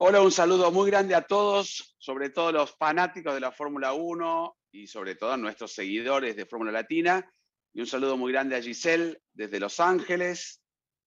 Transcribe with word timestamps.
Hola, 0.00 0.20
un 0.20 0.30
saludo 0.30 0.70
muy 0.70 0.88
grande 0.88 1.16
a 1.16 1.22
todos, 1.22 1.96
sobre 1.98 2.30
todo 2.30 2.52
los 2.52 2.70
fanáticos 2.76 3.34
de 3.34 3.40
la 3.40 3.50
Fórmula 3.50 3.94
1 3.94 4.56
y 4.70 4.86
sobre 4.86 5.16
todo 5.16 5.32
a 5.32 5.36
nuestros 5.36 5.72
seguidores 5.72 6.36
de 6.36 6.46
Fórmula 6.46 6.70
Latina. 6.70 7.28
Y 7.74 7.80
un 7.80 7.86
saludo 7.88 8.16
muy 8.16 8.30
grande 8.30 8.54
a 8.54 8.62
Giselle 8.62 9.20
desde 9.32 9.58
Los 9.58 9.80
Ángeles, 9.80 10.62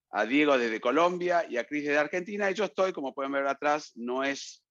a 0.10 0.26
Diego 0.26 0.58
desde 0.58 0.82
Colombia 0.82 1.46
y 1.50 1.56
a 1.56 1.66
Cris 1.66 1.86
desde 1.86 2.00
Argentina. 2.00 2.52
Y 2.52 2.54
yo 2.54 2.66
estoy, 2.66 2.92
como 2.92 3.14
pueden 3.14 3.32
ver 3.32 3.48
atrás, 3.48 3.94
no 3.96 4.26
es 4.26 4.62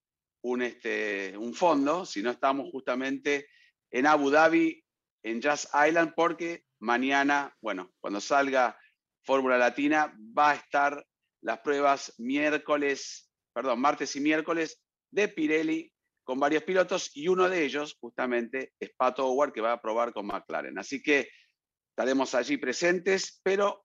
un, 0.42 0.60
este, 0.60 1.34
fondo, 1.54 2.04
sino 2.04 2.30
estamos 2.30 2.68
justamente 2.70 3.48
en 3.90 4.06
Abu 4.06 4.28
Dhabi, 4.28 4.84
en 5.22 5.40
Jazz 5.40 5.66
Island, 5.72 6.12
porque 6.14 6.64
mañana, 6.78 7.56
bueno, 7.62 7.90
cuando 8.00 8.20
salga 8.20 8.78
Fórmula 9.22 9.56
Latina, 9.56 10.14
va 10.38 10.50
a 10.50 10.56
estar 10.56 11.06
las 11.40 11.60
pruebas 11.60 12.12
miércoles 12.18 13.29
perdón, 13.60 13.78
martes 13.78 14.16
y 14.16 14.20
miércoles 14.20 14.80
de 15.10 15.28
Pirelli 15.28 15.92
con 16.24 16.40
varios 16.40 16.62
pilotos 16.62 17.10
y 17.14 17.28
uno 17.28 17.46
de 17.46 17.62
ellos 17.62 17.98
justamente 18.00 18.72
es 18.80 18.90
Pato 18.96 19.26
Howard 19.26 19.52
que 19.52 19.60
va 19.60 19.72
a 19.72 19.82
probar 19.82 20.14
con 20.14 20.26
McLaren. 20.26 20.78
Así 20.78 21.02
que 21.02 21.28
estaremos 21.90 22.34
allí 22.34 22.56
presentes, 22.56 23.38
pero 23.42 23.84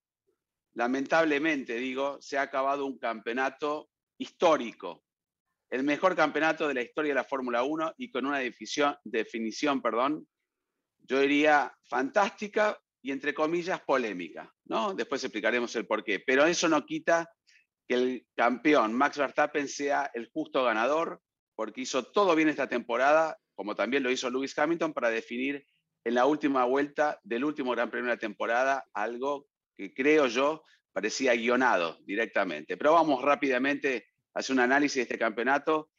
lamentablemente 0.76 1.76
digo, 1.76 2.22
se 2.22 2.38
ha 2.38 2.44
acabado 2.44 2.86
un 2.86 2.98
campeonato 2.98 3.90
histórico, 4.18 5.04
el 5.70 5.84
mejor 5.84 6.16
campeonato 6.16 6.70
de 6.70 6.74
la 6.74 6.82
historia 6.82 7.10
de 7.10 7.16
la 7.16 7.26
Fórmula 7.26 7.64
1 7.64 7.96
y 7.98 8.10
con 8.12 8.26
una 8.26 8.40
definición, 8.40 9.82
perdón, 9.82 10.26
yo 11.00 11.20
diría 11.20 11.76
fantástica 11.90 12.80
y 13.02 13.12
entre 13.12 13.34
comillas 13.34 13.82
polémica, 13.82 14.50
¿no? 14.70 14.94
Después 14.94 15.22
explicaremos 15.22 15.76
el 15.76 15.86
por 15.86 16.02
qué, 16.02 16.22
pero 16.26 16.46
eso 16.46 16.70
no 16.70 16.86
quita 16.86 17.30
que 17.88 17.96
el 17.96 18.28
campeón 18.36 18.94
Max 18.94 19.18
Verstappen 19.18 19.68
sea 19.68 20.10
el 20.14 20.30
justo 20.32 20.64
ganador, 20.64 21.22
porque 21.56 21.82
hizo 21.82 22.04
todo 22.04 22.36
bien 22.36 22.50
esta 22.50 22.68
temporada, 22.68 23.38
como 23.54 23.76
también 23.76 24.04
lo 24.04 24.12
hizo 24.12 24.30
Lewis 24.30 24.58
Hamilton, 24.58 24.94
para 24.94 25.10
definir 25.10 25.66
en 26.04 26.16
la 26.16 26.26
última 26.26 26.66
vuelta 26.66 27.20
del 27.24 27.44
último 27.44 27.72
Gran 27.72 27.90
Premio 27.90 28.10
de 28.10 28.16
la 28.16 28.20
temporada 28.20 28.86
algo 28.94 29.48
que 29.76 29.94
creo 29.94 30.28
yo 30.28 30.64
parecía 30.94 31.34
guionado 31.36 31.98
directamente. 32.06 32.78
Pero 32.78 32.94
vamos 32.94 33.22
rápidamente 33.22 34.08
a 34.34 34.40
hacer 34.40 34.54
un 34.54 34.62
análisis 34.62 34.96
de 34.96 35.02
este 35.02 35.18
campeonato 35.18 35.90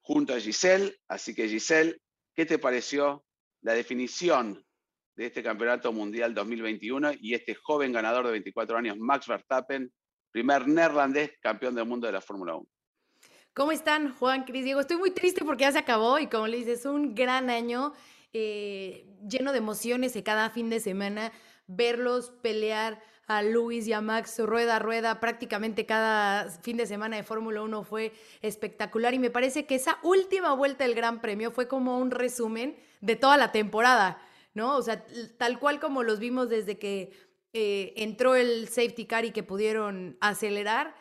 junto 0.00 0.34
a 0.34 0.40
Giselle. 0.40 0.94
Así 1.08 1.34
que 1.34 1.48
Giselle, 1.48 1.98
¿qué 2.34 2.44
te 2.44 2.58
pareció 2.58 3.24
la 3.62 3.72
definición 3.72 4.62
de 5.16 5.26
este 5.26 5.42
campeonato 5.42 5.92
mundial 5.92 6.34
2021 6.34 7.12
y 7.20 7.34
este 7.34 7.54
joven 7.54 7.92
ganador 7.92 8.26
de 8.26 8.32
24 8.32 8.76
años, 8.76 8.98
Max 8.98 9.26
Verstappen, 9.26 9.90
primer 10.36 10.68
neerlandés 10.68 11.30
campeón 11.40 11.74
del 11.74 11.86
mundo 11.86 12.06
de 12.06 12.12
la 12.12 12.20
Fórmula 12.20 12.56
1. 12.56 12.66
¿Cómo 13.54 13.72
están, 13.72 14.12
Juan, 14.16 14.44
Cris, 14.44 14.64
Diego? 14.64 14.80
Estoy 14.80 14.98
muy 14.98 15.10
triste 15.10 15.42
porque 15.46 15.62
ya 15.62 15.72
se 15.72 15.78
acabó 15.78 16.18
y 16.18 16.26
como 16.26 16.46
le 16.46 16.58
dices, 16.58 16.84
un 16.84 17.14
gran 17.14 17.48
año 17.48 17.94
eh, 18.34 19.06
lleno 19.26 19.52
de 19.52 19.58
emociones 19.58 20.12
cada 20.22 20.50
fin 20.50 20.68
de 20.68 20.78
semana 20.80 21.32
verlos 21.66 22.34
pelear 22.42 23.00
a 23.26 23.42
Luis 23.42 23.86
y 23.86 23.94
a 23.94 24.02
Max 24.02 24.38
rueda 24.40 24.76
a 24.76 24.78
rueda 24.78 25.20
prácticamente 25.20 25.86
cada 25.86 26.50
fin 26.50 26.76
de 26.76 26.84
semana 26.84 27.16
de 27.16 27.22
Fórmula 27.22 27.62
1 27.62 27.82
fue 27.84 28.12
espectacular 28.42 29.14
y 29.14 29.18
me 29.18 29.30
parece 29.30 29.64
que 29.64 29.76
esa 29.76 29.98
última 30.02 30.52
vuelta 30.52 30.84
del 30.84 30.94
Gran 30.94 31.22
Premio 31.22 31.50
fue 31.50 31.66
como 31.66 31.98
un 31.98 32.10
resumen 32.10 32.76
de 33.00 33.16
toda 33.16 33.38
la 33.38 33.52
temporada, 33.52 34.20
¿no? 34.52 34.76
O 34.76 34.82
sea, 34.82 35.02
tal 35.38 35.58
cual 35.58 35.80
como 35.80 36.02
los 36.02 36.18
vimos 36.18 36.50
desde 36.50 36.78
que 36.78 37.10
eh, 37.58 37.94
entró 37.96 38.34
el 38.36 38.68
safety 38.68 39.06
car 39.06 39.24
y 39.24 39.30
que 39.30 39.42
pudieron 39.42 40.18
acelerar, 40.20 40.94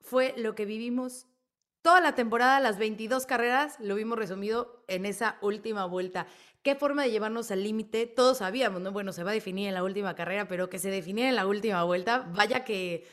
fue 0.00 0.34
lo 0.36 0.54
que 0.54 0.64
vivimos 0.64 1.26
toda 1.82 2.00
la 2.00 2.14
temporada, 2.14 2.60
las 2.60 2.78
22 2.78 3.26
carreras, 3.26 3.74
lo 3.80 3.96
vimos 3.96 4.16
resumido 4.16 4.84
en 4.86 5.04
esa 5.04 5.36
última 5.40 5.84
vuelta. 5.84 6.28
¿Qué 6.62 6.76
forma 6.76 7.02
de 7.02 7.10
llevarnos 7.10 7.50
al 7.50 7.64
límite? 7.64 8.06
Todos 8.06 8.38
sabíamos, 8.38 8.80
¿no? 8.80 8.92
Bueno, 8.92 9.12
se 9.12 9.24
va 9.24 9.32
a 9.32 9.34
definir 9.34 9.66
en 9.66 9.74
la 9.74 9.82
última 9.82 10.14
carrera, 10.14 10.46
pero 10.46 10.70
que 10.70 10.78
se 10.78 10.90
definiera 10.90 11.28
en 11.28 11.34
la 11.34 11.48
última 11.48 11.82
vuelta, 11.82 12.20
vaya 12.36 12.62
que 12.62 13.04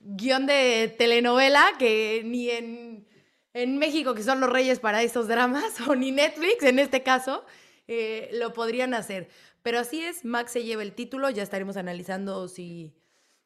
guion 0.00 0.44
de 0.44 0.94
telenovela 0.98 1.72
que 1.78 2.20
ni 2.22 2.50
en, 2.50 3.08
en 3.54 3.78
México, 3.78 4.12
que 4.12 4.22
son 4.22 4.40
los 4.40 4.50
reyes 4.50 4.78
para 4.78 5.02
estos 5.02 5.26
dramas, 5.26 5.80
o 5.88 5.96
ni 5.96 6.10
Netflix 6.10 6.62
en 6.64 6.80
este 6.80 7.02
caso, 7.02 7.46
eh, 7.88 8.28
lo 8.34 8.52
podrían 8.52 8.92
hacer. 8.92 9.30
Pero 9.62 9.78
así 9.78 10.02
es, 10.02 10.24
Max 10.24 10.52
se 10.52 10.64
lleva 10.64 10.82
el 10.82 10.92
título, 10.92 11.30
ya 11.30 11.42
estaremos 11.42 11.76
analizando 11.76 12.48
si 12.48 12.94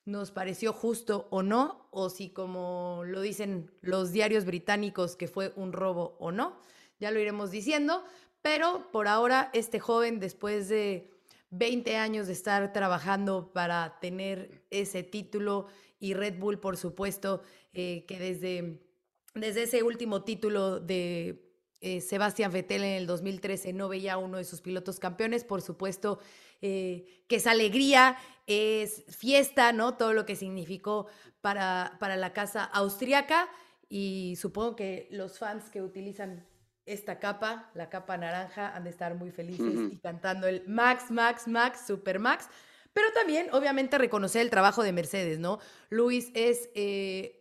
nos 0.06 0.30
pareció 0.30 0.72
justo 0.72 1.26
o 1.30 1.42
no, 1.42 1.88
o 1.90 2.08
si 2.10 2.30
como 2.30 3.02
lo 3.04 3.20
dicen 3.20 3.70
los 3.82 4.12
diarios 4.12 4.44
británicos 4.44 5.16
que 5.16 5.28
fue 5.28 5.52
un 5.56 5.72
robo 5.72 6.16
o 6.18 6.32
no, 6.32 6.56
ya 6.98 7.10
lo 7.10 7.18
iremos 7.18 7.50
diciendo, 7.50 8.04
pero 8.40 8.90
por 8.92 9.08
ahora 9.08 9.50
este 9.52 9.80
joven 9.80 10.20
después 10.20 10.68
de 10.68 11.10
20 11.50 11.96
años 11.96 12.28
de 12.28 12.32
estar 12.32 12.72
trabajando 12.72 13.52
para 13.52 13.98
tener 14.00 14.62
ese 14.70 15.02
título 15.02 15.66
y 15.98 16.14
Red 16.14 16.38
Bull 16.38 16.60
por 16.60 16.76
supuesto 16.76 17.42
eh, 17.72 18.04
que 18.06 18.18
desde, 18.18 18.80
desde 19.34 19.64
ese 19.64 19.82
último 19.82 20.22
título 20.22 20.80
de 20.80 21.45
eh, 21.80 22.00
Sebastián 22.00 22.52
Vettel 22.52 22.84
en 22.84 22.94
el 22.94 23.06
2013 23.06 23.72
no 23.72 23.88
veía 23.88 24.14
a 24.14 24.18
uno 24.18 24.38
de 24.38 24.44
sus 24.44 24.60
pilotos 24.60 24.98
campeones, 24.98 25.44
por 25.44 25.62
supuesto 25.62 26.18
eh, 26.62 27.22
que 27.28 27.36
es 27.36 27.46
alegría, 27.46 28.16
es 28.46 29.04
fiesta, 29.08 29.72
¿no? 29.72 29.94
Todo 29.94 30.12
lo 30.12 30.24
que 30.24 30.36
significó 30.36 31.06
para, 31.40 31.96
para 32.00 32.16
la 32.16 32.32
casa 32.32 32.64
austriaca 32.64 33.48
y 33.88 34.36
supongo 34.40 34.76
que 34.76 35.08
los 35.10 35.38
fans 35.38 35.70
que 35.70 35.82
utilizan 35.82 36.46
esta 36.86 37.18
capa, 37.18 37.70
la 37.74 37.90
capa 37.90 38.16
naranja, 38.16 38.74
han 38.74 38.84
de 38.84 38.90
estar 38.90 39.14
muy 39.16 39.30
felices 39.30 39.92
y 39.92 39.96
cantando 39.98 40.46
el 40.46 40.62
Max, 40.66 41.10
Max, 41.10 41.48
Max, 41.48 41.80
Super 41.86 42.18
Max. 42.18 42.48
Pero 42.92 43.12
también, 43.12 43.48
obviamente, 43.52 43.98
reconocer 43.98 44.40
el 44.40 44.48
trabajo 44.48 44.82
de 44.82 44.92
Mercedes, 44.92 45.38
¿no? 45.38 45.58
Luis 45.90 46.30
es 46.32 46.70
eh, 46.74 47.35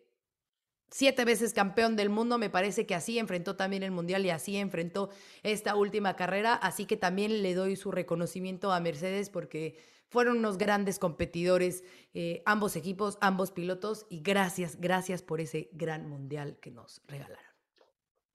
siete 0.89 1.25
veces 1.25 1.53
campeón 1.53 1.95
del 1.95 2.09
mundo, 2.09 2.37
me 2.37 2.49
parece 2.49 2.85
que 2.85 2.95
así 2.95 3.19
enfrentó 3.19 3.55
también 3.55 3.83
el 3.83 3.91
Mundial 3.91 4.25
y 4.25 4.29
así 4.29 4.57
enfrentó 4.57 5.09
esta 5.43 5.75
última 5.75 6.15
carrera, 6.15 6.53
así 6.53 6.85
que 6.85 6.97
también 6.97 7.43
le 7.43 7.53
doy 7.53 7.75
su 7.75 7.91
reconocimiento 7.91 8.71
a 8.71 8.79
Mercedes 8.79 9.29
porque 9.29 9.77
fueron 10.09 10.37
unos 10.37 10.57
grandes 10.57 10.99
competidores, 10.99 11.83
eh, 12.13 12.41
ambos 12.45 12.75
equipos, 12.75 13.17
ambos 13.21 13.51
pilotos, 13.51 14.05
y 14.09 14.21
gracias, 14.21 14.79
gracias 14.79 15.21
por 15.21 15.41
ese 15.41 15.69
gran 15.73 16.07
Mundial 16.07 16.57
que 16.61 16.71
nos 16.71 17.01
regalaron. 17.07 17.43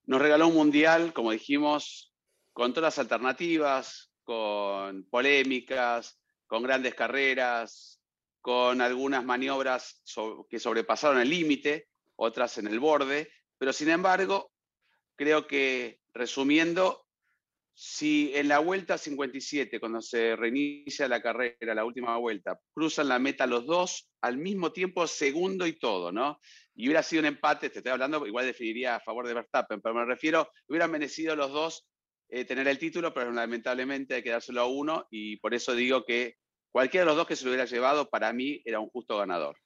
Nos 0.07 0.21
regaló 0.21 0.49
un 0.49 0.55
Mundial, 0.55 1.13
como 1.13 1.31
dijimos, 1.31 2.13
con 2.53 2.73
todas 2.75 2.97
las 2.97 2.99
alternativas, 2.99 4.13
con 4.25 5.05
polémicas, 5.05 6.21
con 6.47 6.63
grandes 6.63 6.95
carreras, 6.95 8.01
con 8.41 8.81
algunas 8.81 9.25
maniobras 9.25 10.03
que 10.49 10.59
sobrepasaron 10.59 11.21
el 11.21 11.31
límite, 11.31 11.90
otras 12.21 12.59
en 12.59 12.67
el 12.67 12.79
borde, 12.79 13.31
pero 13.59 13.73
sin 13.73 13.89
embargo, 13.89 14.53
creo 15.17 15.47
que 15.47 16.01
resumiendo, 16.13 17.07
si 17.73 18.33
en 18.35 18.49
la 18.49 18.59
vuelta 18.59 18.99
57, 18.99 19.81
cuando 19.81 20.03
se 20.03 20.37
reinicia 20.37 21.09
la 21.09 21.23
carrera, 21.23 21.75
la 21.75 21.85
última 21.85 22.17
vuelta, 22.19 22.61
cruzan 22.75 23.09
la 23.09 23.19
meta 23.19 23.47
los 23.47 23.65
dos 23.65 24.11
al 24.21 24.37
mismo 24.37 24.71
tiempo, 24.71 25.07
segundo 25.07 25.67
y 25.67 25.79
todo, 25.79 26.13
¿no? 26.13 26.39
Y 26.75 26.87
hubiera 26.87 27.03
sido 27.03 27.21
un 27.21 27.27
empate, 27.27 27.71
te 27.71 27.79
estoy 27.79 27.93
hablando, 27.93 28.27
igual 28.27 28.45
definiría 28.45 28.97
a 28.97 29.01
favor 29.01 29.27
de 29.27 29.35
Verstappen, 29.35 29.81
pero 29.81 29.95
me 29.95 30.05
refiero, 30.05 30.51
hubieran 30.69 30.91
merecido 30.91 31.35
los 31.35 31.53
dos 31.53 31.87
eh, 32.29 32.45
tener 32.45 32.69
el 32.69 32.79
título, 32.79 33.15
pero 33.15 33.33
lamentablemente 33.33 34.17
hay 34.17 34.23
que 34.23 34.31
dárselo 34.31 34.61
a 34.61 34.67
uno 34.67 35.07
y 35.11 35.39
por 35.39 35.55
eso 35.55 35.75
digo 35.75 36.05
que 36.05 36.37
cualquiera 36.71 37.05
de 37.05 37.09
los 37.09 37.17
dos 37.17 37.27
que 37.27 37.35
se 37.35 37.45
lo 37.45 37.51
hubiera 37.51 37.65
llevado, 37.65 38.11
para 38.11 38.31
mí 38.35 38.61
era 38.65 38.79
un 38.79 38.91
justo 38.91 39.17
ganador. 39.17 39.57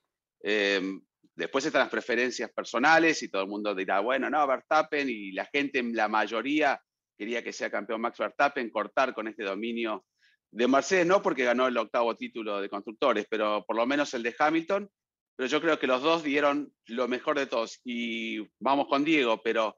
Em, 0.40 1.02
Después 1.36 1.66
están 1.66 1.80
las 1.80 1.90
preferencias 1.90 2.50
personales 2.52 3.22
y 3.22 3.28
todo 3.28 3.42
el 3.42 3.48
mundo 3.48 3.74
dirá, 3.74 4.00
bueno, 4.00 4.30
no, 4.30 4.46
Verstappen 4.46 5.08
y 5.08 5.32
la 5.32 5.46
gente, 5.46 5.82
la 5.82 6.08
mayoría 6.08 6.80
quería 7.16 7.42
que 7.42 7.52
sea 7.52 7.70
campeón 7.70 8.00
Max 8.00 8.18
Verstappen, 8.18 8.70
cortar 8.70 9.14
con 9.14 9.28
este 9.28 9.44
dominio 9.44 10.04
de 10.50 10.68
Mercedes, 10.68 11.06
no 11.06 11.20
porque 11.22 11.44
ganó 11.44 11.66
el 11.66 11.76
octavo 11.76 12.16
título 12.16 12.60
de 12.60 12.68
constructores, 12.68 13.26
pero 13.28 13.64
por 13.66 13.76
lo 13.76 13.86
menos 13.86 14.14
el 14.14 14.22
de 14.22 14.34
Hamilton. 14.38 14.88
Pero 15.36 15.48
yo 15.48 15.60
creo 15.60 15.78
que 15.80 15.88
los 15.88 16.00
dos 16.00 16.22
dieron 16.22 16.72
lo 16.86 17.08
mejor 17.08 17.36
de 17.36 17.46
todos. 17.46 17.80
Y 17.82 18.38
vamos 18.60 18.86
con 18.86 19.04
Diego, 19.04 19.42
pero 19.42 19.76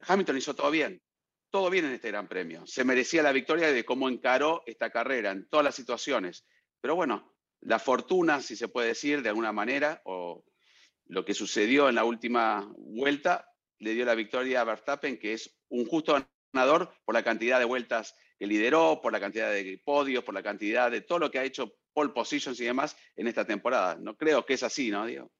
Hamilton 0.00 0.36
hizo 0.36 0.54
todo 0.54 0.70
bien, 0.70 1.00
todo 1.50 1.70
bien 1.70 1.86
en 1.86 1.92
este 1.92 2.08
Gran 2.08 2.28
Premio. 2.28 2.66
Se 2.66 2.84
merecía 2.84 3.22
la 3.22 3.32
victoria 3.32 3.72
de 3.72 3.84
cómo 3.86 4.10
encaró 4.10 4.62
esta 4.66 4.90
carrera 4.90 5.30
en 5.30 5.48
todas 5.48 5.64
las 5.64 5.74
situaciones. 5.74 6.44
Pero 6.82 6.94
bueno, 6.94 7.34
la 7.60 7.78
fortuna, 7.78 8.40
si 8.40 8.54
se 8.54 8.68
puede 8.68 8.88
decir 8.88 9.22
de 9.22 9.30
alguna 9.30 9.52
manera, 9.52 10.02
o 10.04 10.44
lo 11.06 11.24
que 11.24 11.34
sucedió 11.34 11.88
en 11.88 11.94
la 11.94 12.04
última 12.04 12.72
vuelta, 12.76 13.48
le 13.78 13.94
dio 13.94 14.04
la 14.04 14.14
victoria 14.14 14.60
a 14.60 14.64
Verstappen, 14.64 15.18
que 15.18 15.34
es 15.34 15.58
un 15.68 15.86
justo 15.86 16.16
ganador 16.52 16.92
por 17.04 17.14
la 17.14 17.22
cantidad 17.22 17.58
de 17.58 17.64
vueltas 17.64 18.14
que 18.38 18.46
lideró, 18.46 19.00
por 19.02 19.12
la 19.12 19.20
cantidad 19.20 19.50
de 19.50 19.80
podios, 19.84 20.24
por 20.24 20.34
la 20.34 20.42
cantidad 20.42 20.90
de 20.90 21.00
todo 21.00 21.18
lo 21.18 21.30
que 21.30 21.38
ha 21.38 21.44
hecho 21.44 21.74
pole 21.92 22.12
positions 22.12 22.60
y 22.60 22.64
demás 22.64 22.96
en 23.16 23.26
esta 23.26 23.44
temporada. 23.44 23.96
No 23.96 24.16
creo 24.16 24.44
que 24.44 24.54
es 24.54 24.62
así, 24.62 24.90
¿no, 24.90 25.06
Diego? 25.06 25.30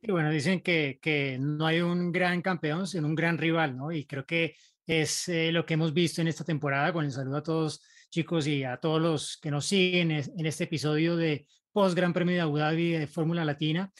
Y 0.00 0.12
bueno, 0.12 0.30
dicen 0.30 0.60
que, 0.60 0.98
que 1.02 1.38
no 1.40 1.66
hay 1.66 1.80
un 1.80 2.12
gran 2.12 2.40
campeón, 2.40 2.86
sino 2.86 3.06
un 3.06 3.16
gran 3.16 3.36
rival, 3.36 3.76
¿no? 3.76 3.90
Y 3.90 4.06
creo 4.06 4.24
que 4.24 4.56
es 4.86 5.28
eh, 5.28 5.50
lo 5.52 5.66
que 5.66 5.74
hemos 5.74 5.92
visto 5.92 6.20
en 6.20 6.28
esta 6.28 6.44
temporada. 6.44 6.92
Con 6.92 7.04
el 7.04 7.10
saludo 7.10 7.38
a 7.38 7.42
todos 7.42 7.82
chicos 8.10 8.46
y 8.46 8.64
a 8.64 8.78
todos 8.78 9.00
los 9.00 9.38
que 9.38 9.50
nos 9.50 9.66
siguen 9.66 10.10
en 10.12 10.46
este 10.46 10.64
episodio 10.64 11.16
de 11.16 11.46
post 11.72 11.96
Gran 11.96 12.12
Premio 12.12 12.34
de 12.34 12.40
Abu 12.40 12.58
Dhabi 12.58 12.92
de 12.92 13.06
Fórmula 13.06 13.44
Latina. 13.44 13.92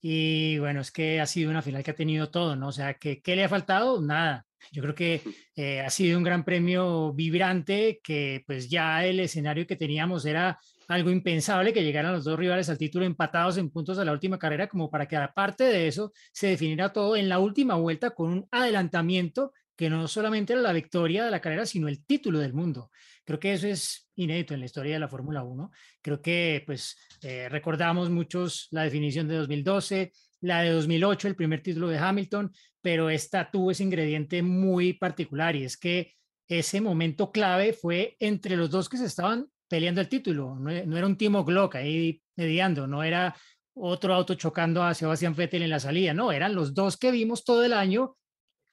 Y 0.00 0.58
bueno, 0.58 0.80
es 0.80 0.90
que 0.90 1.20
ha 1.20 1.26
sido 1.26 1.50
una 1.50 1.62
final 1.62 1.82
que 1.82 1.90
ha 1.90 1.94
tenido 1.94 2.30
todo, 2.30 2.56
¿no? 2.56 2.68
O 2.68 2.72
sea, 2.72 2.94
que, 2.94 3.20
¿qué 3.20 3.36
le 3.36 3.44
ha 3.44 3.48
faltado? 3.48 4.00
Nada. 4.00 4.46
Yo 4.72 4.82
creo 4.82 4.94
que 4.94 5.22
eh, 5.56 5.80
ha 5.80 5.90
sido 5.90 6.16
un 6.18 6.24
gran 6.24 6.44
premio 6.44 7.12
vibrante, 7.12 8.00
que 8.02 8.42
pues 8.46 8.68
ya 8.68 9.04
el 9.04 9.20
escenario 9.20 9.66
que 9.66 9.76
teníamos 9.76 10.24
era 10.24 10.58
algo 10.88 11.10
impensable 11.10 11.72
que 11.72 11.84
llegaran 11.84 12.12
los 12.12 12.24
dos 12.24 12.38
rivales 12.38 12.68
al 12.68 12.78
título 12.78 13.04
empatados 13.04 13.58
en 13.58 13.70
puntos 13.70 13.96
de 13.96 14.04
la 14.04 14.12
última 14.12 14.38
carrera, 14.38 14.68
como 14.68 14.90
para 14.90 15.06
que 15.06 15.16
aparte 15.16 15.64
de 15.64 15.86
eso 15.86 16.12
se 16.32 16.48
definiera 16.48 16.92
todo 16.92 17.16
en 17.16 17.28
la 17.28 17.38
última 17.38 17.76
vuelta 17.76 18.10
con 18.10 18.30
un 18.30 18.48
adelantamiento 18.50 19.52
que 19.76 19.88
no 19.88 20.08
solamente 20.08 20.52
era 20.52 20.60
la 20.60 20.72
victoria 20.72 21.24
de 21.24 21.30
la 21.30 21.40
carrera, 21.40 21.64
sino 21.64 21.88
el 21.88 22.04
título 22.04 22.38
del 22.38 22.52
mundo. 22.52 22.90
Creo 23.30 23.38
que 23.38 23.52
eso 23.52 23.68
es 23.68 24.10
inédito 24.16 24.54
en 24.54 24.60
la 24.60 24.66
historia 24.66 24.94
de 24.94 24.98
la 24.98 25.06
Fórmula 25.06 25.44
1. 25.44 25.70
Creo 26.02 26.20
que 26.20 26.64
pues 26.66 26.96
eh, 27.22 27.48
recordamos 27.48 28.10
muchos 28.10 28.66
la 28.72 28.82
definición 28.82 29.28
de 29.28 29.36
2012, 29.36 30.10
la 30.40 30.62
de 30.62 30.70
2008, 30.70 31.28
el 31.28 31.36
primer 31.36 31.62
título 31.62 31.86
de 31.86 31.98
Hamilton, 31.98 32.50
pero 32.82 33.08
esta 33.08 33.48
tuvo 33.48 33.70
ese 33.70 33.84
ingrediente 33.84 34.42
muy 34.42 34.94
particular 34.94 35.54
y 35.54 35.62
es 35.62 35.76
que 35.76 36.12
ese 36.48 36.80
momento 36.80 37.30
clave 37.30 37.72
fue 37.72 38.16
entre 38.18 38.56
los 38.56 38.68
dos 38.68 38.88
que 38.88 38.96
se 38.96 39.06
estaban 39.06 39.46
peleando 39.68 40.00
el 40.00 40.08
título. 40.08 40.56
No, 40.56 40.68
era 40.72 41.06
un 41.06 41.16
Timo 41.16 41.44
Glock 41.44 41.76
ahí 41.76 42.20
mediando, 42.34 42.88
no 42.88 43.04
era 43.04 43.36
otro 43.74 44.12
auto 44.12 44.34
chocando 44.34 44.82
a 44.82 44.92
Sebastián 44.92 45.36
Vettel 45.36 45.62
en 45.62 45.70
la 45.70 45.78
salida, 45.78 46.12
no, 46.14 46.32
eran 46.32 46.56
los 46.56 46.74
dos 46.74 46.96
que 46.96 47.12
vimos 47.12 47.44
todo 47.44 47.64
el 47.64 47.74
año 47.74 48.16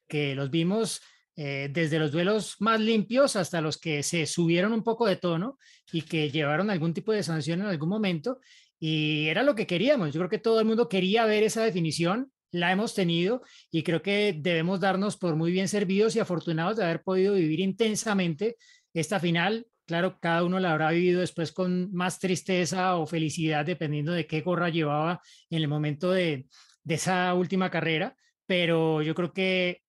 que 0.07 0.33
los 0.33 0.50
vimos 0.50 1.00
eh, 1.39 1.69
desde 1.72 2.00
los 2.00 2.12
duelos 2.12 2.56
más 2.60 2.80
limpios 2.80 3.36
hasta 3.36 3.62
los 3.62 3.78
que 3.78 4.01
se 4.01 4.25
subieron 4.25 4.74
un 4.74 4.84
poco 4.84 5.06
de 5.06 5.18
tono 5.18 5.60
y 5.92 6.01
que 6.01 6.31
llevaron 6.31 6.72
algún 6.72 6.95
tipo 6.95 7.12
de 7.12 7.22
sanción 7.22 7.62
en 7.62 7.68
algún 7.68 7.89
momento. 7.89 8.39
Y 8.80 9.28
era 9.28 9.44
lo 9.44 9.54
que 9.54 9.68
queríamos. 9.68 10.12
Yo 10.13 10.19
creo 10.19 10.30
que 10.31 10.39
todo 10.39 10.60
el 10.60 10.66
mundo 10.66 10.89
quería 10.89 11.25
ver 11.25 11.44
esa 11.44 11.63
definición, 11.63 12.31
la 12.51 12.72
hemos 12.72 12.95
tenido 12.95 13.44
y 13.69 13.84
creo 13.84 14.01
que 14.01 14.36
debemos 14.36 14.80
darnos 14.80 15.16
por 15.16 15.36
muy 15.36 15.51
bien 15.51 15.68
servidos 15.68 16.16
y 16.16 16.19
afortunados 16.19 16.78
de 16.78 16.86
haber 16.86 17.04
podido 17.04 17.36
vivir 17.36 17.60
intensamente 17.60 18.57
esta 18.95 19.19
final. 19.19 19.68
Claro, 19.86 20.18
cada 20.19 20.44
uno 20.44 20.60
la 20.60 20.72
habrá 20.72 20.90
vivido 20.90 21.22
después 21.22 21.51
con 21.51 21.94
más 21.94 22.19
tristeza 22.19 22.95
o 22.98 23.06
felicidad, 23.06 23.63
dependiendo 23.63 24.12
de 24.12 24.25
qué 24.25 24.42
gorra 24.42 24.69
llevaba 24.69 25.22
en 25.51 25.62
el 25.62 25.68
momento 25.68 26.12
de, 26.12 26.48
de 26.83 26.95
esa 26.95 27.31
última 27.36 27.69
carrera, 27.69 28.16
pero 28.48 29.04
yo 29.04 29.13
creo 29.13 29.33
que 29.33 29.83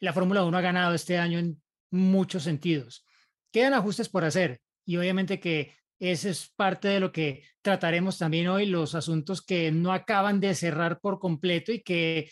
la 0.00 0.12
Fórmula 0.12 0.44
1 0.44 0.56
ha 0.56 0.60
ganado 0.60 0.94
este 0.94 1.18
año 1.18 1.38
en 1.38 1.60
muchos 1.90 2.42
sentidos. 2.42 3.04
Quedan 3.52 3.74
ajustes 3.74 4.08
por 4.08 4.24
hacer 4.24 4.60
y 4.84 4.96
obviamente 4.96 5.40
que 5.40 5.74
ese 5.98 6.30
es 6.30 6.52
parte 6.54 6.88
de 6.88 7.00
lo 7.00 7.10
que 7.10 7.42
trataremos 7.60 8.18
también 8.18 8.48
hoy, 8.48 8.66
los 8.66 8.94
asuntos 8.94 9.42
que 9.42 9.72
no 9.72 9.92
acaban 9.92 10.40
de 10.40 10.54
cerrar 10.54 11.00
por 11.00 11.18
completo 11.18 11.72
y 11.72 11.82
que 11.82 12.30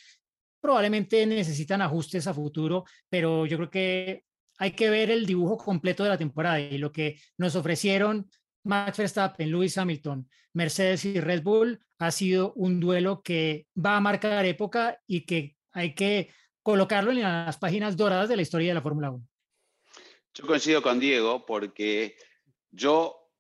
probablemente 0.61 1.27
necesitan 1.27 1.83
ajustes 1.83 2.27
a 2.27 2.35
futuro, 2.35 2.85
pero 3.09 3.47
yo 3.47 3.57
creo 3.57 3.71
que 3.71 4.25
hay 4.59 4.73
que 4.73 4.89
ver 4.89 5.11
el 5.11 5.27
dibujo 5.27 5.57
completo 5.59 6.03
de 6.05 6.11
la 6.11 6.19
temporada 6.19 6.61
y 6.61 6.79
lo 6.79 6.93
que 6.93 7.21
nos 7.37 7.57
ofrecieron 7.57 8.29
Max 8.65 8.99
Verstappen, 8.99 9.51
Lewis 9.51 9.79
Hamilton, 9.79 10.29
Mercedes 10.53 11.05
y 11.05 11.21
Red 11.21 11.43
Bull 11.43 11.81
ha 11.99 12.11
sido 12.11 12.53
un 12.55 12.81
duelo 12.81 13.23
que 13.23 13.67
va 13.77 13.97
a 13.97 14.01
marcar 14.01 14.45
época 14.45 14.99
y 15.07 15.27
que 15.27 15.57
hay 15.73 15.95
que 15.95 16.31
colocarlo 16.67 17.13
en 17.13 17.21
las 17.21 17.59
páginas 17.59 17.97
doradas 17.97 18.29
de 18.29 18.35
la 18.35 18.43
historia 18.43 18.71
de 18.71 18.75
la 18.75 18.83
Fórmula 18.83 19.13
1. 19.13 19.25
Yo 20.35 20.47
coincido 20.49 20.83
con 20.83 20.99
Diego 20.99 21.47
porque 21.47 22.17
yo 22.73 23.31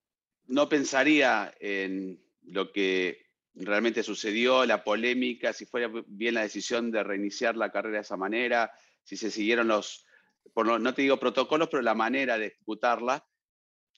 no 0.44 0.68
pensaría 0.68 1.52
en 1.58 2.22
lo 2.42 2.70
que 2.70 3.26
realmente 3.54 4.04
sucedió, 4.04 4.64
la 4.64 4.84
polémica, 4.84 5.52
si 5.52 5.66
fuera 5.66 5.90
bien 6.06 6.34
la 6.34 6.42
decisión 6.42 6.92
de 6.92 7.02
reiniciar 7.02 7.56
la 7.56 7.72
carrera 7.72 7.96
de 7.96 8.02
esa 8.02 8.16
manera, 8.16 8.70
si 9.02 9.16
se 9.16 9.32
siguieron 9.32 9.66
los, 9.66 10.06
no 10.54 10.94
te 10.94 11.02
digo 11.02 11.18
protocolos, 11.18 11.68
pero 11.68 11.82
la 11.82 11.96
manera 11.96 12.38
de 12.38 12.46
ejecutarla. 12.46 13.26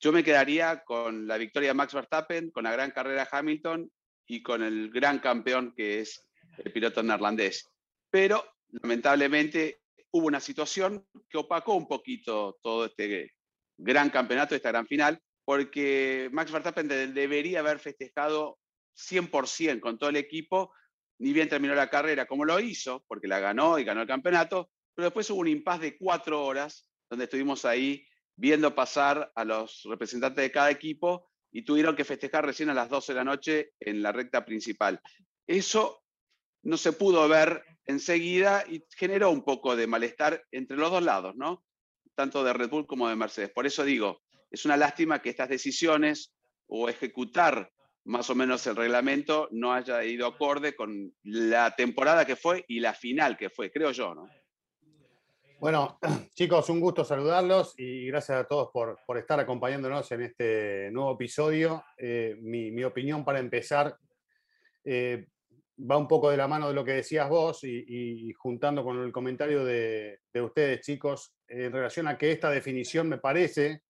Yo 0.00 0.10
me 0.10 0.24
quedaría 0.24 0.84
con 0.84 1.26
la 1.26 1.36
victoria 1.36 1.68
de 1.68 1.74
Max 1.74 1.92
Verstappen, 1.92 2.50
con 2.50 2.64
la 2.64 2.72
gran 2.72 2.92
carrera 2.92 3.24
de 3.24 3.28
Hamilton 3.30 3.92
y 4.26 4.42
con 4.42 4.62
el 4.62 4.90
gran 4.90 5.18
campeón 5.18 5.74
que 5.76 6.00
es 6.00 6.26
el 6.56 6.72
piloto 6.72 7.02
neerlandés. 7.02 7.70
Pero 8.08 8.42
lamentablemente 8.70 9.82
hubo 10.10 10.26
una 10.26 10.40
situación 10.40 11.06
que 11.28 11.38
opacó 11.38 11.74
un 11.74 11.86
poquito 11.86 12.58
todo 12.62 12.86
este 12.86 13.32
gran 13.76 14.10
campeonato, 14.10 14.54
esta 14.54 14.70
gran 14.70 14.86
final, 14.86 15.20
porque 15.44 16.28
Max 16.32 16.50
Verstappen 16.50 16.88
debería 16.88 17.60
haber 17.60 17.78
festejado 17.78 18.58
100% 18.96 19.80
con 19.80 19.98
todo 19.98 20.10
el 20.10 20.16
equipo, 20.16 20.72
ni 21.18 21.32
bien 21.32 21.48
terminó 21.48 21.74
la 21.74 21.90
carrera 21.90 22.26
como 22.26 22.44
lo 22.44 22.60
hizo, 22.60 23.04
porque 23.06 23.28
la 23.28 23.38
ganó 23.38 23.78
y 23.78 23.84
ganó 23.84 24.02
el 24.02 24.08
campeonato, 24.08 24.70
pero 24.94 25.06
después 25.06 25.30
hubo 25.30 25.40
un 25.40 25.48
impas 25.48 25.80
de 25.80 25.96
cuatro 25.96 26.44
horas 26.44 26.90
donde 27.08 27.24
estuvimos 27.24 27.64
ahí 27.64 28.06
viendo 28.36 28.74
pasar 28.74 29.32
a 29.34 29.44
los 29.44 29.82
representantes 29.84 30.42
de 30.42 30.52
cada 30.52 30.70
equipo 30.70 31.30
y 31.50 31.62
tuvieron 31.62 31.96
que 31.96 32.04
festejar 32.04 32.44
recién 32.44 32.70
a 32.70 32.74
las 32.74 32.88
12 32.88 33.12
de 33.12 33.16
la 33.16 33.24
noche 33.24 33.72
en 33.80 34.02
la 34.02 34.12
recta 34.12 34.44
principal. 34.44 35.00
Eso 35.46 36.02
no 36.62 36.76
se 36.76 36.92
pudo 36.92 37.28
ver 37.28 37.62
enseguida 37.86 38.64
y 38.68 38.84
generó 38.96 39.30
un 39.30 39.42
poco 39.42 39.76
de 39.76 39.86
malestar 39.86 40.42
entre 40.50 40.76
los 40.76 40.90
dos 40.90 41.02
lados, 41.02 41.34
¿no? 41.36 41.64
Tanto 42.14 42.44
de 42.44 42.52
Red 42.52 42.70
Bull 42.70 42.86
como 42.86 43.08
de 43.08 43.16
Mercedes. 43.16 43.50
Por 43.50 43.66
eso 43.66 43.84
digo, 43.84 44.20
es 44.50 44.64
una 44.64 44.76
lástima 44.76 45.22
que 45.22 45.30
estas 45.30 45.48
decisiones 45.48 46.34
o 46.66 46.88
ejecutar 46.88 47.70
más 48.04 48.30
o 48.30 48.34
menos 48.34 48.66
el 48.66 48.76
reglamento 48.76 49.48
no 49.50 49.72
haya 49.72 50.02
ido 50.04 50.26
acorde 50.26 50.74
con 50.74 51.12
la 51.22 51.74
temporada 51.76 52.24
que 52.24 52.36
fue 52.36 52.64
y 52.66 52.80
la 52.80 52.94
final 52.94 53.36
que 53.36 53.50
fue, 53.50 53.70
creo 53.70 53.90
yo, 53.90 54.14
¿no? 54.14 54.28
Bueno, 55.60 55.98
chicos, 56.34 56.70
un 56.70 56.80
gusto 56.80 57.04
saludarlos 57.04 57.74
y 57.76 58.06
gracias 58.06 58.38
a 58.38 58.44
todos 58.44 58.70
por, 58.72 59.00
por 59.04 59.18
estar 59.18 59.40
acompañándonos 59.40 60.10
en 60.12 60.22
este 60.22 60.88
nuevo 60.92 61.14
episodio. 61.14 61.84
Eh, 61.96 62.36
mi, 62.40 62.84
opinión 62.84 63.24
para 63.24 63.40
empezar, 63.40 63.96
eh, 64.84 65.26
va 65.78 65.96
un 65.96 66.08
poco 66.08 66.30
de 66.30 66.36
la 66.36 66.48
mano 66.48 66.68
de 66.68 66.74
lo 66.74 66.84
que 66.84 66.92
decías 66.92 67.28
vos 67.28 67.62
y, 67.64 68.32
juntando 68.32 68.82
con 68.82 69.02
el 69.02 69.12
comentario 69.12 69.64
de, 69.64 70.18
ustedes, 70.34 70.80
chicos, 70.80 71.34
en 71.46 71.72
relación 71.72 72.08
a 72.08 72.18
que 72.18 72.32
esta 72.32 72.50
definición 72.50 73.08
me 73.08 73.18
parece 73.18 73.82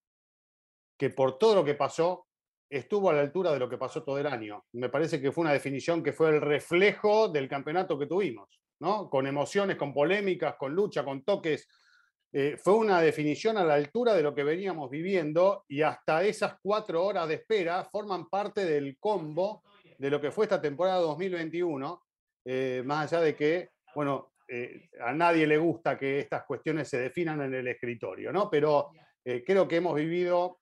que 0.97 1.09
por 1.09 1.37
todo 1.37 1.55
lo 1.55 1.65
que 1.65 1.75
pasó, 1.75 2.27
estuvo 2.69 3.09
a 3.09 3.13
la 3.13 3.21
altura 3.21 3.51
de 3.51 3.59
lo 3.59 3.69
que 3.69 3.77
pasó 3.77 4.03
todo 4.03 4.19
el 4.19 4.27
año. 4.27 4.65
Me 4.73 4.89
parece 4.89 5.19
que 5.19 5.31
fue 5.31 5.43
una 5.43 5.53
definición 5.53 6.03
que 6.03 6.13
fue 6.13 6.29
el 6.29 6.41
reflejo 6.41 7.29
del 7.29 7.47
campeonato 7.47 7.97
que 7.97 8.05
tuvimos, 8.05 8.59
¿no? 8.79 9.09
Con 9.09 9.25
emociones, 9.25 9.75
con 9.77 9.93
polémicas, 9.93 10.55
con 10.55 10.75
lucha, 10.75 11.03
con 11.03 11.23
toques. 11.23 11.67
Eh, 12.31 12.57
fue 12.61 12.75
una 12.75 13.01
definición 13.01 13.57
a 13.57 13.63
la 13.63 13.73
altura 13.73 14.13
de 14.13 14.21
lo 14.21 14.35
que 14.35 14.43
veníamos 14.43 14.89
viviendo 14.91 15.65
y 15.67 15.81
hasta 15.81 16.23
esas 16.23 16.57
cuatro 16.61 17.03
horas 17.03 17.27
de 17.27 17.35
espera 17.35 17.85
forman 17.85 18.29
parte 18.29 18.65
del 18.65 18.97
combo 18.99 19.63
de 19.99 20.09
lo 20.09 20.19
que 20.21 20.31
fue 20.31 20.45
esta 20.45 20.61
temporada 20.61 20.99
2021, 20.99 22.01
eh, 22.45 22.81
más 22.85 23.11
allá 23.11 23.21
de 23.21 23.35
que, 23.35 23.71
bueno, 23.93 24.31
eh, 24.47 24.89
a 25.01 25.13
nadie 25.13 25.45
le 25.45 25.57
gusta 25.57 25.97
que 25.97 26.19
estas 26.19 26.45
cuestiones 26.45 26.87
se 26.87 26.99
definan 26.99 27.41
en 27.41 27.53
el 27.53 27.67
escritorio, 27.67 28.31
¿no? 28.31 28.49
Pero 28.49 28.91
eh, 29.25 29.43
creo 29.45 29.67
que 29.67 29.75
hemos 29.75 29.95
vivido 29.95 30.61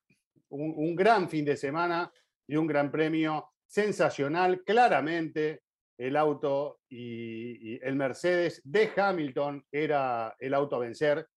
un, 0.49 0.95
gran 0.95 1.29
fin 1.29 1.45
de 1.45 1.55
semana 1.55 2.11
y 2.47 2.55
un 2.55 2.65
gran 2.65 2.91
premio 2.91 3.51
sensacional. 3.67 4.63
Claramente 4.65 5.61
el 5.99 6.15
auto 6.15 6.79
y, 6.89 7.73
y, 7.73 7.79
el 7.83 7.95
Mercedes 7.95 8.59
de 8.63 8.91
Hamilton 8.95 9.63
era 9.71 10.35
el 10.39 10.53
auto 10.55 10.77
a 10.77 10.79
vencer 10.79 11.27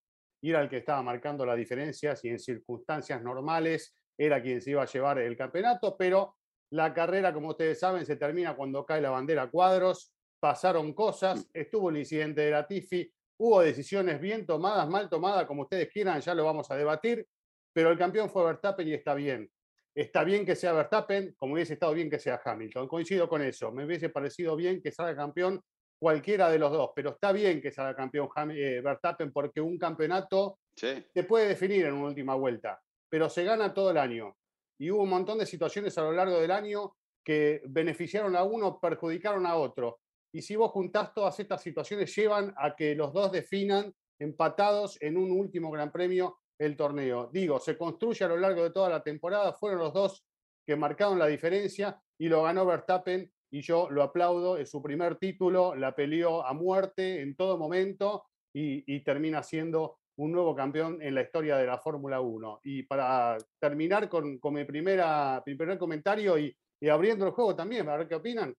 y 0.40 0.50
era 0.50 0.62
el 0.62 0.70
que 0.70 0.78
estaba 0.78 1.02
marcando 1.02 1.44
las 1.44 1.56
diferencias 1.56 2.24
y 2.24 2.30
en 2.30 2.38
circunstancias 2.38 3.22
normales 3.22 3.94
era 4.16 4.40
quien 4.42 4.60
se 4.60 4.70
iba 4.70 4.82
a 4.82 4.86
llevar 4.86 5.18
el 5.18 5.36
campeonato, 5.36 5.96
pero 5.98 6.39
la 6.70 6.94
carrera, 6.94 7.32
como 7.32 7.50
ustedes 7.50 7.78
saben, 7.78 8.06
se 8.06 8.16
termina 8.16 8.54
cuando 8.54 8.84
cae 8.86 9.00
la 9.00 9.10
bandera 9.10 9.50
cuadros. 9.50 10.12
Pasaron 10.38 10.94
cosas, 10.94 11.46
estuvo 11.52 11.90
el 11.90 11.98
incidente 11.98 12.40
de 12.40 12.50
la 12.50 12.66
Tifi, 12.66 13.12
hubo 13.38 13.60
decisiones 13.60 14.20
bien 14.20 14.46
tomadas, 14.46 14.88
mal 14.88 15.10
tomadas, 15.10 15.44
como 15.44 15.62
ustedes 15.62 15.90
quieran, 15.90 16.20
ya 16.20 16.34
lo 16.34 16.44
vamos 16.44 16.70
a 16.70 16.76
debatir, 16.76 17.26
pero 17.74 17.90
el 17.90 17.98
campeón 17.98 18.30
fue 18.30 18.44
Verstappen 18.44 18.88
y 18.88 18.94
está 18.94 19.14
bien. 19.14 19.50
Está 19.94 20.24
bien 20.24 20.46
que 20.46 20.56
sea 20.56 20.72
Verstappen, 20.72 21.34
como 21.36 21.54
hubiese 21.54 21.74
estado 21.74 21.92
bien 21.92 22.08
que 22.08 22.18
sea 22.18 22.40
Hamilton. 22.42 22.88
Coincido 22.88 23.28
con 23.28 23.42
eso. 23.42 23.70
Me 23.72 23.84
hubiese 23.84 24.08
parecido 24.08 24.56
bien 24.56 24.80
que 24.80 24.92
salga 24.92 25.16
campeón 25.16 25.60
cualquiera 25.98 26.48
de 26.48 26.58
los 26.58 26.72
dos, 26.72 26.90
pero 26.94 27.10
está 27.10 27.32
bien 27.32 27.60
que 27.60 27.70
salga 27.70 27.94
campeón 27.94 28.28
eh, 28.52 28.80
Verstappen 28.82 29.30
porque 29.32 29.60
un 29.60 29.76
campeonato 29.76 30.58
se 30.74 31.24
puede 31.28 31.48
definir 31.48 31.84
en 31.84 31.92
una 31.92 32.06
última 32.06 32.34
vuelta, 32.34 32.80
pero 33.08 33.28
se 33.28 33.44
gana 33.44 33.74
todo 33.74 33.90
el 33.90 33.98
año. 33.98 34.34
Y 34.80 34.90
hubo 34.90 35.02
un 35.02 35.10
montón 35.10 35.38
de 35.38 35.46
situaciones 35.46 35.96
a 35.98 36.02
lo 36.02 36.12
largo 36.12 36.40
del 36.40 36.50
año 36.50 36.96
que 37.22 37.60
beneficiaron 37.66 38.34
a 38.34 38.42
uno, 38.42 38.80
perjudicaron 38.80 39.46
a 39.46 39.56
otro. 39.56 40.00
Y 40.32 40.42
si 40.42 40.56
vos 40.56 40.70
juntás 40.70 41.12
todas 41.12 41.38
estas 41.38 41.62
situaciones, 41.62 42.14
llevan 42.16 42.54
a 42.56 42.74
que 42.74 42.94
los 42.94 43.12
dos 43.12 43.30
definan 43.30 43.94
empatados 44.18 44.96
en 45.02 45.16
un 45.16 45.30
último 45.32 45.70
Gran 45.70 45.92
Premio 45.92 46.38
el 46.58 46.76
torneo. 46.76 47.28
Digo, 47.32 47.58
se 47.58 47.76
construye 47.76 48.24
a 48.24 48.28
lo 48.28 48.36
largo 48.36 48.62
de 48.62 48.70
toda 48.70 48.88
la 48.88 49.02
temporada, 49.02 49.52
fueron 49.52 49.80
los 49.80 49.92
dos 49.92 50.24
que 50.66 50.76
marcaron 50.76 51.18
la 51.18 51.26
diferencia 51.26 52.00
y 52.18 52.28
lo 52.28 52.42
ganó 52.44 52.66
Verstappen 52.66 53.30
y 53.50 53.62
yo 53.62 53.88
lo 53.90 54.02
aplaudo, 54.02 54.56
es 54.56 54.70
su 54.70 54.80
primer 54.80 55.16
título, 55.16 55.74
la 55.74 55.94
peleó 55.94 56.46
a 56.46 56.52
muerte 56.52 57.20
en 57.22 57.34
todo 57.34 57.58
momento 57.58 58.26
y, 58.52 59.00
termina 59.00 59.42
siendo 59.42 59.99
un 60.20 60.32
nuevo 60.32 60.54
campeón 60.54 60.98
en 61.00 61.14
la 61.14 61.22
historia 61.22 61.56
de 61.56 61.66
la 61.66 61.78
Fórmula 61.78 62.20
1. 62.20 62.60
Y 62.64 62.82
para 62.82 63.38
terminar 63.58 64.08
con, 64.08 64.38
mi, 64.52 64.64
primera, 64.64 65.40
primer 65.42 65.78
comentario 65.78 66.38
y, 66.38 66.54
abriendo 66.90 67.26
el 67.26 67.32
juego 67.32 67.56
también, 67.56 67.88
a 67.88 67.96
ver 67.96 68.06
qué 68.06 68.16
opinan, 68.16 68.54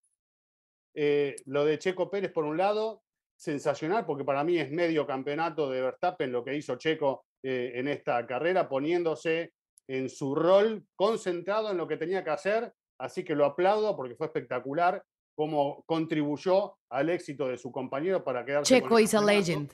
eh, 0.96 1.36
lo 1.46 1.64
de 1.64 1.78
Checo 1.78 2.10
Pérez 2.10 2.32
por 2.32 2.46
un 2.46 2.58
lado, 2.58 3.04
sensacional, 3.36 4.06
porque 4.06 4.24
para 4.24 4.44
mí 4.44 4.58
es 4.58 4.72
medio 4.72 5.06
campeonato 5.06 5.70
de 5.70 5.82
Verstappen 5.82 6.32
lo 6.32 6.44
que 6.44 6.56
hizo 6.56 6.76
Checo 6.78 7.26
eh, 7.44 7.74
en 7.76 7.88
esta 7.88 8.26
carrera, 8.26 8.68
poniéndose 8.68 9.54
en 9.88 10.10
su 10.10 10.34
rol, 10.34 10.84
concentrado 10.96 11.72
en 11.72 11.78
lo 11.78 11.88
que 11.88 11.98
tenía 11.98 12.24
que 12.24 12.30
hacer, 12.32 12.74
así 13.00 13.24
que 13.24 13.36
lo 13.36 13.46
aplaudo 13.46 13.96
porque 13.96 14.16
fue 14.16 14.28
espectacular 14.28 15.04
cómo 15.36 15.84
contribuyó 15.86 16.78
al 16.90 17.10
éxito 17.10 17.48
de 17.48 17.58
su 17.58 17.72
compañero 17.72 18.24
para 18.24 18.46
quedarse. 18.46 18.82
Checo 18.82 19.00
is 19.00 19.14
a 19.14 19.22
legend. 19.22 19.72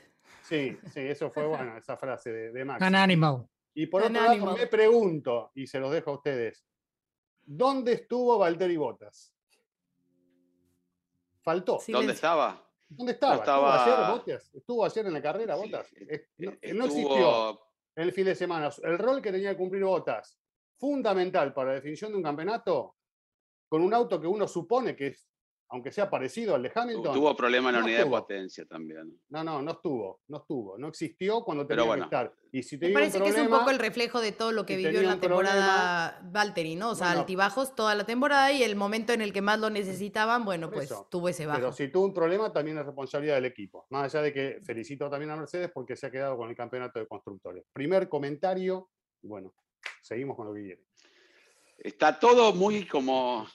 Sí, 0.47 0.77
sí, 0.93 1.01
eso 1.01 1.29
fue 1.29 1.45
bueno, 1.45 1.77
esa 1.77 1.97
frase 1.97 2.31
de, 2.31 2.51
de 2.51 2.63
Max. 2.63 2.81
An 2.81 2.95
animal. 2.95 3.45
Y 3.73 3.87
por 3.87 4.01
otro 4.01 4.13
lado, 4.13 4.55
me 4.55 4.67
pregunto, 4.67 5.51
y 5.55 5.67
se 5.67 5.79
los 5.79 5.91
dejo 5.91 6.11
a 6.11 6.13
ustedes, 6.15 6.65
¿dónde 7.43 7.93
estuvo 7.93 8.37
Valtteri 8.37 8.77
Bottas? 8.77 9.35
Faltó. 11.43 11.79
¿Dónde 11.87 12.13
estaba? 12.13 12.65
¿Dónde 12.87 13.11
estaba? 13.11 13.35
¿Estuvo 13.35 13.67
ayer 13.67 14.11
Bottas? 14.11 14.55
¿Estuvo 14.55 14.85
ayer 14.85 15.05
en 15.05 15.13
la 15.13 15.21
carrera 15.21 15.55
Bottas? 15.55 15.93
No, 16.37 16.85
existió 16.85 17.59
en 17.95 18.03
el 18.03 18.13
fin 18.13 18.25
de 18.25 18.35
semana. 18.35 18.69
El 18.83 18.97
rol 18.97 19.21
que 19.21 19.31
tenía 19.31 19.51
que 19.51 19.57
cumplir 19.57 19.83
Bottas, 19.83 20.39
fundamental 20.77 21.53
para 21.53 21.69
la 21.69 21.75
definición 21.75 22.11
de 22.11 22.17
un 22.17 22.23
campeonato, 22.23 22.95
con 23.67 23.81
un 23.81 23.93
auto 23.93 24.19
que 24.19 24.27
uno 24.27 24.47
supone 24.47 24.95
que 24.95 25.07
es 25.07 25.27
aunque 25.69 25.91
sea 25.91 26.09
parecido 26.09 26.55
al 26.55 26.63
de 26.63 26.71
Hamilton. 26.73 27.13
Tuvo 27.13 27.35
problema 27.35 27.69
en 27.69 27.75
la 27.75 27.83
unidad 27.83 27.99
de 27.99 28.05
potencia 28.05 28.65
también. 28.65 29.19
No, 29.29 29.43
no, 29.43 29.61
no 29.61 29.71
estuvo, 29.71 30.21
no 30.27 30.37
estuvo, 30.37 30.77
no 30.77 30.87
existió 30.87 31.41
cuando 31.41 31.67
tenía 31.67 31.95
que 31.95 32.01
estar. 32.01 32.33
Y 32.51 32.63
si 32.63 32.77
te 32.79 32.87
Me 32.87 32.93
parece 32.93 33.21
que 33.21 33.29
es 33.29 33.37
un 33.37 33.49
poco 33.49 33.69
el 33.69 33.79
reflejo 33.79 34.21
de 34.21 34.31
todo 34.31 34.51
lo 34.53 34.65
que 34.65 34.77
vivió 34.77 35.01
en 35.01 35.07
la 35.07 35.19
temporada 35.19 36.21
Valtteri, 36.23 36.75
¿no? 36.75 36.91
O 36.91 36.95
sea, 36.95 37.11
altibajos 37.11 37.75
toda 37.75 37.95
la 37.95 38.05
temporada 38.05 38.51
y 38.51 38.63
el 38.63 38.75
momento 38.75 39.11
en 39.11 39.21
el 39.21 39.33
que 39.33 39.41
más 39.41 39.59
lo 39.59 39.69
necesitaban, 39.69 40.45
bueno, 40.45 40.71
pues 40.71 40.93
tuvo 41.09 41.29
ese 41.29 41.45
bajo. 41.45 41.59
Pero 41.59 41.73
si 41.73 41.89
tuvo 41.89 42.05
un 42.05 42.13
problema, 42.13 42.53
también 42.53 42.77
es 42.77 42.85
responsabilidad 42.85 43.35
del 43.35 43.45
equipo. 43.45 43.85
Más 43.89 44.13
allá 44.13 44.23
de 44.23 44.33
que 44.33 44.61
felicito 44.63 45.09
también 45.09 45.31
a 45.31 45.35
Mercedes 45.35 45.69
porque 45.73 45.95
se 45.95 46.07
ha 46.07 46.11
quedado 46.11 46.37
con 46.37 46.49
el 46.49 46.55
campeonato 46.55 46.99
de 46.99 47.07
constructores. 47.07 47.65
Primer 47.73 48.07
comentario, 48.07 48.89
bueno, 49.21 49.53
seguimos 50.01 50.37
con 50.37 50.47
lo 50.47 50.53
que 50.53 50.61
viene. 50.61 50.81
Está 51.77 52.19
todo 52.19 52.53
muy 52.53 52.87
como 52.87 53.45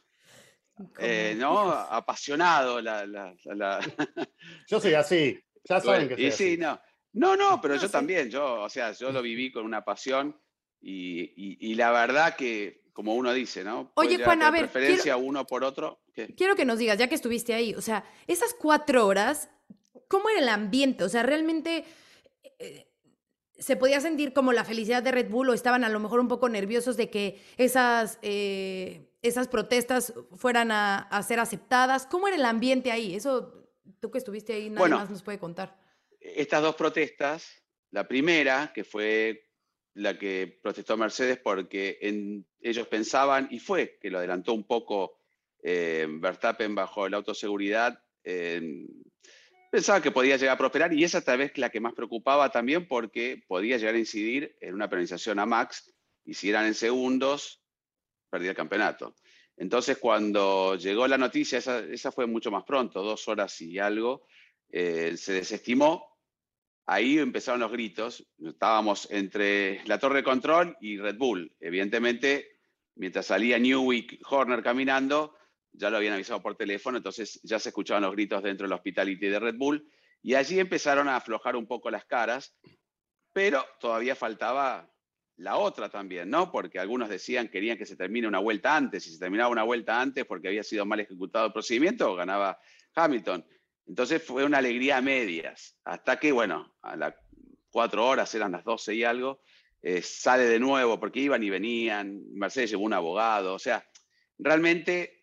eh, 0.98 1.34
¿no? 1.36 1.70
Apasionado. 1.70 2.80
La, 2.80 3.06
la, 3.06 3.34
Yo 4.68 4.80
soy 4.80 4.94
así, 4.94 5.38
ya 5.64 5.80
saben 5.80 6.08
que 6.08 6.30
soy 6.30 6.56
No. 6.56 6.80
no, 7.12 7.36
no, 7.36 7.60
pero 7.60 7.76
yo 7.76 7.90
también, 7.90 8.30
yo, 8.30 8.62
o 8.62 8.68
sea, 8.68 8.92
yo 8.92 9.12
lo 9.12 9.22
viví 9.22 9.52
con 9.52 9.64
una 9.64 9.84
pasión 9.84 10.38
y, 10.80 11.74
la 11.74 11.90
verdad 11.92 12.36
que, 12.36 12.82
como 12.92 13.14
uno 13.14 13.32
dice, 13.32 13.64
¿no? 13.64 13.92
Oye, 13.94 14.22
Juan, 14.22 14.42
a 14.42 14.50
ver. 14.50 14.70
Preferencia 14.70 15.16
uno 15.16 15.46
por 15.46 15.64
otro. 15.64 16.02
Quiero 16.36 16.56
que 16.56 16.64
nos 16.64 16.78
digas, 16.78 16.98
ya 16.98 17.08
que 17.08 17.14
estuviste 17.14 17.54
ahí, 17.54 17.74
o 17.74 17.80
sea, 17.80 18.04
esas 18.26 18.54
cuatro 18.54 19.06
horas, 19.06 19.48
¿cómo 20.08 20.28
era 20.28 20.40
el 20.40 20.48
ambiente? 20.48 21.04
O 21.04 21.08
sea, 21.08 21.22
realmente. 21.22 21.84
Eh, 22.58 22.88
se 23.62 23.76
podía 23.76 24.00
sentir 24.00 24.32
como 24.32 24.52
la 24.52 24.64
felicidad 24.64 25.02
de 25.02 25.12
Red 25.12 25.30
Bull 25.30 25.50
o 25.50 25.54
estaban 25.54 25.84
a 25.84 25.88
lo 25.88 26.00
mejor 26.00 26.18
un 26.18 26.26
poco 26.26 26.48
nerviosos 26.48 26.96
de 26.96 27.10
que 27.10 27.40
esas 27.56 28.18
eh, 28.22 29.11
esas 29.22 29.48
protestas 29.48 30.12
fueran 30.36 30.70
a, 30.72 31.22
ser 31.26 31.38
aceptadas. 31.40 32.06
¿Cómo 32.06 32.26
era 32.26 32.36
el 32.36 32.44
ambiente 32.44 32.90
ahí? 32.90 33.14
Eso, 33.14 33.68
tú 34.00 34.10
que 34.10 34.18
estuviste 34.18 34.52
ahí, 34.52 34.68
nadie 34.68 34.90
más 34.90 35.10
nos 35.10 35.22
puede 35.22 35.38
contar. 35.38 35.78
Estas 36.20 36.62
dos 36.62 36.74
protestas, 36.74 37.48
la 37.90 38.06
primera, 38.06 38.72
que 38.74 38.84
fue 38.84 39.48
la 39.94 40.18
que 40.18 40.58
protestó 40.62 40.96
Mercedes 40.96 41.38
porque 41.38 41.98
ellos 42.60 42.88
pensaban, 42.88 43.48
y 43.50 43.58
fue 43.58 43.98
que 44.00 44.10
lo 44.10 44.18
adelantó 44.18 44.54
un 44.54 44.64
poco 44.64 45.18
eh, 45.62 46.06
Verstappen 46.08 46.74
bajo 46.74 47.08
la 47.08 47.18
autoseguridad, 47.18 48.02
pensaba 49.70 50.02
que 50.02 50.10
podía 50.10 50.36
llegar 50.36 50.54
a 50.54 50.58
prosperar 50.58 50.92
y 50.92 51.02
esa 51.02 51.22
tal 51.22 51.38
vez 51.38 51.56
la 51.56 51.70
que 51.70 51.80
más 51.80 51.94
preocupaba 51.94 52.50
también 52.50 52.86
porque 52.86 53.42
podía 53.48 53.78
llegar 53.78 53.94
a 53.94 53.98
incidir 53.98 54.56
en 54.60 54.74
una 54.74 54.88
penalización 54.88 55.38
a 55.38 55.46
Max 55.46 55.92
y 56.24 56.34
si 56.34 56.50
eran 56.50 56.66
en 56.66 56.74
segundos, 56.74 57.61
perdí 58.32 58.48
el 58.48 58.54
campeonato. 58.54 59.14
Entonces, 59.58 59.98
cuando 59.98 60.74
llegó 60.76 61.06
la 61.06 61.18
noticia, 61.18 61.58
esa, 61.58 62.10
fue 62.12 62.26
mucho 62.26 62.50
más 62.50 62.64
pronto, 62.64 63.02
dos 63.02 63.28
horas 63.28 63.60
y 63.60 63.78
algo, 63.78 64.26
eh, 64.70 65.18
se 65.18 65.34
desestimó. 65.34 66.18
Ahí 66.86 67.18
empezaron 67.18 67.60
los 67.60 67.70
gritos. 67.70 68.26
Estábamos 68.42 69.06
entre 69.10 69.86
la 69.86 69.98
torre 69.98 70.16
de 70.16 70.24
control 70.24 70.76
y 70.80 70.96
Red 70.96 71.18
Bull. 71.18 71.54
Evidentemente, 71.60 72.58
mientras 72.94 73.26
salía 73.26 73.58
Newwick 73.58 74.18
Horner 74.30 74.62
caminando, 74.62 75.36
ya 75.70 75.90
lo 75.90 75.98
habían 75.98 76.14
avisado 76.14 76.40
por 76.40 76.56
teléfono, 76.56 76.96
entonces 76.96 77.38
ya 77.42 77.58
se 77.58 77.68
escuchaban 77.68 78.02
los 78.02 78.12
gritos 78.12 78.42
dentro 78.42 78.66
del 78.66 78.72
hospitality 78.72 79.28
de 79.28 79.38
Red 79.38 79.56
Bull. 79.56 79.86
Y 80.22 80.34
allí 80.34 80.58
empezaron 80.58 81.06
a 81.08 81.16
aflojar 81.16 81.54
un 81.54 81.66
poco 81.66 81.90
las 81.90 82.06
caras, 82.06 82.56
pero 83.34 83.62
todavía 83.78 84.16
faltaba 84.16 84.91
la 85.42 85.56
otra 85.56 85.88
también, 85.88 86.30
¿no? 86.30 86.52
Porque 86.52 86.78
algunos 86.78 87.08
decían 87.08 87.48
querían 87.48 87.76
que 87.76 87.84
se 87.84 87.96
termine 87.96 88.28
una 88.28 88.38
vuelta 88.38 88.76
antes, 88.76 89.04
y 89.04 89.08
si 89.08 89.14
se 89.14 89.20
terminaba 89.20 89.50
una 89.50 89.64
vuelta 89.64 90.00
antes 90.00 90.24
porque 90.24 90.48
había 90.48 90.62
sido 90.62 90.86
mal 90.86 91.00
ejecutado 91.00 91.46
el 91.46 91.52
procedimiento, 91.52 92.14
ganaba 92.14 92.58
Hamilton. 92.94 93.44
Entonces 93.86 94.22
fue 94.22 94.44
una 94.44 94.58
alegría 94.58 94.98
a 94.98 95.02
medias, 95.02 95.76
hasta 95.84 96.18
que, 96.18 96.30
bueno, 96.30 96.76
a 96.82 96.96
las 96.96 97.14
cuatro 97.70 98.06
horas, 98.06 98.32
eran 98.34 98.52
las 98.52 98.64
doce 98.64 98.94
y 98.94 99.02
algo, 99.02 99.40
eh, 99.82 100.00
sale 100.00 100.44
de 100.44 100.60
nuevo, 100.60 101.00
porque 101.00 101.18
iban 101.18 101.42
y 101.42 101.50
venían, 101.50 102.22
Mercedes 102.32 102.70
llevó 102.70 102.84
un 102.84 102.92
abogado, 102.92 103.54
o 103.54 103.58
sea, 103.58 103.84
realmente 104.38 105.18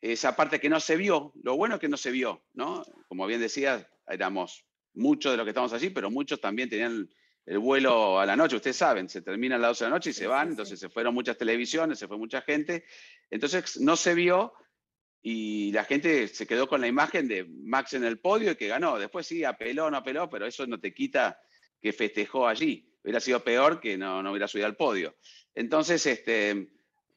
esa 0.00 0.34
parte 0.34 0.58
que 0.58 0.68
no 0.68 0.80
se 0.80 0.96
vio, 0.96 1.32
lo 1.40 1.56
bueno 1.56 1.76
es 1.76 1.80
que 1.80 1.88
no 1.88 1.96
se 1.96 2.10
vio, 2.10 2.44
¿no? 2.54 2.84
Como 3.06 3.26
bien 3.26 3.40
decía, 3.40 3.88
éramos 4.08 4.64
muchos 4.94 5.30
de 5.30 5.36
los 5.36 5.44
que 5.44 5.50
estamos 5.50 5.72
allí, 5.72 5.90
pero 5.90 6.10
muchos 6.10 6.40
también 6.40 6.68
tenían 6.68 7.08
el 7.46 7.58
vuelo 7.58 8.20
a 8.20 8.26
la 8.26 8.36
noche, 8.36 8.56
ustedes 8.56 8.76
saben, 8.76 9.08
se 9.08 9.22
termina 9.22 9.56
a 9.56 9.58
las 9.58 9.70
12 9.70 9.84
de 9.84 9.90
la 9.90 9.96
noche 9.96 10.10
y 10.10 10.12
se 10.12 10.26
van, 10.26 10.50
entonces 10.50 10.78
se 10.78 10.88
fueron 10.88 11.14
muchas 11.14 11.36
televisiones, 11.36 11.98
se 11.98 12.06
fue 12.06 12.16
mucha 12.16 12.42
gente, 12.42 12.84
entonces 13.30 13.80
no 13.80 13.96
se 13.96 14.14
vio 14.14 14.52
y 15.22 15.70
la 15.72 15.84
gente 15.84 16.26
se 16.28 16.46
quedó 16.46 16.68
con 16.68 16.80
la 16.80 16.88
imagen 16.88 17.28
de 17.28 17.44
Max 17.44 17.94
en 17.94 18.04
el 18.04 18.18
podio 18.18 18.52
y 18.52 18.56
que 18.56 18.66
ganó. 18.66 18.98
Después 18.98 19.26
sí, 19.26 19.44
apeló, 19.44 19.88
no 19.90 19.96
apeló, 19.98 20.28
pero 20.28 20.46
eso 20.46 20.66
no 20.66 20.80
te 20.80 20.92
quita 20.92 21.40
que 21.80 21.92
festejó 21.92 22.48
allí. 22.48 22.92
Hubiera 23.04 23.20
sido 23.20 23.42
peor 23.42 23.80
que 23.80 23.96
no, 23.96 24.22
no 24.22 24.30
hubiera 24.30 24.48
subido 24.48 24.66
al 24.66 24.76
podio. 24.76 25.16
Entonces, 25.54 26.04
este, 26.06 26.72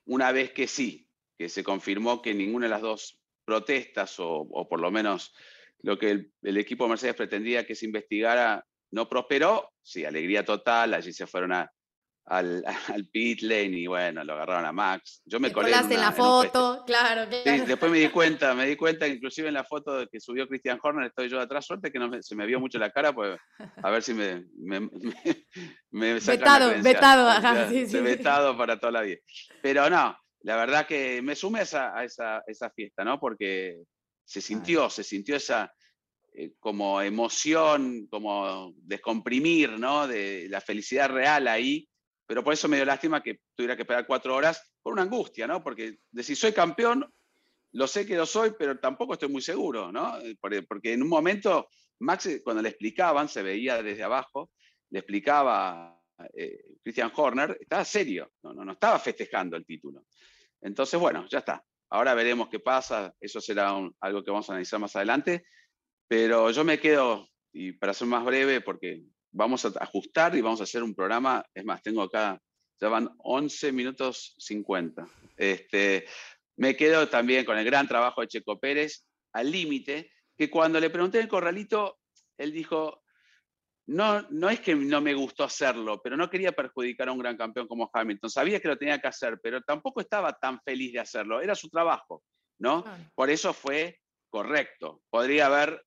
una 0.05 0.31
vez 0.31 0.51
que 0.51 0.67
sí, 0.67 1.09
que 1.37 1.49
se 1.49 1.63
confirmó 1.63 2.21
que 2.21 2.33
ninguna 2.33 2.67
de 2.67 2.71
las 2.71 2.81
dos 2.81 3.19
protestas, 3.43 4.15
o, 4.19 4.67
por 4.69 4.79
lo 4.79 4.91
menos 4.91 5.33
lo 5.81 5.97
que 5.97 6.11
el, 6.11 6.33
el 6.43 6.57
equipo 6.57 6.87
Mercedes 6.87 7.15
pretendía 7.15 7.65
que 7.65 7.75
se 7.75 7.85
investigara, 7.85 8.65
no 8.91 9.07
prosperó, 9.09 9.71
sí, 9.81 10.05
alegría 10.05 10.43
total, 10.43 10.93
allí 10.93 11.11
se 11.13 11.27
fueron 11.27 11.53
al, 11.53 12.63
al 12.97 13.07
pit 13.07 13.41
lane 13.41 13.77
y 13.77 13.87
bueno, 13.87 14.23
lo 14.23 14.33
agarraron 14.33 14.65
a 14.65 14.71
Max. 14.71 15.21
Yo 15.25 15.39
me 15.39 15.51
colé 15.51 15.71
en, 15.71 15.89
la 15.99 16.11
foto, 16.11 16.83
claro, 16.85 17.27
después 17.27 17.91
me 17.91 17.99
di 17.99 18.09
cuenta, 18.09 18.53
me 18.53 18.65
di 18.65 18.75
cuenta 18.75 19.05
que 19.05 19.13
inclusive 19.13 19.47
en 19.47 19.53
la 19.53 19.63
foto 19.63 20.07
que 20.11 20.19
subió 20.19 20.47
Christian 20.47 20.79
Horner 20.81 21.07
estoy 21.07 21.29
yo 21.29 21.39
atrás, 21.39 21.65
suerte 21.65 21.91
que 21.91 21.99
no 21.99 22.09
se 22.21 22.35
me 22.35 22.45
vio 22.45 22.59
mucho 22.59 22.79
la 22.79 22.89
cara, 22.89 23.13
pues 23.13 23.37
a 23.81 23.89
ver 23.89 24.03
si 24.03 24.13
me, 24.13 24.45
me, 24.57 24.79
me, 25.91 26.13
Vetado, 26.15 26.71
vetado, 26.81 27.29
ajá, 27.29 27.69
sí, 27.69 27.87
sí, 27.87 27.99
Vetado 27.99 28.57
para 28.57 28.79
toda 28.79 28.91
la 28.91 29.01
vida. 29.01 29.17
Pero 29.61 29.89
no, 29.89 30.17
la 30.41 30.55
verdad 30.55 30.85
que 30.85 31.21
me 31.21 31.35
sumé 31.35 31.59
a 31.59 31.63
esa, 31.63 31.97
a 31.97 32.03
esa, 32.03 32.43
esa 32.47 32.69
fiesta, 32.69 33.03
¿no? 33.03 33.19
Porque 33.19 33.83
se 34.23 34.41
sintió, 34.41 34.89
se 34.89 35.03
sintió 35.03 35.35
esa, 35.35 35.71
eh, 36.37 36.53
como 36.59 37.01
emoción, 37.01 38.07
como 38.07 38.73
descomprimir, 38.77 39.79
¿no? 39.79 40.07
De 40.07 40.47
la 40.49 40.59
felicidad 40.59 41.09
real 41.09 41.47
ahí, 41.47 41.87
pero 42.27 42.43
por 42.43 42.53
eso 42.53 42.67
me 42.67 42.75
dio 42.77 42.85
lástima 42.85 43.23
que 43.23 43.39
tuviera 43.55 43.75
que 43.75 43.83
esperar 43.83 44.05
cuatro 44.05 44.35
horas 44.35 44.73
por 44.81 44.93
una 44.93 45.03
angustia, 45.03 45.47
¿no? 45.47 45.63
Porque 45.63 45.99
de 46.11 46.23
si 46.23 46.35
soy 46.35 46.51
campeón, 46.51 47.09
lo 47.71 47.87
sé 47.87 48.05
que 48.05 48.17
lo 48.17 48.25
soy, 48.25 48.53
pero 48.57 48.77
tampoco 48.79 49.13
estoy 49.13 49.29
muy 49.29 49.41
seguro, 49.41 49.91
¿no? 49.91 50.17
Porque 50.39 50.93
en 50.93 51.03
un 51.03 51.09
momento, 51.09 51.69
Max, 51.99 52.41
cuando 52.43 52.61
le 52.61 52.69
explicaban, 52.69 53.29
se 53.29 53.41
veía 53.41 53.81
desde 53.81 54.03
abajo, 54.03 54.51
le 54.89 54.99
explicaba 54.99 56.01
eh, 56.33 56.63
Christian 56.81 57.11
Horner, 57.15 57.57
estaba 57.59 57.85
serio, 57.85 58.31
no, 58.43 58.53
no, 58.53 58.65
no 58.65 58.73
estaba 58.73 58.99
festejando 58.99 59.57
el 59.57 59.65
título. 59.65 60.05
Entonces, 60.61 60.99
bueno, 60.99 61.27
ya 61.29 61.39
está. 61.39 61.63
Ahora 61.89 62.13
veremos 62.13 62.49
qué 62.49 62.59
pasa, 62.59 63.13
eso 63.19 63.39
será 63.39 63.73
algo 63.99 64.23
que 64.23 64.31
vamos 64.31 64.49
a 64.49 64.53
analizar 64.53 64.79
más 64.79 64.95
adelante, 64.95 65.45
pero 66.07 66.51
yo 66.51 66.63
me 66.63 66.79
quedo, 66.79 67.27
y 67.51 67.73
para 67.73 67.93
ser 67.93 68.07
más 68.07 68.23
breve, 68.23 68.61
porque 68.61 69.03
vamos 69.31 69.65
a 69.65 69.69
ajustar 69.79 70.35
y 70.35 70.41
vamos 70.41 70.61
a 70.61 70.63
hacer 70.63 70.83
un 70.83 70.95
programa, 70.95 71.45
es 71.53 71.65
más, 71.65 71.81
tengo 71.81 72.03
acá, 72.03 72.41
ya 72.79 72.89
van 72.89 73.09
11 73.19 73.71
minutos 73.71 74.35
50. 74.37 75.07
Este, 75.37 76.05
me 76.57 76.75
quedo 76.75 77.07
también 77.09 77.45
con 77.45 77.57
el 77.57 77.65
gran 77.65 77.87
trabajo 77.87 78.21
de 78.21 78.27
Checo 78.27 78.59
Pérez, 78.59 79.05
al 79.33 79.51
límite, 79.51 80.11
que 80.37 80.49
cuando 80.49 80.79
le 80.79 80.89
pregunté 80.89 81.19
en 81.19 81.27
Corralito, 81.27 81.99
él 82.37 82.51
dijo, 82.51 83.03
no, 83.87 84.21
no 84.29 84.49
es 84.49 84.59
que 84.59 84.75
no 84.75 84.99
me 85.01 85.13
gustó 85.13 85.43
hacerlo, 85.43 86.01
pero 86.01 86.17
no 86.17 86.29
quería 86.29 86.51
perjudicar 86.51 87.09
a 87.09 87.11
un 87.11 87.19
gran 87.19 87.37
campeón 87.37 87.67
como 87.67 87.89
Hamilton. 87.93 88.29
Sabía 88.29 88.59
que 88.59 88.67
lo 88.67 88.77
tenía 88.77 88.99
que 88.99 89.07
hacer, 89.07 89.39
pero 89.41 89.61
tampoco 89.61 90.01
estaba 90.01 90.33
tan 90.33 90.59
feliz 90.61 90.93
de 90.93 90.99
hacerlo. 90.99 91.41
Era 91.41 91.55
su 91.55 91.69
trabajo, 91.69 92.23
¿no? 92.59 92.83
Por 93.13 93.29
eso 93.29 93.53
fue 93.53 93.99
correcto. 94.29 95.01
Podría 95.09 95.45
haber 95.45 95.84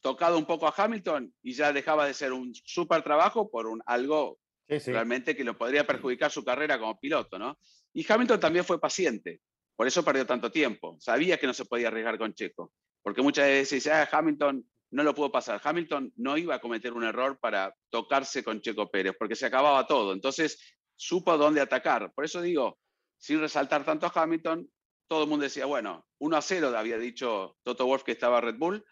tocado 0.00 0.38
un 0.38 0.46
poco 0.46 0.66
a 0.66 0.74
Hamilton 0.76 1.32
y 1.42 1.52
ya 1.52 1.72
dejaba 1.72 2.06
de 2.06 2.14
ser 2.14 2.32
un 2.32 2.54
súper 2.54 3.02
trabajo 3.02 3.50
por 3.50 3.66
un, 3.66 3.82
algo 3.86 4.38
realmente 4.66 5.36
que 5.36 5.44
lo 5.44 5.56
podría 5.56 5.86
perjudicar 5.86 6.30
su 6.30 6.44
carrera 6.44 6.78
como 6.78 6.98
piloto, 6.98 7.38
¿no? 7.38 7.58
Y 7.92 8.10
Hamilton 8.10 8.38
también 8.38 8.64
fue 8.64 8.80
paciente. 8.80 9.40
Por 9.74 9.86
eso 9.86 10.04
perdió 10.04 10.26
tanto 10.26 10.50
tiempo. 10.50 10.96
Sabía 11.00 11.38
que 11.38 11.46
no 11.46 11.54
se 11.54 11.64
podía 11.64 11.88
arriesgar 11.88 12.18
con 12.18 12.34
Checo. 12.34 12.72
Porque 13.02 13.22
muchas 13.22 13.46
veces 13.46 13.70
dice, 13.70 13.90
ah, 13.90 14.08
Hamilton 14.10 14.64
no 14.90 15.02
lo 15.02 15.14
pudo 15.14 15.32
pasar. 15.32 15.60
Hamilton 15.62 16.12
no 16.16 16.36
iba 16.36 16.54
a 16.54 16.60
cometer 16.60 16.92
un 16.92 17.04
error 17.04 17.38
para 17.40 17.74
tocarse 17.88 18.44
con 18.44 18.60
Checo 18.60 18.90
Pérez, 18.90 19.14
porque 19.18 19.34
se 19.34 19.46
acababa 19.46 19.86
todo. 19.86 20.12
Entonces, 20.12 20.76
supo 20.96 21.36
dónde 21.36 21.60
atacar. 21.60 22.12
Por 22.12 22.24
eso 22.24 22.42
digo, 22.42 22.78
sin 23.16 23.40
resaltar 23.40 23.84
tanto 23.84 24.06
a 24.06 24.12
Hamilton, 24.14 24.70
todo 25.08 25.24
el 25.24 25.28
mundo 25.28 25.44
decía, 25.44 25.66
bueno, 25.66 26.06
1 26.18 26.36
a 26.36 26.42
0 26.42 26.72
había 26.76 26.98
dicho 26.98 27.56
Toto 27.62 27.86
Wolf 27.86 28.04
que 28.04 28.12
estaba 28.12 28.40
Red 28.40 28.56
Bull, 28.56 28.84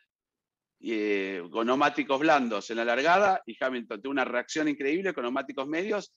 eh, 0.80 1.42
con 1.50 1.66
neumáticos 1.66 2.20
blandos 2.20 2.70
en 2.70 2.76
la 2.76 2.84
largada, 2.84 3.42
y 3.46 3.56
Hamilton 3.58 4.02
tuvo 4.02 4.12
una 4.12 4.24
reacción 4.24 4.68
increíble 4.68 5.12
con 5.12 5.22
neumáticos 5.22 5.66
medios, 5.66 6.14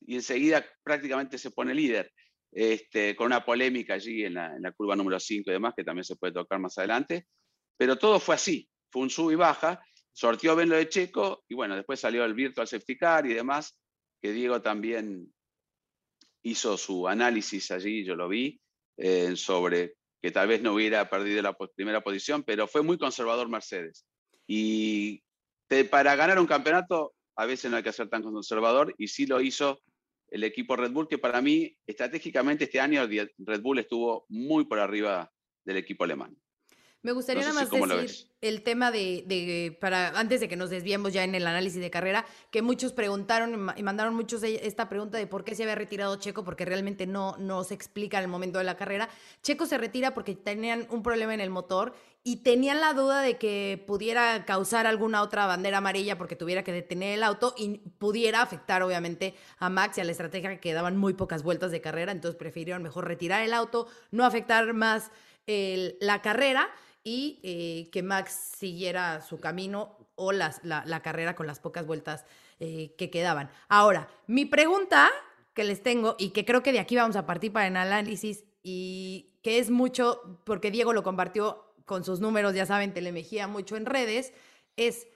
y 0.00 0.14
enseguida 0.14 0.64
prácticamente 0.82 1.38
se 1.38 1.50
pone 1.50 1.74
líder. 1.74 2.12
Este, 2.52 3.14
con 3.14 3.26
una 3.26 3.44
polémica 3.44 3.94
allí 3.94 4.24
en 4.24 4.34
la, 4.34 4.72
curva 4.76 4.96
número 4.96 5.20
5 5.20 5.50
y 5.50 5.52
demás, 5.52 5.72
que 5.76 5.84
también 5.84 6.04
se 6.04 6.16
puede 6.16 6.32
tocar 6.32 6.58
más 6.58 6.76
adelante. 6.78 7.26
Pero 7.76 7.96
todo 7.96 8.18
fue 8.18 8.34
así 8.34 8.68
fue 8.90 9.02
un 9.02 9.10
sub 9.10 9.30
y 9.30 9.36
baja, 9.36 9.82
sortió 10.12 10.56
bien 10.56 10.68
lo 10.68 10.76
de 10.76 10.88
Checo 10.88 11.44
y 11.48 11.54
bueno, 11.54 11.76
después 11.76 12.00
salió 12.00 12.24
el 12.24 12.34
Virtual 12.34 12.66
Safety 12.66 12.96
Car 12.96 13.26
y 13.26 13.34
demás, 13.34 13.78
que 14.20 14.32
Diego 14.32 14.60
también 14.60 15.32
hizo 16.42 16.76
su 16.76 17.06
análisis 17.06 17.70
allí, 17.70 18.04
yo 18.04 18.16
lo 18.16 18.28
vi, 18.28 18.60
eh, 18.96 19.36
sobre 19.36 19.96
que 20.22 20.30
tal 20.30 20.48
vez 20.48 20.62
no 20.62 20.74
hubiera 20.74 21.08
perdido 21.08 21.42
la 21.42 21.56
primera 21.74 22.02
posición, 22.02 22.42
pero 22.42 22.66
fue 22.66 22.82
muy 22.82 22.98
conservador 22.98 23.48
Mercedes. 23.48 24.06
Y 24.46 25.22
para 25.90 26.16
ganar 26.16 26.38
un 26.38 26.46
campeonato 26.46 27.14
a 27.36 27.46
veces 27.46 27.70
no 27.70 27.76
hay 27.76 27.82
que 27.82 27.92
ser 27.92 28.08
tan 28.08 28.22
conservador 28.22 28.94
y 28.98 29.08
sí 29.08 29.26
lo 29.26 29.40
hizo 29.40 29.80
el 30.28 30.44
equipo 30.44 30.76
Red 30.76 30.92
Bull, 30.92 31.08
que 31.08 31.18
para 31.18 31.40
mí 31.40 31.76
estratégicamente 31.86 32.64
este 32.64 32.80
año 32.80 33.06
Red 33.06 33.62
Bull 33.62 33.78
estuvo 33.78 34.26
muy 34.28 34.64
por 34.66 34.78
arriba 34.78 35.30
del 35.64 35.76
equipo 35.76 36.04
alemán. 36.04 36.36
Me 37.02 37.12
gustaría 37.12 37.42
nada 37.42 37.54
más 37.54 37.70
decir 37.70 38.26
el 38.42 38.62
tema 38.62 38.90
de, 38.90 39.76
para 39.80 40.18
antes 40.18 40.40
de 40.40 40.48
que 40.48 40.56
nos 40.56 40.68
desviemos 40.68 41.14
ya 41.14 41.24
en 41.24 41.34
el 41.34 41.46
análisis 41.46 41.80
de 41.80 41.90
carrera, 41.90 42.26
que 42.50 42.60
muchos 42.60 42.92
preguntaron 42.92 43.72
y 43.74 43.82
mandaron 43.82 44.14
muchos 44.14 44.42
esta 44.42 44.90
pregunta 44.90 45.16
de 45.16 45.26
por 45.26 45.42
qué 45.42 45.54
se 45.54 45.62
había 45.62 45.76
retirado 45.76 46.16
Checo, 46.16 46.44
porque 46.44 46.66
realmente 46.66 47.06
no, 47.06 47.36
no 47.38 47.64
se 47.64 47.72
explica 47.72 48.18
en 48.18 48.24
el 48.24 48.30
momento 48.30 48.58
de 48.58 48.64
la 48.64 48.76
carrera. 48.76 49.08
Checo 49.42 49.64
se 49.64 49.78
retira 49.78 50.12
porque 50.12 50.34
tenían 50.34 50.86
un 50.90 51.02
problema 51.02 51.32
en 51.32 51.40
el 51.40 51.48
motor 51.48 51.94
y 52.22 52.36
tenían 52.36 52.80
la 52.80 52.92
duda 52.92 53.22
de 53.22 53.38
que 53.38 53.82
pudiera 53.86 54.44
causar 54.44 54.86
alguna 54.86 55.22
otra 55.22 55.46
bandera 55.46 55.78
amarilla 55.78 56.18
porque 56.18 56.36
tuviera 56.36 56.62
que 56.62 56.72
detener 56.72 57.14
el 57.14 57.22
auto 57.22 57.54
y 57.56 57.78
pudiera 57.98 58.42
afectar 58.42 58.82
obviamente 58.82 59.34
a 59.58 59.70
Max 59.70 59.96
y 59.96 60.02
a 60.02 60.04
la 60.04 60.12
estrategia 60.12 60.60
que 60.60 60.74
daban 60.74 60.98
muy 60.98 61.14
pocas 61.14 61.42
vueltas 61.42 61.70
de 61.70 61.80
carrera, 61.80 62.12
entonces 62.12 62.38
prefirieron 62.38 62.82
mejor 62.82 63.06
retirar 63.06 63.40
el 63.42 63.54
auto, 63.54 63.86
no 64.10 64.26
afectar 64.26 64.74
más 64.74 65.10
la 65.46 66.22
carrera 66.22 66.68
y 67.02 67.40
eh, 67.42 67.90
que 67.90 68.02
Max 68.02 68.52
siguiera 68.56 69.20
su 69.20 69.40
camino 69.40 69.96
o 70.14 70.32
las, 70.32 70.60
la, 70.64 71.02
carrera 71.02 71.34
con 71.34 71.46
las 71.46 71.60
pocas 71.60 71.86
vueltas 71.86 72.24
eh, 72.58 72.94
que 72.98 73.10
quedaban. 73.10 73.50
Ahora, 73.68 74.08
mi 74.26 74.44
pregunta 74.44 75.10
que 75.54 75.64
les 75.64 75.82
tengo 75.82 76.16
y 76.18 76.30
que 76.30 76.44
creo 76.44 76.62
que 76.62 76.72
de 76.72 76.78
aquí 76.78 76.96
vamos 76.96 77.16
a 77.16 77.26
partir 77.26 77.52
para 77.52 77.66
el 77.66 77.76
análisis 77.76 78.44
y 78.62 79.38
que 79.42 79.58
es 79.58 79.70
mucho, 79.70 80.40
porque 80.44 80.70
Diego 80.70 80.92
lo 80.92 81.02
compartió 81.02 81.74
con 81.86 82.04
sus 82.04 82.20
números, 82.20 82.54
ya 82.54 82.66
saben, 82.66 82.92
Telemejía 82.92 83.48
mucho 83.48 83.76
en 83.76 83.86
redes, 83.86 84.32
es, 84.76 85.08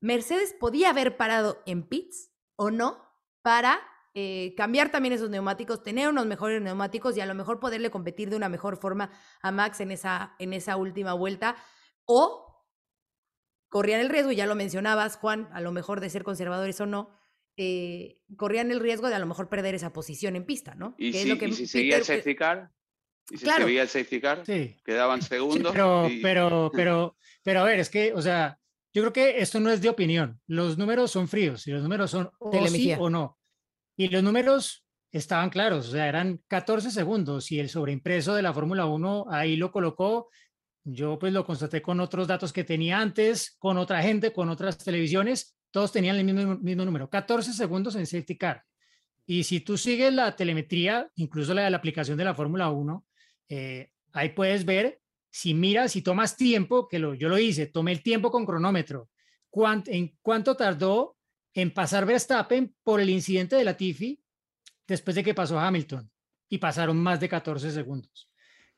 ¿Mercedes 0.00 0.54
podía 0.58 0.90
haber 0.90 1.16
parado 1.16 1.62
en 1.66 1.82
pits 1.82 2.30
o 2.56 2.70
no 2.70 3.04
para 3.42 3.80
eh, 4.14 4.54
cambiar 4.56 4.92
también 4.92 5.12
esos 5.12 5.28
neumáticos, 5.28 5.82
tener 5.82 6.08
unos 6.08 6.26
mejores 6.26 6.62
neumáticos 6.62 7.16
y 7.16 7.20
a 7.20 7.26
lo 7.26 7.34
mejor 7.34 7.58
poderle 7.58 7.90
competir 7.90 8.30
de 8.30 8.36
una 8.36 8.48
mejor 8.48 8.76
forma 8.76 9.10
a 9.42 9.50
Max 9.50 9.80
en 9.80 9.90
esa, 9.90 10.36
en 10.38 10.52
esa 10.52 10.76
última 10.76 11.14
vuelta. 11.14 11.56
O 12.04 12.64
corrían 13.68 14.00
el 14.00 14.08
riesgo, 14.08 14.30
ya 14.30 14.46
lo 14.46 14.54
mencionabas, 14.54 15.16
Juan, 15.16 15.48
a 15.52 15.60
lo 15.60 15.72
mejor 15.72 16.00
de 16.00 16.10
ser 16.10 16.22
conservadores 16.22 16.80
o 16.80 16.86
no, 16.86 17.10
eh, 17.56 18.20
corrían 18.36 18.70
el 18.70 18.78
riesgo 18.78 19.08
de 19.08 19.16
a 19.16 19.18
lo 19.18 19.26
mejor 19.26 19.48
perder 19.48 19.74
esa 19.74 19.92
posición 19.92 20.36
en 20.36 20.44
pista, 20.44 20.76
¿no? 20.76 20.94
¿Y, 20.96 21.12
si, 21.12 21.36
que 21.36 21.52
seguía 21.52 21.96
el 21.96 22.04
safety 22.04 22.36
car? 22.36 22.70
¿Y 23.30 23.38
si 23.38 23.46
seguía 23.46 23.82
el 23.82 23.88
safety 23.88 24.20
car? 24.20 24.46
Sí. 24.46 24.76
Quedaban 24.84 25.22
segundos. 25.22 25.72
pero, 25.72 26.08
pero, 26.22 26.70
pero, 26.74 27.16
pero 27.42 27.60
a 27.60 27.64
ver, 27.64 27.80
es 27.80 27.90
que, 27.90 28.12
o 28.14 28.22
sea, 28.22 28.60
yo 28.92 29.02
creo 29.02 29.12
que 29.12 29.40
esto 29.40 29.58
no 29.58 29.70
es 29.70 29.80
de 29.80 29.88
opinión. 29.88 30.40
Los 30.46 30.78
números 30.78 31.10
son 31.10 31.26
fríos 31.26 31.66
y 31.66 31.72
los 31.72 31.82
números 31.82 32.12
son 32.12 32.30
o 32.38 32.68
sí 32.68 32.94
o 32.96 33.10
no. 33.10 33.38
Y 33.96 34.08
los 34.08 34.22
números 34.22 34.84
estaban 35.10 35.50
claros, 35.50 35.88
o 35.88 35.92
sea, 35.92 36.08
eran 36.08 36.40
14 36.48 36.90
segundos 36.90 37.52
y 37.52 37.60
el 37.60 37.68
sobreimpreso 37.68 38.34
de 38.34 38.42
la 38.42 38.52
Fórmula 38.52 38.86
1 38.86 39.26
ahí 39.30 39.56
lo 39.56 39.70
colocó. 39.70 40.28
Yo 40.82 41.18
pues 41.18 41.32
lo 41.32 41.46
constaté 41.46 41.80
con 41.80 42.00
otros 42.00 42.26
datos 42.26 42.52
que 42.52 42.64
tenía 42.64 43.00
antes, 43.00 43.56
con 43.58 43.78
otra 43.78 44.02
gente, 44.02 44.32
con 44.32 44.48
otras 44.48 44.76
televisiones, 44.76 45.56
todos 45.74 45.90
tenían 45.90 46.16
el 46.16 46.24
mismo, 46.24 46.84
número, 46.84 47.10
14 47.10 47.52
segundos 47.52 47.96
en 47.96 48.06
safety 48.06 48.36
car. 48.36 48.62
Y 49.26 49.42
si 49.42 49.58
tú 49.58 49.76
sigues 49.76 50.12
la 50.12 50.36
telemetría, 50.36 51.10
incluso 51.16 51.52
la 51.52 51.64
de 51.64 51.70
la 51.70 51.78
aplicación 51.78 52.16
de 52.16 52.24
la 52.24 52.34
Fórmula 52.34 52.70
1, 52.70 53.04
eh, 53.48 53.90
ahí 54.12 54.28
puedes 54.28 54.64
ver, 54.64 55.00
si 55.30 55.52
miras, 55.52 55.96
y 55.96 56.02
tomas 56.02 56.36
tiempo, 56.36 56.86
que 56.86 57.00
lo, 57.00 57.14
yo 57.14 57.28
lo 57.28 57.38
hice, 57.38 57.66
tomé 57.66 57.90
el 57.90 58.04
tiempo 58.04 58.30
con 58.30 58.46
cronómetro, 58.46 59.08
en 59.86 60.16
cuánto 60.22 60.56
tardó 60.56 61.13
en 61.54 61.72
pasar 61.72 62.04
Verstappen 62.04 62.74
por 62.82 63.00
el 63.00 63.08
incidente 63.08 63.56
de 63.56 63.64
la 63.64 63.76
Tiffy 63.76 64.20
después 64.86 65.14
de 65.14 65.24
que 65.24 65.34
pasó 65.34 65.58
Hamilton 65.58 66.10
y 66.48 66.58
pasaron 66.58 66.98
más 66.98 67.20
de 67.20 67.28
14 67.28 67.70
segundos. 67.70 68.28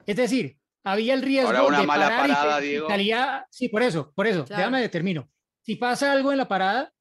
Es 0.07 0.17
decir, 0.17 0.59
había 0.85 1.15
el 1.15 1.23
riesgo 1.23 1.67
una 1.67 1.81
de 1.81 1.87
mala 1.87 2.09
parar 2.09 2.29
parada, 2.29 2.65
y, 2.65 2.69
Diego. 2.69 2.89
salía, 2.89 3.47
sí, 3.51 3.69
por 3.69 3.83
eso, 3.83 4.12
por 4.15 4.27
eso, 4.27 4.45
déjame 4.45 4.81
determino. 4.81 5.29
Si 5.62 5.75
pasa 5.77 6.12
algo 6.12 6.31
en 6.31 6.39
la 6.39 6.47
parada, 6.47 6.93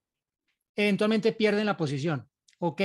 eventualmente 0.75 1.33
pierden 1.33 1.67
la 1.67 1.77
posición. 1.77 2.27
Ok. 2.59 2.81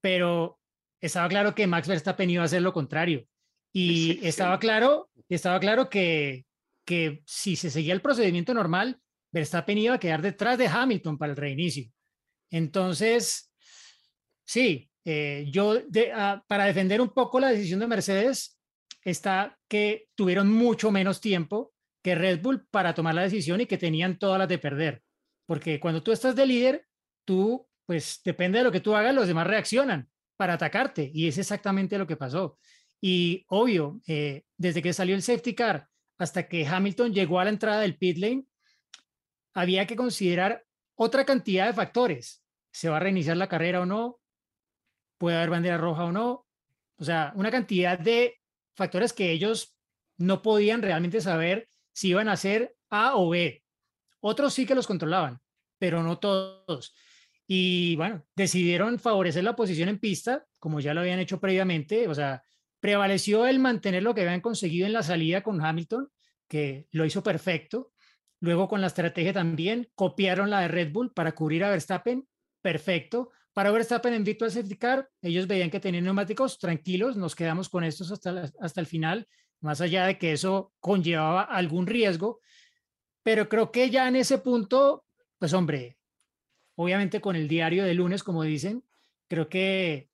Pero 0.00 0.60
estaba 1.00 1.28
claro 1.28 1.54
que 1.54 1.66
Max 1.66 1.88
Verstappen 1.88 2.30
iba 2.30 2.42
a 2.42 2.46
hacer 2.46 2.62
lo 2.62 2.72
contrario. 2.72 3.26
Y 3.72 4.24
estaba 4.24 4.60
claro, 4.60 5.10
estaba 5.28 5.58
claro 5.58 5.90
que, 5.90 6.46
que 6.84 7.24
si 7.26 7.56
se 7.56 7.70
seguía 7.70 7.92
el 7.92 8.02
procedimiento 8.02 8.54
normal, 8.54 9.00
Verstappen 9.34 9.76
iba 9.76 9.94
a 9.94 9.98
quedar 9.98 10.22
detrás 10.22 10.56
de 10.56 10.68
Hamilton 10.68 11.18
para 11.18 11.32
el 11.32 11.36
reinicio. 11.36 11.90
Entonces, 12.50 13.52
sí, 14.46 14.88
eh, 15.04 15.46
yo 15.50 15.74
ah, 16.14 16.42
para 16.46 16.66
defender 16.66 17.00
un 17.00 17.10
poco 17.10 17.40
la 17.40 17.48
decisión 17.48 17.80
de 17.80 17.88
Mercedes 17.88 18.60
está 19.02 19.58
que 19.68 20.06
tuvieron 20.14 20.50
mucho 20.50 20.92
menos 20.92 21.20
tiempo 21.20 21.74
que 22.00 22.14
Red 22.14 22.42
Bull 22.42 22.66
para 22.70 22.94
tomar 22.94 23.14
la 23.16 23.22
decisión 23.22 23.60
y 23.60 23.66
que 23.66 23.76
tenían 23.76 24.18
todas 24.18 24.38
las 24.38 24.48
de 24.48 24.58
perder. 24.58 25.02
Porque 25.46 25.80
cuando 25.80 26.02
tú 26.02 26.12
estás 26.12 26.36
de 26.36 26.46
líder, 26.46 26.86
tú, 27.24 27.66
pues 27.86 28.20
depende 28.24 28.58
de 28.58 28.64
lo 28.64 28.70
que 28.70 28.80
tú 28.80 28.94
hagas, 28.94 29.14
los 29.14 29.26
demás 29.26 29.48
reaccionan 29.48 30.08
para 30.36 30.54
atacarte. 30.54 31.10
Y 31.12 31.26
es 31.26 31.38
exactamente 31.38 31.98
lo 31.98 32.06
que 32.06 32.16
pasó. 32.16 32.58
Y 33.00 33.44
obvio, 33.48 34.00
eh, 34.06 34.44
desde 34.56 34.80
que 34.80 34.92
salió 34.92 35.16
el 35.16 35.22
safety 35.22 35.54
car 35.54 35.88
hasta 36.18 36.46
que 36.46 36.66
Hamilton 36.66 37.12
llegó 37.12 37.40
a 37.40 37.44
la 37.44 37.50
entrada 37.50 37.80
del 37.80 37.98
pit 37.98 38.18
lane, 38.18 38.44
había 39.54 39.86
que 39.86 39.96
considerar 39.96 40.64
otra 40.96 41.24
cantidad 41.24 41.66
de 41.66 41.72
factores. 41.72 42.44
¿Se 42.72 42.88
va 42.88 42.96
a 42.96 43.00
reiniciar 43.00 43.36
la 43.36 43.48
carrera 43.48 43.80
o 43.80 43.86
no? 43.86 44.20
¿Puede 45.16 45.36
haber 45.36 45.50
bandera 45.50 45.78
roja 45.78 46.04
o 46.04 46.12
no? 46.12 46.46
O 46.96 47.04
sea, 47.04 47.32
una 47.36 47.50
cantidad 47.50 47.98
de 47.98 48.40
factores 48.74 49.12
que 49.12 49.30
ellos 49.30 49.76
no 50.16 50.42
podían 50.42 50.82
realmente 50.82 51.20
saber 51.20 51.68
si 51.92 52.08
iban 52.08 52.28
a 52.28 52.36
ser 52.36 52.76
A 52.90 53.16
o 53.16 53.30
B. 53.30 53.62
Otros 54.20 54.54
sí 54.54 54.66
que 54.66 54.74
los 54.74 54.86
controlaban, 54.86 55.40
pero 55.78 56.02
no 56.02 56.18
todos. 56.18 56.94
Y 57.46 57.94
bueno, 57.96 58.24
decidieron 58.34 58.98
favorecer 58.98 59.44
la 59.44 59.56
posición 59.56 59.88
en 59.88 59.98
pista, 59.98 60.46
como 60.58 60.80
ya 60.80 60.94
lo 60.94 61.00
habían 61.00 61.18
hecho 61.18 61.40
previamente. 61.40 62.08
O 62.08 62.14
sea, 62.14 62.42
prevaleció 62.80 63.46
el 63.46 63.58
mantener 63.58 64.02
lo 64.02 64.14
que 64.14 64.22
habían 64.22 64.40
conseguido 64.40 64.86
en 64.86 64.92
la 64.92 65.02
salida 65.02 65.42
con 65.42 65.64
Hamilton, 65.64 66.10
que 66.48 66.86
lo 66.90 67.04
hizo 67.04 67.22
perfecto. 67.22 67.92
Luego 68.44 68.68
con 68.68 68.82
la 68.82 68.88
estrategia 68.88 69.32
también 69.32 69.88
copiaron 69.94 70.50
la 70.50 70.60
de 70.60 70.68
Red 70.68 70.92
Bull 70.92 71.14
para 71.14 71.32
cubrir 71.32 71.64
a 71.64 71.70
Verstappen, 71.70 72.28
perfecto. 72.60 73.30
Para 73.54 73.70
Verstappen 73.70 74.12
en 74.12 74.22
Virtual 74.22 74.50
Safety 74.50 74.76
Car, 74.76 75.08
ellos 75.22 75.46
veían 75.46 75.70
que 75.70 75.80
tenían 75.80 76.04
neumáticos 76.04 76.58
tranquilos, 76.58 77.16
nos 77.16 77.34
quedamos 77.34 77.70
con 77.70 77.84
estos 77.84 78.12
hasta, 78.12 78.52
hasta 78.60 78.80
el 78.82 78.86
final, 78.86 79.26
más 79.60 79.80
allá 79.80 80.04
de 80.04 80.18
que 80.18 80.32
eso 80.32 80.74
conllevaba 80.78 81.40
algún 81.40 81.86
riesgo. 81.86 82.40
Pero 83.22 83.48
creo 83.48 83.72
que 83.72 83.88
ya 83.88 84.08
en 84.08 84.16
ese 84.16 84.36
punto, 84.36 85.06
pues 85.38 85.54
hombre, 85.54 85.96
obviamente 86.74 87.22
con 87.22 87.36
el 87.36 87.48
diario 87.48 87.82
de 87.82 87.94
lunes, 87.94 88.22
como 88.22 88.42
dicen, 88.42 88.84
creo 89.26 89.48
que 89.48 90.10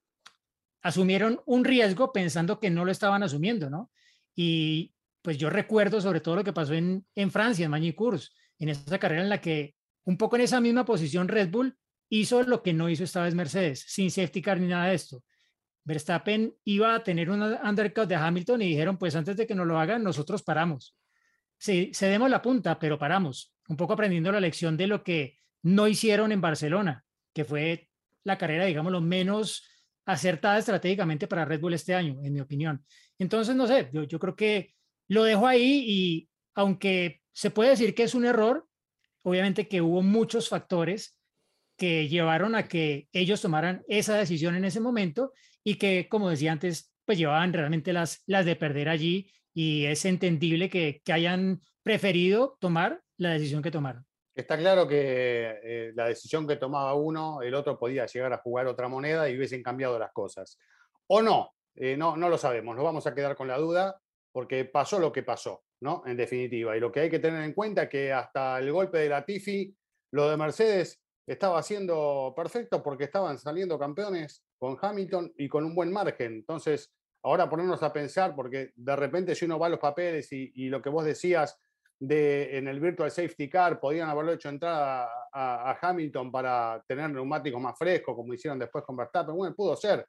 asumieron 0.82 1.40
un 1.46 1.64
riesgo 1.64 2.12
pensando 2.12 2.60
que 2.60 2.70
no 2.70 2.84
lo 2.84 2.92
estaban 2.92 3.24
asumiendo, 3.24 3.70
¿no? 3.70 3.90
Y 4.36 4.92
pues 5.22 5.38
yo 5.38 5.50
recuerdo 5.50 6.00
sobre 6.00 6.20
todo 6.20 6.36
lo 6.36 6.44
que 6.44 6.52
pasó 6.52 6.74
en, 6.74 7.04
en 7.14 7.30
Francia, 7.30 7.64
en 7.64 7.70
Magny-Cours, 7.70 8.34
en 8.58 8.68
esa 8.70 8.98
carrera 8.98 9.22
en 9.22 9.28
la 9.28 9.40
que 9.40 9.74
un 10.04 10.16
poco 10.16 10.36
en 10.36 10.42
esa 10.42 10.60
misma 10.60 10.84
posición 10.84 11.28
Red 11.28 11.50
Bull 11.50 11.76
hizo 12.08 12.42
lo 12.42 12.62
que 12.62 12.72
no 12.72 12.88
hizo 12.88 13.04
esta 13.04 13.22
vez 13.22 13.34
Mercedes, 13.34 13.84
sin 13.86 14.10
safety 14.10 14.42
car 14.42 14.60
ni 14.60 14.66
nada 14.66 14.86
de 14.86 14.94
esto. 14.94 15.22
Verstappen 15.84 16.54
iba 16.64 16.94
a 16.94 17.02
tener 17.02 17.30
un 17.30 17.42
undercut 17.42 18.08
de 18.08 18.14
Hamilton 18.14 18.62
y 18.62 18.68
dijeron, 18.68 18.98
pues 18.98 19.14
antes 19.16 19.36
de 19.36 19.46
que 19.46 19.54
nos 19.54 19.66
lo 19.66 19.78
hagan, 19.78 20.02
nosotros 20.02 20.42
paramos. 20.42 20.96
Sí, 21.56 21.90
cedemos 21.94 22.30
la 22.30 22.42
punta, 22.42 22.78
pero 22.78 22.98
paramos. 22.98 23.54
Un 23.68 23.76
poco 23.76 23.92
aprendiendo 23.92 24.32
la 24.32 24.40
lección 24.40 24.76
de 24.76 24.86
lo 24.86 25.02
que 25.02 25.38
no 25.62 25.86
hicieron 25.88 26.32
en 26.32 26.40
Barcelona, 26.40 27.04
que 27.32 27.44
fue 27.44 27.88
la 28.24 28.38
carrera, 28.38 28.64
digamos, 28.64 28.92
lo 28.92 29.00
menos 29.00 29.64
acertada 30.04 30.58
estratégicamente 30.58 31.26
para 31.26 31.44
Red 31.44 31.60
Bull 31.60 31.74
este 31.74 31.94
año, 31.94 32.18
en 32.22 32.32
mi 32.32 32.40
opinión. 32.40 32.84
Entonces, 33.18 33.54
no 33.54 33.66
sé, 33.66 33.90
yo, 33.92 34.04
yo 34.04 34.18
creo 34.18 34.34
que 34.34 34.74
lo 35.10 35.24
dejo 35.24 35.48
ahí 35.48 35.84
y 35.86 36.28
aunque 36.54 37.20
se 37.32 37.50
puede 37.50 37.70
decir 37.70 37.94
que 37.96 38.04
es 38.04 38.14
un 38.14 38.24
error, 38.24 38.66
obviamente 39.22 39.66
que 39.66 39.82
hubo 39.82 40.02
muchos 40.02 40.48
factores 40.48 41.18
que 41.76 42.08
llevaron 42.08 42.54
a 42.54 42.68
que 42.68 43.08
ellos 43.12 43.42
tomaran 43.42 43.82
esa 43.88 44.16
decisión 44.16 44.54
en 44.54 44.64
ese 44.64 44.78
momento 44.78 45.32
y 45.64 45.76
que, 45.76 46.08
como 46.08 46.30
decía 46.30 46.52
antes, 46.52 46.92
pues 47.04 47.18
llevaban 47.18 47.52
realmente 47.52 47.92
las, 47.92 48.22
las 48.26 48.46
de 48.46 48.54
perder 48.54 48.88
allí 48.88 49.32
y 49.52 49.86
es 49.86 50.04
entendible 50.04 50.70
que, 50.70 51.02
que 51.04 51.12
hayan 51.12 51.60
preferido 51.82 52.56
tomar 52.60 53.02
la 53.16 53.30
decisión 53.30 53.62
que 53.62 53.72
tomaron. 53.72 54.06
Está 54.32 54.56
claro 54.56 54.86
que 54.86 55.58
eh, 55.64 55.92
la 55.96 56.06
decisión 56.06 56.46
que 56.46 56.54
tomaba 56.54 56.94
uno, 56.94 57.42
el 57.42 57.54
otro 57.54 57.76
podía 57.76 58.06
llegar 58.06 58.32
a 58.32 58.38
jugar 58.38 58.68
otra 58.68 58.86
moneda 58.86 59.28
y 59.28 59.36
hubiesen 59.36 59.62
cambiado 59.62 59.98
las 59.98 60.12
cosas. 60.12 60.56
O 61.08 61.20
no, 61.20 61.52
eh, 61.74 61.96
no, 61.96 62.16
no 62.16 62.28
lo 62.28 62.38
sabemos, 62.38 62.76
nos 62.76 62.84
vamos 62.84 63.08
a 63.08 63.14
quedar 63.14 63.34
con 63.34 63.48
la 63.48 63.58
duda 63.58 64.00
porque 64.32 64.64
pasó 64.64 64.98
lo 64.98 65.12
que 65.12 65.22
pasó, 65.22 65.62
¿no? 65.82 66.02
En 66.06 66.16
definitiva. 66.16 66.76
Y 66.76 66.80
lo 66.80 66.90
que 66.92 67.00
hay 67.00 67.10
que 67.10 67.18
tener 67.18 67.42
en 67.42 67.52
cuenta 67.52 67.84
es 67.84 67.88
que 67.88 68.12
hasta 68.12 68.58
el 68.58 68.72
golpe 68.72 68.98
de 68.98 69.08
la 69.08 69.24
Tifi, 69.24 69.74
lo 70.12 70.28
de 70.28 70.36
Mercedes 70.36 71.00
estaba 71.26 71.58
haciendo 71.58 72.32
perfecto 72.36 72.82
porque 72.82 73.04
estaban 73.04 73.38
saliendo 73.38 73.78
campeones 73.78 74.44
con 74.58 74.76
Hamilton 74.80 75.32
y 75.36 75.48
con 75.48 75.64
un 75.64 75.74
buen 75.74 75.92
margen. 75.92 76.34
Entonces, 76.34 76.92
ahora 77.22 77.48
ponernos 77.48 77.82
a 77.82 77.92
pensar, 77.92 78.34
porque 78.34 78.72
de 78.74 78.96
repente 78.96 79.34
si 79.34 79.44
uno 79.44 79.58
va 79.58 79.66
a 79.66 79.70
los 79.70 79.78
papeles 79.78 80.28
y, 80.32 80.68
lo 80.68 80.82
que 80.82 80.90
vos 80.90 81.04
decías, 81.04 81.58
de, 81.98 82.56
en 82.56 82.66
el 82.66 82.80
Virtual 82.80 83.10
Safety 83.10 83.48
Car, 83.48 83.78
podían 83.78 84.08
haberlo 84.08 84.32
hecho 84.32 84.48
entrar 84.48 85.08
a, 85.32 85.78
Hamilton 85.80 86.32
para 86.32 86.82
tener 86.88 87.10
neumáticos 87.10 87.60
más 87.60 87.76
frescos, 87.78 88.14
como 88.16 88.32
hicieron 88.34 88.58
después 88.58 88.84
con 88.84 88.96
Verstappen. 88.96 89.34
Bueno, 89.34 89.54
pudo 89.54 89.76
ser, 89.76 90.06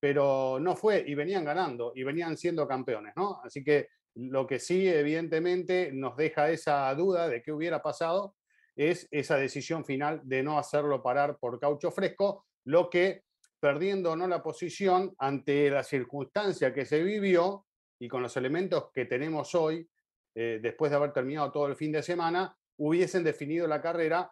pero 0.00 0.58
no 0.60 0.76
fue 0.76 1.04
y 1.06 1.14
venían 1.14 1.44
ganando 1.44 1.92
y 1.94 2.04
venían 2.04 2.36
siendo 2.36 2.66
campeones, 2.66 3.14
¿no? 3.16 3.40
Así 3.44 3.64
que 3.64 3.88
lo 4.14 4.46
que 4.46 4.58
sí, 4.58 4.88
evidentemente, 4.88 5.90
nos 5.92 6.16
deja 6.16 6.50
esa 6.50 6.92
duda 6.94 7.28
de 7.28 7.42
qué 7.42 7.52
hubiera 7.52 7.82
pasado 7.82 8.34
es 8.74 9.08
esa 9.10 9.36
decisión 9.36 9.84
final 9.84 10.20
de 10.24 10.42
no 10.42 10.58
hacerlo 10.58 11.02
parar 11.02 11.38
por 11.38 11.58
caucho 11.58 11.90
fresco, 11.90 12.46
lo 12.64 12.88
que 12.88 13.24
perdiendo 13.60 14.14
no 14.14 14.28
la 14.28 14.42
posición 14.42 15.14
ante 15.18 15.68
la 15.70 15.82
circunstancia 15.82 16.72
que 16.72 16.84
se 16.84 17.02
vivió 17.02 17.66
y 17.98 18.08
con 18.08 18.22
los 18.22 18.36
elementos 18.36 18.90
que 18.92 19.04
tenemos 19.04 19.54
hoy, 19.56 19.88
eh, 20.34 20.60
después 20.62 20.90
de 20.90 20.96
haber 20.96 21.12
terminado 21.12 21.50
todo 21.50 21.66
el 21.66 21.74
fin 21.74 21.90
de 21.90 22.02
semana, 22.02 22.56
hubiesen 22.76 23.24
definido 23.24 23.66
la 23.66 23.82
carrera 23.82 24.30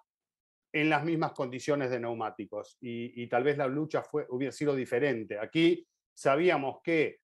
en 0.81 0.91
las 0.91 1.05
mismas 1.05 1.33
condiciones 1.33 1.91
de 1.91 2.01
neumáticos 2.01 2.77
y, 2.81 3.27
tal 3.29 3.45
vez 3.45 3.57
la 3.57 3.67
lucha 3.67 4.03
fue, 4.03 4.27
hubiera 4.29 4.53
sido 4.53 4.75
diferente. 4.75 5.39
Aquí 5.39 5.87
sabíamos 6.15 6.81
que 6.83 7.19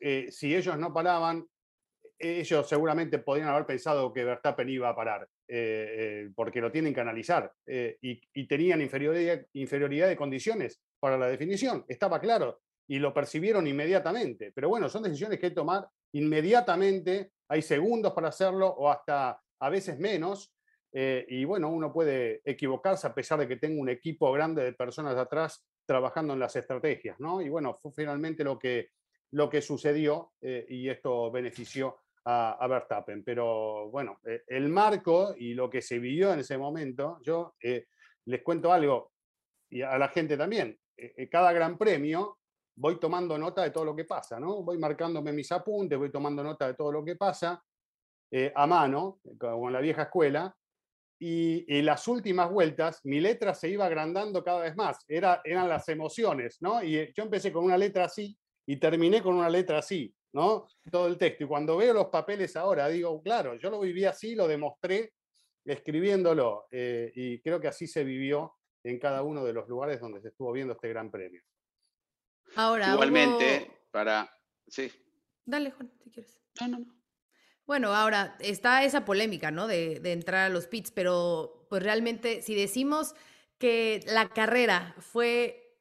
eh, 0.00 0.26
si 0.30 0.54
ellos 0.54 0.78
no 0.78 0.92
paraban, 0.92 1.46
ellos 2.18 2.68
seguramente 2.68 3.18
podrían 3.18 3.48
haber 3.48 3.66
pensado 3.66 4.12
que 4.12 4.24
Verstappen 4.24 4.68
iba 4.68 4.88
a 4.88 4.96
parar, 4.96 5.28
eh, 5.46 6.30
porque 6.34 6.60
lo 6.60 6.70
tienen 6.70 6.92
que 6.92 7.00
analizar 7.00 7.52
y, 7.66 8.20
y, 8.34 8.46
tenían 8.46 8.80
inferioridad, 8.80 9.40
inferioridad 9.52 10.08
de 10.08 10.16
condiciones 10.16 10.82
para 10.98 11.16
la 11.16 11.28
definición, 11.28 11.84
estaba 11.88 12.20
claro, 12.20 12.60
y 12.88 12.98
lo 12.98 13.14
percibieron 13.14 13.66
inmediatamente. 13.66 14.52
Pero 14.52 14.68
bueno, 14.68 14.88
son 14.88 15.04
decisiones 15.04 15.38
que 15.38 15.46
hay 15.46 15.52
que 15.52 15.56
tomar 15.56 15.88
inmediatamente 16.12 17.32
hay 17.48 17.62
segundos 17.62 18.12
para 18.12 18.28
hacerlo 18.28 18.68
o 18.68 18.90
hasta 18.90 19.40
a 19.60 19.70
veces 19.70 19.98
menos. 19.98 20.52
Eh, 21.00 21.24
y 21.28 21.44
bueno, 21.44 21.68
uno 21.68 21.92
puede 21.92 22.42
equivocarse 22.44 23.06
a 23.06 23.14
pesar 23.14 23.38
de 23.38 23.46
que 23.46 23.54
tenga 23.54 23.80
un 23.80 23.88
equipo 23.88 24.32
grande 24.32 24.64
de 24.64 24.72
personas 24.72 25.16
atrás 25.16 25.64
trabajando 25.86 26.32
en 26.32 26.40
las 26.40 26.56
estrategias, 26.56 27.20
¿no? 27.20 27.40
Y 27.40 27.48
bueno, 27.48 27.78
fue 27.80 27.92
finalmente 27.92 28.42
lo 28.42 28.58
que, 28.58 28.90
lo 29.30 29.48
que 29.48 29.62
sucedió 29.62 30.32
eh, 30.40 30.66
y 30.68 30.88
esto 30.88 31.30
benefició 31.30 31.98
a, 32.24 32.54
a, 32.54 32.66
Verstappen. 32.66 33.22
Pero 33.22 33.88
bueno, 33.90 34.18
eh, 34.26 34.42
el 34.48 34.70
marco 34.70 35.36
y 35.38 35.54
lo 35.54 35.70
que 35.70 35.82
se 35.82 36.00
vivió 36.00 36.32
en 36.32 36.40
ese 36.40 36.58
momento, 36.58 37.20
yo 37.22 37.54
les 37.60 38.42
cuento 38.42 38.72
algo 38.72 39.12
y 39.70 39.82
a 39.82 39.96
la 39.98 40.08
gente 40.08 40.36
también. 40.36 40.76
cada 41.30 41.52
gran 41.52 41.78
premio 41.78 42.38
voy 42.74 42.98
tomando 42.98 43.38
nota 43.38 43.62
de 43.62 43.70
todo 43.70 43.84
lo 43.84 43.94
que 43.94 44.04
pasa, 44.04 44.40
¿no? 44.40 44.64
Voy 44.64 44.78
marcándome 44.78 45.32
mis 45.32 45.52
apuntes, 45.52 45.96
voy 45.96 46.10
tomando 46.10 46.42
nota 46.42 46.66
de 46.66 46.74
todo 46.74 46.90
lo 46.90 47.04
que 47.04 47.14
pasa 47.14 47.62
eh, 48.30 48.52
a 48.54 48.66
mano, 48.66 49.20
como 49.38 49.68
en 49.68 49.72
la 49.72 49.80
vieja 49.80 50.02
escuela, 50.02 50.54
y 51.18 51.64
en 51.68 51.86
las 51.86 52.06
últimas 52.06 52.50
vueltas 52.50 53.00
mi 53.04 53.20
letra 53.20 53.54
se 53.54 53.68
iba 53.68 53.86
agrandando 53.86 54.42
cada 54.44 54.60
vez 54.60 54.76
más, 54.76 54.98
Era, 55.08 55.40
eran 55.44 55.68
las 55.68 55.88
emociones, 55.88 56.58
¿no? 56.60 56.82
Y 56.82 56.96
eh, 56.96 57.12
yo 57.16 57.24
empecé 57.24 57.52
con 57.52 57.64
una 57.64 57.76
letra 57.76 58.04
así 58.04 58.38
y 58.66 58.76
terminé 58.76 59.22
con 59.22 59.34
una 59.34 59.48
letra 59.48 59.78
así, 59.78 60.14
¿no? 60.32 60.66
Todo 60.90 61.08
el 61.08 61.18
texto. 61.18 61.44
Y 61.44 61.48
cuando 61.48 61.76
veo 61.76 61.92
los 61.92 62.06
papeles 62.06 62.54
ahora, 62.56 62.88
digo, 62.88 63.20
claro, 63.22 63.56
yo 63.56 63.70
lo 63.70 63.80
viví 63.80 64.04
así, 64.04 64.34
lo 64.34 64.46
demostré 64.46 65.12
escribiéndolo, 65.64 66.66
eh, 66.70 67.12
y 67.14 67.40
creo 67.40 67.60
que 67.60 67.68
así 67.68 67.86
se 67.86 68.04
vivió 68.04 68.54
en 68.84 68.98
cada 68.98 69.22
uno 69.22 69.44
de 69.44 69.52
los 69.52 69.68
lugares 69.68 70.00
donde 70.00 70.20
se 70.20 70.28
estuvo 70.28 70.52
viendo 70.52 70.74
este 70.74 70.88
gran 70.88 71.10
premio. 71.10 71.42
Ahora, 72.56 72.92
Igualmente, 72.92 73.82
para... 73.90 74.30
Sí. 74.66 74.90
Dale, 75.44 75.70
Juan, 75.72 75.92
si 76.02 76.10
quieres. 76.10 76.40
No, 76.60 76.68
no, 76.68 76.78
no. 76.78 76.97
Bueno, 77.68 77.94
ahora 77.94 78.34
está 78.40 78.82
esa 78.82 79.04
polémica, 79.04 79.50
¿no? 79.50 79.66
De, 79.66 80.00
entrar 80.02 80.46
a 80.46 80.48
los 80.48 80.66
pits, 80.66 80.90
pero 80.90 81.66
pues 81.68 81.82
realmente 81.82 82.40
si 82.40 82.54
decimos 82.54 83.14
que 83.58 84.00
la 84.06 84.30
carrera 84.30 84.94
fue 84.98 85.76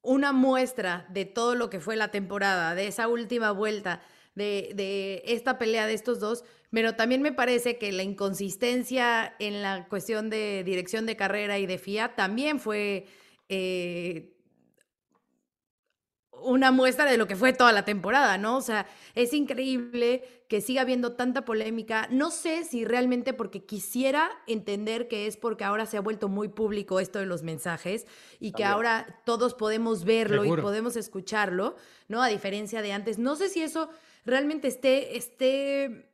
una 0.00 0.32
muestra 0.32 1.06
de 1.10 1.24
todo 1.24 1.54
lo 1.54 1.70
que 1.70 1.78
fue 1.78 1.94
la 1.94 2.10
temporada, 2.10 2.74
de 2.74 2.88
esa 2.88 3.06
última 3.06 3.52
vuelta, 3.52 4.02
de, 4.34 4.72
de 4.74 5.22
esta 5.26 5.58
pelea 5.58 5.86
de 5.86 5.94
estos 5.94 6.18
dos, 6.18 6.42
pero 6.72 6.96
también 6.96 7.22
me 7.22 7.32
parece 7.32 7.78
que 7.78 7.92
la 7.92 8.02
inconsistencia 8.02 9.36
en 9.38 9.62
la 9.62 9.86
cuestión 9.86 10.28
de 10.28 10.64
dirección 10.64 11.06
de 11.06 11.14
carrera 11.14 11.56
y 11.60 11.66
de 11.66 11.78
FIA 11.78 12.16
también 12.16 12.58
fue 12.58 13.06
eh, 13.48 14.41
una 16.44 16.70
muestra 16.70 17.04
de 17.04 17.16
lo 17.16 17.26
que 17.26 17.36
fue 17.36 17.52
toda 17.52 17.72
la 17.72 17.84
temporada, 17.84 18.38
¿no? 18.38 18.56
O 18.56 18.60
sea, 18.60 18.86
es 19.14 19.32
increíble 19.32 20.24
que 20.48 20.60
siga 20.60 20.82
habiendo 20.82 21.12
tanta 21.12 21.44
polémica. 21.44 22.08
No 22.10 22.30
sé 22.30 22.64
si 22.64 22.84
realmente 22.84 23.32
porque 23.32 23.64
quisiera 23.64 24.30
entender 24.46 25.08
que 25.08 25.26
es 25.26 25.36
porque 25.36 25.64
ahora 25.64 25.86
se 25.86 25.96
ha 25.96 26.00
vuelto 26.00 26.28
muy 26.28 26.48
público 26.48 27.00
esto 27.00 27.18
de 27.18 27.26
los 27.26 27.42
mensajes 27.42 28.06
y 28.38 28.52
que 28.52 28.64
ahora 28.64 29.22
todos 29.24 29.54
podemos 29.54 30.04
verlo 30.04 30.44
y 30.44 30.60
podemos 30.60 30.96
escucharlo, 30.96 31.76
¿no? 32.08 32.22
A 32.22 32.28
diferencia 32.28 32.82
de 32.82 32.92
antes. 32.92 33.18
No 33.18 33.36
sé 33.36 33.48
si 33.48 33.62
eso 33.62 33.88
realmente 34.24 34.68
esté, 34.68 35.16
esté 35.16 36.12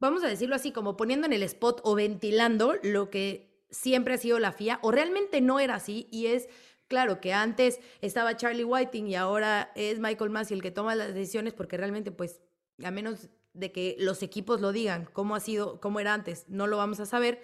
vamos 0.00 0.24
a 0.24 0.28
decirlo 0.28 0.56
así, 0.56 0.72
como 0.72 0.96
poniendo 0.96 1.26
en 1.26 1.32
el 1.32 1.42
spot 1.44 1.80
o 1.84 1.94
ventilando 1.94 2.74
lo 2.82 3.10
que 3.10 3.50
siempre 3.70 4.14
ha 4.14 4.18
sido 4.18 4.38
la 4.40 4.52
FIA, 4.52 4.80
o 4.82 4.90
realmente 4.90 5.40
no 5.40 5.60
era 5.60 5.76
así, 5.76 6.08
y 6.10 6.26
es 6.26 6.48
claro 6.90 7.20
que 7.20 7.32
antes 7.32 7.80
estaba 8.02 8.36
Charlie 8.36 8.64
Whiting 8.64 9.06
y 9.06 9.14
ahora 9.14 9.70
es 9.76 10.00
Michael 10.00 10.30
Massey 10.30 10.56
el 10.56 10.62
que 10.62 10.72
toma 10.72 10.94
las 10.96 11.14
decisiones, 11.14 11.54
porque 11.54 11.76
realmente, 11.76 12.10
pues, 12.10 12.40
a 12.82 12.90
menos 12.90 13.30
de 13.54 13.72
que 13.72 13.96
los 13.98 14.22
equipos 14.22 14.60
lo 14.60 14.72
digan, 14.72 15.08
cómo 15.12 15.36
ha 15.36 15.40
sido, 15.40 15.80
cómo 15.80 16.00
era 16.00 16.12
antes, 16.12 16.44
no 16.48 16.66
lo 16.66 16.76
vamos 16.76 17.00
a 17.00 17.06
saber. 17.06 17.40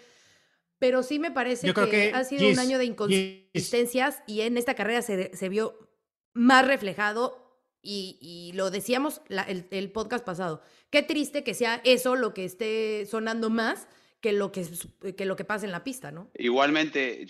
Pero 0.78 1.02
sí 1.02 1.18
me 1.18 1.30
parece 1.30 1.72
que, 1.72 2.12
ha 2.14 2.24
sido 2.24 2.48
un 2.48 2.58
año 2.58 2.76
de 2.76 2.84
inconsistencias 2.84 4.22
y 4.26 4.42
en 4.42 4.58
esta 4.58 4.74
carrera 4.74 5.00
se, 5.00 5.34
se 5.34 5.48
vio 5.48 5.88
más 6.34 6.66
reflejado 6.66 7.46
y, 7.80 8.50
lo 8.54 8.70
decíamos 8.70 9.22
el, 9.70 9.92
podcast 9.92 10.24
pasado. 10.24 10.60
Qué 10.90 11.02
triste 11.02 11.44
que 11.44 11.54
sea 11.54 11.80
eso 11.84 12.16
lo 12.16 12.34
que 12.34 12.44
esté 12.44 13.06
sonando 13.06 13.48
más 13.48 13.86
que 14.20 14.32
lo 14.32 14.50
que, 14.50 14.66
que, 15.16 15.24
lo 15.24 15.36
que 15.36 15.44
pasa 15.44 15.66
en 15.66 15.72
la 15.72 15.84
pista, 15.84 16.10
¿no? 16.10 16.30
Igualmente, 16.34 17.24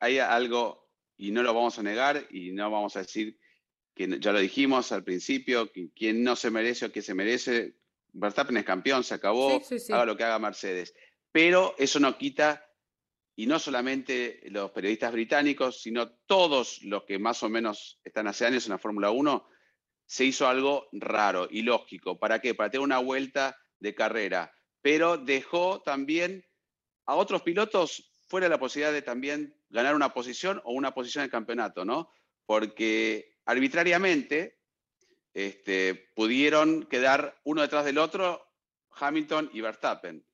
hay 0.00 0.18
algo, 0.18 0.83
y 1.16 1.30
no 1.30 1.42
lo 1.42 1.54
vamos 1.54 1.78
a 1.78 1.82
negar, 1.82 2.26
y 2.30 2.52
no 2.52 2.70
vamos 2.70 2.96
a 2.96 3.00
decir 3.00 3.38
que 3.94 4.18
ya 4.18 4.32
lo 4.32 4.40
dijimos 4.40 4.90
al 4.92 5.04
principio, 5.04 5.70
que 5.70 5.90
quien 5.92 6.22
no 6.22 6.34
se 6.34 6.50
merece 6.50 6.86
o 6.86 6.92
que 6.92 7.02
se 7.02 7.14
merece, 7.14 7.76
Verstappen 8.12 8.56
es 8.56 8.64
campeón, 8.64 9.04
se 9.04 9.14
acabó, 9.14 9.60
haga 9.90 10.06
lo 10.06 10.16
que 10.16 10.24
haga 10.24 10.38
Mercedes. 10.38 10.94
Pero 11.30 11.74
eso 11.78 12.00
no 12.00 12.16
quita, 12.18 12.64
y 13.36 13.46
no 13.46 13.58
solamente 13.58 14.40
los 14.44 14.70
periodistas 14.70 15.12
británicos, 15.12 15.80
sino 15.80 16.10
todos 16.26 16.82
los 16.82 17.04
que 17.04 17.18
más 17.18 17.42
o 17.42 17.48
menos 17.48 18.00
están 18.04 18.28
hace 18.28 18.46
años 18.46 18.66
en 18.66 18.72
la 18.72 18.78
Fórmula 18.78 19.10
1, 19.10 19.48
se 20.06 20.24
hizo 20.24 20.46
algo 20.46 20.88
raro 20.92 21.48
y 21.50 21.62
lógico. 21.62 22.18
¿Para 22.18 22.40
qué? 22.40 22.54
Para 22.54 22.70
tener 22.70 22.84
una 22.84 22.98
vuelta 22.98 23.56
de 23.80 23.94
carrera. 23.94 24.52
Pero 24.82 25.16
dejó 25.16 25.82
también 25.82 26.46
a 27.06 27.16
otros 27.16 27.42
pilotos 27.42 28.13
fuera 28.26 28.48
la 28.48 28.58
posibilidad 28.58 28.92
de 28.92 29.02
también 29.02 29.54
ganar 29.68 29.94
una 29.94 30.12
posición 30.12 30.60
o 30.64 30.72
una 30.72 30.94
posición 30.94 31.22
en 31.22 31.26
el 31.26 31.30
campeonato, 31.30 31.84
¿no? 31.84 32.10
Porque 32.46 33.36
arbitrariamente 33.44 34.58
este, 35.32 35.94
pudieron 36.14 36.84
quedar 36.84 37.40
uno 37.44 37.62
detrás 37.62 37.84
del 37.84 37.98
otro 37.98 38.46
Hamilton 38.90 39.50
y 39.52 39.60
Verstappen. 39.60 40.24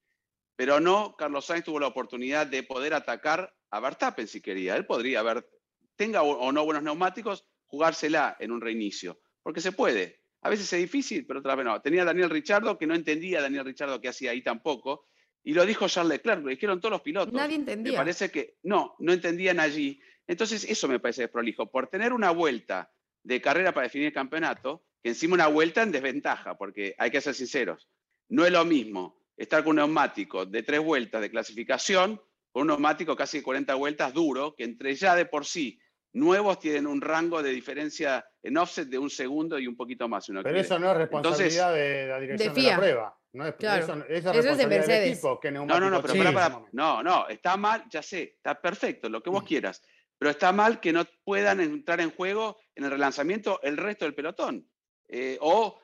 Pero 0.57 0.79
no, 0.79 1.16
Carlos 1.16 1.46
Sainz 1.46 1.64
tuvo 1.64 1.81
la 1.81 1.87
oportunidad 1.87 2.46
de 2.46 2.62
poder 2.62 2.92
atacar 2.92 3.55
a 3.70 3.81
Verstappen 3.81 4.29
si 4.29 4.40
quería. 4.42 4.76
Él 4.76 4.85
podría 4.85 5.20
haber, 5.20 5.48
tenga 5.96 6.22
o 6.22 6.53
no 6.53 6.64
buenos 6.64 6.83
neumáticos, 6.83 7.46
jugársela 7.66 8.37
en 8.40 8.50
un 8.50 8.61
reinicio, 8.61 9.20
porque 9.42 9.61
se 9.61 9.72
puede. 9.72 10.20
A 10.42 10.50
veces 10.50 10.72
es 10.72 10.81
difícil, 10.81 11.26
pero 11.26 11.40
otra 11.40 11.55
vez 11.55 11.64
no. 11.64 11.81
Tenía 11.81 12.05
Daniel 12.05 12.31
Richardo, 12.31 12.76
que 12.79 12.87
no 12.87 12.94
entendía 12.94 13.40
Daniel 13.40 13.64
Richardo 13.64 14.00
qué 14.00 14.09
hacía 14.09 14.33
ahí 14.33 14.42
tampoco, 14.42 15.07
y 15.42 15.55
lo 15.55 15.64
dijo 15.64 15.88
Charles 15.88 16.18
Leclerc, 16.18 16.42
lo 16.42 16.50
dijeron 16.50 16.81
todos 16.81 16.92
los 16.92 17.03
pilotos. 17.03 17.33
Nadie 17.33 17.57
entendía. 17.57 17.92
Me 17.92 17.98
parece 17.98 18.31
que 18.31 18.59
no, 18.62 18.94
no 18.98 19.12
entendían 19.12 19.61
allí. 19.61 20.00
Entonces, 20.26 20.64
eso 20.64 20.87
me 20.87 21.00
parece 21.00 21.29
prolijo. 21.29 21.70
Por 21.70 21.88
tener 21.88 22.12
una 22.12 22.31
vuelta 22.31 22.92
de 23.22 23.40
carrera 23.40 23.72
para 23.72 23.87
definir 23.87 24.09
el 24.09 24.12
campeonato, 24.12 24.85
que 25.03 25.11
encima 25.11 25.35
una 25.35 25.48
vuelta 25.48 25.83
en 25.83 25.92
desventaja, 25.92 26.57
porque 26.57 26.94
hay 26.98 27.11
que 27.11 27.20
ser 27.20 27.35
sinceros, 27.35 27.88
no 28.29 28.44
es 28.44 28.53
lo 28.53 28.64
mismo 28.64 29.20
estar 29.37 29.64
con 29.64 29.70
un 29.70 29.76
neumático 29.76 30.44
de 30.44 30.62
tres 30.62 30.81
vueltas 30.81 31.20
de 31.22 31.31
clasificación, 31.31 32.20
con 32.53 32.62
un 32.62 32.68
neumático 32.68 33.16
casi 33.16 33.40
40 33.40 33.74
vueltas 33.74 34.12
duro, 34.12 34.55
que 34.55 34.64
entre 34.64 34.94
ya 34.94 35.14
de 35.14 35.24
por 35.24 35.46
sí 35.46 35.81
nuevos 36.12 36.59
tienen 36.59 36.87
un 36.87 37.01
rango 37.01 37.42
de 37.42 37.51
diferencia 37.51 38.25
en 38.42 38.57
offset 38.57 38.88
de 38.88 38.99
un 38.99 39.11
segundo 39.11 39.59
y 39.59 39.66
un 39.66 39.77
poquito 39.77 40.09
más. 40.09 40.27
pero 40.27 40.59
eso 40.59 40.79
no 40.79 40.90
es 40.90 40.96
responsabilidad 40.96 41.75
de 41.75 42.07
la 42.07 42.20
dirección 42.20 42.55
de, 42.55 42.62
la 42.62 42.77
prueba. 42.77 43.16
No 43.33 43.46
es, 43.46 43.55
eso, 43.61 44.05
es 44.09 44.59
de 44.59 44.66
Mercedes. 44.66 45.23
no, 45.23 45.64
no, 45.64 45.90
no, 45.90 46.03
pero 46.03 46.14
no, 46.73 47.03
no, 47.03 47.29
está 47.29 47.57
mal, 47.57 47.85
ya 47.88 48.03
sé, 48.03 48.35
está 48.37 48.61
perfecto, 48.61 49.09
lo 49.09 49.23
que 49.23 49.31
vos 49.31 49.44
mm. 49.44 49.46
quieras 49.46 49.83
pero 50.20 50.33
está 50.33 50.53
mal 50.53 50.81
que 50.81 50.92
no 50.92 51.07
puedan 51.25 51.61
entrar 51.61 51.99
en 51.99 52.11
juego 52.11 52.59
en 52.75 52.85
el 52.85 52.90
relanzamiento 52.90 53.59
el 53.62 53.79
resto 53.79 54.05
del 54.05 54.14
pelotón. 54.14 54.70
Eh, 55.09 55.38
o 55.40 55.81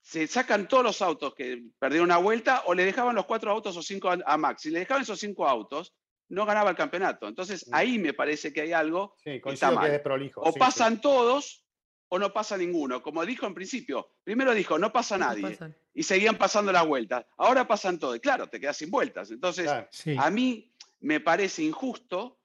se 0.00 0.28
sacan 0.28 0.68
todos 0.68 0.84
los 0.84 1.02
autos 1.02 1.34
que 1.34 1.64
perdieron 1.80 2.06
una 2.06 2.18
vuelta 2.18 2.62
o 2.66 2.74
le 2.74 2.84
dejaban 2.84 3.16
los 3.16 3.26
cuatro 3.26 3.50
autos 3.50 3.76
o 3.76 3.82
cinco 3.82 4.08
a, 4.08 4.36
Max. 4.36 4.62
Si 4.62 4.70
le 4.70 4.78
dejaban 4.78 5.02
esos 5.02 5.18
cinco 5.18 5.48
autos, 5.48 5.92
no 6.32 6.46
ganaba 6.46 6.70
el 6.70 6.76
campeonato. 6.76 7.28
Entonces 7.28 7.68
mm. 7.68 7.74
ahí 7.74 7.98
me 7.98 8.14
parece 8.14 8.52
que 8.52 8.62
hay 8.62 8.72
algo 8.72 9.16
que 9.22 9.40
está 9.44 9.70
mal. 9.70 10.02
o 10.36 10.52
pasan 10.54 11.00
todos 11.00 11.66
o 12.08 12.18
no 12.18 12.32
pasa 12.32 12.56
ninguno. 12.56 13.02
Como 13.02 13.24
dijo 13.24 13.46
en 13.46 13.54
principio, 13.54 14.08
primero 14.24 14.54
dijo, 14.54 14.78
no 14.78 14.92
pasa 14.92 15.18
nadie. 15.18 15.58
Y 15.94 16.02
seguían 16.02 16.38
pasando 16.38 16.72
las 16.72 16.86
vueltas. 16.86 17.26
Ahora 17.36 17.68
pasan 17.68 17.98
todos. 17.98 18.16
Y 18.16 18.20
claro, 18.20 18.48
te 18.48 18.60
quedas 18.60 18.78
sin 18.78 18.90
vueltas. 18.90 19.30
Entonces, 19.30 19.70
a 20.18 20.30
mí 20.30 20.72
me 21.00 21.20
parece 21.20 21.62
injusto 21.62 22.38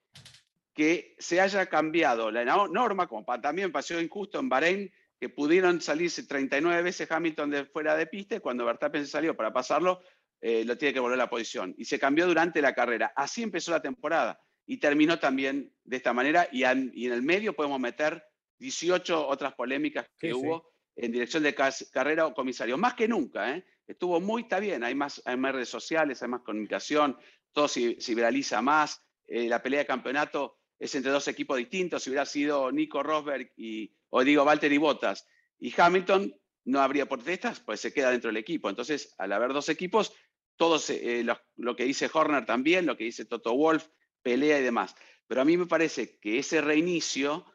que 0.74 1.16
se 1.18 1.40
haya 1.40 1.66
cambiado 1.68 2.30
la 2.30 2.46
norma, 2.46 3.08
como 3.08 3.26
también 3.42 3.72
pasó 3.72 4.00
injusto 4.00 4.40
en 4.40 4.50
Bahrein, 4.50 4.92
que 5.20 5.30
pudieron 5.30 5.82
salirse 5.82 6.24
39 6.24 6.84
veces 6.84 7.10
Hamilton 7.10 7.50
de 7.50 7.66
fuera 7.66 7.96
de 7.96 8.06
pista 8.06 8.36
y 8.36 8.40
cuando 8.40 8.66
Verstappen 8.66 9.06
se 9.06 9.12
salió 9.12 9.36
para 9.36 9.52
pasarlo, 9.52 10.02
eh, 10.42 10.64
lo 10.66 10.78
tiene 10.78 10.94
que 10.94 11.00
volver 11.00 11.20
a 11.20 11.24
la 11.24 11.30
posición. 11.30 11.74
Y 11.78 11.86
se 11.86 12.00
cambió 12.00 12.28
durante 12.28 12.62
la 12.62 12.74
carrera. 12.74 13.14
Así 13.16 13.44
empezó 13.44 13.72
la 13.72 13.82
temporada 13.82 14.40
y 14.66 14.78
terminó 14.78 15.18
también 15.20 15.74
de 15.84 15.98
esta 15.98 16.14
manera. 16.14 16.48
Y, 16.52 16.64
en 16.64 16.92
el 16.96 17.22
medio 17.22 17.54
podemos 17.54 17.80
meter 17.80 18.24
18 18.60 19.28
otras 19.28 19.54
polémicas 19.54 20.08
que 20.18 20.34
hubo 20.34 20.72
en 20.96 21.12
dirección 21.12 21.44
de 21.44 21.56
carrera 21.56 22.26
o 22.28 22.34
comisario. 22.34 22.78
Más 22.78 22.94
que 22.94 23.08
nunca, 23.08 23.56
¿eh? 23.56 23.66
Estuvo 23.88 24.20
muy, 24.20 24.42
está 24.42 24.60
bien, 24.60 24.84
hay 24.84 24.96
más, 24.96 25.22
hay 25.26 25.38
más 25.38 25.54
redes 25.54 25.70
sociales, 25.70 26.22
hay 26.22 26.28
más 26.28 26.42
comunicación, 26.42 27.18
todo 27.54 27.70
se, 27.70 27.96
viraliza 28.10 28.62
más. 28.62 29.02
Eh, 29.26 29.48
la 29.48 29.64
pelea 29.64 29.80
de 29.80 29.86
campeonato 29.86 30.60
es 30.78 30.94
entre 30.96 31.12
dos 31.12 31.28
equipos 31.30 31.58
distintos. 31.58 32.04
Si 32.04 32.10
hubiera 32.10 32.26
sido 32.26 32.72
Nico 32.72 33.02
Rosberg 33.02 33.54
y, 33.56 33.96
o 34.10 34.24
digo 34.24 34.44
Valtteri 34.44 34.78
Bottas 34.78 35.26
y 35.58 35.74
Hamilton, 35.80 36.36
no 36.66 36.82
habría 36.82 37.08
protestas, 37.08 37.62
pues 37.62 37.80
se 37.80 37.94
queda 37.94 38.12
dentro 38.12 38.28
del 38.28 38.38
equipo. 38.38 38.70
Entonces, 38.70 39.16
al 39.18 39.32
haber 39.32 39.54
dos 39.54 39.70
equipos, 39.70 40.14
todos 40.58 40.90
eh, 40.90 41.24
lo, 41.56 41.76
que 41.76 41.86
dice 41.86 42.10
Horner 42.12 42.46
también, 42.46 42.86
lo 42.86 42.98
que 42.98 43.06
dice 43.06 43.26
Toto 43.26 43.56
Wolf, 43.56 43.88
pelea 44.22 44.60
y 44.60 44.64
demás. 44.64 44.96
Pero 45.28 45.42
a 45.42 45.46
mí 45.46 45.58
me 45.58 45.66
parece 45.66 46.20
que 46.20 46.40
ese 46.40 46.62
reinicio 46.62 47.46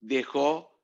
dejó 0.00 0.80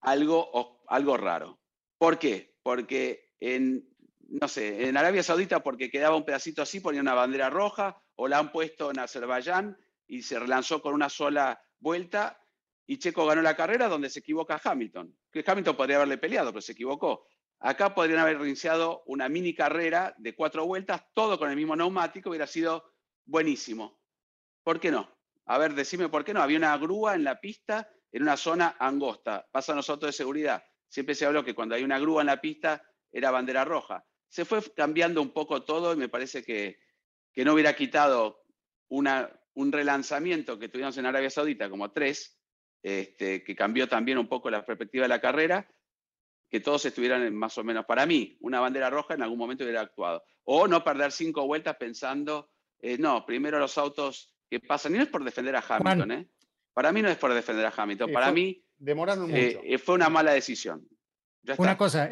algo, 0.00 0.82
algo 0.88 1.16
raro. 1.16 1.60
¿Por 1.98 2.18
qué? 2.18 2.56
Porque 2.62 3.32
en, 3.40 3.88
no 4.28 4.48
sé, 4.48 4.88
en 4.88 4.96
Arabia 4.96 5.22
Saudita, 5.22 5.62
porque 5.62 5.90
quedaba 5.90 6.16
un 6.16 6.24
pedacito 6.24 6.62
así, 6.62 6.80
ponía 6.80 7.00
una 7.00 7.14
bandera 7.14 7.50
roja, 7.50 8.02
o 8.16 8.28
la 8.28 8.38
han 8.38 8.52
puesto 8.52 8.90
en 8.90 8.98
Azerbaiyán, 8.98 9.78
y 10.06 10.22
se 10.22 10.38
relanzó 10.38 10.82
con 10.82 10.94
una 10.94 11.08
sola 11.08 11.62
vuelta 11.78 12.38
y 12.86 12.98
Checo 12.98 13.26
ganó 13.26 13.42
la 13.42 13.56
carrera 13.56 13.88
donde 13.88 14.10
se 14.10 14.20
equivoca 14.20 14.60
Hamilton. 14.62 15.16
Que 15.32 15.44
Hamilton 15.46 15.76
podría 15.76 15.96
haberle 15.96 16.18
peleado, 16.18 16.50
pero 16.50 16.60
se 16.60 16.72
equivocó. 16.72 17.26
Acá 17.64 17.94
podrían 17.94 18.18
haber 18.18 18.38
iniciado 18.42 19.02
una 19.06 19.26
mini 19.30 19.54
carrera 19.54 20.14
de 20.18 20.34
cuatro 20.34 20.66
vueltas, 20.66 21.02
todo 21.14 21.38
con 21.38 21.48
el 21.48 21.56
mismo 21.56 21.74
neumático, 21.74 22.28
hubiera 22.28 22.46
sido 22.46 22.92
buenísimo. 23.24 23.98
¿Por 24.62 24.78
qué 24.78 24.90
no? 24.90 25.10
A 25.46 25.56
ver, 25.56 25.72
decime 25.72 26.10
por 26.10 26.26
qué 26.26 26.34
no. 26.34 26.42
Había 26.42 26.58
una 26.58 26.76
grúa 26.76 27.14
en 27.14 27.24
la 27.24 27.40
pista 27.40 27.90
en 28.12 28.20
una 28.20 28.36
zona 28.36 28.76
angosta. 28.78 29.48
Pasan 29.50 29.76
los 29.76 29.88
autos 29.88 30.08
de 30.08 30.12
seguridad. 30.12 30.62
Siempre 30.88 31.14
se 31.14 31.24
habló 31.24 31.42
que 31.42 31.54
cuando 31.54 31.74
hay 31.74 31.82
una 31.84 31.98
grúa 31.98 32.20
en 32.20 32.26
la 32.26 32.38
pista 32.38 32.82
era 33.10 33.30
bandera 33.30 33.64
roja. 33.64 34.04
Se 34.28 34.44
fue 34.44 34.60
cambiando 34.76 35.22
un 35.22 35.32
poco 35.32 35.62
todo 35.62 35.94
y 35.94 35.96
me 35.96 36.10
parece 36.10 36.44
que, 36.44 36.78
que 37.32 37.46
no 37.46 37.54
hubiera 37.54 37.74
quitado 37.74 38.44
una, 38.88 39.30
un 39.54 39.72
relanzamiento 39.72 40.58
que 40.58 40.68
tuvimos 40.68 40.98
en 40.98 41.06
Arabia 41.06 41.30
Saudita, 41.30 41.70
como 41.70 41.92
tres, 41.92 42.38
este, 42.82 43.42
que 43.42 43.56
cambió 43.56 43.88
también 43.88 44.18
un 44.18 44.28
poco 44.28 44.50
la 44.50 44.66
perspectiva 44.66 45.04
de 45.04 45.08
la 45.08 45.22
carrera, 45.22 45.66
que 46.54 46.60
todos 46.60 46.84
estuvieran 46.84 47.34
más 47.34 47.58
o 47.58 47.64
menos, 47.64 47.84
para 47.84 48.06
mí, 48.06 48.38
una 48.38 48.60
bandera 48.60 48.88
roja 48.88 49.14
en 49.14 49.22
algún 49.24 49.36
momento 49.36 49.64
hubiera 49.64 49.80
actuado. 49.80 50.22
O 50.44 50.68
no 50.68 50.84
perder 50.84 51.10
cinco 51.10 51.44
vueltas 51.48 51.74
pensando, 51.74 52.48
eh, 52.78 52.96
no, 52.96 53.26
primero 53.26 53.58
los 53.58 53.76
autos 53.76 54.32
que 54.48 54.60
pasan, 54.60 54.94
y 54.94 54.98
no 54.98 55.02
es 55.02 55.08
por 55.08 55.24
defender 55.24 55.56
a 55.56 55.64
Hamilton, 55.68 56.12
¿eh? 56.12 56.28
Para 56.72 56.92
mí 56.92 57.02
no 57.02 57.08
es 57.08 57.16
por 57.16 57.34
defender 57.34 57.66
a 57.66 57.72
Hamilton, 57.76 58.12
para 58.12 58.30
mí 58.30 58.62
eh, 58.86 59.78
fue 59.78 59.96
una 59.96 60.08
mala 60.08 60.32
decisión. 60.32 60.88
una 61.58 61.76
cosa, 61.76 62.08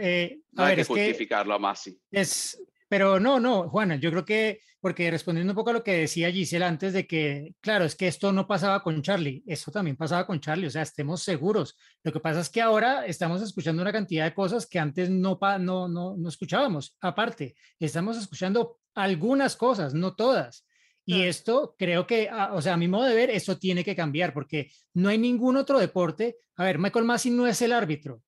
no 0.51 0.65
hay 0.65 0.75
que 0.75 0.85
justificarlo 0.87 1.57
más. 1.61 1.85
Sí. 1.85 2.01
Es, 2.11 2.61
pero 2.93 3.19
no, 3.19 3.41
no, 3.41 3.71
Juana, 3.71 3.97
yo 3.97 4.11
creo 4.11 4.23
que, 4.23 4.61
porque 4.79 5.11
respondiendo 5.11 5.55
un 5.55 5.57
poco 5.57 5.71
a 5.71 5.73
lo 5.73 5.83
que 5.83 6.01
decía 6.01 6.31
Giselle 6.31 6.67
antes 6.67 6.93
de 6.93 7.07
que, 7.07 7.55
claro, 7.63 7.87
es 7.87 7.97
que 7.97 8.07
esto 8.07 8.33
no 8.33 8.47
pasaba 8.47 8.83
con 8.83 9.01
Charlie, 9.01 9.43
esto 9.47 9.71
también 9.71 9.97
pasaba 9.97 10.27
con 10.27 10.41
Charlie, 10.41 10.67
o 10.67 10.71
sea, 10.71 10.83
estemos 10.83 11.23
seguros. 11.23 11.75
Lo 12.03 12.13
que 12.13 12.21
pasa 12.21 12.41
es 12.41 12.51
que 12.51 12.61
ahora 12.61 13.07
estamos 13.07 13.41
escuchando 13.41 13.81
una 13.81 13.93
cantidad 13.93 14.27
de 14.27 14.35
cosas 14.35 14.67
que 14.67 14.79
antes 14.79 15.09
no, 15.09 15.39
no, 15.61 15.89
no, 15.89 16.19
no 16.19 16.29
escuchábamos. 16.29 16.95
Aparte, 17.01 17.55
estamos 17.81 18.19
escuchando 18.19 18.81
algunas 18.95 19.57
cosas, 19.57 19.95
no 19.95 20.15
todas. 20.15 20.67
Y 21.07 21.23
esto 21.23 21.75
creo 21.79 22.07
que, 22.07 22.29
ah, 22.31 22.51
o 22.53 22.61
sea, 22.61 22.75
a 22.75 22.77
mi 22.77 22.89
modo 22.89 23.05
de 23.05 23.15
ver, 23.15 23.31
eso 23.31 23.57
tiene 23.57 23.85
que 23.85 23.97
cambiar 23.97 24.35
porque 24.35 24.71
no 24.93 25.09
hay 25.09 25.17
ningún 25.17 25.57
otro 25.57 25.79
deporte. 25.79 26.37
A 26.57 26.65
ver, 26.65 26.79
Michael 26.79 27.07
Massey 27.07 27.33
no 27.33 27.47
es 27.47 27.63
el 27.63 27.73
árbitro, 27.73 28.23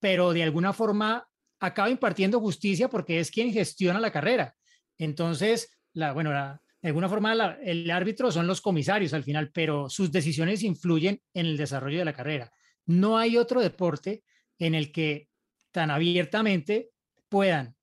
pero 0.00 0.34
de 0.34 0.42
alguna 0.42 0.74
forma 0.74 1.26
acaba 1.62 1.88
impartiendo 1.90 2.40
justicia 2.40 2.88
porque 2.88 3.20
es 3.20 3.30
quien 3.30 3.52
gestiona 3.52 4.00
la 4.00 4.10
carrera. 4.10 4.56
Entonces, 4.98 5.78
la, 5.92 6.12
bueno, 6.12 6.30
de 6.32 6.88
alguna 6.88 7.08
forma 7.08 7.32
el 7.62 7.88
árbitro 7.90 8.32
son 8.32 8.48
los 8.48 8.60
comisarios 8.60 9.14
al 9.14 9.22
final, 9.22 9.52
pero 9.52 9.88
sus 9.88 10.10
decisiones 10.10 10.64
influyen 10.64 11.22
en 11.32 11.46
el 11.46 11.56
desarrollo 11.56 12.00
de 12.00 12.04
la 12.04 12.12
carrera. 12.12 12.52
No 12.84 13.16
hay 13.16 13.36
otro 13.36 13.60
deporte 13.60 14.24
en 14.58 14.74
el 14.74 14.90
que 14.90 15.28
tan 15.70 15.92
abiertamente 15.92 16.90
puedan 17.28 17.76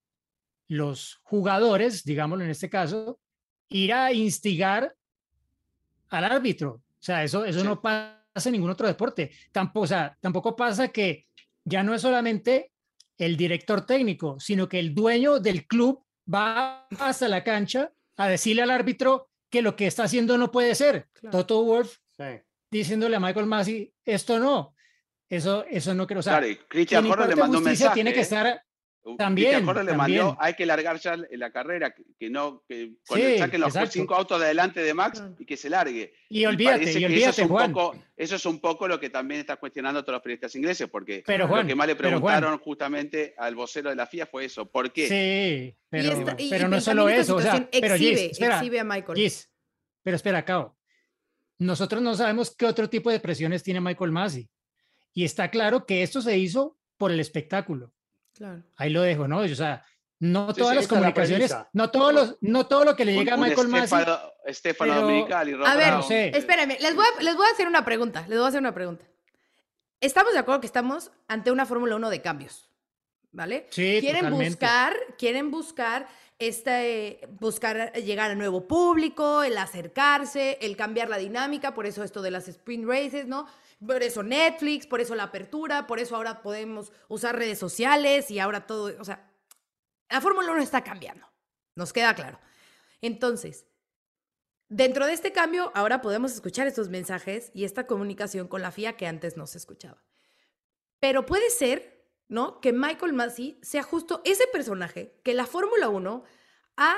los 0.68 1.22
jugadores, 1.24 2.04
digámoslo 2.04 2.44
en 2.44 2.52
este 2.52 2.70
caso, 2.70 3.18
ir 3.70 3.94
a 3.94 4.12
instigar 4.12 4.94
al 6.10 6.26
árbitro. 6.26 6.72
O 6.72 7.02
sea, 7.02 7.24
eso, 7.24 7.46
eso 7.46 7.64
no 7.64 7.82
pasa 7.82 8.20
en 8.46 8.52
ningún 8.52 8.72
otro 8.72 8.88
deporte. 8.88 9.32
Tampoco, 9.54 9.86
o 9.86 9.88
sea, 9.88 10.18
tampoco 10.20 10.54
pasa 10.54 10.90
que 10.90 11.28
ya 11.64 11.82
no 11.82 11.96
es 11.96 12.02
solamente 12.02 12.74
el 13.20 13.38
director 13.38 13.86
técnico, 13.86 14.40
sino 14.40 14.68
que 14.68 14.80
el 14.80 14.96
dueño 14.96 15.40
del 15.40 15.68
club 15.68 16.04
va 16.34 16.88
hasta 17.00 17.28
la 17.28 17.44
cancha 17.44 17.92
a 18.18 18.28
decirle 18.28 18.64
al 18.64 18.72
árbitro 18.72 19.30
que 19.52 19.62
lo 19.62 19.76
que 19.76 19.88
está 19.88 20.04
haciendo 20.04 20.38
no 20.38 20.52
puede 20.52 20.74
ser. 20.74 21.10
Toto 21.30 21.64
Wolf 21.64 21.98
diciéndole 22.72 23.16
a 23.16 23.20
Michael 23.20 23.46
Massey, 23.46 23.94
esto 24.06 24.40
no. 24.40 24.76
Eso, 25.28 25.64
eso 25.70 25.94
no 25.94 26.08
quiero 26.08 26.24
saber. 26.24 26.60
Cristian 26.68 27.04
le 27.04 27.36
mandó 27.36 27.60
un 27.60 27.64
mensaje. 27.64 27.94
Tiene 27.94 28.14
que 28.14 28.20
¿eh? 28.20 28.24
estar 28.24 28.64
también, 29.18 29.66
le 29.66 29.94
mandó, 29.94 30.38
hay 30.40 30.54
que 30.54 30.66
largar 30.66 31.00
ya 31.00 31.18
la 31.32 31.52
carrera, 31.52 31.94
que 31.94 32.30
no, 32.30 32.64
que 32.68 32.96
saquen 33.06 33.62
los 33.62 33.74
cinco 33.90 34.16
autos 34.16 34.40
de 34.40 34.46
adelante 34.46 34.82
de 34.82 34.94
Max 34.94 35.24
y 35.38 35.46
que 35.46 35.58
se 35.58 35.70
largue. 35.70 36.14
Y 36.30 36.46
olvídate, 36.46 37.00
y 37.00 37.06
olvídate, 37.06 37.30
eso 37.30 37.42
es, 37.44 37.48
Juan. 37.48 37.68
Un 37.70 37.74
poco, 37.74 38.04
eso 38.16 38.36
es 38.36 38.46
un 38.46 38.60
poco 38.60 38.88
lo 38.88 39.00
que 39.00 39.10
también 39.10 39.40
está 39.42 39.56
cuestionando 39.56 40.04
todos 40.04 40.16
los 40.16 40.22
periodistas 40.22 40.56
ingleses, 40.56 40.88
porque 40.90 41.24
lo 41.26 41.66
que 41.66 41.76
más 41.76 41.88
le 41.88 41.96
preguntaron 41.96 42.60
justamente 42.60 43.34
al 43.38 43.56
vocero 43.56 43.90
de 43.90 43.96
la 43.96 44.06
FIA 44.06 44.26
fue 44.26 44.46
eso, 44.46 44.70
¿por 44.70 44.92
qué? 44.92 45.08
Sí, 45.08 45.78
pero, 45.90 46.26
pero 46.50 46.68
no 46.68 46.82
solo 46.82 47.10
eso, 47.10 47.38
o 47.38 47.42
sea, 47.42 47.68
pero 47.72 47.96
exhibe, 47.96 48.26
exhibe 48.26 48.80
a 48.80 48.84
Michael. 48.84 49.18
Gis, 49.18 49.50
pero 50.04 50.16
espera, 50.16 50.44
Cao, 50.44 50.78
nosotros 51.58 52.02
no 52.02 52.16
sabemos 52.16 52.56
qué 52.56 52.66
otro 52.66 52.90
tipo 52.90 53.10
de 53.10 53.20
presiones 53.20 53.64
tiene 53.64 53.82
Michael 53.82 54.12
Masi. 54.12 54.50
Y 55.14 55.26
está 55.26 55.50
claro 55.50 55.86
que 55.86 56.04
esto 56.04 56.22
se 56.22 56.38
hizo 56.38 56.78
por 56.98 57.12
el 57.12 57.20
espectáculo. 57.20 57.94
Ahí 58.78 58.90
lo 58.90 59.02
dejo, 59.02 59.28
¿no? 59.28 59.40
O 59.40 59.48
sea, 59.48 59.84
no 60.20 60.54
todas 60.54 60.76
las 60.76 60.88
comunicaciones, 60.88 61.56
no 61.74 61.90
todos 61.90 62.14
los, 62.14 62.38
no 62.42 62.68
todo 62.68 62.86
lo 62.86 62.96
que 62.96 63.06
le 63.06 63.14
llega 63.14 63.36
a 63.36 63.38
Michael 63.38 63.68
Masi. 63.68 63.96
Estefano 64.46 64.96
Dominical 64.96 65.50
y 65.50 65.54
A 65.54 65.76
ver, 65.76 65.94
no 65.94 66.04
sé. 66.04 66.36
espérenme, 66.36 66.78
les 66.80 66.96
voy, 66.96 67.06
a, 67.06 67.22
les 67.22 67.36
voy 67.36 67.46
a 67.48 67.52
hacer 67.52 67.68
una 67.68 67.86
pregunta, 67.86 68.22
les 68.28 68.38
voy 68.38 68.46
a 68.46 68.50
hacer 68.50 68.60
una 68.60 68.74
pregunta. 68.74 69.06
Estamos 70.02 70.34
de 70.34 70.40
acuerdo 70.40 70.62
que 70.62 70.68
estamos 70.68 71.12
ante 71.28 71.52
una 71.52 71.66
Fórmula 71.66 71.96
1 71.96 72.10
de 72.10 72.22
cambios, 72.22 72.70
¿vale? 73.32 73.68
Sí, 73.70 73.98
quieren 74.02 74.30
buscar, 74.32 74.96
quieren 75.18 75.52
buscar 75.52 76.08
este, 76.40 77.20
buscar 77.40 77.92
llegar 77.94 78.32
al 78.32 78.38
nuevo 78.38 78.66
público, 78.66 79.44
el 79.44 79.58
acercarse, 79.58 80.58
el 80.62 80.78
cambiar 80.78 81.10
la 81.10 81.18
dinámica, 81.18 81.74
por 81.74 81.86
eso 81.86 82.04
esto 82.04 82.22
de 82.22 82.32
las 82.32 82.48
sprint 82.48 82.88
races, 82.88 83.28
¿no? 83.28 83.46
Por 83.86 84.04
eso 84.04 84.24
Netflix, 84.24 84.86
por 84.86 85.00
eso 85.00 85.16
la 85.16 85.24
apertura, 85.24 85.88
por 85.88 86.00
eso 86.00 86.16
ahora 86.16 86.42
podemos 86.42 86.92
usar 87.08 87.38
redes 87.38 87.60
sociales 87.60 88.30
y 88.30 88.40
ahora 88.40 88.68
todo, 88.68 88.94
o 89.00 89.06
sea, 89.06 89.32
la 90.10 90.22
Fórmula 90.22 90.52
1 90.52 90.62
está 90.62 90.84
cambiando, 90.84 91.26
nos 91.76 91.94
queda 91.94 92.14
claro. 92.14 92.40
Entonces, 93.02 93.66
dentro 94.68 95.06
de 95.06 95.14
este 95.14 95.32
cambio, 95.32 95.72
ahora 95.76 96.02
podemos 96.02 96.34
escuchar 96.34 96.68
estos 96.68 96.90
mensajes 96.90 97.52
y 97.54 97.64
esta 97.64 97.88
comunicación 97.88 98.48
con 98.48 98.62
la 98.62 98.72
FIA 98.72 98.98
que 98.98 99.08
antes 99.08 99.38
no 99.38 99.48
se 99.48 99.58
escuchaba. 99.58 100.04
Pero 101.00 101.26
puede 101.26 101.50
ser, 101.50 102.06
¿no? 102.28 102.60
Que 102.60 102.74
Michael 102.74 103.14
Massey 103.14 103.60
sea 103.62 103.84
justo 103.84 104.22
ese 104.26 104.46
personaje 104.48 105.20
que 105.24 105.34
la 105.34 105.46
Fórmula 105.46 105.88
1 105.88 106.24
ha 106.76 106.98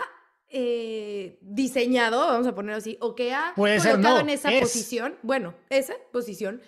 eh, 0.52 1.38
diseñado, 1.42 2.28
vamos 2.28 2.48
a 2.48 2.54
ponerlo 2.54 2.78
así, 2.78 2.98
o 3.00 3.16
que 3.16 3.34
ha 3.34 3.54
colocado 3.56 4.20
en 4.20 4.30
esa 4.30 4.50
posición, 4.60 5.16
bueno, 5.22 5.54
esa 5.70 5.94
posición, 6.12 6.62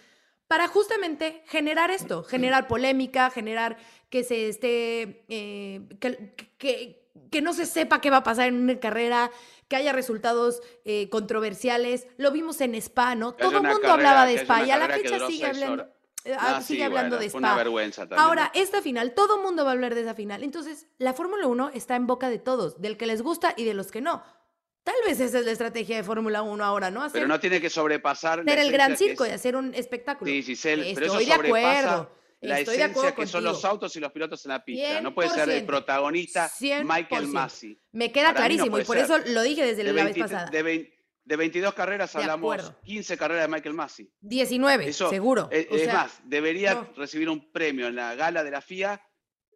para 0.47 0.67
justamente 0.67 1.43
generar 1.47 1.91
esto, 1.91 2.23
generar 2.23 2.67
polémica, 2.67 3.29
generar 3.29 3.77
que 4.09 4.23
se 4.23 4.47
esté, 4.49 5.25
eh, 5.27 5.81
que, 5.99 7.03
que, 7.29 7.41
no 7.41 7.53
se 7.53 7.65
sepa 7.65 7.99
qué 7.99 8.09
va 8.09 8.17
a 8.17 8.23
pasar 8.23 8.47
en 8.47 8.55
una 8.55 8.79
carrera, 8.79 9.31
que 9.67 9.75
haya 9.75 9.91
resultados 9.91 10.61
eh, 10.85 11.09
controversiales. 11.09 12.07
Lo 12.17 12.31
vimos 12.31 12.61
en 12.61 12.75
Spa, 12.75 13.15
¿no? 13.15 13.33
Todo 13.33 13.57
el 13.57 13.63
mundo 13.63 13.91
hablaba 13.91 14.25
de 14.25 14.35
Spa 14.35 14.63
y 14.63 14.71
a 14.71 14.77
la 14.77 14.87
fecha 14.87 15.25
sigue 15.27 15.47
hablando. 15.47 15.87
Ah, 16.37 16.61
sigue 16.61 16.83
hablando 16.83 17.17
de 17.17 17.25
Spa. 17.27 17.37
Una 17.37 17.55
vergüenza 17.55 18.01
también. 18.01 18.19
Ahora, 18.19 18.51
esta 18.53 18.81
final, 18.81 19.13
todo 19.13 19.41
mundo 19.41 19.63
va 19.63 19.71
a 19.71 19.73
hablar 19.73 19.95
de 19.95 20.01
esa 20.01 20.15
final. 20.15 20.43
Entonces, 20.43 20.87
la 20.97 21.13
Fórmula 21.13 21.47
1 21.47 21.71
está 21.73 21.95
en 21.95 22.07
boca 22.07 22.29
de 22.29 22.39
todos, 22.39 22.81
del 22.81 22.97
que 22.97 23.05
les 23.05 23.21
gusta 23.21 23.53
y 23.57 23.65
de 23.65 23.73
los 23.73 23.91
que 23.91 24.01
no. 24.01 24.23
Tal 24.83 24.95
vez 25.05 25.19
esa 25.19 25.39
es 25.39 25.45
la 25.45 25.51
estrategia 25.51 25.95
de 25.95 26.03
Fórmula 26.03 26.41
1 26.41 26.63
ahora, 26.63 26.91
¿no? 26.91 27.07
pero 27.11 27.25
no 27.25 27.39
tiene 27.39 27.61
que 27.61 27.69
sobrepasar. 27.69 28.41
Hacer 28.41 28.59
el 28.59 28.71
gran 28.71 28.97
circo 28.97 29.25
y 29.25 29.29
hacer 29.29 29.55
un 29.55 29.73
espectáculo. 29.73 30.29
Sí, 30.29 30.43
Giselle, 30.43 30.93
pero 30.93 31.05
eso 31.07 31.17
de 31.19 31.33
acuerdo. 31.33 32.11
La 32.43 32.59
Estoy 32.59 32.75
esencia 32.75 33.15
que 33.15 33.25
son 33.25 33.45
los 33.45 33.63
autos 33.63 33.95
y 33.95 34.01
los 34.01 34.11
pilotos 34.11 34.43
en 34.45 34.49
la 34.49 34.65
pista. 34.65 34.99
No 34.99 35.15
puede 35.15 35.29
ser 35.29 35.49
el 35.49 35.65
protagonista 35.65 36.51
Michael 36.83 37.27
Massey. 37.27 37.79
Me 37.93 38.11
queda 38.11 38.33
clarísimo 38.33 38.77
y 38.77 38.83
por 38.83 38.97
eso 38.97 39.17
lo 39.27 39.41
dije 39.41 39.65
desde 39.65 39.83
la 39.83 40.03
vez 40.03 40.17
pasada. 40.17 40.49
De 40.49 40.92
22 41.25 41.73
carreras 41.73 42.15
hablamos 42.15 42.73
15 42.83 43.17
carreras 43.17 43.47
de 43.47 43.53
Michael 43.53 43.75
Massey. 43.75 44.11
19, 44.21 44.93
seguro. 44.93 45.49
Es, 45.51 45.91
más, 45.91 46.19
debería 46.25 46.89
recibir 46.95 47.29
un 47.29 47.51
premio 47.51 47.87
en 47.87 47.95
la 47.95 48.15
gala 48.15 48.43
de 48.43 48.51
la 48.51 48.61
FIA 48.61 49.01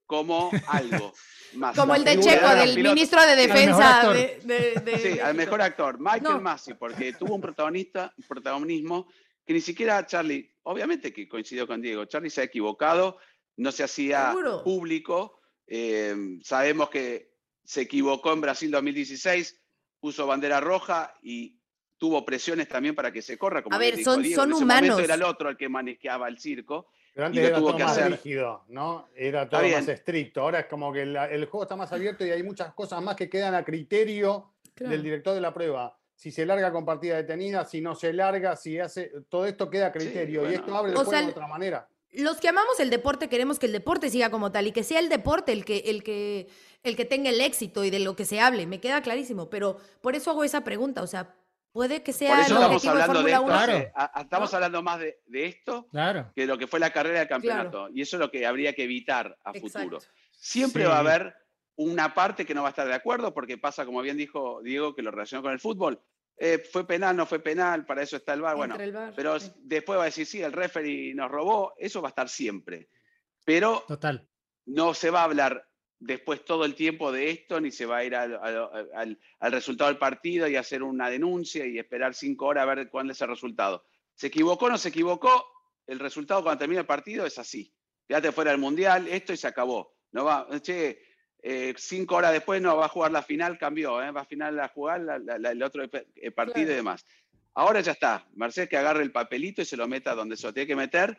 como 0.06 0.50
algo. 0.68 1.14
Más. 1.54 1.76
Como 1.76 1.96
el 1.96 2.04
de 2.04 2.20
Checo, 2.20 2.50
del 2.50 2.82
ministro 2.82 3.22
de 3.26 3.36
Defensa. 3.36 4.14
sí, 5.02 5.20
al 5.20 5.36
mejor 5.36 5.62
actor. 5.62 5.98
Michael 6.00 6.42
Massey, 6.42 6.74
porque 6.76 7.14
tuvo 7.14 7.36
un 7.36 7.42
protagonista, 7.42 8.14
un 8.18 8.24
protagonismo 8.26 9.08
que 9.46 9.54
ni 9.54 9.62
siquiera 9.62 10.06
Charlie, 10.06 10.54
obviamente 10.64 11.14
que 11.14 11.28
coincidió 11.28 11.66
con 11.66 11.82
Diego, 11.82 12.04
Charlie 12.06 12.30
se 12.30 12.42
ha 12.42 12.44
equivocado, 12.44 13.18
no 13.56 13.72
se 13.72 13.84
hacía 13.84 14.34
público. 14.64 15.40
Eh, 15.66 16.40
sabemos 16.44 16.90
que 16.90 17.38
se 17.64 17.82
equivocó 17.82 18.34
en 18.34 18.42
Brasil 18.42 18.72
2016, 18.72 19.62
puso 20.00 20.28
bandera 20.28 20.60
roja 20.60 21.14
y 21.22 21.57
tuvo 21.98 22.24
presiones 22.26 22.68
también 22.68 22.96
para 22.96 23.12
que 23.12 23.22
se 23.22 23.38
corra. 23.38 23.64
Como 23.64 23.76
a 23.76 23.80
ver, 23.80 24.04
son, 24.04 24.24
son 24.26 24.54
humanos. 24.54 25.00
era 25.00 25.16
el 25.16 25.24
otro 25.24 25.50
el 25.50 25.58
que 25.58 25.70
manejaba 25.70 26.28
el 26.28 26.40
circo. 26.40 26.88
Pero 27.14 27.28
antes 27.28 27.44
era 27.44 27.58
todo 27.58 27.78
más 27.78 28.12
rígido, 28.12 28.64
¿no? 28.68 29.08
Era 29.16 29.50
todo 29.50 29.64
más 29.64 29.88
estricto. 29.88 30.42
Ahora 30.42 30.60
es 30.60 30.66
como 30.68 30.94
que 30.94 31.02
el, 31.02 31.46
juego 31.46 31.64
está 31.64 31.76
más 31.76 31.92
abierto 31.92 32.26
y 32.26 32.30
hay 32.30 32.44
muchas 32.44 32.74
cosas 32.74 33.02
más 33.02 33.16
que 33.16 33.30
quedan 33.30 33.56
a 33.56 33.66
criterio 33.66 34.54
del 34.76 35.02
director 35.02 35.34
de 35.34 35.42
la 35.42 35.54
prueba. 35.54 35.98
Si 36.14 36.32
se 36.32 36.46
larga 36.46 36.72
con 36.72 36.86
partida 36.86 37.16
detenida, 37.16 37.66
si 37.66 37.82
no 37.82 37.96
se 37.96 38.14
larga, 38.14 38.56
si 38.56 38.80
hace. 38.80 39.12
Todo 39.30 39.46
esto 39.46 39.70
queda 39.70 39.88
a 39.88 39.92
criterio 39.92 40.50
y 40.50 40.56
esto 40.56 40.76
abre 40.76 40.92
el 40.92 40.98
juego 40.98 41.12
de 41.12 41.32
otra 41.32 41.48
manera. 41.48 41.88
Los 42.12 42.38
que 42.38 42.50
amamos 42.50 42.80
el 42.80 42.90
deporte 42.90 43.30
queremos 43.30 43.60
que 43.60 43.66
el 43.66 43.72
deporte 43.72 44.10
siga 44.10 44.30
como 44.30 44.52
tal 44.52 44.68
y 44.68 44.72
que 44.72 44.84
sea 44.84 45.00
el 45.00 45.10
deporte 45.10 45.52
el 45.52 45.66
que, 45.66 45.78
el 45.86 46.04
que, 46.04 46.48
el 46.84 46.96
que 46.96 47.06
tenga 47.06 47.30
el 47.30 47.42
éxito 47.42 47.84
y 47.84 47.90
de 47.90 48.00
lo 48.00 48.16
que 48.16 48.26
se 48.26 48.40
hable. 48.40 48.66
Me 48.66 48.80
queda 48.80 49.02
clarísimo. 49.02 49.50
Pero 49.50 49.78
por 50.02 50.16
eso 50.16 50.32
hago 50.32 50.44
esa 50.44 50.64
pregunta. 50.64 51.02
O 51.02 51.08
sea, 51.08 51.36
Puede 51.78 52.02
que 52.02 52.12
sea 52.12 52.44
el 52.44 52.54
objetivo 52.54 52.96
de 52.96 53.04
Fórmula 53.04 53.40
1. 53.40 54.20
Estamos 54.20 54.52
hablando 54.52 54.82
más 54.82 55.00
de, 55.00 55.20
esto 55.32 55.88
que 56.34 56.42
de 56.42 56.48
lo 56.48 56.58
que 56.58 56.66
fue 56.66 56.80
la 56.80 56.90
carrera 56.90 57.20
del 57.20 57.28
campeonato. 57.28 57.88
Y 57.94 58.02
eso 58.02 58.16
es 58.16 58.20
lo 58.20 58.32
que 58.32 58.48
habría 58.48 58.74
que 58.74 58.86
evitar 58.86 59.38
a 59.44 59.54
futuro. 59.54 60.00
Siempre 60.32 60.88
va 60.88 60.96
a 60.96 61.00
haber 61.02 61.36
una 61.76 62.16
parte 62.16 62.48
que 62.48 62.56
no 62.56 62.64
va 62.64 62.70
a 62.70 62.72
estar 62.72 62.88
de 62.88 62.96
acuerdo, 62.96 63.32
porque 63.32 63.60
pasa, 63.60 63.86
como 63.86 64.02
bien 64.02 64.18
dijo 64.18 64.60
Diego, 64.64 64.96
que 64.96 65.04
lo 65.04 65.12
relacionó 65.12 65.44
con 65.44 65.52
el 65.52 65.60
fútbol. 65.60 66.02
Eh, 66.36 66.58
fue 66.58 66.88
penal, 66.88 67.16
no 67.16 67.28
fue 67.28 67.42
penal, 67.42 67.86
para 67.86 68.02
eso 68.02 68.18
está 68.18 68.34
el 68.34 68.42
VAR. 68.42 68.58
Bueno, 68.58 68.76
pero 69.16 69.38
después 69.58 70.00
va 70.00 70.04
a 70.04 70.06
decir, 70.06 70.26
sí, 70.26 70.42
el 70.42 70.54
referee 70.54 71.14
nos 71.14 71.30
robó, 71.30 71.76
eso 71.78 72.02
va 72.02 72.08
a 72.08 72.10
estar 72.10 72.28
siempre. 72.28 72.90
Pero 73.46 73.84
Total. 73.88 74.28
no 74.66 74.96
se 74.96 75.12
va 75.12 75.22
a 75.22 75.26
hablar 75.26 75.70
después 76.00 76.46
todo 76.46 76.66
el 76.66 76.76
tiempo 76.76 77.12
de 77.12 77.32
esto, 77.32 77.60
ni 77.60 77.72
se 77.72 77.86
va 77.86 77.98
a 77.98 78.04
ir 78.04 78.16
al, 78.16 79.18
resultado 79.42 79.90
del 79.90 79.98
partido 79.98 80.48
y 80.48 80.56
hacer 80.56 80.84
una 80.84 81.10
denuncia 81.10 81.66
y 81.66 81.80
esperar 81.80 82.14
cinco 82.14 82.48
horas 82.48 82.64
a 82.64 82.74
ver 82.74 82.90
cuál 82.90 83.10
es 83.10 83.22
el 83.22 83.30
resultado. 83.30 83.84
¿Se 84.14 84.28
equivocó 84.28 84.66
o 84.66 84.70
no 84.70 84.78
se 84.78 84.90
equivocó? 84.90 85.46
El 85.86 86.00
resultado 86.00 86.44
cuando 86.44 86.60
termina 86.60 86.82
el 86.82 86.88
partido 86.88 87.26
es 87.26 87.38
así. 87.40 87.74
Quédate 88.08 88.32
fuera 88.32 88.52
del 88.52 88.60
Mundial, 88.60 89.08
esto 89.08 89.34
y 89.34 89.38
se 89.38 89.48
acabó. 89.48 89.96
No 90.12 90.26
va, 90.26 90.48
che, 90.62 91.02
eh, 91.42 91.74
cinco 91.78 92.16
horas 92.16 92.32
después 92.32 92.62
no 92.62 92.78
va 92.78 92.86
a 92.86 92.90
jugar 92.90 93.12
la 93.12 93.22
final, 93.22 93.58
cambió, 93.58 94.02
¿eh? 94.02 94.12
va 94.12 94.22
a 94.22 94.26
final 94.26 94.60
a 94.60 94.70
jugar 94.70 95.22
el 95.26 95.64
otro 95.64 95.84
eh, 95.84 96.32
partido 96.32 96.72
y 96.72 96.76
demás. 96.76 97.06
Ahora 97.54 97.82
ya 97.82 97.94
está. 97.94 98.28
Mercedes 98.36 98.70
que 98.70 98.78
agarre 98.78 99.04
el 99.04 99.12
papelito 99.12 99.62
y 99.62 99.66
se 99.66 99.78
lo 99.78 99.88
meta 99.88 100.14
donde 100.14 100.38
se 100.38 100.46
lo 100.46 100.54
tiene 100.54 100.68
que 100.68 100.76
meter 100.76 101.18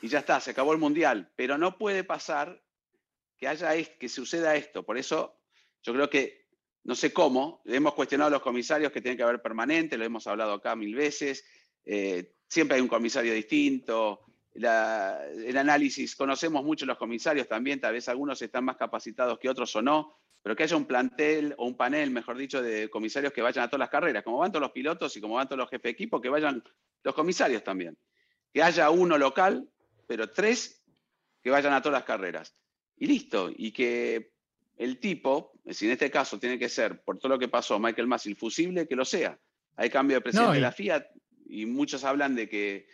y 0.00 0.08
ya 0.08 0.20
está, 0.20 0.40
se 0.40 0.52
acabó 0.52 0.72
el 0.72 0.78
Mundial. 0.78 1.30
Pero 1.36 1.58
no 1.58 1.76
puede 1.76 2.04
pasar 2.04 2.63
que, 3.36 3.48
haya, 3.48 3.74
que 3.98 4.08
suceda 4.08 4.56
esto. 4.56 4.82
Por 4.82 4.98
eso 4.98 5.40
yo 5.82 5.92
creo 5.92 6.08
que, 6.08 6.46
no 6.84 6.94
sé 6.94 7.12
cómo, 7.12 7.62
hemos 7.64 7.94
cuestionado 7.94 8.28
a 8.28 8.32
los 8.32 8.42
comisarios 8.42 8.92
que 8.92 9.00
tienen 9.00 9.16
que 9.16 9.22
haber 9.22 9.42
permanente, 9.42 9.96
lo 9.96 10.04
hemos 10.04 10.26
hablado 10.26 10.52
acá 10.54 10.76
mil 10.76 10.94
veces, 10.94 11.44
eh, 11.84 12.34
siempre 12.48 12.76
hay 12.76 12.82
un 12.82 12.88
comisario 12.88 13.32
distinto, 13.32 14.20
el 14.54 15.56
análisis, 15.56 16.14
conocemos 16.14 16.64
mucho 16.64 16.86
los 16.86 16.96
comisarios 16.96 17.48
también, 17.48 17.80
tal 17.80 17.92
vez 17.92 18.08
algunos 18.08 18.40
están 18.40 18.64
más 18.64 18.76
capacitados 18.76 19.38
que 19.38 19.48
otros 19.48 19.74
o 19.74 19.82
no, 19.82 20.16
pero 20.42 20.54
que 20.54 20.62
haya 20.62 20.76
un 20.76 20.84
plantel 20.84 21.54
o 21.58 21.66
un 21.66 21.76
panel, 21.76 22.10
mejor 22.10 22.36
dicho, 22.36 22.62
de 22.62 22.88
comisarios 22.88 23.32
que 23.32 23.42
vayan 23.42 23.64
a 23.64 23.68
todas 23.68 23.80
las 23.80 23.88
carreras, 23.88 24.22
como 24.22 24.38
van 24.38 24.52
todos 24.52 24.60
los 24.60 24.72
pilotos 24.72 25.16
y 25.16 25.20
como 25.20 25.34
van 25.34 25.48
todos 25.48 25.58
los 25.58 25.70
jefes 25.70 25.84
de 25.84 25.90
equipo, 25.90 26.20
que 26.20 26.28
vayan 26.28 26.62
los 27.02 27.14
comisarios 27.14 27.64
también. 27.64 27.96
Que 28.52 28.62
haya 28.62 28.90
uno 28.90 29.18
local, 29.18 29.68
pero 30.06 30.30
tres 30.30 30.84
que 31.42 31.50
vayan 31.50 31.72
a 31.72 31.80
todas 31.82 31.98
las 31.98 32.04
carreras. 32.04 32.54
Y 32.96 33.06
listo. 33.06 33.50
Y 33.54 33.72
que 33.72 34.34
el 34.76 34.98
tipo, 34.98 35.52
si 35.70 35.86
en 35.86 35.92
este 35.92 36.10
caso 36.10 36.38
tiene 36.38 36.58
que 36.58 36.68
ser, 36.68 37.02
por 37.02 37.18
todo 37.18 37.30
lo 37.30 37.38
que 37.38 37.48
pasó, 37.48 37.78
Michael 37.78 38.08
Massey, 38.08 38.34
fusible, 38.34 38.86
que 38.86 38.96
lo 38.96 39.04
sea. 39.04 39.38
Hay 39.76 39.90
cambio 39.90 40.16
de 40.16 40.20
presidente 40.20 40.54
de 40.54 40.60
la 40.60 40.72
FIA 40.72 41.06
y 41.46 41.66
muchos 41.66 42.04
hablan 42.04 42.34
de 42.34 42.48
que, 42.48 42.86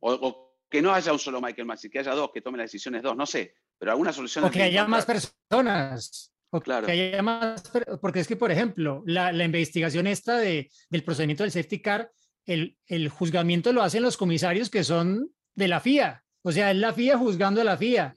o, 0.00 0.56
que 0.68 0.82
no 0.82 0.92
haya 0.92 1.12
un 1.12 1.18
solo 1.18 1.40
Michael 1.40 1.66
Massey, 1.66 1.90
que 1.90 2.00
haya 2.00 2.14
dos, 2.14 2.30
que 2.32 2.40
tomen 2.40 2.58
las 2.58 2.70
decisiones 2.70 3.02
dos, 3.02 3.16
no 3.16 3.26
sé, 3.26 3.54
pero 3.78 3.92
alguna 3.92 4.12
solución. 4.12 4.44
O 4.44 4.50
que 4.50 4.62
haya 4.62 4.86
más 4.86 5.06
personas. 5.06 6.32
O 6.50 6.60
claro. 6.60 6.86
que 6.86 6.92
haya 6.92 7.22
más, 7.22 7.70
porque 8.00 8.20
es 8.20 8.28
que, 8.28 8.36
por 8.36 8.52
ejemplo, 8.52 9.02
la, 9.06 9.32
la 9.32 9.44
investigación 9.44 10.06
esta 10.06 10.38
de, 10.38 10.70
del 10.88 11.02
procedimiento 11.02 11.42
del 11.42 11.50
safety 11.50 11.80
car, 11.80 12.12
el, 12.46 12.76
el 12.86 13.08
juzgamiento 13.08 13.72
lo 13.72 13.82
hacen 13.82 14.02
los 14.02 14.16
comisarios 14.16 14.70
que 14.70 14.84
son 14.84 15.30
de 15.54 15.68
la 15.68 15.80
FIA. 15.80 16.24
O 16.42 16.52
sea, 16.52 16.70
es 16.70 16.76
la 16.76 16.92
FIA 16.92 17.18
juzgando 17.18 17.60
a 17.60 17.64
la 17.64 17.76
FIA 17.76 18.16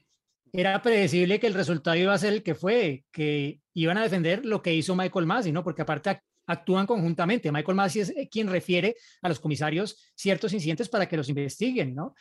era 0.53 0.81
predecible 0.81 1.39
que 1.39 1.47
el 1.47 1.53
resultado 1.53 1.95
iba 1.95 2.13
a 2.13 2.17
ser 2.17 2.33
el 2.33 2.43
que 2.43 2.55
fue, 2.55 3.03
que 3.11 3.61
iban 3.73 3.97
a 3.97 4.03
defender 4.03 4.45
lo 4.45 4.61
que 4.61 4.73
hizo 4.73 4.95
Michael 4.95 5.25
Massey, 5.25 5.51
¿no? 5.51 5.63
Porque 5.63 5.81
aparte 5.81 6.21
actúan 6.47 6.87
conjuntamente. 6.87 7.51
Michael 7.51 7.75
Massey 7.75 8.01
es 8.01 8.09
eh, 8.09 8.27
quien 8.31 8.47
refiere 8.47 8.95
a 9.21 9.29
los 9.29 9.39
comisarios 9.39 10.11
ciertos 10.15 10.53
incidentes 10.53 10.89
para 10.89 11.07
que 11.07 11.17
los 11.17 11.29
investiguen, 11.29 11.93
¿no? 11.93 12.15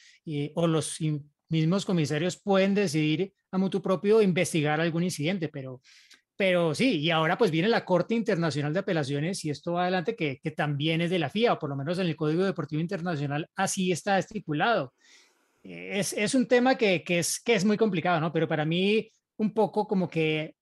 o 0.54 0.66
los 0.66 0.98
mismos 1.48 1.84
comisarios 1.84 2.36
pueden 2.36 2.74
decidir 2.74 3.32
a 3.52 3.58
mutuo 3.58 3.80
propio 3.80 4.20
investigar 4.20 4.80
algún 4.80 5.04
incidente, 5.04 5.48
pero, 5.48 5.80
pero 6.34 6.74
sí, 6.74 6.98
y 6.98 7.10
ahora 7.10 7.38
pues 7.38 7.52
viene 7.52 7.68
la 7.68 7.84
Corte 7.84 8.14
Internacional 8.14 8.72
de 8.72 8.80
Apelaciones 8.80 9.44
y 9.44 9.50
esto 9.50 9.74
va 9.74 9.82
adelante 9.82 10.16
que, 10.16 10.40
que 10.42 10.50
también 10.50 11.00
es 11.00 11.10
de 11.10 11.20
la 11.20 11.30
FIA, 11.30 11.52
o 11.52 11.58
por 11.58 11.70
lo 11.70 11.76
menos 11.76 11.98
en 12.00 12.08
el 12.08 12.16
Código 12.16 12.44
Deportivo 12.44 12.82
Internacional 12.82 13.48
así 13.54 13.92
está 13.92 14.18
estipulado 14.18 14.92
es, 15.72 16.12
es 16.12 16.34
un 16.34 16.46
tema 16.46 16.76
que, 16.76 17.02
que, 17.02 17.18
es, 17.18 17.40
que 17.40 17.54
es 17.54 17.64
muy 17.64 17.76
complicado, 17.76 18.20
¿no? 18.20 18.32
Pero 18.32 18.48
para 18.48 18.64
mí 18.64 19.10
un 19.36 19.52
poco 19.52 19.86
como 19.86 20.08
que 20.08 20.54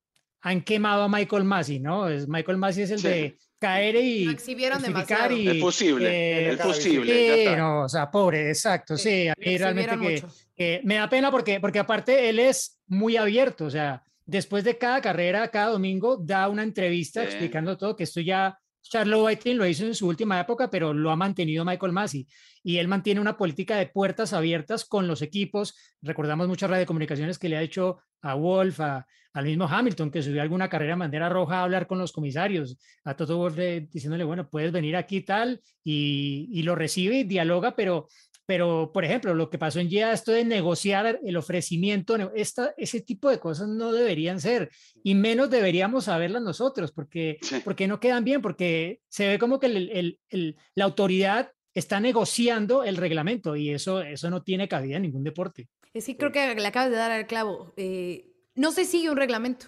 han 0.43 0.63
quemado 0.63 1.05
a 1.05 1.09
Michael 1.09 1.45
Massey, 1.45 1.81
¿no? 1.81 2.09
Es, 2.09 2.29
Michael 2.29 2.59
Massey 2.59 2.85
es 2.85 2.91
el 2.91 3.03
de 3.03 3.39
caer 3.59 3.97
y... 3.97 4.25
Lo 4.27 4.33
exhibieron 4.33 4.83
demasiado. 4.83 5.35
Y, 5.35 5.49
el 5.49 5.61
fusible, 5.61 6.09
eh, 6.09 6.49
el 6.51 6.59
fusible. 6.59 7.47
Sí, 7.49 7.57
no, 7.57 7.83
o 7.83 7.89
sea, 7.89 8.11
pobre, 8.11 8.49
exacto, 8.49 8.97
sí. 8.97 9.29
a 9.29 9.35
mí 9.39 9.57
realmente 9.57 9.99
que, 9.99 10.25
que, 10.55 10.81
me 10.85 10.97
da 10.97 11.09
pena 11.09 11.31
porque, 11.31 11.61
porque 11.61 11.79
aparte 11.79 12.29
él 12.29 12.39
es 12.39 12.79
muy 12.87 13.17
abierto, 13.17 13.67
o 13.67 13.71
sea, 13.71 14.03
después 14.27 14.65
de 14.65 14.77
cada 14.77 15.01
carrera, 15.01 15.49
cada 15.49 15.71
domingo, 15.71 16.19
da 16.19 16.49
una 16.49 16.63
entrevista 16.63 17.25
explicando 17.25 17.79
todo, 17.79 17.97
que 17.97 18.05
esto 18.05 18.21
ya 18.21 18.59
Charles 18.89 19.19
Whiting 19.19 19.57
lo 19.57 19.67
hizo 19.67 19.85
en 19.85 19.95
su 19.95 20.07
última 20.07 20.39
época, 20.39 20.71
pero 20.71 20.93
lo 20.95 21.11
ha 21.11 21.17
mantenido 21.17 21.65
Michael 21.65 21.93
Massey. 21.93 22.27
Y 22.63 22.77
él 22.77 22.87
mantiene 22.87 23.21
una 23.21 23.37
política 23.37 23.77
de 23.77 23.87
puertas 23.87 24.33
abiertas 24.33 24.85
con 24.85 25.09
los 25.09 25.23
equipos. 25.23 25.75
Recordamos 26.03 26.47
muchas 26.47 26.71
radiocomunicaciones 26.71 27.39
que 27.39 27.49
le 27.49 27.57
ha 27.57 27.63
hecho 27.63 27.99
a 28.23 28.35
Wolf, 28.35 28.81
al 28.81 29.45
mismo 29.45 29.65
Hamilton, 29.65 30.11
que 30.11 30.23
subió 30.23 30.43
alguna 30.43 30.69
carrera 30.69 30.93
en 30.93 31.01
bandera 31.01 31.29
roja 31.29 31.59
a 31.59 31.63
hablar 31.65 31.87
con 31.87 31.99
los 31.99 32.13
comisarios, 32.13 32.79
a 33.05 33.17
Toto 33.17 33.37
Wolf 33.37 33.57
diciéndole, 33.91 34.23
bueno, 34.23 34.49
puedes 34.49 34.71
venir 34.71 34.97
aquí 34.97 35.23
tal, 35.23 35.61
y 35.83 36.63
lo 36.63 36.75
recibe 36.75 37.19
y 37.19 37.25
dialoga, 37.25 37.75
pero 37.75 38.07
pero, 38.47 38.91
por 38.93 39.05
ejemplo, 39.05 39.35
lo 39.35 39.49
que 39.49 39.59
pasó 39.59 39.81
en 39.81 39.89
GIA, 39.89 40.13
esto 40.13 40.33
de 40.33 40.45
negociar 40.45 41.21
el 41.25 41.37
ofrecimiento, 41.37 42.17
esta, 42.35 42.75
ese 42.77 43.01
tipo 43.01 43.31
de 43.31 43.39
cosas 43.39 43.69
no 43.69 43.93
deberían 43.93 44.41
ser, 44.41 44.71
y 45.03 45.15
menos 45.15 45.51
deberíamos 45.51 46.05
saberlas 46.05 46.43
nosotros, 46.43 46.93
porque, 46.93 47.39
porque 47.65 47.87
no 47.87 48.01
quedan 48.01 48.25
bien, 48.25 48.43
porque 48.43 49.01
se 49.09 49.29
ve 49.29 49.39
como 49.39 49.59
que 49.59 49.67
el, 49.67 50.19
el, 50.29 50.57
la 50.75 50.85
autoridad 50.85 51.53
está 51.73 52.01
negociando 52.01 52.85
el 52.85 52.97
reglamento, 52.97 53.57
y 53.57 53.71
eso, 53.71 54.01
eso 54.03 54.31
no 54.31 54.43
tiene 54.43 54.69
cabida 54.69 54.97
en 54.97 55.03
ningún 55.03 55.25
deporte. 55.25 55.69
Sí, 55.95 56.17
creo 56.17 56.33
que 56.33 56.55
le 56.55 56.67
acabas 56.67 56.91
de 56.91 56.97
dar 56.97 57.13
al 57.13 57.27
clavo. 57.27 57.73
Eh, 57.77 58.33
no 58.55 58.73
se 58.73 58.85
sigue 58.85 59.11
un 59.11 59.17
reglamento. 59.17 59.67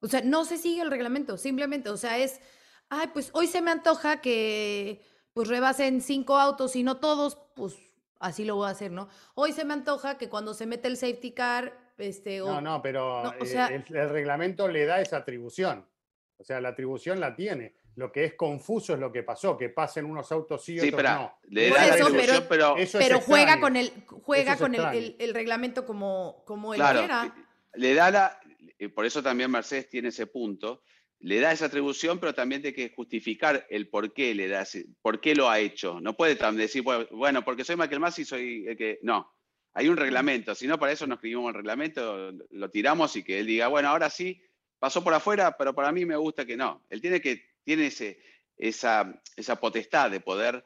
O 0.00 0.08
sea, 0.08 0.20
no 0.20 0.44
se 0.44 0.58
sigue 0.58 0.82
el 0.82 0.90
reglamento, 0.90 1.38
simplemente, 1.38 1.88
o 1.88 1.96
sea, 1.96 2.18
es, 2.18 2.40
ay, 2.90 3.08
pues 3.12 3.30
hoy 3.32 3.46
se 3.46 3.62
me 3.62 3.70
antoja 3.70 4.20
que 4.20 5.00
pues 5.32 5.48
rebasen 5.48 6.00
cinco 6.00 6.38
autos 6.38 6.76
y 6.76 6.82
no 6.82 6.98
todos, 6.98 7.38
pues 7.56 7.74
así 8.20 8.44
lo 8.44 8.56
voy 8.56 8.68
a 8.68 8.70
hacer, 8.70 8.90
¿no? 8.90 9.08
Hoy 9.34 9.52
se 9.52 9.64
me 9.64 9.74
antoja 9.74 10.18
que 10.18 10.28
cuando 10.28 10.54
se 10.54 10.66
mete 10.66 10.88
el 10.88 10.96
safety 10.96 11.32
car, 11.32 11.72
este... 11.98 12.38
no, 12.38 12.60
no, 12.60 12.82
pero 12.82 13.34
eh, 13.40 13.84
el, 13.88 14.10
reglamento 14.10 14.68
le 14.68 14.84
da 14.84 15.00
esa 15.00 15.18
atribución. 15.18 15.86
O 16.38 16.44
sea, 16.44 16.60
la 16.60 16.70
atribución 16.70 17.18
la 17.20 17.34
tiene. 17.34 17.74
Lo 17.94 18.12
que 18.12 18.24
es 18.24 18.34
confuso 18.34 18.92
es 18.92 19.00
lo 19.00 19.10
que 19.10 19.22
pasó, 19.22 19.56
que 19.56 19.70
pasen 19.70 20.04
unos 20.04 20.30
autos 20.30 20.62
sí, 20.62 20.74
y 20.74 20.80
otros 20.80 21.02
no. 21.02 21.38
Le 21.44 21.70
da 21.70 21.96
eso, 21.96 22.08
pero, 22.48 22.76
pero, 22.92 23.20
juega 23.20 23.58
con 23.58 23.74
el 23.74 23.90
juega 24.06 24.58
con 24.58 24.74
el, 24.74 25.16
el, 25.18 25.32
reglamento 25.32 25.86
como, 25.86 26.42
como 26.44 26.74
él 26.74 26.82
quiera. 26.82 27.34
Le 27.72 27.94
da 27.94 28.10
la, 28.10 28.40
por 28.94 29.06
eso 29.06 29.22
también 29.22 29.50
Mercedes 29.50 29.88
tiene 29.88 30.08
ese 30.08 30.26
punto, 30.26 30.82
le 31.20 31.40
da 31.40 31.52
esa 31.52 31.66
atribución, 31.66 32.18
pero 32.20 32.34
también 32.34 32.62
tiene 32.62 32.74
que 32.74 32.94
justificar 32.94 33.66
el 33.70 33.88
por 33.88 34.12
qué 34.12 34.34
le 34.34 34.48
da, 34.48 34.66
por 35.02 35.20
qué 35.20 35.34
lo 35.34 35.48
ha 35.48 35.58
hecho. 35.58 36.00
No 36.00 36.16
puede 36.16 36.36
decir, 36.52 36.82
bueno, 37.10 37.44
porque 37.44 37.64
soy 37.64 37.76
Michael 37.76 38.00
Masi, 38.00 38.24
soy 38.24 38.76
que. 38.76 38.98
No, 39.02 39.32
hay 39.72 39.88
un 39.88 39.96
reglamento. 39.96 40.54
Si 40.54 40.66
no, 40.66 40.78
para 40.78 40.92
eso 40.92 41.06
no 41.06 41.14
escribimos 41.16 41.48
el 41.48 41.54
reglamento, 41.54 42.32
lo 42.50 42.70
tiramos 42.70 43.14
y 43.16 43.22
que 43.22 43.38
él 43.38 43.46
diga, 43.46 43.68
bueno, 43.68 43.88
ahora 43.88 44.08
sí, 44.08 44.42
pasó 44.78 45.04
por 45.04 45.12
afuera, 45.12 45.56
pero 45.56 45.74
para 45.74 45.92
mí 45.92 46.06
me 46.06 46.16
gusta 46.16 46.46
que 46.46 46.56
no. 46.56 46.82
Él 46.88 47.02
tiene 47.02 47.20
que, 47.20 47.44
tiene 47.62 47.88
ese, 47.88 48.18
esa, 48.56 49.20
potestad 49.60 50.10
de 50.10 50.20
poder 50.20 50.64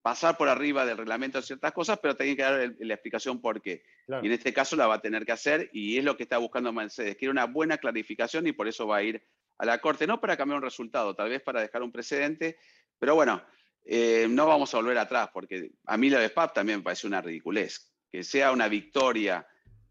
pasar 0.00 0.36
por 0.36 0.48
arriba 0.48 0.86
del 0.86 0.96
reglamento 0.96 1.42
ciertas 1.42 1.72
cosas, 1.72 1.98
pero 2.00 2.16
tiene 2.16 2.36
que 2.36 2.42
dar 2.42 2.74
la 2.78 2.94
explicación 2.94 3.40
por 3.40 3.60
qué. 3.60 3.82
Y 4.08 4.26
en 4.26 4.32
este 4.32 4.52
caso 4.52 4.76
la 4.76 4.86
va 4.86 4.94
a 4.94 5.00
tener 5.00 5.26
que 5.26 5.32
hacer 5.32 5.68
y 5.72 5.98
es 5.98 6.04
lo 6.04 6.16
que 6.16 6.22
está 6.22 6.38
buscando 6.38 6.72
Mercedes. 6.72 7.16
Quiere 7.16 7.32
una 7.32 7.46
buena 7.46 7.78
clarificación 7.78 8.46
y 8.46 8.52
por 8.52 8.68
eso 8.68 8.86
va 8.86 8.98
a 8.98 9.02
ir 9.02 9.22
a 9.58 9.66
la 9.66 9.78
Corte, 9.78 10.06
no 10.06 10.20
para 10.20 10.36
cambiar 10.36 10.58
un 10.58 10.62
resultado, 10.62 11.14
tal 11.14 11.30
vez 11.30 11.42
para 11.42 11.60
dejar 11.60 11.82
un 11.82 11.90
precedente, 11.90 12.58
pero 12.98 13.14
bueno, 13.14 13.42
eh, 13.84 14.26
no 14.28 14.46
vamos 14.46 14.72
a 14.74 14.78
volver 14.78 14.98
atrás, 14.98 15.30
porque 15.32 15.72
a 15.84 15.96
mí 15.96 16.10
la 16.10 16.20
de 16.20 16.28
SPAP 16.28 16.54
también 16.54 16.78
me 16.80 16.84
parece 16.84 17.06
una 17.06 17.20
ridiculez. 17.20 17.92
Que 18.10 18.22
sea 18.22 18.52
una 18.52 18.68
victoria 18.68 19.46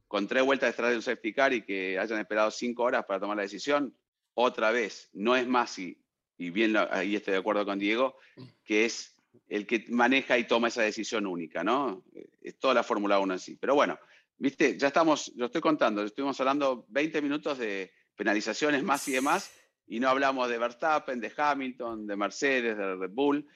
con 0.07 0.28
tres 0.28 0.43
vueltas 0.43 0.72
detrás 0.72 0.91
de 0.91 0.95
un 0.97 1.01
safety 1.01 1.34
car 1.34 1.53
y 1.53 1.61
que 1.63 1.99
hayan 1.99 2.20
esperado 2.20 2.51
cinco 2.51 2.84
horas 2.84 3.05
para 3.05 3.20
tomar 3.20 3.38
la 3.38 3.43
decisión, 3.43 3.97
otra 4.34 4.72
vez, 4.72 5.09
no 5.13 5.36
es 5.36 5.47
más, 5.47 5.80
y, 5.80 6.01
y 6.38 6.49
bien 6.49 6.76
ahí 6.91 7.16
estoy 7.16 7.34
de 7.34 7.39
acuerdo 7.39 7.66
con 7.66 7.80
Diego, 7.80 8.18
que 8.63 8.86
es 8.86 9.14
el 9.47 9.65
que 9.65 9.86
maneja 9.89 10.38
y 10.38 10.47
toma 10.47 10.67
esa 10.67 10.81
decisión 10.81 11.25
única, 11.25 11.63
¿no? 11.63 12.03
Es 12.41 12.57
toda 12.57 12.73
la 12.73 12.83
Fórmula 12.83 13.19
1 13.19 13.33
en 13.33 13.39
sí. 13.39 13.57
Pero 13.59 13.75
bueno, 13.75 13.99
viste, 14.38 14.77
ya 14.77 14.88
estamos, 14.88 15.31
lo 15.36 15.47
estoy 15.47 15.61
contando, 15.61 16.03
estuvimos 16.03 16.39
hablando 16.39 16.86
20 16.89 17.21
minutos 17.21 17.57
de 17.57 17.91
penalizaciones 18.15 18.83
más 18.83 19.07
y 19.07 19.13
demás, 19.13 19.51
y 19.88 19.99
no 19.99 20.09
hablamos 20.09 20.49
de 20.49 20.57
Verstappen, 20.57 21.19
de 21.19 21.31
Hamilton, 21.36 22.07
de 22.07 22.15
Mercedes, 22.15 22.77
de 22.77 22.95
Red 22.95 23.11
Bull. 23.11 23.47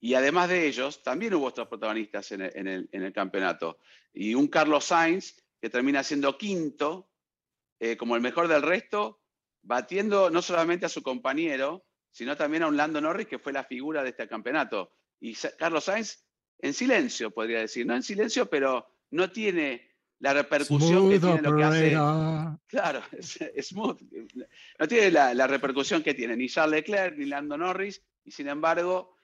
Y 0.00 0.14
además 0.14 0.48
de 0.48 0.66
ellos, 0.66 1.02
también 1.02 1.34
hubo 1.34 1.46
otros 1.46 1.68
protagonistas 1.68 2.32
en 2.32 2.42
el, 2.42 3.12
campeonato. 3.12 3.78
Y 4.12 4.34
un 4.34 4.48
Carlos 4.48 4.84
Sainz, 4.84 5.42
que 5.60 5.70
termina 5.70 6.02
siendo 6.02 6.36
quinto, 6.36 7.08
eh, 7.78 7.96
como 7.96 8.16
el 8.16 8.22
mejor 8.22 8.48
del 8.48 8.62
resto, 8.62 9.20
batiendo 9.62 10.28
no 10.30 10.42
solamente 10.42 10.86
a 10.86 10.88
su 10.88 11.02
compañero, 11.02 11.84
sino 12.10 12.36
también 12.36 12.64
a 12.64 12.66
un 12.66 12.76
Lando 12.76 13.00
Norris, 13.00 13.26
que 13.26 13.38
fue 13.38 13.52
la 13.52 13.64
figura 13.64 14.02
de 14.02 14.10
este 14.10 14.28
campeonato. 14.28 14.92
Y 15.22 15.36
Carlos 15.56 15.84
Sainz 15.84 16.24
en 16.58 16.74
silencio, 16.74 17.30
podría 17.30 17.60
decir, 17.60 17.86
no 17.86 17.94
en 17.94 18.02
silencio, 18.02 18.46
pero 18.46 18.88
no 19.12 19.30
tiene 19.30 19.88
la 20.18 20.34
repercusión 20.34 21.08
que 21.08 21.20
tiene 21.20 21.42
lo 21.42 21.56
que 21.56 21.62
hace. 21.62 21.90
Claro, 22.66 23.02
es, 23.12 23.68
smooth. 23.68 24.00
No 24.80 24.88
tiene 24.88 25.12
la, 25.12 25.46
repercusión 25.46 26.02
que 26.02 26.14
tiene 26.14 26.36
ni 26.36 26.48
Charles 26.48 26.80
Leclerc 26.80 27.16
ni 27.16 27.26
Lando 27.26 27.56
Norris, 27.56 28.02
y 28.24 28.32
sin 28.32 28.48
embargo, 28.48 29.14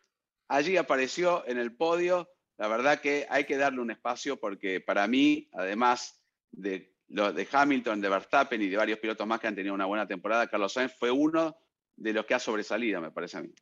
allí 0.47 0.77
apareció 0.77 1.45
en 1.49 1.59
el 1.59 1.75
podio. 1.75 2.31
La 2.59 2.69
verdad 2.69 3.01
que 3.01 3.27
hay 3.29 3.43
que 3.45 3.57
darle 3.57 3.81
un 3.81 3.91
espacio 3.91 4.39
porque 4.39 4.81
para 4.81 5.09
mí, 5.09 5.49
además 5.53 6.23
de, 6.53 6.95
de 7.09 7.49
Hamilton, 7.51 8.01
de 8.01 8.09
Verstappen 8.09 8.63
y 8.63 8.69
de 8.69 8.77
varios 8.77 9.01
pilotos 9.01 9.27
más 9.27 9.41
que 9.41 9.49
han 9.49 9.57
tenido 9.57 9.75
una 9.75 9.87
buena 9.87 10.07
temporada, 10.07 10.47
Carlos 10.47 10.73
Sainz 10.73 10.93
fue 10.97 11.11
uno 11.11 11.57
de 11.97 12.13
los 12.13 12.25
que 12.25 12.35
ha 12.35 12.39
sobresalido, 12.39 13.01
me 13.01 13.11
parece 13.11 13.39
a 13.39 13.43
mí. 13.43 13.53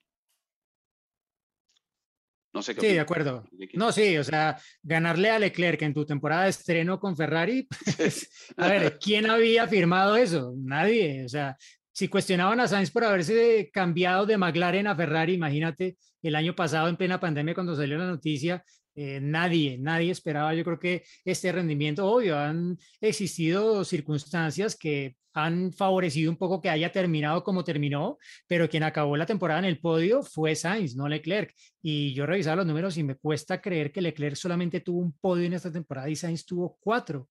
No 2.57 2.63
sé 2.63 2.75
qué 2.75 2.81
Sí, 2.81 2.87
de 2.95 3.01
acuerdo. 3.01 3.45
No, 3.75 3.93
sí, 3.93 4.17
o 4.17 4.25
sea, 4.25 4.59
ganarle 4.83 5.29
a 5.29 5.39
Leclerc 5.39 5.83
en 5.83 5.93
tu 5.93 6.07
temporada 6.07 6.45
de 6.45 6.49
estreno 6.49 6.99
con 6.99 7.15
Ferrari, 7.15 7.69
pues, 7.99 8.31
a 8.57 8.67
ver, 8.67 8.99
¿quién 8.99 9.29
había 9.29 9.69
firmado 9.69 10.17
eso? 10.17 10.55
Nadie, 10.57 11.27
o 11.27 11.29
sea, 11.29 11.55
si 11.93 12.09
cuestionaban 12.09 12.59
a 12.61 12.67
Sainz 12.67 12.91
por 12.91 13.05
haberse 13.05 13.69
cambiado 13.71 14.25
de 14.25 14.39
McLaren 14.39 14.87
a 14.87 14.97
Ferrari, 14.97 15.35
imagínate 15.35 15.99
el 16.23 16.35
año 16.35 16.57
pasado 16.57 16.89
en 16.89 16.97
plena 16.97 17.21
pandemia 17.21 17.53
cuando 17.53 17.77
salió 17.77 17.99
la 17.99 18.07
noticia 18.07 18.65
eh, 18.97 19.20
nadie, 19.20 19.76
nadie 19.78 20.11
esperaba, 20.11 20.55
yo 20.55 20.64
creo 20.64 20.78
que 20.78 21.05
este 21.24 21.53
rendimiento, 21.53 22.07
obvio, 22.07 22.38
han 22.38 22.78
existido 23.01 23.84
circunstancias 23.84 24.74
que 24.74 25.16
han 25.34 25.70
favorecido 25.70 26.30
un 26.30 26.38
poco 26.38 26.62
que 26.62 26.70
haya 26.70 26.90
terminado 26.90 27.44
como 27.44 27.62
terminó, 27.62 28.16
pero 28.47 28.70
quien 28.70 28.82
acabó 28.82 29.18
la 29.18 29.26
temporada 29.26 29.59
en 29.61 29.66
el 29.66 29.78
podio 29.78 30.22
fue 30.22 30.55
Sainz, 30.55 30.97
no 30.97 31.09
Leclerc. 31.09 31.55
Y 31.82 32.14
yo 32.14 32.24
revisaba 32.24 32.57
los 32.57 32.66
números 32.66 32.97
y 32.97 33.05
me 33.05 33.16
cuesta 33.16 33.61
creer 33.61 33.92
que 33.92 34.01
Leclerc 34.01 34.36
solamente 34.36 34.80
tuvo 34.80 35.01
un 35.01 35.12
podio 35.12 35.44
en 35.44 35.53
esta 35.53 35.70
temporada 35.70 36.09
y 36.09 36.16
Sainz 36.16 36.47
tuvo 36.47 36.78
cuatro. 36.80 37.28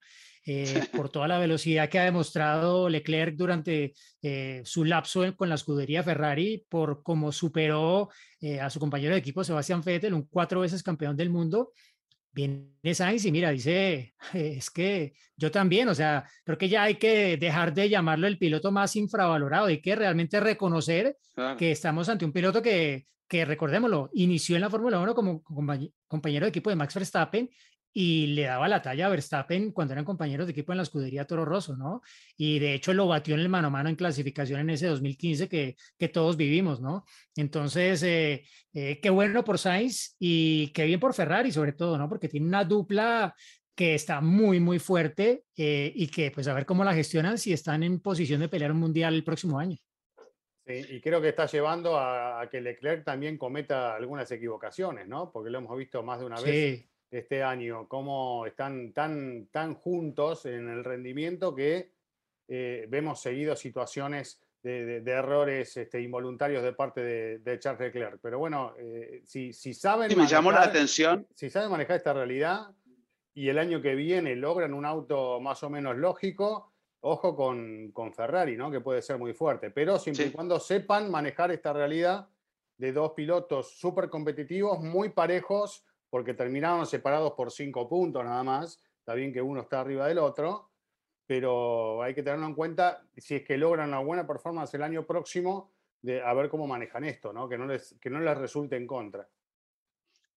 Eh, 0.47 0.65
por 0.91 1.09
toda 1.09 1.27
la 1.27 1.39
velocidad 1.39 1.89
que 1.89 1.99
ha 1.99 2.03
demostrado 2.03 2.87
Leclerc 2.87 3.35
durante 3.35 3.93
eh, 4.21 4.61
su 4.63 4.85
lapso 4.85 5.35
con 5.35 5.49
la 5.49 5.55
escudería 5.55 6.03
Ferrari, 6.03 6.65
por 6.69 7.01
cómo 7.01 7.31
superó 7.31 8.09
eh, 8.39 8.59
a 8.59 8.69
su 8.69 8.79
compañero 8.79 9.13
de 9.13 9.19
equipo 9.19 9.43
Sebastián 9.43 9.81
Vettel, 9.83 10.13
un 10.13 10.27
cuatro 10.27 10.61
veces 10.61 10.83
campeón 10.83 11.17
del 11.17 11.31
mundo. 11.31 11.71
Viene 12.31 12.93
Sainz 12.93 13.25
y 13.25 13.31
mira, 13.31 13.49
dice, 13.49 14.13
es 14.33 14.69
que 14.69 15.13
yo 15.35 15.49
también, 15.49 15.89
o 15.89 15.95
sea, 15.95 16.29
creo 16.43 16.57
que 16.57 16.69
ya 16.69 16.83
hay 16.83 16.95
que 16.95 17.37
dejar 17.37 17.73
de 17.73 17.89
llamarlo 17.89 18.27
el 18.27 18.37
piloto 18.37 18.71
más 18.71 18.95
infravalorado, 18.95 19.65
hay 19.65 19.81
que 19.81 19.95
realmente 19.95 20.39
reconocer 20.39 21.17
que 21.57 21.71
estamos 21.71 22.07
ante 22.07 22.23
un 22.23 22.31
piloto 22.31 22.61
que, 22.61 23.07
que 23.27 23.43
recordémoslo, 23.43 24.09
inició 24.13 24.55
en 24.55 24.61
la 24.61 24.69
Fórmula 24.69 24.99
1 24.99 25.15
como 25.15 25.43
compañero 26.07 26.45
de 26.45 26.49
equipo 26.49 26.69
de 26.69 26.75
Max 26.75 26.93
Verstappen 26.93 27.49
y 27.97 28.27
le 28.27 28.43
daba 28.43 28.67
la 28.67 28.81
talla 28.81 29.05
a 29.05 29.09
Verstappen 29.09 29.71
cuando 29.71 29.93
eran 29.93 30.03
compañeros 30.03 30.45
de 30.45 30.51
equipo 30.51 30.73
en 30.73 30.77
la 30.77 30.83
escudería 30.83 31.23
Toro 31.23 31.45
Rosso, 31.45 31.77
¿no? 31.77 32.01
Y 32.35 32.59
de 32.59 32.73
hecho 32.73 32.93
lo 32.93 33.07
batió 33.07 33.35
en 33.35 33.39
el 33.39 33.47
mano 33.47 33.67
a 33.67 33.71
mano 33.71 33.87
en 33.87 33.95
clasificación 33.95 34.59
en 34.59 34.71
ese 34.71 34.87
2015 34.87 35.47
que, 35.47 35.77
que 35.97 36.09
todos 36.09 36.35
vivimos, 36.35 36.81
¿no? 36.81 37.05
Entonces, 37.37 38.03
eh, 38.03 38.43
eh, 38.73 38.99
qué 39.01 39.09
bueno 39.09 39.45
por 39.45 39.57
Sainz 39.57 40.17
y 40.19 40.73
qué 40.73 40.83
bien 40.83 40.99
por 40.99 41.13
Ferrari 41.13 41.53
sobre 41.53 41.71
todo, 41.71 41.97
¿no? 41.97 42.09
Porque 42.09 42.27
tiene 42.27 42.47
una 42.47 42.65
dupla 42.65 43.33
que 43.73 43.95
está 43.95 44.19
muy, 44.19 44.59
muy 44.59 44.79
fuerte 44.79 45.45
eh, 45.55 45.89
y 45.95 46.07
que 46.07 46.31
pues 46.31 46.49
a 46.49 46.53
ver 46.53 46.65
cómo 46.65 46.83
la 46.83 46.93
gestionan 46.93 47.37
si 47.37 47.53
están 47.53 47.81
en 47.81 48.01
posición 48.01 48.41
de 48.41 48.49
pelear 48.49 48.73
un 48.73 48.79
mundial 48.79 49.13
el 49.13 49.23
próximo 49.23 49.57
año. 49.57 49.77
Sí, 50.67 50.85
y 50.89 50.99
creo 50.99 51.21
que 51.21 51.29
está 51.29 51.45
llevando 51.45 51.95
a, 51.95 52.41
a, 52.41 52.49
que 52.49 52.59
Leclerc 52.59 53.05
también 53.05 53.37
cometa 53.37 53.95
algunas 53.95 54.29
equivocaciones, 54.31 55.07
¿no? 55.07 55.31
Porque 55.31 55.49
lo 55.49 55.59
hemos 55.59 55.77
visto 55.77 56.03
más 56.03 56.19
de 56.19 56.25
una 56.25 56.41
vez 56.41 56.79
sí 56.81 56.89
este 57.17 57.43
año, 57.43 57.87
cómo 57.87 58.45
están 58.45 58.91
tan, 58.93 59.47
tan 59.51 59.75
juntos 59.75 60.45
en 60.45 60.69
el 60.69 60.83
rendimiento 60.83 61.55
que 61.55 61.91
eh, 62.47 62.85
vemos 62.89 63.21
seguido 63.21 63.55
situaciones 63.55 64.41
de, 64.61 65.03
errores 65.05 65.77
este, 65.77 66.01
involuntarios 66.01 66.63
de 66.63 66.73
parte 66.73 67.01
de, 67.39 67.59
Charles 67.59 67.81
Leclerc. 67.81 68.19
Pero 68.21 68.39
bueno, 68.39 68.73
eh, 68.77 69.21
si, 69.23 69.53
si, 69.53 69.73
saben... 69.73 70.17
me 70.17 70.25
llamó 70.25 70.51
la 70.51 70.63
atención. 70.63 71.27
Si 71.35 71.49
saben 71.49 71.69
manejar 71.69 71.97
esta 71.97 72.13
realidad 72.13 72.71
y 73.35 73.49
el 73.49 73.59
año 73.59 73.81
que 73.81 73.93
viene 73.93 74.35
logran 74.35 74.73
un 74.73 74.85
auto 74.85 75.39
más 75.39 75.61
o 75.61 75.69
menos 75.69 75.95
lógico, 75.97 76.73
ojo 77.01 77.35
con, 77.35 77.91
con 77.91 78.11
Ferrari, 78.13 78.57
¿no? 78.57 78.71
que 78.71 78.81
puede 78.81 79.03
ser 79.03 79.19
muy 79.19 79.33
fuerte. 79.33 79.69
Pero 79.69 79.99
siempre 79.99 80.25
y 80.25 80.31
cuando 80.31 80.59
sepan 80.59 81.11
manejar 81.11 81.51
esta 81.51 81.71
realidad 81.71 82.27
de 82.77 82.91
dos 82.91 83.11
pilotos 83.11 83.77
súper 83.77 84.09
competitivos, 84.09 84.79
muy 84.81 85.09
parejos, 85.09 85.85
porque 86.09 86.33
terminaron 86.33 86.85
separados 86.85 87.33
por 87.33 87.51
cinco 87.51 87.87
puntos 87.87 88.23
nada 88.23 88.43
más. 88.43 88.81
Está 88.99 89.13
bien 89.13 89.33
que 89.33 89.41
uno 89.41 89.61
está 89.61 89.81
arriba 89.81 90.07
del 90.07 90.17
otro, 90.17 90.71
pero 91.25 92.01
hay 92.01 92.13
que 92.13 92.23
tenerlo 92.23 92.45
en 92.47 92.55
cuenta 92.55 93.05
si 93.17 93.35
es 93.35 93.43
que 93.43 93.57
logran 93.57 93.89
una 93.89 93.99
buena 93.99 94.27
performance 94.27 94.73
el 94.73 94.83
año 94.83 95.05
próximo, 95.05 95.73
de 96.01 96.21
a 96.21 96.33
ver 96.33 96.49
cómo 96.49 96.67
manejan 96.67 97.03
esto, 97.03 97.33
¿no? 97.33 97.49
Que, 97.49 97.57
no 97.57 97.65
les, 97.65 97.95
que 97.99 98.09
no 98.09 98.19
les 98.19 98.37
resulte 98.37 98.75
en 98.75 98.87
contra. 98.87 99.27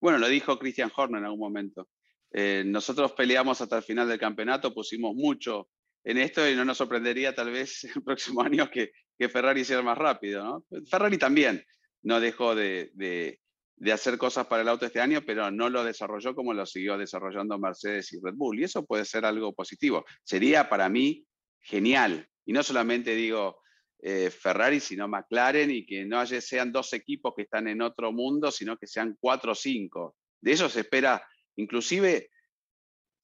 Bueno, 0.00 0.18
lo 0.18 0.28
dijo 0.28 0.58
Christian 0.58 0.90
Horner 0.94 1.18
en 1.18 1.24
algún 1.24 1.40
momento. 1.40 1.88
Eh, 2.30 2.62
nosotros 2.64 3.12
peleamos 3.12 3.60
hasta 3.60 3.78
el 3.78 3.82
final 3.82 4.08
del 4.08 4.18
campeonato, 4.18 4.74
pusimos 4.74 5.14
mucho 5.14 5.70
en 6.04 6.18
esto 6.18 6.48
y 6.48 6.54
no 6.54 6.64
nos 6.64 6.78
sorprendería 6.78 7.34
tal 7.34 7.50
vez 7.50 7.84
el 7.96 8.02
próximo 8.02 8.42
año 8.42 8.70
que, 8.70 8.92
que 9.18 9.28
Ferrari 9.28 9.64
sea 9.64 9.82
más 9.82 9.98
rápido. 9.98 10.64
Ferrari 10.90 11.18
también 11.18 11.64
no 12.02 12.20
dejó 12.20 12.54
de, 12.54 12.90
de 12.94 13.40
hacer 13.86 14.18
cosas 14.18 14.46
para 14.46 14.62
el 14.62 14.68
auto 14.68 14.86
este 14.86 15.00
año, 15.00 15.22
pero 15.24 15.50
no 15.50 15.68
lo 15.70 15.84
desarrolló 15.84 16.34
como 16.34 16.52
lo 16.52 16.66
siguió 16.66 16.98
desarrollando 16.98 17.58
Mercedes 17.58 18.12
y 18.12 18.20
Red 18.20 18.34
Bull. 18.34 18.58
Y 18.58 18.64
eso 18.64 18.84
puede 18.84 19.04
ser 19.04 19.24
algo 19.24 19.52
positivo. 19.52 20.04
Sería 20.24 20.68
para 20.68 20.88
mí 20.88 21.24
genial. 21.60 22.28
Y 22.44 22.52
no 22.52 22.62
solamente 22.62 23.14
digo 23.14 23.60
eh, 24.00 24.30
Ferrari, 24.30 24.80
sino 24.80 25.08
McLaren 25.08 25.70
y 25.70 25.86
que 25.86 26.04
no 26.04 26.24
sean 26.26 26.72
dos 26.72 26.92
equipos 26.92 27.34
que 27.36 27.42
están 27.42 27.68
en 27.68 27.82
otro 27.82 28.12
mundo, 28.12 28.50
sino 28.50 28.76
que 28.76 28.86
sean 28.86 29.16
cuatro 29.20 29.52
o 29.52 29.54
cinco. 29.54 30.16
De 30.40 30.52
eso 30.52 30.68
se 30.68 30.80
espera, 30.80 31.26
inclusive 31.56 32.30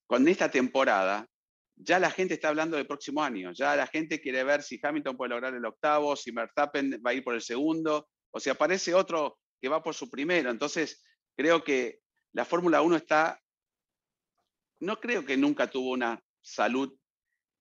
con 0.06 0.26
esta 0.28 0.50
temporada, 0.50 1.26
ya 1.76 1.98
la 1.98 2.10
gente 2.10 2.34
está 2.34 2.48
hablando 2.48 2.76
del 2.76 2.86
próximo 2.86 3.22
año. 3.22 3.52
Ya 3.52 3.74
la 3.74 3.86
gente 3.86 4.20
quiere 4.20 4.44
ver 4.44 4.62
si 4.62 4.78
Hamilton 4.82 5.16
puede 5.16 5.30
lograr 5.30 5.54
el 5.54 5.64
octavo, 5.64 6.14
si 6.16 6.30
Verstappen 6.30 7.00
va 7.04 7.10
a 7.10 7.14
ir 7.14 7.24
por 7.24 7.34
el 7.34 7.42
segundo, 7.42 8.08
o 8.30 8.40
si 8.40 8.50
aparece 8.50 8.94
otro 8.94 9.38
que 9.64 9.70
va 9.70 9.82
por 9.82 9.94
su 9.94 10.10
primero. 10.10 10.50
Entonces, 10.50 11.02
creo 11.34 11.64
que 11.64 12.00
la 12.34 12.44
Fórmula 12.44 12.82
1 12.82 12.96
está, 12.96 13.40
no 14.80 15.00
creo 15.00 15.24
que 15.24 15.38
nunca 15.38 15.70
tuvo 15.70 15.92
una 15.92 16.22
salud 16.42 16.94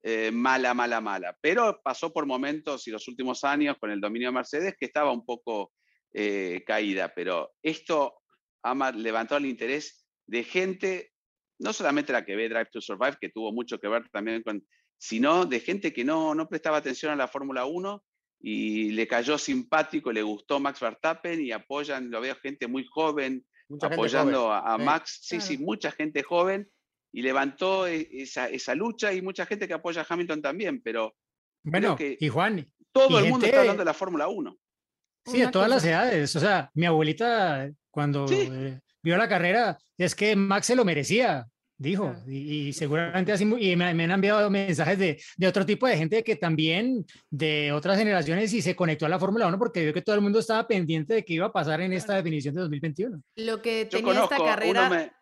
eh, 0.03 0.29
mala, 0.29 0.73
mala, 0.73 0.99
mala, 0.99 1.37
pero 1.39 1.79
pasó 1.81 2.11
por 2.11 2.25
momentos 2.25 2.85
y 2.89 2.91
los 2.91 3.07
últimos 3.07 3.45
años 3.45 3.77
con 3.79 3.89
el 3.89 4.01
dominio 4.01 4.27
de 4.27 4.33
Mercedes 4.33 4.75
que 4.77 4.87
estaba 4.87 5.13
un 5.13 5.25
poco 5.25 5.71
eh, 6.11 6.61
caída, 6.67 7.13
pero 7.15 7.53
esto 7.61 8.15
ha 8.63 8.91
levantado 8.91 9.37
el 9.37 9.45
interés 9.45 10.05
de 10.27 10.43
gente, 10.43 11.13
no 11.59 11.71
solamente 11.71 12.11
la 12.11 12.25
que 12.25 12.35
ve 12.35 12.49
Drive 12.49 12.69
to 12.69 12.81
Survive, 12.81 13.15
que 13.21 13.29
tuvo 13.29 13.53
mucho 13.53 13.79
que 13.79 13.87
ver 13.87 14.09
también 14.09 14.43
con, 14.43 14.61
sino 14.97 15.45
de 15.45 15.61
gente 15.61 15.93
que 15.93 16.03
no, 16.03 16.35
no 16.35 16.49
prestaba 16.49 16.75
atención 16.75 17.13
a 17.13 17.15
la 17.15 17.29
Fórmula 17.29 17.63
1 17.63 18.03
y 18.45 18.91
le 18.91 19.07
cayó 19.07 19.37
simpático, 19.37 20.11
le 20.11 20.21
gustó 20.21 20.59
Max 20.59 20.81
Verstappen 20.81 21.39
y 21.39 21.53
apoyan, 21.53 22.11
lo 22.11 22.19
veo 22.19 22.35
gente 22.35 22.67
muy 22.67 22.85
joven 22.85 23.45
apoyando 23.81 24.51
A, 24.51 24.77
Max, 24.77 25.19
sí, 25.23 25.39
sí, 25.39 25.57
mucha 25.57 25.91
gente 25.91 26.23
joven 26.23 26.69
y 27.13 27.21
levantó 27.21 27.87
e, 27.87 28.05
esa, 28.11 28.75
lucha 28.75 29.13
y 29.13 29.21
mucha 29.21 29.45
gente 29.45 29.65
que 29.65 29.73
apoya 29.73 30.01
a 30.01 30.05
Hamilton 30.07 30.41
también, 30.41 30.81
pero 30.81 31.15
bueno, 31.63 31.95
que 31.95 32.17
y 32.19 32.27
Juan, 32.27 32.69
todo 32.91 33.17
el 33.17 33.29
mundo 33.29 33.45
está 33.45 33.61
hablando 33.61 33.81
de 33.81 33.85
la 33.85 33.93
Fórmula 33.93 34.27
1. 34.27 34.57
Sí, 35.25 35.41
a 35.41 35.49
todas 35.49 35.69
las 35.69 35.85
edades, 35.85 36.35
o 36.35 36.39
sea, 36.41 36.69
mi 36.73 36.85
abuelita 36.85 37.71
cuando 37.91 38.25
eh, 38.29 38.77
vio 39.01 39.15
la 39.15 39.29
carrera 39.29 39.77
es 39.97 40.15
que 40.15 40.35
Max 40.35 40.67
se 40.67 40.75
lo 40.75 40.83
merecía, 40.83 41.47
dijo, 41.83 42.15
y, 42.27 42.71
seguramente 42.73 43.31
así, 43.31 43.43
y 43.43 43.75
me, 43.75 43.85
han 43.85 44.11
enviado 44.11 44.49
mensajes 44.49 44.97
de, 44.97 45.21
de, 45.37 45.47
otro 45.47 45.65
tipo 45.65 45.85
de 45.85 45.97
gente 45.97 46.23
que 46.23 46.37
también 46.37 47.05
de 47.29 47.71
otras 47.71 47.97
generaciones 47.97 48.53
y 48.53 48.61
se 48.61 48.75
conectó 48.75 49.05
a 49.05 49.09
la 49.09 49.19
Fórmula 49.19 49.47
1 49.47 49.59
porque 49.59 49.83
vio 49.83 49.93
que 49.93 50.01
todo 50.01 50.15
el 50.15 50.21
mundo 50.21 50.39
estaba 50.39 50.65
pendiente 50.65 51.13
de 51.13 51.25
qué 51.25 51.33
iba 51.33 51.47
a 51.47 51.51
pasar 51.51 51.81
en 51.81 51.93
esta 51.93 52.15
definición 52.15 52.55
de 52.55 52.61
2021. 52.61 53.21
Lo 53.35 53.61
que 53.61 53.85
tenía 53.85 54.23
esta 54.23 54.37
carrera... 54.37 55.13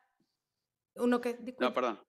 Uno, 0.95 1.19
que... 1.21 1.37
No, 1.59 1.73
perdón. 1.73 1.99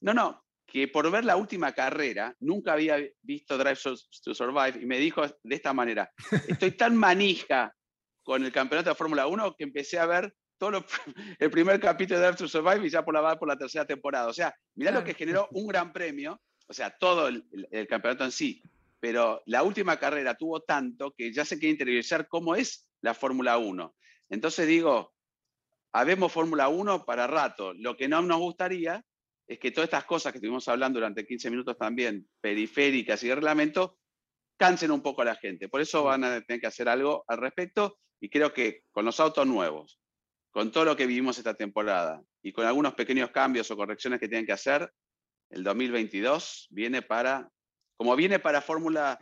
No, 0.00 0.14
no, 0.14 0.44
que 0.66 0.88
por 0.88 1.10
ver 1.10 1.24
la 1.24 1.36
última 1.36 1.72
carrera 1.72 2.34
nunca 2.38 2.74
había 2.74 2.98
visto 3.22 3.58
Drive 3.58 3.78
to 4.22 4.34
Survive 4.34 4.78
y 4.80 4.86
me 4.86 4.98
dijo 4.98 5.22
de 5.26 5.54
esta 5.54 5.72
manera, 5.72 6.12
estoy 6.48 6.72
tan 6.72 6.96
manija 6.96 7.74
con 8.22 8.44
el 8.44 8.52
campeonato 8.52 8.90
de 8.90 8.96
Fórmula 8.96 9.26
1 9.26 9.54
que 9.56 9.64
empecé 9.64 9.98
a 9.98 10.06
ver 10.06 10.34
todo 10.58 10.84
el 11.38 11.50
primer 11.50 11.80
capítulo 11.80 12.20
de 12.20 12.32
to 12.34 12.48
Survive 12.48 12.86
y 12.86 12.90
ya 12.90 13.04
por 13.04 13.14
la, 13.14 13.38
por 13.38 13.48
la 13.48 13.56
tercera 13.56 13.84
temporada. 13.84 14.28
O 14.28 14.32
sea, 14.32 14.54
mirá 14.74 14.90
lo 14.90 15.04
que 15.04 15.14
generó 15.14 15.48
un 15.52 15.66
gran 15.66 15.92
premio, 15.92 16.40
o 16.68 16.72
sea, 16.72 16.90
todo 16.90 17.28
el, 17.28 17.44
campeonato 17.88 18.24
en 18.24 18.32
sí, 18.32 18.62
pero 19.00 19.42
la 19.46 19.62
última 19.62 19.98
carrera 19.98 20.34
tuvo 20.34 20.60
tanto 20.60 21.12
que 21.12 21.32
ya 21.32 21.44
se 21.44 21.58
quiere 21.58 21.72
interiorizar 21.72 22.28
cómo 22.28 22.56
es 22.56 22.88
la 23.02 23.14
Fórmula 23.14 23.58
1. 23.58 23.94
Entonces 24.30 24.66
digo, 24.66 25.14
habemos 25.92 26.32
Fórmula 26.32 26.68
1 26.68 27.04
para 27.04 27.26
rato. 27.26 27.72
Lo 27.74 27.96
que 27.96 28.08
no 28.08 28.22
nos 28.22 28.38
gustaría 28.38 29.04
es 29.46 29.58
que 29.60 29.70
todas 29.70 29.86
estas 29.86 30.04
cosas 30.04 30.32
que 30.32 30.38
estuvimos 30.38 30.66
hablando 30.66 30.98
durante 30.98 31.26
15 31.26 31.50
minutos 31.50 31.78
también, 31.78 32.28
periféricas 32.40 33.22
y 33.22 33.28
de 33.28 33.36
reglamento, 33.36 33.98
cansen 34.56 34.90
un 34.90 35.02
poco 35.02 35.22
a 35.22 35.26
la 35.26 35.36
gente. 35.36 35.68
Por 35.68 35.80
eso 35.80 36.02
van 36.04 36.24
a 36.24 36.40
tener 36.40 36.60
que 36.60 36.66
hacer 36.66 36.88
algo 36.88 37.24
al 37.28 37.38
respecto 37.38 37.98
y 38.20 38.28
creo 38.28 38.52
que 38.52 38.82
con 38.90 39.04
los 39.04 39.20
autos 39.20 39.46
nuevos, 39.46 40.00
con 40.56 40.72
todo 40.72 40.86
lo 40.86 40.96
que 40.96 41.04
vivimos 41.04 41.36
esta 41.36 41.52
temporada 41.52 42.22
y 42.42 42.50
con 42.50 42.64
algunos 42.64 42.94
pequeños 42.94 43.30
cambios 43.30 43.70
o 43.70 43.76
correcciones 43.76 44.18
que 44.18 44.26
tienen 44.26 44.46
que 44.46 44.52
hacer, 44.52 44.90
el 45.50 45.62
2022 45.62 46.68
viene 46.70 47.02
para, 47.02 47.50
como 47.94 48.16
viene 48.16 48.38
para 48.38 48.62
Fórmula 48.62 49.18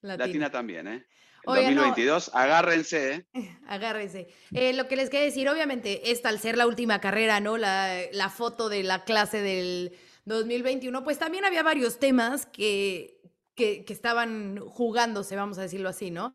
Latina. 0.00 0.50
también, 0.50 0.88
¿eh? 0.88 1.06
El 1.46 1.54
2022, 1.56 2.30
agárrense. 2.32 3.12
¿eh? 3.12 3.26
Agárrense. 3.68 4.28
Eh, 4.50 4.72
lo 4.72 4.88
que 4.88 4.96
les 4.96 5.10
quiero 5.10 5.26
decir, 5.26 5.46
obviamente, 5.50 6.10
esta 6.10 6.30
al 6.30 6.38
ser 6.38 6.56
la 6.56 6.66
última 6.66 7.02
carrera, 7.02 7.38
¿no? 7.38 7.58
La, 7.58 7.94
la 8.12 8.30
foto 8.30 8.70
de 8.70 8.82
la 8.82 9.04
clase 9.04 9.42
del 9.42 9.92
2021, 10.24 11.04
pues 11.04 11.18
también 11.18 11.44
había 11.44 11.62
varios 11.62 11.98
temas 11.98 12.46
que, 12.46 13.20
que, 13.54 13.84
que 13.84 13.92
estaban 13.92 14.58
jugándose, 14.60 15.36
vamos 15.36 15.58
a 15.58 15.62
decirlo 15.62 15.90
así, 15.90 16.10
¿no? 16.10 16.34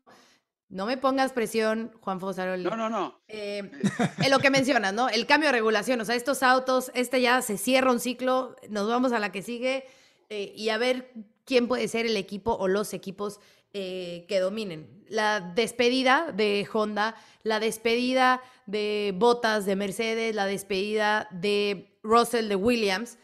No 0.68 0.86
me 0.86 0.96
pongas 0.96 1.32
presión, 1.32 1.92
Juan 2.00 2.20
Fosaroli. 2.20 2.64
No, 2.64 2.76
no, 2.76 2.90
no. 2.90 3.20
Eh, 3.28 3.70
en 4.18 4.30
lo 4.30 4.38
que 4.38 4.50
mencionas, 4.50 4.92
¿no? 4.92 5.08
El 5.08 5.26
cambio 5.26 5.48
de 5.48 5.52
regulación, 5.52 6.00
o 6.00 6.04
sea, 6.04 6.14
estos 6.14 6.42
autos, 6.42 6.90
este 6.94 7.20
ya 7.20 7.42
se 7.42 7.58
cierra 7.58 7.92
un 7.92 8.00
ciclo, 8.00 8.56
nos 8.70 8.88
vamos 8.88 9.12
a 9.12 9.18
la 9.18 9.30
que 9.30 9.42
sigue 9.42 9.86
eh, 10.30 10.52
y 10.56 10.70
a 10.70 10.78
ver 10.78 11.12
quién 11.44 11.68
puede 11.68 11.86
ser 11.88 12.06
el 12.06 12.16
equipo 12.16 12.52
o 12.52 12.68
los 12.68 12.94
equipos 12.94 13.40
eh, 13.72 14.24
que 14.28 14.40
dominen. 14.40 15.04
La 15.08 15.40
despedida 15.40 16.32
de 16.32 16.66
Honda, 16.72 17.14
la 17.42 17.60
despedida 17.60 18.40
de 18.66 19.12
Bottas 19.16 19.66
de 19.66 19.76
Mercedes, 19.76 20.34
la 20.34 20.46
despedida 20.46 21.28
de 21.30 21.98
Russell 22.02 22.48
de 22.48 22.56
Williams 22.56 23.18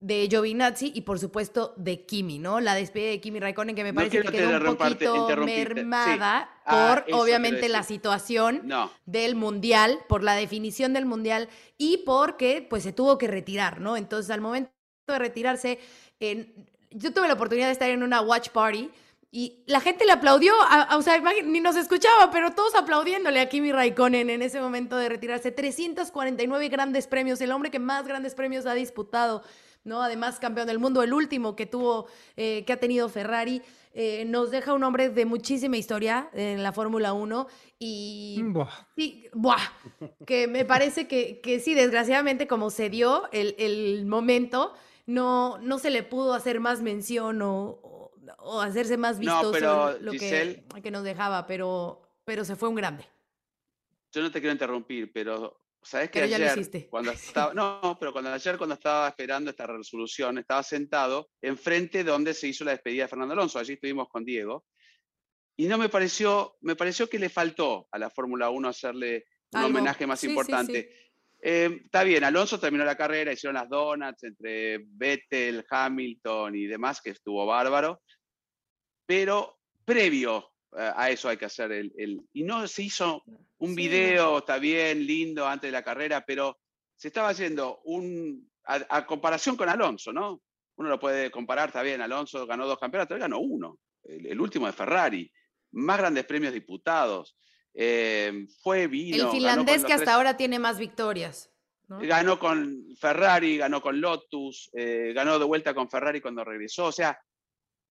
de 0.00 0.28
Giovinazzi 0.28 0.92
y 0.94 1.02
por 1.02 1.18
supuesto 1.18 1.74
de 1.76 2.04
Kimi, 2.04 2.38
¿no? 2.38 2.60
La 2.60 2.74
despedida 2.74 3.10
de 3.10 3.20
Kimi 3.20 3.40
Raikkonen 3.40 3.74
que 3.74 3.84
me 3.84 3.94
parece 3.94 4.20
que 4.20 4.28
quedó 4.28 4.70
un 4.70 4.76
poquito 4.76 5.36
mermada 5.38 6.50
Ah, 6.68 7.04
por 7.06 7.14
obviamente 7.20 7.68
la 7.68 7.84
situación 7.84 8.68
del 9.04 9.36
mundial, 9.36 10.00
por 10.08 10.24
la 10.24 10.34
definición 10.34 10.92
del 10.92 11.06
mundial 11.06 11.48
y 11.78 11.98
porque 11.98 12.66
pues 12.68 12.82
se 12.82 12.92
tuvo 12.92 13.18
que 13.18 13.28
retirar, 13.28 13.80
¿no? 13.80 13.96
Entonces 13.96 14.30
al 14.32 14.40
momento 14.40 14.72
de 15.06 15.18
retirarse, 15.18 15.78
yo 16.90 17.12
tuve 17.14 17.28
la 17.28 17.34
oportunidad 17.34 17.66
de 17.66 17.72
estar 17.72 17.88
en 17.88 18.02
una 18.02 18.20
watch 18.20 18.48
party 18.48 18.90
y 19.30 19.62
la 19.66 19.80
gente 19.80 20.04
le 20.06 20.12
aplaudió, 20.12 20.54
o 20.96 21.02
sea, 21.02 21.22
ni 21.44 21.60
nos 21.60 21.76
escuchaba, 21.76 22.32
pero 22.32 22.52
todos 22.52 22.74
aplaudiéndole 22.74 23.40
a 23.40 23.48
Kimi 23.48 23.70
Raikkonen 23.70 24.28
en 24.30 24.42
ese 24.42 24.60
momento 24.60 24.96
de 24.96 25.08
retirarse. 25.08 25.52
349 25.52 26.68
grandes 26.68 27.06
premios, 27.06 27.40
el 27.40 27.52
hombre 27.52 27.70
que 27.70 27.78
más 27.78 28.08
grandes 28.08 28.34
premios 28.34 28.66
ha 28.66 28.74
disputado. 28.74 29.44
¿No? 29.86 30.02
Además, 30.02 30.38
campeón 30.38 30.66
del 30.66 30.78
mundo, 30.78 31.02
el 31.02 31.14
último 31.14 31.56
que 31.56 31.64
tuvo, 31.64 32.06
eh, 32.36 32.64
que 32.66 32.72
ha 32.72 32.80
tenido 32.80 33.08
Ferrari. 33.08 33.62
Eh, 33.94 34.26
nos 34.26 34.50
deja 34.50 34.74
un 34.74 34.84
hombre 34.84 35.08
de 35.08 35.24
muchísima 35.24 35.78
historia 35.78 36.28
en 36.34 36.62
la 36.62 36.72
Fórmula 36.72 37.14
1 37.14 37.46
y 37.78 38.44
Sí, 38.94 39.30
que 40.26 40.46
me 40.48 40.66
parece 40.66 41.08
que, 41.08 41.40
que, 41.40 41.60
sí, 41.60 41.72
desgraciadamente 41.72 42.46
como 42.46 42.68
se 42.68 42.90
dio 42.90 43.30
el, 43.32 43.54
el, 43.58 44.04
momento, 44.04 44.74
no, 45.06 45.56
no 45.58 45.78
se 45.78 45.88
le 45.88 46.02
pudo 46.02 46.34
hacer 46.34 46.60
más 46.60 46.82
mención 46.82 47.40
o, 47.40 48.10
o, 48.38 48.60
hacerse 48.60 48.98
más 48.98 49.18
vistoso 49.18 49.96
lo 50.00 50.12
que, 50.12 50.62
que, 50.82 50.90
nos 50.90 51.02
dejaba, 51.02 51.46
pero, 51.46 52.02
pero 52.24 52.44
se 52.44 52.54
fue 52.54 52.68
un 52.68 52.74
grande. 52.74 53.06
Yo 54.12 54.20
no 54.20 54.30
te 54.30 54.40
quiero 54.40 54.52
interrumpir, 54.52 55.10
pero 55.10 55.58
¿Sabes 55.86 56.10
que 56.10 56.22
ayer, 56.22 56.88
cuando 56.90 57.12
estaba, 57.12 57.54
no, 57.54 57.96
pero 58.00 58.12
cuando 58.12 58.32
ayer 58.32 58.58
cuando 58.58 58.74
estaba 58.74 59.08
esperando 59.08 59.50
esta 59.50 59.68
resolución, 59.68 60.38
estaba 60.38 60.62
sentado 60.64 61.30
enfrente 61.40 62.02
donde 62.02 62.34
se 62.34 62.48
hizo 62.48 62.64
la 62.64 62.72
despedida 62.72 63.04
de 63.04 63.08
Fernando 63.08 63.34
Alonso. 63.34 63.60
Allí 63.60 63.74
estuvimos 63.74 64.08
con 64.08 64.24
Diego. 64.24 64.64
Y 65.56 65.66
no 65.66 65.78
me 65.78 65.88
pareció, 65.88 66.56
me 66.60 66.74
pareció 66.74 67.08
que 67.08 67.20
le 67.20 67.28
faltó 67.28 67.86
a 67.92 67.98
la 67.98 68.10
Fórmula 68.10 68.50
1 68.50 68.68
hacerle 68.68 69.26
un 69.52 69.62
homenaje 69.62 70.06
más 70.06 70.24
importante. 70.24 70.92
Eh, 71.40 71.82
está 71.84 72.02
bien, 72.02 72.24
Alonso 72.24 72.58
terminó 72.58 72.84
la 72.84 72.96
carrera, 72.96 73.32
hicieron 73.32 73.54
las 73.54 73.68
donuts 73.68 74.24
entre 74.24 74.78
Vettel, 74.88 75.64
Hamilton 75.70 76.56
y 76.56 76.66
demás, 76.66 77.00
que 77.00 77.10
estuvo 77.10 77.46
bárbaro. 77.46 78.02
Pero 79.06 79.60
previo 79.84 80.55
a 80.76 81.10
eso 81.10 81.28
hay 81.28 81.36
que 81.36 81.46
hacer 81.46 81.72
el, 81.72 82.22
Y 82.32 82.44
no 82.44 82.66
se 82.68 82.82
hizo 82.82 83.22
un 83.58 83.74
video, 83.74 84.38
está 84.38 84.58
bien, 84.58 85.06
lindo, 85.06 85.46
antes 85.46 85.68
de 85.68 85.72
la 85.72 85.82
carrera, 85.82 86.24
pero 86.26 86.58
se 86.94 87.08
estaba 87.08 87.28
haciendo 87.28 87.80
un... 87.84 88.50
A, 88.64 89.06
comparación 89.06 89.56
con 89.56 89.68
Alonso, 89.68 90.12
¿no? 90.12 90.42
Uno 90.76 90.88
lo 90.88 90.98
puede 90.98 91.30
comparar, 91.30 91.68
está 91.68 91.82
bien, 91.82 92.00
Alonso 92.00 92.46
ganó 92.46 92.66
dos 92.66 92.78
campeonatos, 92.78 93.14
él 93.14 93.20
ganó 93.20 93.38
uno, 93.38 93.78
el, 94.02 94.40
último 94.40 94.66
de 94.66 94.72
Ferrari, 94.72 95.30
más 95.72 95.98
grandes 95.98 96.24
premios 96.24 96.52
diputados, 96.52 97.36
eh, 97.72 98.46
fue 98.60 98.88
vino. 98.88 99.24
El 99.24 99.30
finlandés 99.30 99.84
que 99.84 99.92
hasta 99.92 100.14
ahora 100.14 100.36
tiene 100.36 100.58
más 100.58 100.78
victorias. 100.78 101.50
Ganó 101.88 102.40
con 102.40 102.84
Ferrari, 102.98 103.56
ganó 103.58 103.80
con 103.80 104.00
Lotus, 104.00 104.68
eh, 104.72 105.12
ganó 105.14 105.38
de 105.38 105.44
vuelta 105.44 105.72
con 105.72 105.88
Ferrari 105.88 106.20
cuando 106.20 106.42
regresó. 106.42 106.86
O 106.86 106.92
sea, 106.92 107.16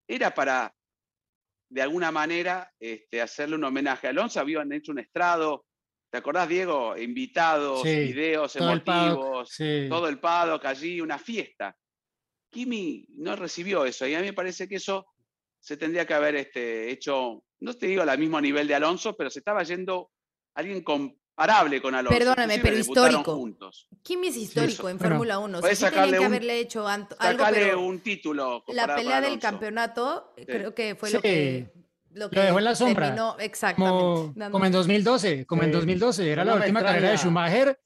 era 0.05 0.33
para 0.33 0.75
de 1.69 1.81
alguna 1.81 2.11
manera 2.11 2.71
este, 2.79 3.21
hacerle 3.21 3.55
un 3.55 3.63
homenaje. 3.63 4.07
a 4.07 4.09
Alonso 4.11 4.39
habían 4.39 4.71
hecho 4.71 4.91
un 4.91 4.99
estrado, 4.99 5.65
¿te 6.11 6.17
acordás, 6.17 6.47
Diego? 6.47 6.97
Invitados, 6.97 7.83
videos 7.83 8.55
emotivos, 8.55 9.55
todo 9.89 10.07
el 10.07 10.19
paddock 10.19 10.65
allí, 10.65 11.01
una 11.01 11.17
fiesta. 11.17 11.75
Kimi 12.49 13.05
no 13.17 13.35
recibió 13.35 13.85
eso 13.85 14.07
y 14.07 14.15
a 14.15 14.19
mí 14.19 14.27
me 14.27 14.33
parece 14.33 14.67
que 14.67 14.75
eso 14.75 15.07
se 15.59 15.77
tendría 15.77 16.05
que 16.05 16.13
haber 16.13 16.35
este, 16.35 16.91
hecho, 16.91 17.43
no 17.59 17.73
te 17.73 17.87
digo 17.87 18.03
al 18.03 18.19
mismo 18.19 18.39
nivel 18.39 18.67
de 18.67 18.75
Alonso, 18.75 19.17
pero 19.17 19.29
se 19.29 19.39
estaba 19.39 19.63
yendo 19.63 20.11
alguien 20.53 20.83
comparable 21.35 21.81
con 21.81 21.95
Alonso. 21.95 22.17
Perdóname, 22.17 22.59
pero 22.59 22.77
histórico. 22.77 23.49
Kimi 24.01 24.27
es 24.27 24.37
histórico 24.37 24.89
en 24.89 24.99
Fórmula 24.99 25.39
1. 25.39 25.61
Sí, 25.61 25.85
que 25.91 25.99
haberle 25.99 26.59
hecho 26.59 26.87
algo, 26.87 27.81
un 27.81 27.99
título. 27.99 28.63
La 28.67 28.95
pelea 28.95 29.21
del 29.21 29.39
campeonato, 29.39 30.33
creo 30.45 30.73
que 30.73 30.95
fue 30.95 31.11
lo 31.11 31.21
que 31.21 31.71
lo, 32.11 32.29
que 32.29 32.39
dejó 32.39 32.59
en 32.59 32.63
la 32.63 32.75
sombra. 32.75 33.07
Terminó, 33.07 33.35
exactamente. 33.39 34.49
Como, 34.49 34.65
en 34.65 34.71
2012, 34.71 35.45
como 35.45 35.63
en 35.63 35.71
2012, 35.73 36.31
era 36.31 36.45
la 36.45 36.55
última 36.55 36.81
carrera 36.81 37.11
de 37.11 37.17
Schumacher 37.17 37.77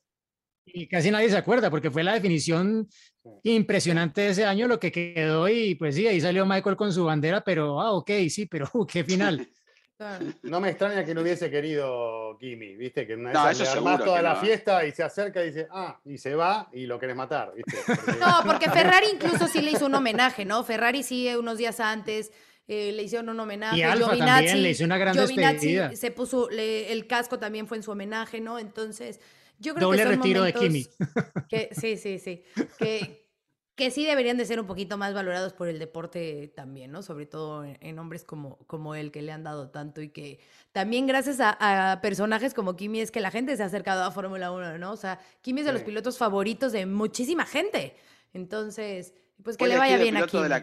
y 0.72 0.88
casi 0.88 1.10
nadie 1.10 1.30
se 1.30 1.38
acuerda 1.38 1.72
porque 1.72 1.90
fue 1.90 2.04
la 2.04 2.14
definición 2.14 2.88
impresionante 3.42 4.22
de 4.22 4.30
ese 4.30 4.46
año 4.46 4.68
lo 4.68 4.80
que 4.80 4.92
quedó 4.92 5.50
y 5.50 5.74
pues 5.74 5.96
sí, 5.96 6.06
ahí 6.06 6.22
salió 6.22 6.46
Michael 6.46 6.76
con 6.76 6.94
su 6.94 7.06
bandera, 7.06 7.42
pero 7.44 7.82
ah, 7.82 7.94
ok, 7.94 8.12
sí, 8.30 8.46
pero 8.46 8.70
uh, 8.74 8.86
qué 8.88 9.04
final. 9.04 9.48
No 10.44 10.60
me 10.60 10.70
extraña 10.70 11.04
que 11.04 11.14
no 11.14 11.22
hubiese 11.22 11.50
querido 11.50 12.38
Kimi, 12.40 12.76
¿viste? 12.76 13.06
Que 13.06 13.16
una 13.16 13.48
vez 13.48 13.60
no, 13.60 13.98
le 13.98 14.04
toda 14.04 14.22
la 14.22 14.36
fiesta 14.36 14.86
y 14.86 14.92
se 14.92 15.04
acerca 15.04 15.44
y 15.44 15.48
dice, 15.48 15.68
ah, 15.72 16.00
y 16.06 16.18
se 16.18 16.36
va 16.36 16.70
y 16.72 16.86
lo 16.86 17.00
querés 17.00 17.16
matar, 17.16 17.54
¿viste? 17.56 17.78
No, 18.20 18.42
porque 18.46 18.70
Ferrari 18.70 19.08
incluso 19.14 19.48
sí 19.48 19.62
le 19.62 19.72
hizo 19.72 19.86
un 19.86 19.96
homenaje, 19.96 20.46
¿no? 20.46 20.64
Ferrari 20.64 21.04
sí 21.04 21.28
unos 21.36 21.58
días 21.58 21.80
antes 21.80 22.32
eh, 22.68 22.92
le 22.92 23.04
hicieron 23.04 23.30
un 23.30 23.40
homenaje. 23.40 23.78
Y 23.78 23.82
Alfa 23.82 24.16
también 24.16 24.62
le 24.62 24.70
hizo 24.70 24.84
una 24.86 24.98
gran 24.98 25.16
despedida. 25.16 25.96
se 25.96 26.12
puso, 26.12 26.50
el 26.52 27.08
casco 27.08 27.40
también 27.40 27.68
fue 27.68 27.78
en 27.78 27.84
su 27.84 27.92
homenaje, 27.92 28.40
¿no? 28.42 28.60
Entonces, 28.60 29.20
yo 29.58 29.74
creo 29.74 29.88
Doble 29.88 30.04
que 30.04 30.04
son 30.04 30.16
retiro 30.16 30.44
de 30.44 30.54
Kimi. 30.54 30.88
Que, 31.50 31.70
sí, 31.72 31.98
sí, 31.98 32.20
sí. 32.20 32.44
Que, 32.78 33.29
que 33.80 33.92
sí 33.92 34.06
deberían 34.06 34.36
de 34.36 34.46
ser 34.46 34.60
un 34.60 34.68
poquito 34.68 34.98
más 34.98 35.14
valorados 35.14 35.54
por 35.54 35.70
el 35.70 35.80
deporte 35.80 36.52
también, 36.54 36.92
¿no? 36.92 37.02
Sobre 37.02 37.26
todo 37.26 37.64
en, 37.64 37.98
hombres 37.98 38.26
como, 38.26 38.58
como 38.68 38.94
él, 38.94 39.10
que 39.10 39.22
le 39.22 39.32
han 39.32 39.46
dado 39.46 39.70
tanto 39.70 40.02
y 40.02 40.10
que 40.10 40.42
también 40.74 41.08
gracias 41.08 41.38
a, 41.40 41.98
personajes 42.02 42.54
como 42.54 42.76
Kimi 42.76 43.00
es 43.00 43.10
que 43.10 43.22
la 43.22 43.32
gente 43.32 43.56
se 43.56 43.64
ha 43.64 43.68
acercado 43.68 44.04
a 44.04 44.12
Fórmula 44.12 44.52
1, 44.52 44.78
¿no? 44.80 44.92
O 44.92 44.98
sea, 44.98 45.22
Kimi 45.42 45.62
es 45.62 45.66
de 45.66 45.72
los 45.72 45.84
pilotos 45.84 46.18
favoritos 46.18 46.74
de 46.74 46.86
muchísima 46.86 47.46
gente. 47.46 47.96
Entonces, 48.34 49.14
pues 49.42 49.56
que 49.56 49.68
le 49.68 49.78
vaya 49.78 49.98
bien 49.98 50.18
a 50.18 50.28
Kimi. 50.28 50.50
la, 50.50 50.62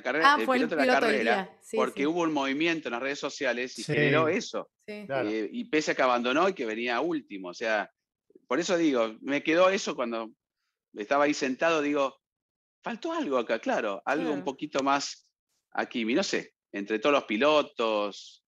carrera, 0.00 0.34
ah, 0.34 0.38
fue 0.44 0.58
piloto, 0.58 0.76
de 0.76 0.86
la 0.86 1.00
carrera, 1.00 1.58
porque 1.74 2.06
hubo 2.06 2.22
un 2.22 2.32
movimiento 2.32 2.86
en 2.86 2.92
las 2.92 3.02
redes 3.02 3.18
sociales 3.18 3.76
y 3.80 3.82
generó 3.82 4.28
eso. 4.28 4.70
Eh, 4.86 5.48
y 5.50 5.64
pese 5.64 5.90
a 5.90 5.94
que 5.96 6.02
abandonó 6.02 6.48
y 6.48 6.52
que 6.52 6.66
venía 6.66 7.00
último, 7.00 7.48
o 7.48 7.54
sea, 7.54 7.90
por 8.46 8.60
eso 8.60 8.76
digo, 8.76 9.16
me 9.22 9.42
quedó 9.42 9.70
eso 9.70 9.96
cuando 9.96 10.30
estaba 10.94 11.24
ahí 11.24 11.34
sentado, 11.34 11.82
digo, 11.82 12.16
faltó 12.82 13.12
algo 13.12 13.38
acá, 13.38 13.58
claro, 13.58 14.02
algo 14.04 14.32
un 14.32 14.44
poquito 14.44 14.82
más 14.82 15.30
aquí, 15.72 16.04
no 16.04 16.22
sé, 16.22 16.54
entre 16.72 16.98
todos 16.98 17.14
los 17.14 17.24
pilotos, 17.24 18.44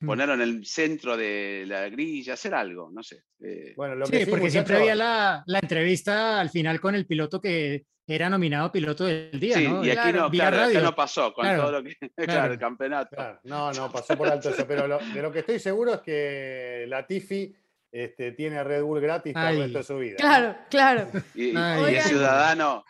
mm. 0.00 0.06
ponerlo 0.06 0.34
en 0.34 0.40
el 0.42 0.66
centro 0.66 1.16
de 1.16 1.64
la 1.66 1.88
grilla, 1.88 2.34
hacer 2.34 2.54
algo, 2.54 2.90
no 2.92 3.02
sé. 3.02 3.24
Eh. 3.42 3.74
Bueno, 3.76 3.94
lo 3.94 4.06
que 4.06 4.24
sí, 4.24 4.30
porque 4.30 4.50
siempre 4.50 4.76
había 4.76 4.94
la, 4.94 5.42
la, 5.46 5.58
entrevista 5.58 6.40
al 6.40 6.50
final 6.50 6.80
con 6.80 6.94
el 6.94 7.06
piloto 7.06 7.40
que 7.40 7.84
era 8.06 8.28
nominado 8.28 8.72
piloto 8.72 9.04
del 9.04 9.38
día, 9.38 9.56
sí, 9.56 9.68
Y 9.84 9.90
aquí 9.90 10.12
no, 10.12 10.30
claro, 10.30 10.80
no 10.80 10.94
pasó 10.94 11.32
con 11.32 11.46
todo 11.56 11.70
lo 11.70 11.82
que. 11.82 11.96
Claro, 12.16 12.52
el 12.52 12.58
campeonato. 12.58 13.16
No, 13.44 13.72
no, 13.72 13.90
pasó 13.90 14.16
por 14.16 14.28
alto 14.28 14.50
eso. 14.50 14.66
Pero 14.66 14.98
de 14.98 15.22
lo 15.22 15.30
que 15.30 15.40
estoy 15.40 15.58
seguro 15.60 15.94
es 15.94 16.00
que 16.00 16.86
la 16.88 17.06
Tifi 17.06 17.54
este, 17.92 18.32
tiene 18.32 18.62
Red 18.62 18.82
Bull 18.82 19.00
gratis 19.00 19.34
para 19.34 19.50
el 19.50 19.58
resto 19.58 19.78
de 19.78 19.84
su 19.84 19.96
vida. 19.98 20.16
Claro, 20.16 20.56
claro. 20.68 21.08
Y, 21.34 21.56
es 21.56 22.04
ciudadano, 22.04 22.84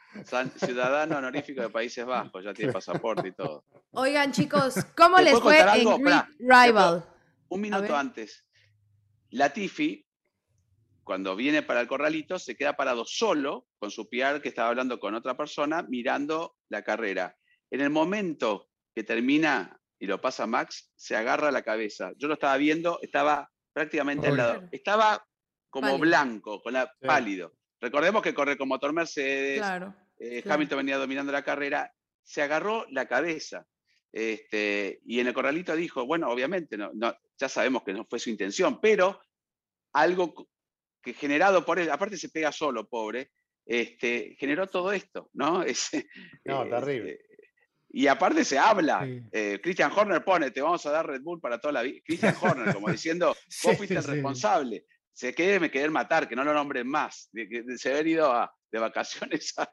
ciudadano 0.57 1.19
honorífico 1.19 1.63
de 1.63 1.71
Países 1.71 2.05
Bajos, 2.05 2.45
ya 2.45 2.53
tiene 2.53 2.73
pasaporte 2.73 3.29
y 3.29 3.33
todo. 3.33 3.65
Oigan, 3.93 4.33
chicos, 4.33 4.75
¿cómo 4.97 5.19
les 5.19 5.39
fue 5.41 5.59
en 5.61 6.01
Rival? 6.39 7.05
Un 7.49 7.61
minuto 7.61 7.97
antes. 7.97 8.47
Latifi, 9.31 10.07
cuando 11.05 11.35
viene 11.35 11.63
para 11.63 11.81
el 11.81 11.89
corralito, 11.89 12.39
se 12.39 12.57
queda 12.57 12.77
parado 12.77 13.05
solo 13.05 13.67
con 13.79 13.91
su 13.91 14.09
PR 14.09 14.41
que 14.41 14.49
estaba 14.49 14.69
hablando 14.69 15.01
con 15.01 15.15
otra 15.15 15.37
persona, 15.37 15.83
mirando 15.83 16.57
la 16.69 16.83
carrera. 16.83 17.37
En 17.71 17.81
el 17.81 17.91
momento 17.91 18.69
que 18.95 19.03
termina 19.03 19.81
y 19.99 20.07
lo 20.07 20.21
pasa 20.21 20.47
Max, 20.47 20.91
se 20.97 21.17
agarra 21.17 21.51
la 21.51 21.63
cabeza. 21.63 22.13
Yo 22.17 22.27
lo 22.29 22.35
estaba 22.35 22.57
viendo, 22.57 22.99
estaba 23.03 23.51
prácticamente 23.73 24.29
al 24.29 24.37
lado. 24.37 24.69
Estaba 24.71 25.25
como 25.69 25.99
blanco, 25.99 26.63
con 26.63 26.73
la, 26.73 26.93
pálido. 27.01 27.55
Recordemos 27.81 28.23
que 28.23 28.35
corre 28.35 28.59
con 28.59 28.69
motor 28.69 28.93
Mercedes, 28.93 29.63
eh, 30.19 30.43
Hamilton 30.47 30.79
venía 30.79 30.99
dominando 30.99 31.33
la 31.33 31.43
carrera, 31.43 31.91
se 32.23 32.43
agarró 32.43 32.87
la 32.91 33.07
cabeza. 33.07 33.67
Este, 34.13 35.01
y 35.05 35.21
en 35.21 35.29
el 35.29 35.35
corralito 35.35 35.75
dijo, 35.75 36.05
bueno, 36.05 36.29
obviamente, 36.29 36.77
no, 36.77 36.91
ya 37.39 37.49
sabemos 37.49 37.83
que 37.85 37.93
no 37.93 38.05
fue 38.05 38.19
su 38.19 38.29
intención, 38.29 38.81
pero 38.81 39.21
algo 39.93 40.49
que 41.03 41.15
generado 41.15 41.65
por 41.65 41.79
él, 41.79 41.91
aparte 41.91 42.17
se 42.17 42.29
pega 42.29 42.53
solo, 42.53 42.89
pobre, 42.89 43.31
este, 43.65 44.37
generó 44.39 44.67
todo 44.67 44.93
esto, 44.93 45.31
¿no? 45.33 45.63
Es, 45.65 45.91
no, 46.45 46.69
terrible. 46.69 47.21
Y 47.93 48.07
aparte 48.07 48.45
se 48.45 48.59
habla. 48.59 49.07
Eh, 49.33 49.59
Christian 49.63 49.91
Horner 49.91 50.25
pone, 50.25 50.51
te 50.51 50.63
vamos 50.63 50.85
a 50.87 50.91
dar 50.91 51.07
Red 51.07 51.23
Bull 51.23 51.41
para 51.41 51.59
toda 51.59 51.73
la 51.73 51.83
vida. 51.83 52.01
Christian 52.05 52.37
Horner, 52.41 52.75
como 52.75 52.89
diciendo, 52.91 53.35
vos 53.65 53.77
fuiste 53.77 53.97
el 53.97 54.05
responsable. 54.05 54.85
Se 55.13 55.35
quede, 55.35 55.59
me 55.59 55.71
quedé 55.71 55.91
matar, 55.91 56.29
que 56.29 56.37
no 56.37 56.45
lo 56.45 56.55
nombren 56.55 56.87
más. 56.87 57.29
De, 57.33 57.47
de, 57.47 57.79
se 57.79 57.91
haber 57.91 58.07
ido 58.07 58.51
de 58.71 58.79
vacaciones 58.79 59.53
a, 59.59 59.69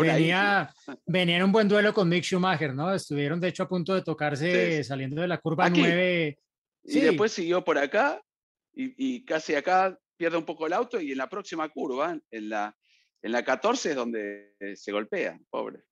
venía, 0.00 0.72
venía 1.06 1.36
en 1.36 1.44
un 1.44 1.52
buen 1.52 1.68
duelo 1.68 1.92
con 1.92 2.08
Mick 2.08 2.24
Schumacher, 2.24 2.74
¿no? 2.74 2.92
Estuvieron 2.92 3.40
de 3.40 3.48
hecho 3.48 3.62
a 3.62 3.68
punto 3.68 3.94
de 3.94 4.02
tocarse 4.02 4.82
saliendo 4.84 5.22
de 5.22 5.28
la 5.28 5.38
curva 5.38 5.68
9. 5.70 6.38
Y 6.84 7.00
después 7.00 7.32
siguió 7.32 7.64
por 7.64 7.78
acá 7.78 8.20
y, 8.72 9.24
casi 9.24 9.54
acá 9.54 9.98
pierde 10.16 10.36
un 10.36 10.44
poco 10.44 10.66
el 10.66 10.72
auto 10.72 11.00
y 11.00 11.12
en 11.12 11.18
la 11.18 11.28
próxima 11.28 11.68
curva, 11.68 12.18
en 12.30 12.48
la, 12.48 12.76
en 13.22 13.32
la 13.32 13.44
14 13.44 13.90
es 13.90 13.96
donde 13.96 14.54
se 14.74 14.92
golpea, 14.92 15.38
pobre. 15.50 15.85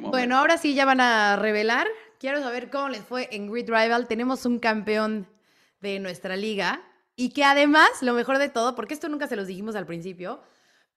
Bueno, 0.00 0.38
ahora 0.38 0.58
sí 0.58 0.74
ya 0.74 0.84
van 0.84 1.00
a 1.00 1.36
revelar. 1.36 1.86
Quiero 2.18 2.40
saber 2.40 2.70
cómo 2.70 2.88
les 2.88 3.02
fue 3.02 3.28
en 3.32 3.50
Grid 3.50 3.68
Rival. 3.68 4.08
Tenemos 4.08 4.46
un 4.46 4.58
campeón 4.58 5.28
de 5.80 5.98
nuestra 5.98 6.36
liga 6.36 6.82
y 7.16 7.30
que 7.30 7.44
además, 7.44 7.88
lo 8.00 8.14
mejor 8.14 8.38
de 8.38 8.48
todo, 8.48 8.74
porque 8.74 8.94
esto 8.94 9.08
nunca 9.08 9.26
se 9.26 9.36
los 9.36 9.46
dijimos 9.46 9.76
al 9.76 9.86
principio, 9.86 10.40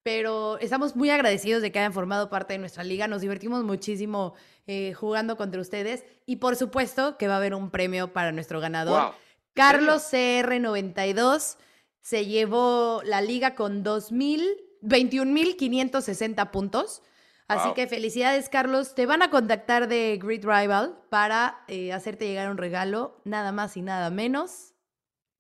pero 0.04 0.58
estamos 0.60 0.96
muy 0.96 1.10
agradecidos 1.10 1.62
de 1.62 1.72
que 1.72 1.80
hayan 1.80 1.94
formado 1.94 2.30
parte 2.30 2.54
de 2.54 2.60
nuestra 2.60 2.84
liga. 2.84 3.08
Nos 3.08 3.22
divertimos 3.22 3.64
muchísimo 3.64 4.36
eh, 4.68 4.94
jugando 4.94 5.36
contra 5.36 5.60
ustedes 5.60 6.06
y 6.26 6.38
por 6.38 6.56
supuesto 6.56 7.18
que 7.18 7.28
va 7.28 7.34
a 7.34 7.38
haber 7.38 7.56
un 7.56 7.72
premio 7.72 8.14
para 8.14 8.32
nuestro 8.32 8.60
ganador. 8.60 9.14
Carlos 9.54 10.04
CR92 10.12 11.58
se 12.02 12.28
llevó 12.28 13.02
la 13.04 13.22
liga 13.22 13.56
con 13.56 13.84
21.560 13.84 16.52
puntos. 16.52 17.02
Así 17.48 17.74
que 17.76 17.88
felicidades, 17.88 18.50
Carlos. 18.50 18.96
Te 18.96 19.06
van 19.06 19.22
a 19.22 19.30
contactar 19.30 19.88
de 19.88 20.18
Grid 20.22 20.44
Rival 20.44 20.98
para 21.10 21.64
eh, 21.68 21.94
hacerte 21.94 22.28
llegar 22.28 22.50
un 22.50 22.58
regalo, 22.58 23.22
nada 23.24 23.52
más 23.52 23.78
y 23.78 23.82
nada 23.82 24.10
menos 24.10 24.74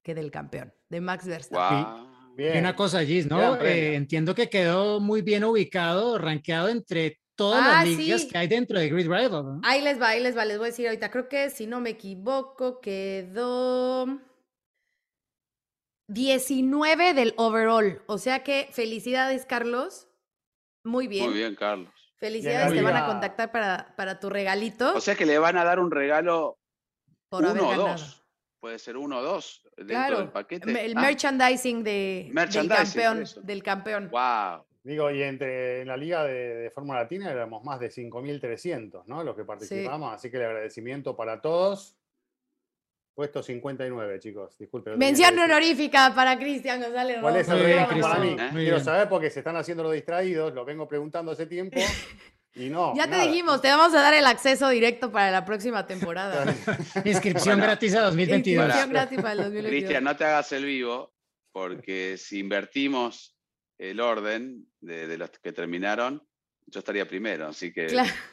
que 0.03 0.13
del 0.13 0.29
campeón, 0.29 0.73
de 0.89 1.01
Max 1.01 1.25
Verstappen. 1.25 2.15
Y 2.37 2.57
una 2.57 2.75
cosa, 2.75 3.03
Gis, 3.03 3.27
¿no? 3.27 3.55
Eh, 3.61 3.95
entiendo 3.95 4.35
que 4.35 4.49
quedó 4.49 4.99
muy 4.99 5.21
bien 5.21 5.43
ubicado, 5.43 6.17
rankeado 6.17 6.67
entre 6.69 7.21
todas 7.35 7.65
las 7.65 7.75
ah, 7.77 7.85
ligas 7.85 8.25
que 8.25 8.37
hay 8.37 8.47
dentro 8.47 8.77
de 8.77 8.89
Grid 8.89 9.09
Rival. 9.09 9.31
¿no? 9.31 9.61
Ahí 9.63 9.81
les 9.81 9.99
va, 9.99 10.09
ahí 10.09 10.21
les 10.21 10.37
va, 10.37 10.45
les 10.45 10.57
voy 10.57 10.65
a 10.65 10.69
decir 10.71 10.87
ahorita. 10.87 11.09
Creo 11.11 11.29
que 11.29 11.49
si 11.49 11.65
no 11.65 11.79
me 11.81 11.91
equivoco, 11.91 12.81
quedó 12.81 14.19
19 16.07 17.13
del 17.13 17.33
overall. 17.37 18.01
O 18.07 18.17
sea 18.17 18.43
que 18.43 18.67
felicidades, 18.71 19.45
Carlos. 19.45 20.07
Muy 20.83 21.07
bien. 21.07 21.25
Muy 21.25 21.33
bien, 21.33 21.55
Carlos. 21.55 21.94
Felicidades, 22.17 22.73
te 22.73 22.81
van 22.81 22.95
a 22.95 23.05
contactar 23.05 23.51
para, 23.51 23.93
para 23.95 24.19
tu 24.19 24.29
regalito. 24.29 24.95
O 24.95 25.01
sea 25.01 25.15
que 25.15 25.25
le 25.25 25.37
van 25.37 25.57
a 25.57 25.63
dar 25.63 25.79
un 25.79 25.91
regalo 25.91 26.57
Por 27.29 27.43
uno 27.43 27.69
o 27.69 27.75
dos 27.75 28.25
puede 28.65 28.79
ser 28.79 28.97
uno 28.97 29.19
o 29.19 29.21
dos 29.21 29.61
dentro 29.77 30.17
del 30.17 30.29
paquete. 30.29 30.85
El 30.85 30.97
ah. 30.97 31.01
merchandising, 31.01 31.83
de, 31.83 32.31
del 32.33 32.67
campeón. 32.67 33.23
Del 33.43 33.61
campeón. 33.61 34.09
Wow. 34.09 34.65
Digo, 34.81 35.11
y 35.11 35.21
entre 35.21 35.81
en 35.81 35.87
la 35.87 35.95
liga 35.95 36.23
de, 36.23 36.71
Fórmula 36.73 37.01
Latina 37.01 37.31
éramos 37.31 37.63
más 37.63 37.79
de 37.79 37.91
5.300, 37.91 39.03
¿no? 39.05 39.23
Los 39.23 39.35
que 39.35 39.43
participamos, 39.43 40.11
así 40.11 40.31
que 40.31 40.37
el 40.37 40.45
agradecimiento 40.45 41.15
para 41.15 41.41
todos. 41.41 41.95
Puesto 43.15 43.41
59, 43.41 44.19
chicos, 44.19 44.57
disculpen. 44.57 44.99
Mención 44.99 45.39
honorífica 45.39 46.13
para 46.13 46.37
Cristian 46.37 46.81
González. 46.81 47.19
¿Cuál 47.21 47.37
es 47.37 47.47
el 47.47 48.01
para 48.01 48.19
mí? 48.19 48.35
Quiero 48.51 48.81
saber 48.81 49.07
porque 49.07 49.29
se 49.29 49.39
están 49.39 49.55
haciendo 49.55 49.83
los 49.83 49.93
distraídos, 49.93 50.53
lo 50.53 50.65
vengo 50.65 50.85
preguntando 50.85 51.31
hace 51.31 51.45
tiempo. 51.45 51.79
Y 52.57 52.69
no, 52.69 52.95
ya 52.95 53.09
te 53.09 53.19
dijimos, 53.19 53.61
te 53.61 53.67
vamos 53.67 53.93
a 53.93 54.01
dar 54.01 54.13
el 54.13 54.25
acceso 54.25 54.69
directo 54.69 55.11
para 55.11 55.29
la 55.29 55.43
próxima 55.43 55.85
temporada. 55.85 56.55
Inscripción 57.03 57.59
gratis 57.59 57.93
a 57.95 58.03
2022. 58.03 58.65
Inscripción 58.65 58.89
gratis 58.91 59.17
para 59.17 59.31
el 59.33 59.37
2022. 59.39 59.69
Cristian, 59.69 60.03
no 60.05 60.15
te 60.15 60.23
hagas 60.23 60.53
el 60.53 60.63
vivo, 60.63 61.13
porque 61.51 62.15
si 62.17 62.39
invertimos 62.39 63.35
el 63.77 63.99
orden 63.99 64.67
de, 64.79 65.17
los 65.17 65.31
que 65.31 65.51
terminaron, 65.51 66.25
yo 66.67 66.79
estaría 66.79 67.07
primero, 67.07 67.47
así 67.47 67.71
que 67.71 67.87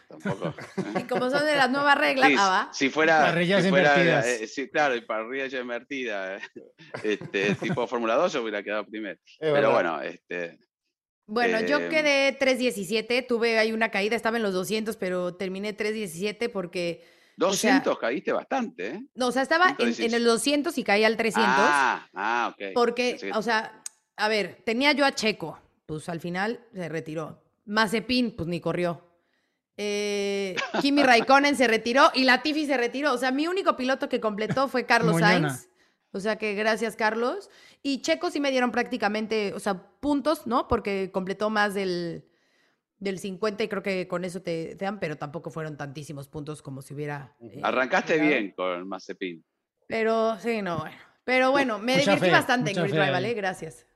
tampoco. 0.09 0.55
Y 1.01 1.05
como 1.05 1.31
son 1.31 1.45
de 1.45 1.55
las 1.55 1.71
nuevas 1.71 1.99
reglas, 1.99 2.31
sí, 2.31 2.37
ah, 2.39 2.71
si 2.73 2.91
fuera. 2.91 3.21
Parrillas 3.21 3.65
invertidas. 3.65 4.27
Eh, 4.27 4.47
sí, 4.47 4.69
claro, 4.69 4.97
y 4.97 5.03
parrillas 5.03 5.53
invertidas, 5.53 6.43
este, 7.03 7.55
tipo 7.57 7.87
Fórmula 7.87 8.15
2, 8.15 8.33
yo 8.33 8.43
hubiera 8.43 8.63
quedado 8.63 8.87
primero. 8.87 9.19
Pero 9.39 9.73
bueno, 9.73 10.01
este. 10.01 10.59
Bueno, 11.27 11.61
yo 11.61 11.79
em, 11.79 11.89
quedé 11.89 12.39
3.17, 12.39 13.27
tuve 13.27 13.59
ahí 13.59 13.73
una 13.73 13.91
caída, 13.91 14.17
estaba 14.17 14.39
en 14.39 14.43
los 14.43 14.53
200, 14.53 14.97
pero 14.97 15.35
terminé 15.35 15.77
3.17 15.77 16.51
porque... 16.51 17.05
200 17.37 17.99
caíste 17.99 18.33
bastante, 18.33 18.89
¿eh? 18.89 19.03
No, 19.15 19.29
o 19.29 19.33
sea, 19.33 19.43
estaba 19.43 19.75
en, 19.79 20.15
el 20.15 20.25
200 20.25 20.77
y 20.77 20.85
caí 20.85 21.05
al 21.05 21.17
300. 21.17 21.51
Ah, 21.51 22.09
ah 22.13 22.53
ok. 22.53 22.73
Porque, 22.75 23.31
o 23.35 23.41
sea, 23.41 23.83
a 24.17 24.29
ver, 24.29 24.63
tenía 24.67 24.93
yo 24.93 25.07
a 25.07 25.15
Checo, 25.15 25.59
pues 25.87 26.09
al 26.09 26.21
final 26.21 26.61
se 26.75 26.89
retiró. 26.89 27.42
Mazepin, 27.65 28.37
pues 28.37 28.49
ni 28.49 28.61
corrió. 28.61 29.13
Eh, 29.77 30.55
Kimi 30.81 31.03
Raikkonen 31.03 31.57
se 31.57 31.67
retiró 31.67 32.11
y 32.15 32.25
Latifi 32.25 32.67
se 32.67 32.77
retiró. 32.77 33.13
O 33.13 33.19
sea, 33.19 33.33
mi 33.33 33.47
único 33.47 33.77
piloto 33.77 34.09
que 34.09 34.21
completó 34.21 34.69
fue 34.69 34.87
Carlos 34.87 35.19
Sainz. 35.19 35.69
O 36.13 36.21
sea 36.21 36.37
que 36.37 36.55
gracias, 36.55 36.95
Carlos. 36.95 37.51
Y 37.83 38.03
Checo 38.03 38.31
sí 38.31 38.39
me 38.39 38.51
dieron 38.51 38.71
prácticamente, 38.71 39.55
o 39.55 39.61
sea, 39.61 39.83
puntos, 40.01 40.47
¿no? 40.47 40.69
Porque 40.69 41.11
completó 41.11 41.49
más 41.49 41.73
del, 41.75 42.25
del 42.99 43.19
50 43.19 43.65
y 43.65 43.69
creo 43.69 43.83
que 43.83 44.07
con 44.07 44.25
eso 44.25 44.43
te, 44.43 44.75
dan, 44.75 45.01
pero 45.01 45.17
tampoco 45.17 45.51
fueron 45.51 45.77
tantísimos 45.77 46.29
puntos 46.29 46.61
como 46.61 46.83
si 46.83 46.95
hubiera. 46.95 47.35
Eh, 47.41 47.61
Arrancaste 47.63 48.19
bien 48.21 48.53
con 48.53 48.87
Mazepin. 48.87 49.43
Pero 49.87 50.39
sí, 50.39 50.61
no, 50.61 50.79
bueno. 50.79 50.97
Pero 51.25 51.51
bueno, 51.51 51.79
me 51.79 51.97
divertí 51.97 52.31
bastante 52.31 52.73
en 52.73 52.83
Grid 52.83 52.93
Rival, 52.93 53.25
¿eh? 53.25 53.35
Gracias. 53.35 53.87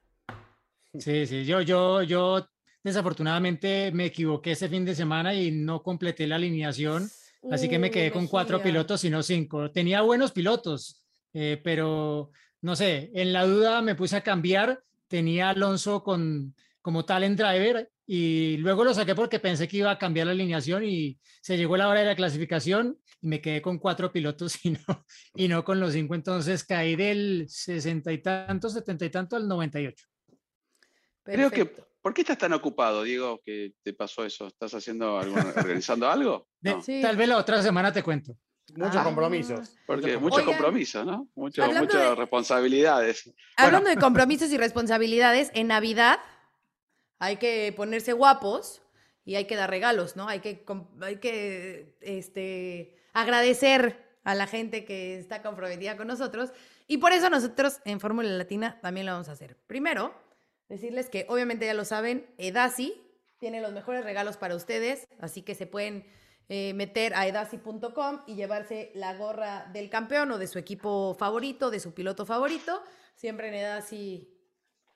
Sí, 0.99 1.27
sí, 1.27 1.45
yo, 1.45 1.61
yo, 1.61 2.03
yo 2.03 2.49
desafortunadamente 2.87 3.91
me 3.91 4.05
equivoqué 4.05 4.53
ese 4.53 4.68
fin 4.68 4.84
de 4.84 4.95
semana 4.95 5.34
y 5.34 5.51
no 5.51 5.82
completé 5.82 6.24
la 6.24 6.37
alineación, 6.37 7.11
así 7.51 7.68
que 7.68 7.80
me 7.80 7.91
quedé 7.91 8.12
con 8.12 8.28
cuatro 8.28 8.62
pilotos 8.62 9.03
y 9.03 9.11
no 9.11 9.24
cinco. 9.24 9.72
Tenía 9.72 10.03
buenos 10.03 10.30
pilotos, 10.30 11.05
eh, 11.34 11.61
pero 11.64 12.30
no 12.61 12.76
sé, 12.76 13.11
en 13.12 13.32
la 13.32 13.45
duda 13.45 13.82
me 13.82 13.97
puse 13.97 14.14
a 14.14 14.20
cambiar, 14.20 14.84
tenía 15.09 15.51
Alonso 15.51 16.05
con, 16.05 16.55
como 16.80 17.05
talent 17.05 17.37
driver 17.37 17.91
y 18.07 18.57
luego 18.59 18.84
lo 18.84 18.95
saqué 18.95 19.16
porque 19.16 19.41
pensé 19.41 19.66
que 19.66 19.78
iba 19.78 19.91
a 19.91 19.99
cambiar 19.99 20.28
la 20.28 20.32
alineación 20.34 20.84
y 20.84 21.18
se 21.43 21.57
llegó 21.57 21.76
la 21.76 21.89
hora 21.89 22.01
de 22.01 22.07
la 22.07 22.14
clasificación 22.14 23.01
y 23.20 23.26
me 23.26 23.41
quedé 23.41 23.61
con 23.61 23.80
cuatro 23.80 24.12
pilotos 24.12 24.61
y 24.64 24.70
no, 24.70 25.05
y 25.34 25.49
no 25.49 25.64
con 25.64 25.80
los 25.80 25.93
cinco, 25.93 26.14
entonces 26.14 26.62
caí 26.62 26.95
del 26.95 27.47
sesenta 27.49 28.12
y 28.12 28.18
tanto, 28.18 28.70
setenta 28.70 29.05
y 29.05 29.11
tanto 29.11 29.34
al 29.34 29.49
98. 29.49 30.07
Creo 31.24 31.51
que, 31.51 31.68
¿por 32.07 32.15
qué 32.15 32.21
estás 32.21 32.39
tan 32.39 32.53
ocupado, 32.53 33.03
Diego, 33.03 33.41
que 33.45 33.73
te 33.83 33.93
pasó 33.93 34.25
eso? 34.25 34.47
¿Estás 34.47 34.73
haciendo 34.75 35.15
organizando 35.15 36.09
algo? 36.09 36.47
Tal 36.63 37.17
vez 37.17 37.29
la 37.29 37.37
otra 37.37 37.61
semana 37.61 37.93
te 37.93 38.05
cuento. 38.05 38.39
Muchos 38.77 38.95
ah. 38.95 39.03
compromisos. 39.03 39.77
Porque 39.89 40.17
muchos 40.17 40.45
compromisos, 40.45 41.05
¿no? 41.05 41.29
muchas 41.35 42.17
responsabilidades. 42.17 43.35
Hablando 43.57 43.91
de 43.91 43.97
compromisos 43.97 44.53
y 44.53 44.57
responsabilidades, 44.57 45.51
en 45.53 45.67
Navidad 45.67 46.21
hay 47.19 47.39
que 47.39 47.75
ponerse 47.77 48.13
guapos 48.13 48.83
y 49.25 49.35
hay 49.35 49.47
que 49.47 49.57
dar 49.57 49.69
regalos, 49.69 50.15
¿no? 50.15 50.29
Hay 50.29 50.39
que, 50.39 50.65
hay 51.01 51.17
que 51.17 51.97
este, 52.03 53.03
agradecer 53.15 54.17
a 54.23 54.37
la 54.37 54.47
gente 54.47 54.85
que 54.85 55.19
está 55.19 55.43
comprometida 55.43 55.97
con 55.97 56.07
nosotros. 56.07 56.53
Y 56.87 56.99
por 56.99 57.11
eso 57.11 57.31
nosotros 57.31 57.81
en 57.85 57.99
Fórmula 57.99 58.29
Latina 58.29 58.79
también 58.81 59.07
lo 59.07 59.13
vamos 59.13 59.29
a 59.29 59.33
hacer. 59.33 59.57
Primero, 59.67 60.15
decirles 60.69 61.09
que 61.09 61.27
obviamente 61.29 61.67
ya 61.67 61.75
lo 61.75 61.85
saben, 61.85 62.27
Edasi 62.39 63.03
tiene 63.39 63.61
los 63.61 63.73
mejores 63.73 64.05
regalos 64.05 64.37
para 64.37 64.57
ustedes, 64.57 65.07
así 65.21 65.43
que 65.43 65.55
se 65.55 65.67
pueden 65.67 66.07
eh, 66.49 66.75
meter 66.75 67.12
a 67.14 67.27
edasi.com 67.27 68.21
y 68.27 68.37
llevarse 68.37 68.93
la 68.95 69.14
gorra 69.14 69.69
del 69.73 69.91
campeón 69.91 70.31
o 70.31 70.39
de 70.39 70.47
su 70.47 70.59
equipo 70.59 71.14
favorito, 71.19 71.71
de 71.71 71.81
su 71.81 71.93
piloto 71.93 72.25
favorito. 72.25 72.83
Siempre 73.17 73.49
en 73.49 73.55
Edasi 73.55 74.33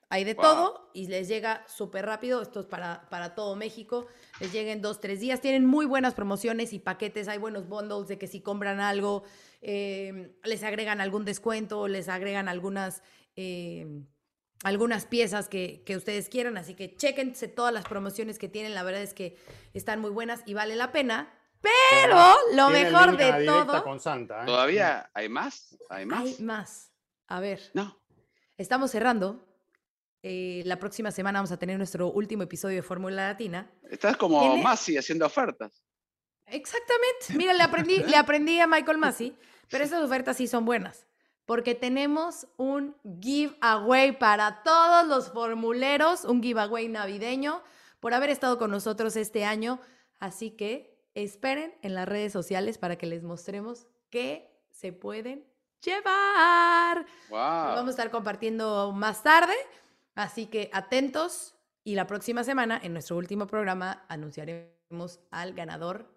hay 0.09 0.25
de 0.25 0.37
todo 0.37 0.91
y 0.95 1.09
les 1.09 1.27
llega 1.27 1.65
súper 1.67 2.07
rápido. 2.07 2.41
Esto 2.41 2.61
es 2.61 2.67
para, 2.67 3.09
para 3.11 3.35
todo 3.35 3.57
México. 3.57 4.07
Les 4.41 4.53
llega 4.53 4.71
en 4.71 4.81
dos, 4.81 5.01
tres 5.01 5.19
días. 5.19 5.41
Tienen 5.41 5.67
muy 5.67 5.87
buenas 5.87 6.15
promociones 6.15 6.73
y 6.73 6.79
paquetes. 6.79 7.27
Hay 7.27 7.39
buenos 7.39 7.69
bundles 7.69 8.07
de 8.07 8.19
que 8.19 8.29
si 8.29 8.41
compran 8.41 8.79
algo, 8.79 9.25
eh, 9.61 10.37
les 10.45 10.63
agregan 10.63 11.01
algún 11.01 11.25
descuento, 11.25 11.89
les 11.89 12.09
agregan 12.09 12.49
algunas... 12.49 13.03
Eh, 13.35 14.05
algunas 14.63 15.07
piezas 15.07 15.49
que, 15.49 15.83
que, 15.85 15.97
ustedes 15.97 16.29
quieran, 16.29 16.57
así 16.59 16.75
que 16.75 16.95
chequense 16.97 17.49
todas 17.49 17.73
las 17.73 17.85
promociones 17.85 18.39
que 18.39 18.49
tienen, 18.49 18.75
la 18.75 18.83
verdad 18.83 19.03
es 19.03 19.15
que 19.15 19.37
están 19.75 20.01
muy 20.01 20.11
buenas 20.11 20.43
y 20.47 20.55
vale 20.55 20.77
la 20.77 20.93
pena 20.93 21.33
Pero 21.63 22.17
lo 22.55 22.69
Tiene 22.69 22.91
mejor 22.91 23.17
de 23.17 23.45
todo, 23.47 23.83
con 23.85 24.01
Santa. 24.01 24.43
¿eh? 24.43 24.47
¿Todavía 24.47 25.11
hay 25.15 25.29
más? 25.29 25.77
¿Hay 25.89 26.07
más? 26.07 26.21
hay 26.25 26.37
más. 26.45 26.93
A 27.27 27.41
ver, 27.41 27.61
No. 27.75 28.01
estamos 28.57 28.91
cerrando. 28.91 29.47
Eh, 30.23 30.63
la 30.67 30.79
próxima 30.79 31.11
semana 31.11 31.39
vamos 31.39 31.53
a 31.53 31.59
tener 31.59 31.79
nuestro 31.79 32.09
último 32.13 32.43
episodio 32.43 32.77
de 32.77 32.83
Fórmula 32.83 33.29
Latina. 33.29 33.71
Estás 33.91 34.17
como 34.19 34.41
Tiene- 34.41 34.63
Masi 34.63 34.99
haciendo 34.99 35.25
ofertas. 35.25 35.83
Exactamente. 36.47 37.35
Mira, 37.37 37.55
le 37.55 37.63
aprendí, 37.63 37.97
le 37.99 38.17
aprendí 38.17 38.61
a 38.61 38.67
Michael 38.67 38.99
Massey, 38.99 39.37
pero 39.71 39.85
estas 39.85 40.03
ofertas 40.03 40.37
sí 40.37 40.47
son 40.47 40.65
buenas. 40.65 41.07
Porque 41.51 41.75
tenemos 41.75 42.47
un 42.59 42.95
giveaway 43.21 44.17
para 44.17 44.63
todos 44.63 45.05
los 45.09 45.33
formuleros, 45.33 46.25
un 46.25 46.41
giveaway 46.41 46.87
navideño 46.87 47.61
por 47.99 48.15
haber 48.15 48.31
estado 48.31 48.57
con 48.57 48.71
nosotros 48.71 49.17
este 49.17 49.45
año. 49.45 49.81
Así 50.21 50.53
que 50.53 50.97
esperen 51.15 51.75
en 51.83 51.97
las 51.97 52.09
redes 52.09 52.33
sociales 52.33 52.79
para 52.79 52.95
que 52.95 53.07
les 53.07 53.25
mostremos 53.25 53.89
qué 54.11 54.63
se 54.71 54.93
pueden 54.93 55.45
llevar. 55.85 56.99
Lo 56.99 57.37
Wow. 57.37 57.75
vamos 57.75 57.89
a 57.89 57.91
estar 57.91 58.13
compartiendo 58.13 58.93
más 58.93 59.25
tarde, 59.25 59.55
así 60.15 60.47
que 60.47 60.71
atentos 60.73 61.57
y 61.83 61.97
la 61.97 62.07
próxima 62.07 62.45
semana 62.45 62.79
en 62.81 62.93
nuestro 62.93 63.17
último 63.17 63.49
programa 63.49 64.05
anunciaremos 64.07 65.19
al 65.33 65.55
ganador 65.55 66.15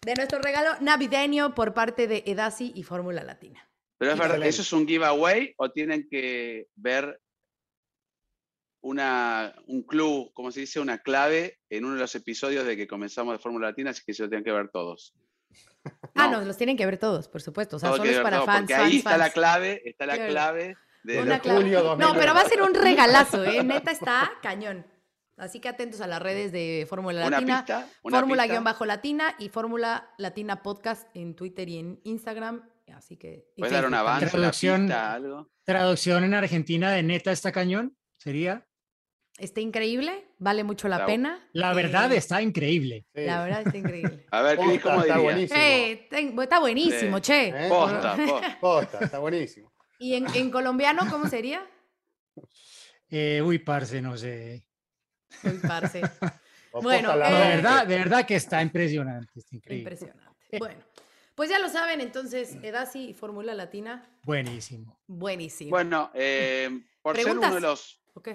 de 0.00 0.14
nuestro 0.14 0.38
regalo 0.38 0.70
navideño 0.80 1.54
por 1.54 1.74
parte 1.74 2.06
de 2.06 2.22
Edasi 2.24 2.72
y 2.74 2.82
Fórmula 2.82 3.22
Latina. 3.22 3.68
Pero 3.98 4.12
es 4.12 4.18
verdad. 4.18 4.42
¿eso 4.46 4.62
es 4.62 4.72
un 4.72 4.86
giveaway 4.86 5.54
o 5.56 5.70
tienen 5.70 6.08
que 6.08 6.68
ver 6.76 7.20
una, 8.80 9.54
un 9.66 9.82
club, 9.82 10.32
como 10.34 10.52
se 10.52 10.60
dice, 10.60 10.80
una 10.80 10.98
clave 10.98 11.58
en 11.68 11.84
uno 11.84 11.94
de 11.94 12.00
los 12.00 12.14
episodios 12.14 12.64
de 12.64 12.76
que 12.76 12.86
comenzamos 12.86 13.34
de 13.34 13.38
Fórmula 13.38 13.68
Latina? 13.68 13.90
Así 13.90 14.02
que 14.06 14.14
se 14.14 14.22
lo 14.22 14.28
tienen 14.28 14.44
que 14.44 14.52
ver 14.52 14.68
todos. 14.70 15.14
Ah, 16.14 16.28
no, 16.28 16.40
los 16.42 16.56
tienen 16.56 16.76
que 16.76 16.84
ver 16.84 16.98
todos, 16.98 17.28
por 17.28 17.40
supuesto. 17.40 17.76
O 17.76 17.78
sea, 17.78 17.90
solo 17.92 18.04
es 18.04 18.18
para 18.18 18.38
todo, 18.38 18.46
fans, 18.46 18.60
porque 18.62 18.74
fans, 18.74 18.86
ahí 18.90 18.96
está 18.98 19.16
la 19.16 19.30
clave, 19.30 19.82
está 19.88 20.04
la 20.04 20.16
Claro. 20.16 20.30
clave 20.32 20.76
de 21.04 21.22
Una 21.22 21.38
julio 21.38 21.78
No, 21.78 21.84
2020. 21.90 22.18
pero 22.20 22.34
va 22.34 22.40
a 22.40 22.48
ser 22.48 22.60
un 22.62 22.74
regalazo, 22.74 23.44
¿eh? 23.44 23.62
Neta 23.62 23.92
está 23.92 24.32
cañón. 24.42 24.84
Así 25.36 25.60
que 25.60 25.68
atentos 25.68 26.00
a 26.00 26.08
las 26.08 26.20
redes 26.20 26.50
de 26.50 26.84
Fórmula 26.90 27.20
una 27.26 27.30
Latina. 27.38 27.58
pista. 27.64 27.88
Una 28.02 28.18
Fórmula 28.18 28.42
pista. 28.42 28.52
guion 28.54 28.64
bajo 28.64 28.84
latina 28.84 29.34
y 29.38 29.48
Fórmula 29.48 30.12
Latina 30.18 30.62
Podcast 30.62 31.08
en 31.14 31.34
Twitter 31.36 31.68
y 31.68 31.78
en 31.78 32.00
Instagram. 32.04 32.68
Así 32.96 33.16
que. 33.16 33.46
¿Puedes 33.56 33.72
dar 33.72 33.86
un 33.86 33.94
avance, 33.94 34.26
Traducción. 34.28 34.82
pista, 34.82 35.12
algo? 35.14 35.50
Traducción 35.64 36.24
en 36.24 36.34
Argentina 36.34 36.92
de 36.92 37.02
neta 37.02 37.30
está 37.32 37.52
cañón, 37.52 37.96
sería. 38.16 38.66
Está 39.38 39.60
increíble, 39.60 40.26
vale 40.38 40.64
mucho 40.64 40.88
la 40.88 40.96
Está- 40.96 41.06
pena. 41.06 41.48
La 41.52 41.72
verdad 41.72 42.10
eh, 42.12 42.16
está 42.16 42.42
increíble. 42.42 43.06
Sí. 43.14 43.22
La 43.24 43.44
verdad 43.44 43.62
está 43.66 43.78
increíble. 43.78 44.26
A 44.32 44.42
ver, 44.42 44.58
Cris, 44.58 44.80
¿cómo 44.82 45.00
está 45.00 45.14
diría? 45.14 45.30
buenísimo. 45.32 45.60
Eh, 45.60 46.06
ten- 46.10 46.38
está 46.40 46.58
buenísimo, 46.58 47.16
Sí. 47.18 47.22
che. 47.22 47.48
¿Eh? 47.48 47.68
Posta, 47.68 48.16
posta. 48.26 48.58
Posta, 48.60 48.98
está 49.04 49.18
buenísimo. 49.20 49.72
¿Y 50.00 50.14
en, 50.14 50.26
en 50.34 50.50
colombiano 50.50 51.02
cómo 51.10 51.28
sería? 51.28 51.64
Eh, 53.10 53.40
uy, 53.44 53.58
parce, 53.60 54.00
no 54.02 54.16
sé. 54.16 54.64
Uy, 55.44 55.58
parce. 55.66 56.02
Bueno, 56.82 57.16
la 57.16 57.30
eh, 57.30 57.56
verdad, 57.56 57.86
de 57.86 57.96
verdad 57.96 58.26
que 58.26 58.36
está 58.36 58.60
impresionante, 58.62 59.32
está 59.36 59.56
increíble. 59.56 59.82
Impresionante. 59.90 60.58
Bueno, 60.58 60.80
pues 61.38 61.50
ya 61.50 61.60
lo 61.60 61.68
saben, 61.68 62.00
entonces, 62.00 62.56
Edasi 62.62 63.10
y 63.10 63.14
Fórmula 63.14 63.54
Latina, 63.54 64.04
Buenísimo. 64.24 64.98
buenísimo. 65.06 65.70
Bueno, 65.70 66.10
eh, 66.12 66.68
por 67.00 67.16
ser 67.16 67.38
uno 67.38 67.54
de 67.54 67.60
los. 67.60 68.02
Ok, 68.14 68.30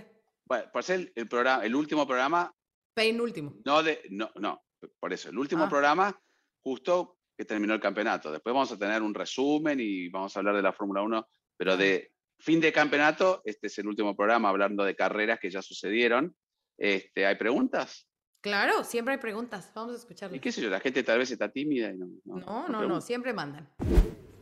bueno, 0.45 0.71
por 0.71 0.83
ser 0.85 1.11
el, 1.13 1.27
programa, 1.27 1.65
el 1.65 1.75
último 1.75 2.07
programa, 2.07 2.55
penúltimo. 2.93 3.57
no 3.65 3.83
de. 3.83 4.03
No, 4.09 4.31
no, 4.35 4.63
por 5.01 5.11
eso, 5.11 5.29
el 5.29 5.37
último 5.37 5.65
Ah. 5.65 5.69
programa, 5.69 6.21
justo 6.63 7.19
que 7.37 7.43
terminó 7.43 7.73
el 7.73 7.81
campeonato. 7.81 8.31
Después 8.31 8.53
vamos 8.53 8.71
a 8.71 8.79
tener 8.79 9.01
un 9.01 9.13
resumen 9.13 9.81
y 9.81 10.07
vamos 10.07 10.33
a 10.35 10.39
hablar 10.39 10.55
de 10.55 10.61
la 10.61 10.71
Fórmula 10.71 11.01
1, 11.01 11.27
pero 11.57 11.75
de 11.75 12.13
fin 12.39 12.61
de 12.61 12.71
campeonato, 12.71 13.41
este 13.43 13.67
es 13.67 13.77
el 13.79 13.87
último 13.87 14.15
programa 14.15 14.47
hablando 14.47 14.85
de 14.85 14.95
carreras 14.95 15.39
que 15.41 15.49
ya 15.49 15.61
sucedieron. 15.61 16.33
Este, 16.77 17.25
¿Hay 17.25 17.35
preguntas? 17.35 18.07
Claro, 18.43 18.83
siempre 18.83 19.13
hay 19.13 19.21
preguntas. 19.21 19.71
Vamos 19.73 19.93
a 19.93 19.97
escucharlas. 19.97 20.35
Y 20.35 20.41
qué 20.41 20.51
sé 20.51 20.61
yo, 20.61 20.69
la 20.69 20.81
gente 20.81 21.01
tal 21.01 21.17
vez 21.17 21.31
está 21.31 21.47
tímida 21.47 21.89
y 21.89 21.97
no. 21.97 22.09
No, 22.25 22.67
no, 22.67 22.99
siempre 22.99 23.31
mandan. 23.31 23.69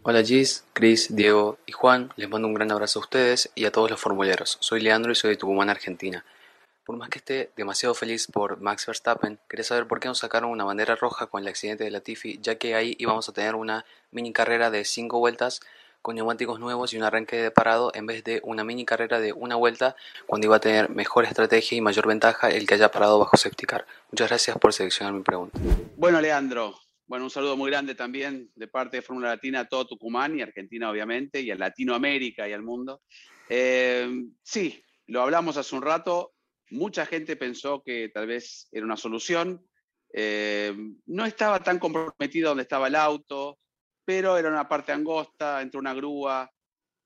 Hola 0.02 0.24
Gis, 0.24 0.66
Chris, 0.74 1.16
Diego 1.16 1.60
y 1.68 1.72
Juan, 1.72 2.12
les 2.16 2.28
mando 2.28 2.48
un 2.48 2.56
gran 2.56 2.72
abrazo 2.72 2.98
a 2.98 3.04
ustedes 3.04 3.52
y 3.54 3.66
a 3.66 3.72
todos 3.72 3.92
los 3.92 4.02
formuleros. 4.02 4.58
Soy 4.60 4.82
Leandro 4.82 5.12
y 5.12 5.16
soy 5.16 5.30
de 5.30 5.38
Tucumán, 5.38 5.70
Argentina. 5.70 6.26
Por 6.84 6.98
más 6.98 7.10
que 7.10 7.20
esté 7.20 7.52
demasiado 7.56 7.94
feliz 7.94 8.26
por 8.26 8.60
Max 8.60 8.88
Verstappen, 8.88 9.38
quería 9.48 9.64
saber 9.64 9.88
por 9.88 10.00
qué 10.00 10.08
nos 10.08 10.18
sacaron 10.18 10.50
una 10.50 10.64
bandera 10.64 10.96
roja 10.96 11.28
con 11.28 11.44
el 11.44 11.48
accidente 11.48 11.84
de 11.84 11.92
Latifi, 11.92 12.40
ya 12.42 12.56
que 12.56 12.74
ahí 12.74 12.96
íbamos 12.98 13.30
a 13.30 13.34
tener 13.34 13.54
una 13.54 13.86
mini 14.10 14.34
carrera 14.34 14.72
de 14.72 14.84
5 14.84 15.20
vueltas 15.20 15.62
con 16.02 16.16
neumáticos 16.16 16.60
nuevos 16.60 16.94
y 16.94 16.98
un 16.98 17.04
arranque 17.04 17.38
de 17.38 17.52
parado 17.52 17.92
en 17.94 18.06
vez 18.06 18.24
de 18.24 18.42
una 18.44 18.64
mini 18.64 18.86
carrera 18.86 19.20
de 19.20 19.34
una 19.34 19.56
vuelta 19.56 19.96
cuando 20.26 20.48
iba 20.48 20.56
a 20.56 20.60
tener 20.60 20.90
mejor 20.90 21.26
estrategia 21.26 21.78
y 21.78 21.82
mayor 21.82 22.08
ventaja 22.08 22.50
el 22.50 22.66
que 22.66 22.74
haya 22.76 22.90
parado 22.92 23.20
bajo 23.20 23.38
safety 23.38 23.66
car. 23.66 23.86
Muchas 24.12 24.30
gracias 24.30 24.58
por 24.58 24.74
seleccionar 24.74 25.14
mi 25.14 25.22
pregunta. 25.22 25.60
Bueno, 25.98 26.20
Leandro, 26.20 26.76
bueno, 27.12 27.26
un 27.26 27.32
saludo 27.32 27.58
muy 27.58 27.70
grande 27.70 27.94
también 27.94 28.50
de 28.56 28.68
parte 28.68 28.98
de 28.98 29.02
Fórmula 29.02 29.30
Latina 29.30 29.60
a 29.60 29.68
todo 29.68 29.86
Tucumán 29.86 30.38
y 30.38 30.42
Argentina, 30.42 30.90
obviamente, 30.90 31.42
y 31.42 31.52
a 31.52 31.56
Latinoamérica 31.56 32.48
y 32.48 32.54
al 32.54 32.64
mundo. 32.64 33.02
Eh, 33.50 34.10
sí, 34.42 34.82
lo 35.08 35.22
hablamos 35.22 35.58
hace 35.58 35.76
un 35.76 35.82
rato. 35.82 36.34
Mucha 36.70 37.06
gente 37.06 37.36
pensó 37.36 37.84
que 37.84 38.10
tal 38.14 38.28
vez 38.28 38.70
era 38.72 38.86
una 38.86 38.96
solución. 38.96 39.62
Eh, 40.14 40.74
no 41.06 41.26
estaba 41.26 41.60
tan 41.62 41.80
comprometido 41.80 42.50
donde 42.50 42.64
estaba 42.64 42.88
el 42.88 42.96
auto, 42.96 43.60
pero 44.06 44.38
era 44.38 44.50
una 44.50 44.68
parte 44.68 44.92
angosta, 44.92 45.62
entre 45.62 45.80
una 45.80 45.94
grúa. 45.94 46.52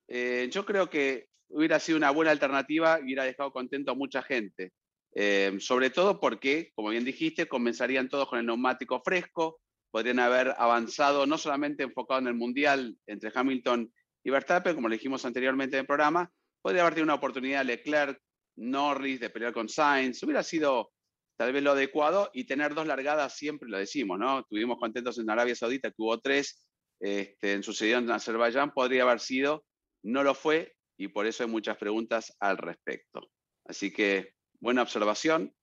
Eh, 0.07 0.49
yo 0.51 0.65
creo 0.65 0.89
que 0.89 1.27
hubiera 1.49 1.79
sido 1.79 1.97
una 1.97 2.11
buena 2.11 2.31
alternativa 2.31 2.99
y 2.99 3.03
hubiera 3.03 3.23
dejado 3.23 3.51
contento 3.51 3.91
a 3.91 3.95
mucha 3.95 4.21
gente. 4.21 4.73
Eh, 5.13 5.55
sobre 5.59 5.89
todo 5.89 6.19
porque, 6.19 6.71
como 6.75 6.89
bien 6.89 7.05
dijiste, 7.05 7.47
comenzarían 7.47 8.09
todos 8.09 8.27
con 8.27 8.39
el 8.39 8.45
neumático 8.45 9.01
fresco, 9.01 9.61
podrían 9.89 10.19
haber 10.19 10.53
avanzado 10.57 11.25
no 11.25 11.37
solamente 11.37 11.83
enfocado 11.83 12.19
en 12.19 12.27
el 12.27 12.33
Mundial 12.33 12.97
entre 13.07 13.31
Hamilton 13.33 13.93
y 14.25 14.29
Verstappen, 14.29 14.75
como 14.75 14.89
le 14.89 14.97
dijimos 14.97 15.23
anteriormente 15.23 15.77
en 15.77 15.81
el 15.81 15.87
programa, 15.87 16.29
podría 16.61 16.81
haber 16.81 16.95
tenido 16.95 17.05
una 17.05 17.13
oportunidad 17.13 17.63
Leclerc, 17.63 18.19
Norris 18.57 19.19
de 19.19 19.29
pelear 19.29 19.53
con 19.53 19.69
Sainz, 19.69 20.21
hubiera 20.23 20.43
sido 20.43 20.91
tal 21.37 21.53
vez 21.53 21.63
lo 21.63 21.71
adecuado 21.71 22.29
y 22.33 22.45
tener 22.45 22.73
dos 22.73 22.87
largadas 22.87 23.37
siempre 23.37 23.69
lo 23.69 23.77
decimos, 23.77 24.17
¿no? 24.19 24.39
Estuvimos 24.39 24.79
contentos 24.79 25.17
en 25.19 25.29
Arabia 25.29 25.55
Saudita, 25.55 25.89
que 25.89 25.95
hubo 25.97 26.19
tres, 26.19 26.64
este, 26.99 27.53
en 27.53 27.63
sucedió 27.63 27.97
en 27.97 28.09
Azerbaiyán, 28.09 28.71
podría 28.71 29.03
haber 29.03 29.19
sido, 29.19 29.65
no 30.03 30.23
lo 30.23 30.33
fue 30.33 30.75
y 30.97 31.09
por 31.09 31.25
eso 31.25 31.43
hay 31.43 31.49
muchas 31.49 31.77
preguntas 31.77 32.35
al 32.39 32.57
respecto. 32.57 33.21
Así 33.65 33.91
que 33.91 34.33
buena 34.59 34.81
observación, 34.81 35.53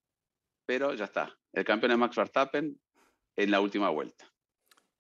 pero 0.67 0.95
ya 0.95 1.05
está. 1.05 1.39
El 1.53 1.65
campeón 1.65 1.93
es 1.93 1.99
Max 1.99 2.17
Verstappen 2.17 2.79
en 3.37 3.51
la 3.51 3.61
última 3.61 3.91
vuelta. 3.91 4.33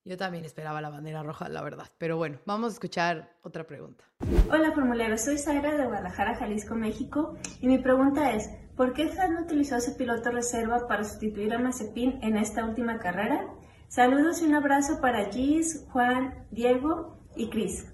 Yo 0.04 0.16
también 0.16 0.44
esperaba 0.44 0.80
la 0.80 0.90
bandera 0.90 1.22
roja, 1.22 1.48
la 1.48 1.62
verdad. 1.62 1.86
Pero 1.98 2.16
bueno, 2.16 2.40
vamos 2.44 2.72
a 2.72 2.74
escuchar 2.74 3.38
otra 3.42 3.66
pregunta. 3.66 4.04
Hola 4.50 4.72
formuleros, 4.72 5.20
soy 5.20 5.38
Zaira 5.38 5.76
de 5.76 5.86
Guadalajara, 5.86 6.34
Jalisco, 6.34 6.74
México 6.74 7.36
y 7.60 7.68
mi 7.68 7.78
pregunta 7.78 8.32
es, 8.32 8.50
¿por 8.76 8.94
qué 8.94 9.04
Haas 9.04 9.30
no 9.30 9.42
utilizó 9.42 9.76
a 9.76 9.78
ese 9.78 9.92
piloto 9.92 10.32
reserva 10.32 10.88
para 10.88 11.04
sustituir 11.04 11.54
a 11.54 11.58
Mazepin 11.58 12.18
en 12.22 12.36
esta 12.36 12.64
última 12.64 12.98
carrera? 12.98 13.46
Saludos 13.92 14.40
y 14.40 14.46
un 14.46 14.54
abrazo 14.54 15.02
para 15.02 15.30
Gis, 15.30 15.86
Juan, 15.92 16.46
Diego 16.50 17.18
y 17.36 17.50
Cris. 17.50 17.92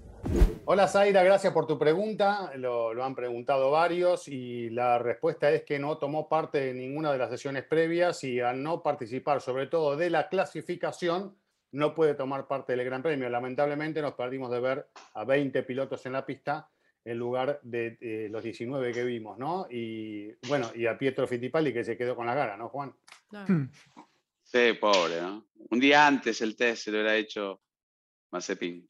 Hola 0.63 0.87
Zaira, 0.87 1.23
gracias 1.23 1.51
por 1.51 1.67
tu 1.67 1.77
pregunta. 1.77 2.53
Lo, 2.55 2.93
lo 2.93 3.03
han 3.03 3.13
preguntado 3.15 3.69
varios 3.69 4.29
y 4.29 4.69
la 4.69 4.97
respuesta 4.99 5.51
es 5.51 5.63
que 5.63 5.77
no 5.77 5.97
tomó 5.97 6.29
parte 6.29 6.61
de 6.61 6.73
ninguna 6.73 7.11
de 7.11 7.17
las 7.17 7.29
sesiones 7.29 7.65
previas 7.65 8.23
y 8.23 8.39
al 8.39 8.63
no 8.63 8.81
participar, 8.81 9.41
sobre 9.41 9.67
todo 9.67 9.97
de 9.97 10.09
la 10.09 10.29
clasificación, 10.29 11.35
no 11.73 11.93
puede 11.93 12.13
tomar 12.13 12.47
parte 12.47 12.77
del 12.77 12.85
Gran 12.85 13.03
Premio. 13.03 13.29
Lamentablemente 13.29 14.01
nos 14.01 14.13
perdimos 14.13 14.51
de 14.51 14.61
ver 14.61 14.87
a 15.15 15.25
20 15.25 15.63
pilotos 15.63 16.05
en 16.05 16.13
la 16.13 16.25
pista 16.25 16.69
en 17.03 17.17
lugar 17.17 17.59
de 17.61 17.97
eh, 17.99 18.29
los 18.31 18.41
19 18.41 18.93
que 18.93 19.03
vimos, 19.03 19.37
¿no? 19.37 19.67
Y 19.69 20.31
bueno, 20.47 20.69
y 20.73 20.85
a 20.85 20.97
Pietro 20.97 21.27
Fittipaldi 21.27 21.73
que 21.73 21.83
se 21.83 21.97
quedó 21.97 22.15
con 22.15 22.25
la 22.25 22.35
gara, 22.35 22.55
¿no, 22.55 22.69
Juan? 22.69 22.93
Claro. 23.29 23.67
Sí, 24.51 24.73
pobre, 24.79 25.21
¿no? 25.21 25.47
Un 25.69 25.79
día 25.79 26.07
antes 26.07 26.41
el 26.41 26.55
test 26.55 26.85
se 26.85 26.91
lo 26.91 26.97
hubiera 26.97 27.15
hecho 27.15 27.61
Mazepin. 28.31 28.85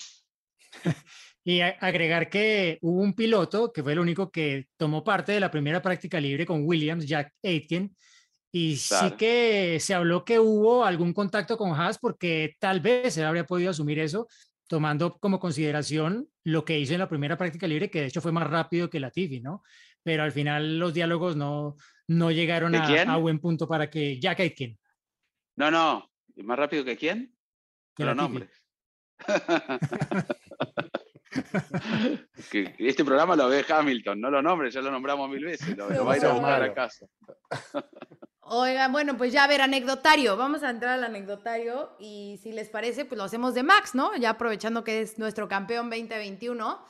Y 1.44 1.62
agregar 1.62 2.30
que 2.30 2.78
hubo 2.82 3.02
un 3.02 3.14
piloto 3.14 3.74
que 3.74 3.82
fue 3.84 3.94
el 3.94 4.00
único 4.00 4.32
que 4.32 4.68
tomó 4.78 5.04
parte 5.04 5.32
de 5.34 5.40
la 5.40 5.52
primera 5.52 5.82
práctica 5.82 6.20
libre 6.20 6.46
con 6.46 6.64
Williams, 6.66 7.06
Jack 7.06 7.34
Aitken, 7.44 7.94
y 8.52 8.78
sí 8.78 8.90
Claro. 8.90 9.18
que 9.18 9.78
se 9.80 9.94
habló 9.94 10.24
que 10.24 10.40
hubo 10.40 10.86
algún 10.86 11.12
contacto 11.14 11.58
con 11.58 11.72
Haas 11.74 11.98
porque 11.98 12.56
tal 12.60 12.80
vez 12.80 13.18
él 13.18 13.26
habría 13.26 13.46
podido 13.46 13.72
asumir 13.72 14.00
eso, 14.00 14.28
tomando 14.68 15.18
como 15.18 15.40
consideración 15.40 16.30
lo 16.44 16.64
que 16.64 16.80
hizo 16.80 16.94
en 16.94 17.00
la 17.00 17.10
primera 17.10 17.38
práctica 17.38 17.68
libre, 17.68 17.90
que 17.90 18.02
de 18.02 18.08
hecho 18.08 18.22
fue 18.22 18.32
más 18.32 18.48
rápido 18.50 18.90
que 18.90 19.00
la 19.00 19.12
Tiffy, 19.12 19.42
¿no? 19.42 19.64
Pero 20.04 20.24
al 20.24 20.32
final 20.32 20.80
los 20.80 20.94
diálogos 20.94 21.36
no, 21.36 21.76
no 22.08 22.32
llegaron 22.32 22.72
¿De 22.72 22.78
a, 22.78 23.14
a 23.14 23.18
buen 23.18 23.40
punto 23.40 23.68
para 23.68 23.90
que 23.90 24.20
Jack 24.20 24.40
Aitken. 24.40 24.78
No, 25.60 25.70
no, 25.70 26.10
¿Y 26.38 26.44
más 26.44 26.58
rápido 26.58 26.86
que 26.86 26.96
quién? 26.96 27.36
Que 27.94 28.06
los 28.06 28.16
nombres. 28.16 28.50
este 32.78 33.04
programa 33.04 33.36
lo 33.36 33.50
ve 33.50 33.66
Hamilton, 33.68 34.22
no 34.22 34.32
lo 34.32 34.42
nombres, 34.42 34.74
ya 34.74 34.80
lo 34.80 34.90
nombramos 34.90 35.30
mil 35.30 35.44
veces, 35.44 35.76
lo, 35.76 35.90
va 36.06 36.14
a 36.14 36.18
ir 36.18 36.26
a 36.26 36.32
buscar 36.32 36.64
a 36.64 36.74
casa. 36.74 37.08
Oigan, 38.40 38.94
bueno, 38.94 39.18
pues 39.18 39.34
ya 39.34 39.44
a 39.44 39.48
ver, 39.48 39.60
anecdotario. 39.60 40.38
Vamos 40.38 40.64
a 40.64 40.70
entrar 40.70 40.94
al 40.94 41.04
anecdotario 41.04 41.98
y 42.00 42.40
si 42.42 42.54
les 42.54 42.70
parece, 42.70 43.04
pues 43.04 43.18
lo 43.18 43.26
hacemos 43.26 43.54
de 43.54 43.64
Max, 43.64 43.94
¿no? 43.94 44.16
Ya 44.16 44.30
aprovechando 44.30 44.86
que 44.86 45.02
es 45.02 45.20
nuestro 45.20 45.50
campeón 45.50 45.90
2021. 45.90 46.86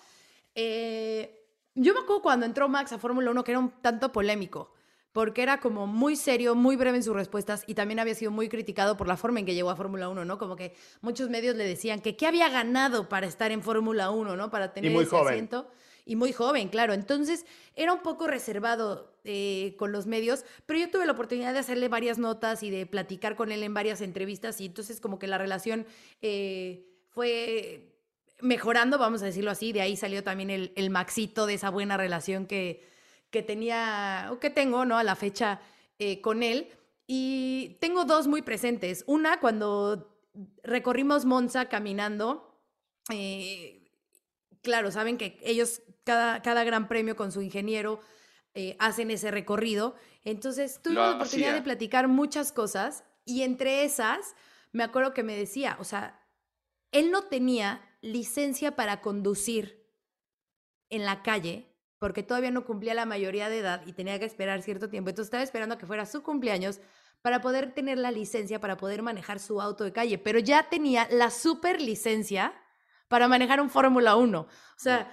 Eh, 0.54 1.44
yo 1.74 1.96
me 1.96 2.02
acuerdo 2.02 2.22
cuando 2.22 2.46
entró 2.46 2.70
Max 2.70 2.92
a 2.92 3.00
Fórmula 3.00 3.32
1 3.32 3.44
que 3.44 3.52
era 3.52 3.60
un 3.60 3.72
tanto 3.82 4.12
polémico, 4.12 4.76
porque 5.12 5.42
era 5.42 5.60
como 5.60 5.88
muy 5.88 6.16
serio, 6.16 6.56
muy 6.56 6.76
breve 6.76 6.98
en 6.98 7.04
sus 7.04 7.16
respuestas 7.16 7.64
y 7.66 7.74
también 7.74 8.00
había 8.00 8.14
sido 8.14 8.32
muy 8.32 8.48
criticado 8.48 8.96
por 8.96 9.08
la 9.08 9.18
forma 9.18 9.40
en 9.40 9.46
que 9.46 9.56
llegó 9.56 9.70
a 9.70 9.76
Fórmula 9.76 10.08
1, 10.10 10.26
¿no? 10.26 10.38
Como 10.38 10.56
que 10.56 10.76
muchos 11.02 11.30
medios 11.30 11.56
le 11.56 11.66
decían 11.66 12.00
que 12.00 12.16
qué 12.16 12.28
había 12.28 12.50
ganado 12.50 13.10
para 13.10 13.26
estar 13.26 13.52
en 13.52 13.64
Fórmula 13.64 14.12
1, 14.12 14.36
¿no? 14.36 14.52
Para 14.52 14.72
tener 14.74 14.92
ese 14.92 15.16
asiento 15.18 15.68
y 16.06 16.16
muy 16.16 16.32
joven, 16.32 16.70
claro. 16.70 16.94
Entonces 16.94 17.46
era 17.76 17.94
un 17.94 18.02
poco 18.02 18.28
reservado 18.28 19.18
eh, 19.24 19.76
con 19.78 19.92
los 19.92 20.06
medios, 20.06 20.46
pero 20.66 20.80
yo 20.80 20.92
tuve 20.92 21.06
la 21.06 21.14
oportunidad 21.14 21.54
de 21.54 21.60
hacerle 21.60 21.88
varias 21.88 22.20
notas 22.20 22.62
y 22.62 22.70
de 22.70 22.86
platicar 22.86 23.36
con 23.36 23.52
él 23.52 23.64
en 23.64 23.74
varias 23.74 24.02
entrevistas 24.02 24.62
y 24.62 24.68
entonces 24.68 25.00
como 25.00 25.18
que 25.18 25.28
la 25.28 25.38
relación 25.40 25.88
eh, 26.22 26.86
fue 27.10 27.96
mejorando, 28.42 28.98
vamos 28.98 29.22
a 29.24 29.26
decirlo 29.26 29.52
así, 29.52 29.74
de 29.74 29.82
ahí 29.82 29.98
salió 29.98 30.24
también 30.24 30.50
el, 30.50 30.72
el 30.76 30.90
maxito 30.92 31.46
de 31.46 31.56
esa 31.56 31.70
buena 31.70 31.98
relación 31.98 32.46
que, 32.46 32.89
que 33.32 33.44
tenía, 33.44 34.30
o 34.32 34.40
que 34.40 34.50
tengo, 34.50 34.86
¿no? 34.86 34.98
A 34.98 35.04
la 35.04 35.16
fecha 35.16 35.62
eh, 35.98 36.22
con 36.22 36.44
él. 36.44 36.70
Y 37.08 37.78
tengo 37.80 38.06
dos 38.06 38.28
muy 38.28 38.42
presentes. 38.42 39.04
Una, 39.08 39.40
cuando 39.40 40.16
recorrimos 40.64 41.26
Monza 41.26 41.68
caminando, 41.70 42.62
claro, 44.62 44.92
saben 44.92 45.18
que 45.18 45.40
ellos, 45.42 45.82
cada, 46.04 46.42
cada 46.42 46.64
gran 46.64 46.88
premio 46.88 47.16
con 47.16 47.32
su 47.32 47.42
ingeniero, 47.42 48.00
eh, 48.56 48.76
hacen 48.80 49.12
ese 49.12 49.32
recorrido. 49.32 49.96
Entonces 50.24 50.82
tuve 50.82 50.96
la 50.96 51.16
oportunidad 51.16 51.54
de 51.54 51.62
platicar 51.62 52.08
muchas 52.08 52.52
cosas 52.52 53.04
y 53.24 53.44
entre 53.44 53.84
esas 53.84 54.36
me 54.72 54.84
acuerdo 54.84 55.14
que 55.14 55.24
me 55.24 55.36
decía, 55.36 55.78
o 55.80 55.84
sea, 55.84 56.28
él 56.92 57.12
no 57.12 57.24
tenía 57.24 57.82
licencia 58.02 58.76
para 58.76 59.02
conducir 59.02 59.88
en 60.90 61.06
la 61.06 61.22
calle 61.22 61.69
porque 62.00 62.24
todavía 62.24 62.52
no 62.52 62.66
cumplía 62.66 62.94
la 62.94 63.06
mayoría 63.06 63.50
de 63.50 63.60
edad 63.60 63.84
y 63.86 63.94
tenía 63.94 64.18
que 64.20 64.26
esperar 64.26 64.62
cierto 64.62 64.90
tiempo. 64.90 65.10
Entonces 65.10 65.28
estaba 65.28 65.44
esperando 65.44 65.76
a 65.76 65.78
que 65.78 65.86
fuera 65.86 66.06
su 66.06 66.24
cumpleaños 66.24 66.80
para 67.22 67.42
poder 67.42 67.74
tener 67.74 67.98
la 67.98 68.12
licencia 68.12 68.60
para 68.60 68.78
poder 68.78 69.02
manejar 69.02 69.40
su 69.40 69.62
auto 69.62 69.84
de 69.84 69.92
calle, 69.92 70.18
pero 70.18 70.40
ya 70.40 70.70
tenía 70.70 71.08
la 71.12 71.30
super 71.30 71.82
licencia 71.82 72.54
para 73.10 73.28
manejar 73.28 73.60
un 73.60 73.70
Fórmula 73.70 74.16
1. 74.16 74.40
O 74.40 74.48
sea, 74.78 75.12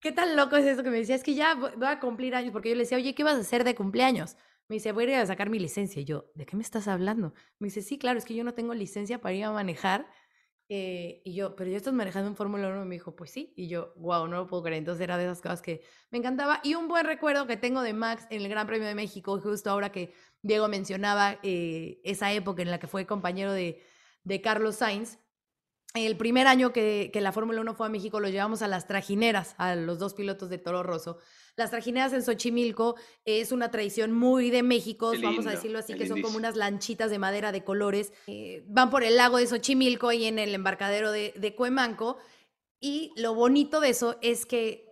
¿qué 0.00 0.12
tan 0.12 0.36
loco 0.36 0.56
es 0.56 0.66
eso 0.66 0.82
que 0.82 0.90
me 0.90 0.98
decía? 0.98 1.14
Es 1.14 1.22
que 1.22 1.34
ya 1.34 1.54
voy 1.54 1.86
a 1.86 1.98
cumplir 1.98 2.34
años, 2.34 2.52
porque 2.52 2.68
yo 2.68 2.74
le 2.74 2.82
decía, 2.82 2.98
oye, 2.98 3.14
¿qué 3.14 3.24
vas 3.24 3.36
a 3.36 3.40
hacer 3.40 3.64
de 3.64 3.74
cumpleaños? 3.74 4.36
Me 4.68 4.74
dice, 4.74 4.92
voy 4.92 5.04
a 5.04 5.08
ir 5.08 5.14
a 5.14 5.26
sacar 5.26 5.48
mi 5.48 5.58
licencia. 5.58 6.02
Y 6.02 6.04
yo, 6.04 6.30
¿de 6.34 6.44
qué 6.44 6.56
me 6.56 6.62
estás 6.62 6.88
hablando? 6.88 7.32
Me 7.58 7.68
dice, 7.68 7.82
sí, 7.82 7.98
claro, 7.98 8.18
es 8.18 8.24
que 8.24 8.34
yo 8.34 8.44
no 8.44 8.52
tengo 8.52 8.74
licencia 8.74 9.20
para 9.20 9.34
ir 9.34 9.44
a 9.44 9.52
manejar. 9.52 10.06
Eh, 10.68 11.22
y 11.24 11.34
yo, 11.34 11.54
pero 11.54 11.70
yo 11.70 11.76
estás 11.76 11.94
manejando 11.94 12.30
un 12.30 12.36
Fórmula 12.36 12.68
1. 12.68 12.82
Y 12.82 12.86
me 12.86 12.94
dijo, 12.96 13.14
pues 13.14 13.30
sí. 13.30 13.52
Y 13.56 13.68
yo, 13.68 13.92
wow, 13.96 14.26
no 14.26 14.36
lo 14.36 14.46
puedo 14.46 14.62
creer. 14.62 14.78
Entonces 14.78 15.02
era 15.02 15.16
de 15.18 15.24
esas 15.24 15.40
cosas 15.40 15.62
que 15.62 15.82
me 16.10 16.18
encantaba. 16.18 16.60
Y 16.62 16.74
un 16.74 16.88
buen 16.88 17.06
recuerdo 17.06 17.46
que 17.46 17.56
tengo 17.56 17.82
de 17.82 17.92
Max 17.92 18.26
en 18.30 18.42
el 18.42 18.48
Gran 18.48 18.66
Premio 18.66 18.86
de 18.86 18.94
México, 18.94 19.40
justo 19.40 19.70
ahora 19.70 19.92
que 19.92 20.12
Diego 20.42 20.68
mencionaba 20.68 21.38
eh, 21.42 22.00
esa 22.04 22.32
época 22.32 22.62
en 22.62 22.70
la 22.70 22.78
que 22.78 22.86
fue 22.86 23.06
compañero 23.06 23.52
de, 23.52 23.82
de 24.24 24.40
Carlos 24.40 24.76
Sainz 24.76 25.18
el 26.04 26.16
primer 26.16 26.46
año 26.46 26.72
que, 26.72 27.10
la 27.14 27.32
Fórmula 27.32 27.60
1 27.60 27.74
fue 27.74 27.86
a 27.86 27.90
México, 27.90 28.20
lo 28.20 28.28
llevamos 28.28 28.62
a 28.62 28.68
las 28.68 28.86
trajineras, 28.86 29.54
a 29.58 29.74
los 29.74 29.98
dos 29.98 30.14
pilotos 30.14 30.50
de 30.50 30.58
Toro 30.58 30.82
Rosso. 30.82 31.18
Las 31.56 31.70
trajineras 31.70 32.12
en 32.12 32.22
Xochimilco 32.22 32.96
es 33.24 33.50
una 33.50 33.70
tradición 33.70 34.12
muy 34.12 34.50
de 34.50 34.62
México, 34.62 35.12
vamos 35.22 35.46
a 35.46 35.52
decirlo 35.52 35.78
así, 35.78 35.94
que 35.94 36.06
son 36.06 36.20
como 36.20 36.36
unas 36.36 36.54
lanchitas 36.54 37.10
de 37.10 37.18
madera 37.18 37.50
de 37.50 37.64
colores. 37.64 38.12
Eh, 38.26 38.62
van 38.68 38.90
por 38.90 39.02
el 39.02 39.16
lago 39.16 39.38
de 39.38 39.46
Xochimilco 39.46 40.12
y 40.12 40.26
en 40.26 40.38
el 40.38 40.54
embarcadero 40.54 41.10
de, 41.12 41.32
de 41.34 41.54
Cuemanco. 41.54 42.18
Y 42.78 43.12
lo 43.16 43.34
bonito 43.34 43.80
de 43.80 43.88
eso 43.88 44.18
es 44.20 44.44
que 44.44 44.86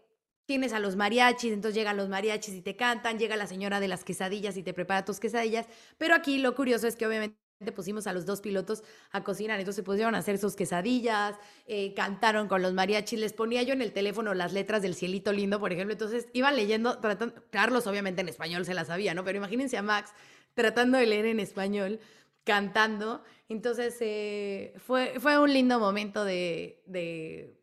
tienes 0.47 0.73
a 0.73 0.81
los 0.81 0.97
mariachis, 0.97 1.53
entonces 1.53 1.77
llegan 1.77 1.99
los 1.99 2.09
mariachis 2.09 2.55
y 2.55 2.63
te 2.63 2.77
cantan, 2.77 3.19
llega 3.19 3.37
la 3.37 3.47
señora 3.47 3.79
de 3.79 3.89
las 3.89 4.05
quesadillas 4.05 4.57
y 4.57 4.63
te 4.63 4.73
prepara 4.73 5.05
tus 5.05 5.21
quesadillas. 5.21 5.67
Pero 5.99 6.15
aquí 6.15 6.39
lo 6.39 6.55
curioso 6.55 6.87
es 6.87 6.97
que 6.97 7.07
obviamente 7.07 7.44
pusimos 7.73 8.07
a 8.07 8.13
los 8.13 8.27
dos 8.27 8.41
pilotos 8.41 8.83
a 9.11 9.25
cocinar, 9.25 9.59
entonces 9.59 9.77
se 9.77 9.83
pusieron 9.83 10.15
a 10.15 10.19
hacer 10.19 10.39
sus 10.39 10.57
quesadillas, 10.57 11.37
eh, 11.67 11.95
cantaron 11.95 12.49
con 12.49 12.63
los 12.63 12.75
mariachis, 12.75 13.19
les 13.19 13.33
ponía 13.33 13.63
yo 13.63 13.73
en 13.73 13.83
el 13.83 13.93
teléfono 13.93 14.35
las 14.35 14.53
letras 14.53 14.83
del 14.83 14.95
cielito 14.95 15.33
lindo, 15.33 15.61
por 15.61 15.73
ejemplo, 15.73 15.93
entonces 15.93 16.29
iban 16.33 16.57
leyendo, 16.57 16.99
tratando, 16.99 17.35
Carlos 17.51 17.87
obviamente 17.87 18.21
en 18.21 18.29
español 18.29 18.65
se 18.65 18.75
la 18.75 18.85
sabía, 18.85 19.15
¿no? 19.15 19.25
Pero 19.25 19.39
imagínense 19.39 19.77
a 19.77 19.83
Max 19.83 20.13
tratando 20.55 20.99
de 20.99 21.07
leer 21.07 21.27
en 21.27 21.41
español, 21.41 22.01
cantando, 22.45 23.23
entonces 23.49 23.97
eh, 24.01 24.75
fue, 24.79 25.15
fue 25.19 25.39
un 25.39 25.53
lindo 25.53 25.79
momento 25.79 26.25
de, 26.25 27.61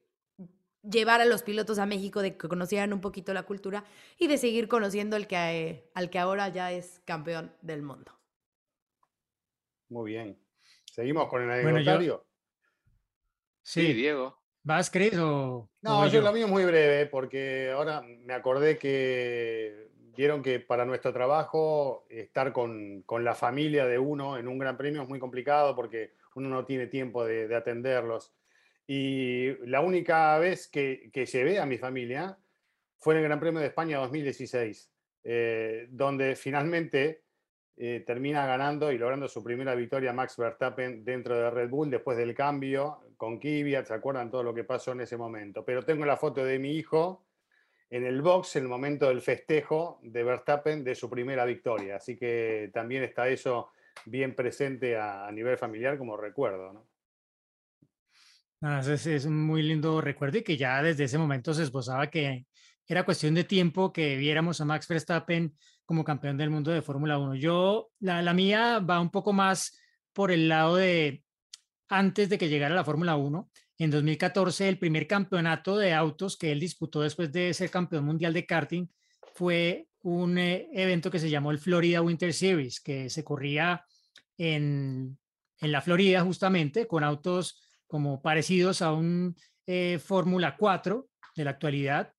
llevar 0.83 1.21
a 1.21 1.25
los 1.25 1.43
pilotos 1.43 1.77
a 1.77 1.85
México, 1.85 2.23
de 2.23 2.35
que 2.35 2.47
conocieran 2.47 2.91
un 2.91 3.01
poquito 3.01 3.35
la 3.35 3.43
cultura 3.43 3.83
y 4.17 4.25
de 4.25 4.39
seguir 4.39 4.67
conociendo 4.67 5.15
el 5.15 5.27
que, 5.27 5.91
al 5.93 6.09
que 6.09 6.17
ahora 6.17 6.49
ya 6.49 6.71
es 6.71 7.01
campeón 7.05 7.53
del 7.61 7.83
mundo. 7.83 8.20
Muy 9.91 10.11
bien. 10.11 10.39
¿Seguimos 10.85 11.27
con 11.27 11.43
el 11.43 11.51
anecdotario? 11.51 12.25
Sí, 13.61 13.91
Diego. 13.91 14.41
¿Vas, 14.63 14.89
Cris? 14.89 15.17
O, 15.17 15.69
no, 15.81 16.07
yo, 16.07 16.21
lo 16.21 16.31
mío 16.31 16.45
es 16.45 16.51
muy 16.51 16.63
breve, 16.63 17.07
porque 17.07 17.71
ahora 17.75 18.01
me 18.01 18.33
acordé 18.33 18.77
que 18.77 19.89
vieron 20.15 20.41
que 20.41 20.61
para 20.61 20.85
nuestro 20.85 21.11
trabajo 21.11 22.05
estar 22.09 22.53
con, 22.53 23.03
la 23.19 23.35
familia 23.35 23.85
de 23.85 23.99
uno 23.99 24.37
en 24.37 24.47
un 24.47 24.57
gran 24.57 24.77
premio 24.77 25.01
es 25.01 25.09
muy 25.09 25.19
complicado 25.19 25.75
porque 25.75 26.13
uno 26.35 26.47
no 26.47 26.63
tiene 26.63 26.87
tiempo 26.87 27.25
de, 27.25 27.53
atenderlos. 27.53 28.33
Y 28.87 29.57
la 29.67 29.81
única 29.81 30.37
vez 30.39 30.69
que, 30.69 31.09
que, 31.11 31.25
llevé 31.25 31.59
a 31.59 31.65
mi 31.65 31.77
familia 31.77 32.37
fue 32.97 33.15
en 33.15 33.19
el 33.19 33.25
Gran 33.25 33.41
Premio 33.41 33.59
de 33.59 33.67
España 33.67 33.97
2016, 33.97 34.89
eh, 35.25 35.87
donde 35.89 36.37
finalmente 36.37 37.23
eh, 37.77 38.03
termina 38.05 38.45
ganando 38.45 38.91
y 38.91 38.97
logrando 38.97 39.27
su 39.27 39.43
primera 39.43 39.73
victoria 39.75 40.13
Max 40.13 40.37
Verstappen 40.37 41.03
dentro 41.03 41.35
de 41.35 41.49
Red 41.49 41.69
Bull 41.69 41.89
después 41.89 42.17
del 42.17 42.35
cambio 42.35 42.99
con 43.17 43.39
Kvyat, 43.39 43.87
¿se 43.87 43.93
acuerdan 43.93 44.31
todo 44.31 44.43
lo 44.43 44.53
que 44.53 44.63
pasó 44.63 44.91
en 44.91 45.01
ese 45.01 45.17
momento? 45.17 45.63
Pero 45.63 45.83
tengo 45.83 46.05
la 46.05 46.17
foto 46.17 46.43
de 46.43 46.59
mi 46.59 46.71
hijo 46.71 47.25
en 47.89 48.05
el 48.05 48.21
box 48.21 48.55
en 48.55 48.63
el 48.63 48.69
momento 48.69 49.09
del 49.09 49.21
festejo 49.21 49.99
de 50.01 50.23
Verstappen 50.23 50.83
de 50.83 50.95
su 50.95 51.09
primera 51.09 51.45
victoria, 51.45 51.97
así 51.97 52.17
que 52.17 52.71
también 52.73 53.03
está 53.03 53.27
eso 53.27 53.69
bien 54.05 54.33
presente 54.33 54.97
a, 54.97 55.29
nivel 55.31 55.57
familiar 55.57 55.97
como 55.97 56.17
recuerdo, 56.17 56.73
¿no? 56.73 56.87
Ah, 58.61 58.81
es, 58.81 59.05
es, 59.07 59.25
un 59.25 59.41
muy 59.43 59.63
lindo 59.63 60.01
recuerdo 60.01 60.37
y 60.37 60.43
que 60.43 60.55
ya 60.55 60.81
desde 60.81 61.03
ese 61.05 61.17
momento 61.17 61.53
se 61.53 61.63
esbozaba 61.63 62.07
que 62.07 62.45
era 62.93 63.05
cuestión 63.05 63.33
de 63.35 63.43
tiempo 63.43 63.93
que 63.93 64.17
viéramos 64.17 64.59
a 64.59 64.65
Max 64.65 64.87
Verstappen 64.87 65.55
como 65.85 66.03
campeón 66.03 66.37
del 66.37 66.49
mundo 66.49 66.71
de 66.71 66.81
Fórmula 66.81 67.17
1. 67.17 67.35
Yo, 67.35 67.91
la, 67.99 68.21
la, 68.21 68.33
mía 68.33 68.79
va 68.79 68.99
un 68.99 69.09
poco 69.09 69.33
más 69.33 69.79
por 70.13 70.31
el 70.31 70.49
lado 70.49 70.75
de 70.75 71.23
antes 71.87 72.29
de 72.29 72.37
que 72.37 72.49
llegara 72.49 72.75
la 72.75 72.83
Fórmula 72.83 73.15
1. 73.15 73.49
En 73.77 73.91
2014, 73.91 74.69
el 74.69 74.77
primer 74.77 75.07
campeonato 75.07 75.77
de 75.77 75.93
autos 75.93 76.37
que 76.37 76.51
él 76.51 76.59
disputó 76.59 77.01
después 77.01 77.31
de 77.31 77.53
ser 77.53 77.69
campeón 77.71 78.05
mundial 78.05 78.33
de 78.33 78.45
karting 78.45 78.87
fue 79.33 79.87
un 80.03 80.37
eh, 80.37 80.67
evento 80.73 81.09
que 81.09 81.19
se 81.19 81.29
llamó 81.29 81.51
el 81.51 81.59
Florida 81.59 82.01
Winter 82.01 82.33
Series, 82.33 82.79
que 82.79 83.09
se 83.09 83.23
corría 83.23 83.85
en, 84.37 85.17
en 85.59 85.71
la 85.71 85.81
Florida 85.81 86.21
justamente 86.21 86.87
con 86.87 87.03
autos 87.03 87.61
como 87.87 88.21
parecidos 88.21 88.81
a 88.81 88.91
un 88.91 89.35
eh, 89.65 89.99
Fórmula 90.03 90.55
4 90.57 91.07
de 91.35 91.43
la 91.43 91.51
actualidad, 91.51 92.13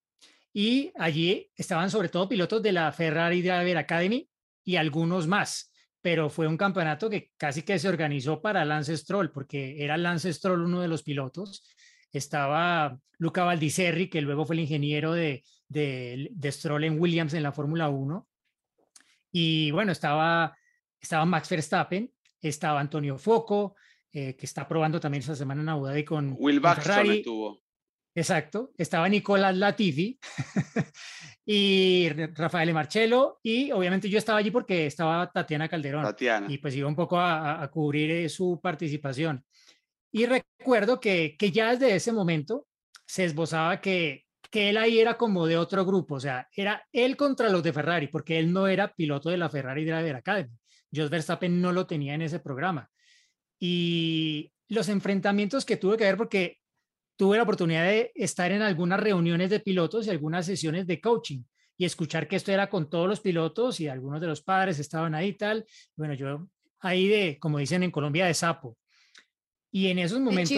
y 0.53 0.92
allí 0.96 1.50
estaban 1.57 1.90
sobre 1.90 2.09
todo 2.09 2.28
pilotos 2.28 2.62
de 2.62 2.72
la 2.72 2.92
Ferrari 2.92 3.40
Driver 3.40 3.78
Academy 3.78 4.28
y 4.64 4.76
algunos 4.76 5.26
más, 5.26 5.72
pero 6.00 6.28
fue 6.28 6.46
un 6.46 6.57
campeonato 6.57 7.09
que 7.09 7.30
casi 7.36 7.62
que 7.62 7.78
se 7.78 7.88
organizó 7.88 8.42
para 8.42 8.64
Lance 8.64 8.96
Stroll, 8.96 9.30
porque 9.30 9.82
era 9.82 9.96
Lance 9.96 10.32
Stroll 10.32 10.62
uno 10.62 10.80
de 10.80 10.88
los 10.88 11.03
pilotos, 11.03 11.64
estaba 12.12 12.98
Luca 13.18 13.44
Valdiserri, 13.44 14.09
que 14.09 14.20
luego 14.20 14.44
fue 14.44 14.57
el 14.57 14.61
ingeniero 14.61 15.12
de, 15.12 15.42
de, 15.68 16.53
Stroll 16.53 16.84
en 16.84 17.00
Williams 17.00 17.34
en 17.34 17.42
la 17.42 17.53
Fórmula 17.53 17.88
1, 17.88 18.28
y 19.32 19.70
bueno, 19.70 19.92
estaba, 19.92 20.55
estaba 21.00 21.24
Max 21.24 21.48
Verstappen, 21.48 22.12
estaba 22.42 22.80
Antonio 22.80 23.16
Foco, 23.16 23.76
eh, 24.12 24.36
que 24.36 24.44
está 24.44 24.68
probando 24.68 25.00
también 25.00 25.20
esta 25.20 25.34
semana 25.34 25.62
en 25.62 25.68
Abu 25.70 25.86
Dhabi 25.86 26.05
con 26.05 26.36
Will 26.38 26.61
Ferrari. 26.61 27.18
estuvo. 27.18 27.61
Exacto, 28.14 28.72
estaba 28.76 29.08
Nicolás 29.08 29.56
Latifi 29.56 30.18
y 31.46 32.10
Rafael 32.34 32.74
Marcelo 32.74 33.40
y 33.42 33.72
obviamente 33.72 34.08
yo 34.08 34.18
estaba 34.18 34.38
allí 34.38 34.50
porque 34.50 34.86
estaba 34.86 35.30
Tatiana 35.30 35.68
Calderón 35.68 36.04
Tatiana. 36.04 36.46
y 36.48 36.58
pues 36.58 36.74
iba 36.74 36.88
un 36.88 36.96
poco 36.96 37.18
a, 37.18 37.68
cubrir 37.70 38.10
eh, 38.10 38.28
su 38.28 38.60
participación. 38.62 39.44
Y 40.12 40.26
recuerdo 40.26 41.00
que, 41.00 41.36
que 41.38 41.50
ya 41.50 41.72
desde 41.72 41.94
ese 41.94 42.12
momento 42.12 42.66
se 43.06 43.24
esbozaba 43.24 43.80
que, 43.80 44.26
que 44.50 44.68
él 44.68 44.76
ahí 44.76 44.98
era 44.98 45.16
como 45.16 45.46
de 45.46 45.56
otro 45.56 45.84
grupo, 45.86 46.16
o 46.16 46.20
sea, 46.20 46.46
era 46.54 46.86
él 46.92 47.16
contra 47.16 47.48
los 47.48 47.62
de 47.62 47.72
Ferrari, 47.72 48.08
porque 48.08 48.38
él 48.38 48.52
no 48.52 48.66
era 48.66 48.92
piloto 48.92 49.30
de 49.30 49.38
la 49.38 49.48
Ferrari 49.48 49.84
Driver 49.84 50.16
Academy. 50.16 50.54
Jos 50.94 51.08
Verstappen 51.08 51.60
no 51.62 51.72
lo 51.72 51.86
tenía 51.86 52.12
en 52.12 52.20
ese 52.20 52.38
programa. 52.38 52.90
Y 53.58 54.52
los 54.68 54.90
enfrentamientos 54.90 55.64
que 55.64 55.78
tuve 55.78 55.96
que 55.96 56.04
ver, 56.04 56.18
porque 56.18 56.58
tuve 57.22 57.36
la 57.36 57.44
oportunidad 57.44 57.84
de 57.84 58.10
estar 58.16 58.50
en 58.50 58.62
algunas 58.62 58.98
reuniones 58.98 59.48
de 59.48 59.60
pilotos 59.60 60.04
y 60.04 60.10
algunas 60.10 60.44
sesiones 60.44 60.88
de 60.88 61.00
coaching 61.00 61.44
y 61.78 61.84
escuchar 61.84 62.26
que 62.26 62.34
esto 62.34 62.50
era 62.50 62.68
con 62.68 62.90
todos 62.90 63.06
los 63.06 63.20
pilotos 63.20 63.78
y 63.78 63.86
algunos 63.86 64.20
de 64.20 64.26
los 64.26 64.42
padres 64.42 64.80
estaban 64.80 65.14
ahí 65.14 65.28
y 65.28 65.34
tal. 65.34 65.64
Bueno, 65.94 66.14
yo 66.14 66.48
ahí 66.80 67.06
de, 67.06 67.38
como 67.38 67.58
dicen 67.58 67.84
en 67.84 67.92
Colombia, 67.92 68.26
de 68.26 68.34
sapo. 68.34 68.76
Y 69.70 69.86
en 69.86 70.00
esos 70.00 70.18
momentos... 70.18 70.52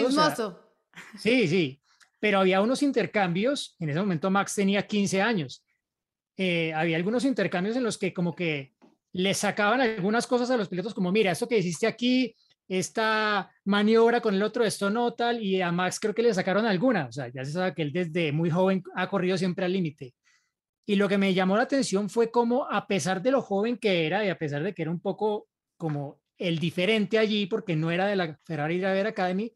sí, 1.19 1.47
sí, 1.47 1.79
pero 2.19 2.39
había 2.39 2.61
unos 2.61 2.81
intercambios, 2.81 3.75
en 3.77 3.91
ese 3.91 3.99
momento 3.99 4.31
Max 4.31 4.55
tenía 4.55 4.87
15 4.87 5.21
años, 5.21 5.63
eh, 6.35 6.73
había 6.73 6.97
algunos 6.97 7.25
intercambios 7.25 7.75
en 7.75 7.83
los 7.83 7.99
que 7.99 8.11
como 8.11 8.33
que 8.33 8.73
le 9.13 9.35
sacaban 9.35 9.81
algunas 9.81 10.25
cosas 10.25 10.49
a 10.49 10.57
los 10.57 10.67
pilotos 10.67 10.95
como, 10.95 11.11
mira, 11.11 11.31
esto 11.31 11.47
que 11.47 11.59
hiciste 11.59 11.85
aquí 11.85 12.35
esta 12.67 13.51
maniobra 13.65 14.21
con 14.21 14.33
el 14.35 14.43
otro, 14.43 14.63
esto 14.63 14.89
no 14.89 15.13
tal, 15.13 15.41
y 15.41 15.61
a 15.61 15.71
Max 15.71 15.99
creo 15.99 16.15
que 16.15 16.23
le 16.23 16.33
sacaron 16.33 16.65
alguna, 16.65 17.07
o 17.07 17.11
sea, 17.11 17.27
ya 17.27 17.45
se 17.45 17.51
sabe 17.51 17.73
que 17.73 17.83
él 17.83 17.91
desde 17.91 18.31
muy 18.31 18.49
joven 18.49 18.83
ha 18.95 19.07
corrido 19.07 19.37
siempre 19.37 19.65
al 19.65 19.73
límite. 19.73 20.13
Y 20.87 20.95
lo 20.95 21.09
que 21.09 21.17
me 21.17 21.33
llamó 21.33 21.57
la 21.57 21.63
atención 21.63 22.09
fue 22.09 22.29
cómo, 22.29 22.69
a 22.71 22.87
pesar 22.87 23.21
de 23.21 23.31
lo 23.31 23.41
joven 23.41 23.77
que 23.77 24.05
era 24.05 24.25
y 24.25 24.29
a 24.29 24.37
pesar 24.37 24.61
de 24.63 24.73
que 24.73 24.83
era 24.83 24.91
un 24.91 24.99
poco 24.99 25.47
como 25.77 26.19
el 26.37 26.59
diferente 26.59 27.17
allí, 27.17 27.47
porque 27.47 27.75
no 27.75 27.91
era 27.91 28.07
de 28.07 28.15
la 28.15 28.39
Ferrari 28.43 28.77
Driver 28.77 29.07
Academy, 29.07 29.51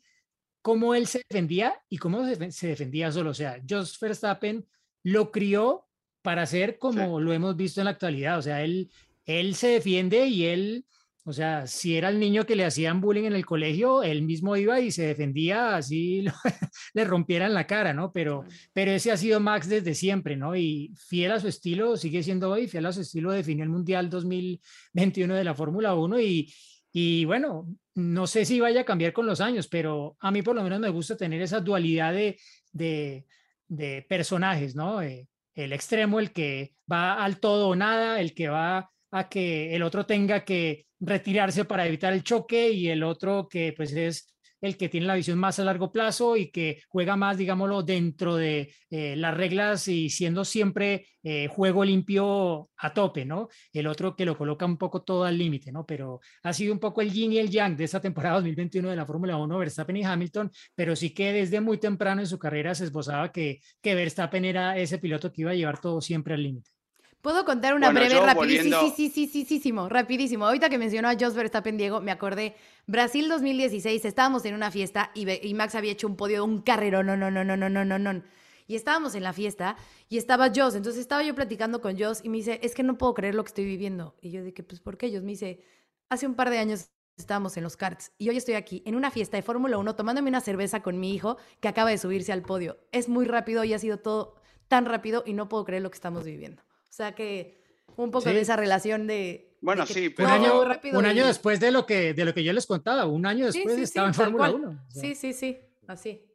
cómo 0.62 0.96
él 0.96 1.08
se 1.08 1.22
defendía 1.30 1.80
y 1.90 1.98
cómo 1.98 2.26
se 2.50 2.68
defendía 2.68 3.12
solo. 3.12 3.32
O 3.32 3.34
sea, 3.34 3.62
Jos 3.68 4.00
Verstappen 4.00 4.66
lo 5.04 5.32
crió 5.32 5.88
para 6.22 6.46
ser 6.46 6.78
como 6.78 7.20
lo 7.20 7.34
hemos 7.34 7.56
visto 7.56 7.82
en 7.82 7.86
la 7.86 7.92
actualidad. 7.92 8.40
O 8.40 8.42
sea, 8.42 8.64
él, 8.64 8.92
él 9.26 9.56
se 9.56 9.68
defiende 9.68 10.28
y 10.28 10.46
él 10.46 10.86
o 11.30 11.34
sea, 11.34 11.68
si 11.68 11.96
era 11.96 12.10
el 12.10 12.20
niño 12.20 12.44
que 12.48 12.56
le 12.56 12.66
hacían 12.66 13.02
bullying 13.02 13.26
en 13.26 13.36
el 13.36 13.46
colegio, 13.46 14.02
él 14.02 14.24
mismo 14.24 14.58
iba 14.58 14.80
y 14.80 14.90
se 14.90 15.06
defendía 15.06 15.76
así 15.76 16.26
le 16.96 17.06
rompieran 17.06 17.54
la 17.54 17.68
cara, 17.68 17.94
¿no? 17.94 18.12
Pero, 18.12 18.46
pero 18.74 18.90
ese 18.90 19.12
ha 19.12 19.18
sido 19.18 19.40
Max 19.40 19.70
desde 19.70 19.94
siempre, 19.94 20.36
¿no? 20.36 20.56
Y 20.56 20.92
fiel 20.98 21.32
a 21.32 21.40
su 21.40 21.48
estilo, 21.48 21.98
sigue 21.98 22.24
siendo 22.24 22.50
hoy, 22.50 22.68
fiel 22.68 22.88
a 22.88 22.92
su 22.92 23.02
estilo, 23.02 23.32
definió 23.32 23.64
el 23.64 23.70
Mundial 23.70 24.10
2021 24.10 25.36
de 25.36 25.44
la 25.44 25.54
Fórmula 25.54 25.94
1 25.94 26.20
y, 26.20 26.52
y 26.92 27.26
bueno, 27.26 27.68
no 27.94 28.26
sé 28.26 28.44
si 28.44 28.60
vaya 28.60 28.82
a 28.82 28.86
cambiar 28.86 29.14
con 29.14 29.28
los 29.28 29.40
años, 29.40 29.68
pero 29.68 30.18
a 30.20 30.32
mí 30.32 30.42
por 30.42 30.56
lo 30.56 30.64
menos 30.64 30.80
me 30.80 30.90
gusta 30.90 31.16
tener 31.16 31.44
esa 31.44 31.60
dualidad 31.60 32.12
de, 32.12 32.40
de, 32.72 33.28
de 33.68 34.04
personajes, 34.10 34.76
¿no? 34.76 35.04
Eh, 35.04 35.28
el 35.54 35.74
extremo, 35.74 36.20
el 36.20 36.34
que 36.34 36.74
va 36.92 37.24
al 37.24 37.40
todo 37.40 37.68
o 37.68 37.76
nada, 37.76 38.20
el 38.20 38.34
que 38.34 38.50
va 38.50 38.90
a 39.12 39.30
que 39.30 39.76
el 39.76 39.84
otro 39.84 40.06
tenga 40.06 40.44
que 40.44 40.86
retirarse 41.00 41.66
para 41.66 41.88
evitar 41.88 42.14
el 42.14 42.24
choque 42.24 42.70
y 42.72 42.90
el 42.90 43.04
otro 43.04 43.48
que 43.50 43.74
pues 43.76 43.94
es 43.94 44.36
el 44.62 44.78
que 44.78 44.90
tiene 44.90 45.08
la 45.08 45.16
visión 45.16 45.40
más 45.40 45.60
a 45.60 45.64
largo 45.64 45.92
plazo 45.92 46.36
y 46.38 46.52
que 46.52 46.82
juega 46.90 47.16
más, 47.16 47.38
digámoslo, 47.38 47.84
dentro 47.84 48.36
de 48.36 48.74
eh, 48.90 49.16
las 49.16 49.36
reglas 49.36 49.88
y 49.88 50.10
siendo 50.10 50.44
siempre 50.46 51.08
eh, 51.24 51.48
juego 51.48 51.86
limpio 51.86 52.70
a 52.78 52.94
tope, 52.94 53.26
¿no? 53.26 53.50
El 53.72 53.88
otro 53.88 54.16
que 54.16 54.26
lo 54.26 54.38
coloca 54.38 54.66
un 54.66 54.78
poco 54.78 55.02
todo 55.04 55.24
al 55.24 55.38
límite, 55.38 55.72
¿no? 55.72 55.86
Pero 55.86 56.20
ha 56.44 56.54
sido 56.54 56.74
un 56.74 56.80
poco 56.80 57.02
el 57.02 57.12
yin 57.12 57.34
y 57.34 57.40
el 57.40 57.50
yang 57.50 57.76
de 57.78 57.86
esta 57.86 58.02
temporada 58.02 58.36
2021 58.42 58.90
de 58.90 58.96
la 58.96 59.06
Fórmula 59.06 59.38
1, 59.38 59.58
Verstappen 59.58 59.98
y 59.98 60.04
Hamilton, 60.04 60.52
pero 60.76 60.96
sí 60.96 61.14
que 61.14 61.34
desde 61.34 61.62
muy 61.62 61.78
temprano 61.78 62.22
en 62.22 62.28
su 62.28 62.38
carrera 62.38 62.76
se 62.76 62.86
esbozaba 62.86 63.32
que, 63.32 63.60
que 63.82 63.96
Verstappen 63.96 64.46
era 64.46 64.78
ese 64.78 64.98
piloto 64.98 65.32
que 65.32 65.42
iba 65.42 65.52
a 65.52 65.56
llevar 65.56 65.80
todo 65.80 66.02
siempre 66.02 66.34
al 66.34 66.44
límite. 66.44 66.79
¿Puedo 67.22 67.44
contar 67.44 67.74
una 67.74 67.92
breve, 67.92 68.18
rapidísimo? 68.18 68.80
Sí, 68.80 68.94
sí, 68.96 69.10
sí, 69.10 69.28
sí, 69.28 69.46
sí, 69.46 69.60
sí, 69.60 69.74
rapidísimo. 69.90 70.46
Ahorita 70.46 70.70
que 70.70 70.78
mencionó 70.78 71.10
a 71.10 71.16
Jos 71.20 71.36
Verstappen, 71.36 71.76
Diego, 71.76 72.00
me 72.00 72.12
acordé, 72.12 72.56
Brasil 72.88 73.28
2016, 73.28 74.06
estábamos 74.06 74.46
en 74.46 74.56
una 74.56 74.72
fiesta 74.72 75.12
y, 75.14 75.54
Max 75.54 75.76
había 75.76 75.92
hecho 75.92 76.08
un 76.08 76.16
podio 76.16 76.38
de 76.38 76.42
un 76.42 76.62
carrero, 76.62 77.04
no, 77.04 77.18
no, 77.18 77.30
no, 77.30 77.44
no, 77.44 77.58
no, 77.58 77.70
no, 77.70 77.84
no, 77.84 78.00
no. 78.00 78.24
Y 78.68 78.76
estábamos 78.76 79.16
en 79.16 79.24
la 79.24 79.34
fiesta 79.34 79.76
y 80.08 80.18
estaba 80.18 80.52
Jos, 80.56 80.76
entonces 80.76 81.02
estaba 81.02 81.24
yo 81.24 81.36
platicando 81.36 81.82
con 81.82 82.00
Jos 82.00 82.24
y 82.24 82.30
me 82.30 82.38
dice, 82.38 82.60
es 82.64 82.74
que 82.74 82.84
no 82.84 82.98
puedo 82.98 83.14
creer 83.14 83.36
lo 83.36 83.44
que 83.44 83.50
estoy 83.50 83.66
viviendo. 83.66 84.16
Y 84.22 84.32
yo 84.32 84.42
dije, 84.42 84.64
pues, 84.64 84.80
¿por 84.80 84.98
qué? 84.98 85.12
Jos 85.12 85.24
me 85.24 85.32
dice, 85.32 85.60
hace 86.08 86.26
un 86.26 86.36
par 86.36 86.50
de 86.50 86.60
años 86.60 86.90
estábamos 87.18 87.58
en 87.58 87.64
los 87.64 87.76
karts 87.76 88.14
y 88.18 88.30
hoy 88.30 88.38
estoy 88.38 88.54
aquí 88.54 88.82
en 88.86 88.96
una 88.96 89.12
fiesta 89.12 89.36
de 89.36 89.44
Fórmula 89.44 89.78
1 89.78 89.94
tomándome 89.96 90.30
una 90.30 90.40
cerveza 90.40 90.82
con 90.82 91.02
mi 91.02 91.14
hijo 91.14 91.36
que 91.60 91.68
acaba 91.68 91.90
de 91.90 91.98
subirse 91.98 92.32
al 92.32 92.44
podio. 92.44 92.78
Es 92.94 93.10
muy 93.10 93.26
rápido 93.26 93.66
y 93.66 93.74
ha 93.74 93.80
sido 93.80 93.98
todo 93.98 94.36
tan 94.70 94.86
rápido 94.86 95.24
y 95.26 95.34
no 95.34 95.50
puedo 95.50 95.66
creer 95.66 95.84
lo 95.84 95.92
que 95.92 95.96
estamos 95.96 96.24
viviendo. 96.24 96.64
O 96.90 96.92
sea 96.92 97.14
que 97.14 97.60
un 97.96 98.12
poco 98.12 98.30
de 98.30 98.42
esa 98.42 98.56
relación 98.56 99.08
de... 99.08 99.58
Bueno, 99.62 99.86
sí, 99.86 100.10
pero... 100.10 100.30
Un 100.30 100.34
año, 100.34 100.62
un 100.94 101.06
año 101.06 101.28
después 101.28 101.60
de 101.60 101.72
lo, 101.72 101.86
que, 101.86 102.14
de 102.14 102.26
lo 102.26 102.34
que 102.34 102.44
yo 102.44 102.54
les 102.54 102.66
contaba, 102.66 103.06
un 103.06 103.26
año 103.26 103.46
después 103.46 103.78
estaba 103.78 104.08
en 104.08 104.14
Fórmula 104.14 104.52
1. 104.52 104.86
Sí, 104.90 105.16
sí, 105.16 105.34
sí, 105.34 105.60
así. 105.88 106.26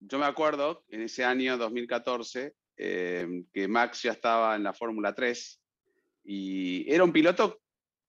Yo 0.00 0.18
me 0.18 0.24
acuerdo 0.24 0.84
en 0.88 1.02
ese 1.02 1.24
año 1.24 1.58
2014 1.58 2.54
em, 2.76 3.44
que 3.52 3.68
Max 3.68 4.02
ya 4.02 4.12
estaba 4.12 4.56
en 4.56 4.62
la 4.62 4.72
Fórmula 4.72 5.14
3 5.14 5.60
y 6.24 6.90
era 6.92 7.04
un 7.04 7.12
piloto, 7.12 7.60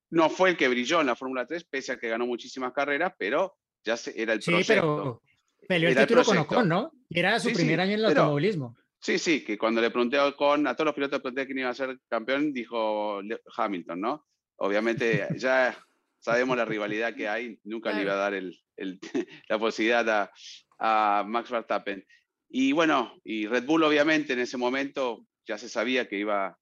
no 0.09 0.29
fue 0.29 0.51
el 0.51 0.57
que 0.57 0.69
brilló 0.69 1.01
en 1.01 1.07
la 1.07 1.15
Fórmula 1.15 1.45
3, 1.45 1.65
pese 1.65 1.91
a 1.91 1.97
que 1.97 2.09
ganó 2.09 2.25
muchísimas 2.25 2.71
carreras, 2.71 3.13
pero 3.17 3.57
ya 3.83 3.95
era 4.15 4.33
el 4.33 4.39
proyecto. 4.39 4.63
Sí, 4.63 4.79
pero 4.79 5.21
peleó 5.67 5.89
el 5.89 5.95
título 5.97 6.23
con 6.23 6.37
Ocon, 6.37 6.69
¿no? 6.69 6.91
Era 7.09 7.39
su 7.39 7.51
primer 7.51 7.81
año 7.81 7.93
en 7.93 7.99
el 7.99 8.05
automovilismo. 8.05 8.75
Sí, 9.01 9.17
sí, 9.17 9.43
que 9.43 9.57
cuando 9.57 9.81
le 9.81 9.89
pregunté 9.89 10.19
a, 10.19 10.31
con, 10.33 10.67
a 10.67 10.75
todos 10.75 10.85
los 10.85 10.95
pilotos 10.95 11.21
pregunté 11.21 11.47
quién 11.47 11.57
iba 11.57 11.69
a 11.69 11.73
ser 11.73 11.99
campeón, 12.07 12.53
dijo 12.53 13.19
Hamilton, 13.57 13.99
¿no? 13.99 14.27
Obviamente 14.57 15.27
ya 15.37 15.75
sabemos 16.19 16.55
la 16.55 16.65
rivalidad 16.65 17.15
que 17.15 17.27
hay, 17.27 17.59
nunca 17.63 17.91
le 17.91 18.03
iba 18.03 18.13
a 18.13 18.17
dar 18.17 18.35
el, 18.35 18.55
la 19.49 19.57
posibilidad 19.57 20.07
a, 20.07 20.31
a, 20.77 21.23
Max 21.23 21.49
Verstappen. 21.49 22.05
Y 22.47 22.73
bueno, 22.73 23.19
y 23.23 23.47
Red 23.47 23.65
Bull 23.65 23.83
obviamente 23.83 24.33
en 24.33 24.39
ese 24.39 24.57
momento 24.57 25.25
ya 25.47 25.57
se 25.57 25.67
sabía 25.67 26.07
que 26.07 26.19
iba 26.19 26.45
a 26.45 26.57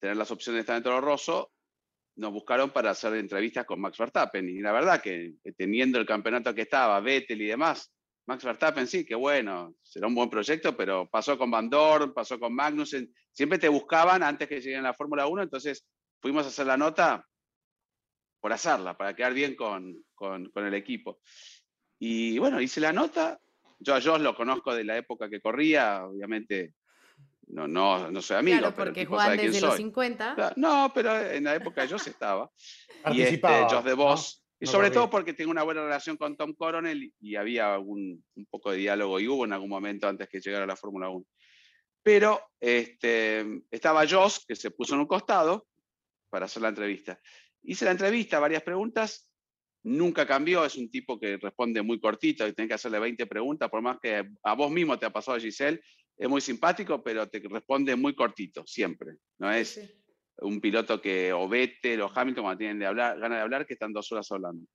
tener 0.00 0.18
las 0.18 0.30
opciones 0.30 0.58
de 0.58 0.60
estar 0.60 0.76
dentro 0.76 0.94
de 0.96 1.00
Rosso, 1.00 1.50
nos 2.16 2.30
buscaron 2.30 2.70
para 2.70 2.90
hacer 2.90 3.14
entrevistas 3.14 3.64
con 3.64 3.80
Max 3.80 3.96
Verstappen. 3.96 4.46
Y 4.50 4.60
la 4.60 4.72
verdad 4.72 5.00
que 5.00 5.32
teniendo 5.56 5.98
el 5.98 6.04
campeonato 6.04 6.54
que 6.54 6.62
estaba, 6.62 7.00
Vettel 7.00 7.40
y 7.40 7.46
demás, 7.46 7.93
Max 8.26 8.44
Verstappen, 8.44 8.86
sí, 8.86 9.04
que 9.04 9.14
bueno, 9.14 9.74
será 9.82 10.06
un 10.06 10.14
buen 10.14 10.30
proyecto, 10.30 10.76
pero 10.76 11.08
pasó 11.10 11.36
con 11.36 11.50
Van 11.50 11.68
Dorn, 11.68 12.14
pasó 12.14 12.38
con 12.40 12.54
Magnussen, 12.54 13.12
siempre 13.30 13.58
te 13.58 13.68
buscaban 13.68 14.22
antes 14.22 14.48
que 14.48 14.60
lleguen 14.60 14.80
a 14.80 14.88
la 14.88 14.94
Fórmula 14.94 15.26
1, 15.26 15.42
entonces 15.42 15.86
fuimos 16.20 16.44
a 16.46 16.48
hacer 16.48 16.66
la 16.66 16.76
nota 16.76 17.26
por 18.40 18.52
hacerla, 18.52 18.96
para 18.96 19.14
quedar 19.14 19.34
bien 19.34 19.54
con, 19.54 20.04
con, 20.14 20.50
el 20.54 20.74
equipo. 20.74 21.20
Y 21.98 22.38
bueno, 22.38 22.60
hice 22.60 22.80
la 22.80 22.92
nota, 22.92 23.38
yo 23.78 23.94
a 23.94 24.00
Josh 24.00 24.20
lo 24.20 24.34
conozco 24.34 24.74
de 24.74 24.84
la 24.84 24.96
época 24.96 25.28
que 25.28 25.40
corría, 25.40 26.04
obviamente 26.06 26.74
no, 27.48 27.68
no, 27.68 28.10
no 28.10 28.22
soy 28.22 28.38
amigo. 28.38 28.58
Claro, 28.58 28.74
porque 28.74 29.06
Juan 29.06 29.36
desde 29.36 29.60
los 29.60 29.76
50. 29.76 30.54
No, 30.56 30.90
pero 30.94 31.18
en 31.20 31.44
la 31.44 31.54
época 31.54 31.84
yo 31.84 31.96
estaba. 31.96 32.50
y 33.12 33.22
este, 33.22 33.64
Josh 33.68 33.84
de 33.84 33.94
Vos, 33.94 34.43
y 34.64 34.66
sobre 34.66 34.90
todo 34.90 35.10
porque 35.10 35.34
tengo 35.34 35.50
una 35.50 35.62
buena 35.62 35.82
relación 35.82 36.16
con 36.16 36.36
Tom 36.36 36.54
Coronel 36.54 37.12
y 37.20 37.36
había 37.36 37.78
un, 37.78 38.24
un, 38.34 38.46
poco 38.46 38.70
de 38.72 38.78
diálogo 38.78 39.20
y 39.20 39.28
hubo 39.28 39.44
en 39.44 39.52
algún 39.52 39.68
momento 39.68 40.08
antes 40.08 40.28
que 40.28 40.40
llegara 40.40 40.64
a 40.64 40.66
la 40.66 40.76
Fórmula 40.76 41.08
1. 41.10 41.24
Pero 42.02 42.40
este, 42.60 43.62
estaba 43.70 44.06
Joss, 44.06 44.44
que 44.46 44.56
se 44.56 44.70
puso 44.70 44.94
en 44.94 45.00
un 45.00 45.06
costado 45.06 45.66
para 46.30 46.46
hacer 46.46 46.62
la 46.62 46.68
entrevista. 46.68 47.20
Hice 47.62 47.84
la 47.84 47.92
entrevista, 47.92 48.38
varias 48.38 48.62
preguntas, 48.62 49.28
nunca 49.84 50.26
cambió, 50.26 50.64
es 50.64 50.76
un 50.76 50.90
tipo 50.90 51.18
que 51.20 51.36
responde 51.36 51.82
muy 51.82 52.00
cortito 52.00 52.46
y 52.46 52.52
tiene 52.52 52.68
que 52.68 52.74
hacerle 52.74 52.98
20 52.98 53.26
preguntas, 53.26 53.70
por 53.70 53.82
más 53.82 53.98
que 54.00 54.30
a 54.42 54.54
vos 54.54 54.70
mismo 54.70 54.98
te 54.98 55.06
ha 55.06 55.10
pasado, 55.10 55.38
Giselle, 55.38 55.80
es 56.16 56.28
muy 56.28 56.40
simpático, 56.40 57.02
pero 57.02 57.28
te 57.28 57.40
responde 57.40 57.96
muy 57.96 58.14
cortito, 58.14 58.64
siempre. 58.66 59.16
No 59.38 59.52
es, 59.52 59.80
un 60.38 60.60
piloto 60.60 61.00
que 61.00 61.32
o 61.32 61.48
Vettel 61.48 62.00
o 62.02 62.10
Hamilton 62.12 62.44
cuando 62.44 62.58
tienen 62.58 62.78
de 62.78 62.86
hablar, 62.86 63.18
ganas 63.18 63.38
de 63.38 63.42
hablar, 63.42 63.66
que 63.66 63.74
están 63.74 63.92
dos 63.92 64.10
horas 64.12 64.30
hablando. 64.30 64.66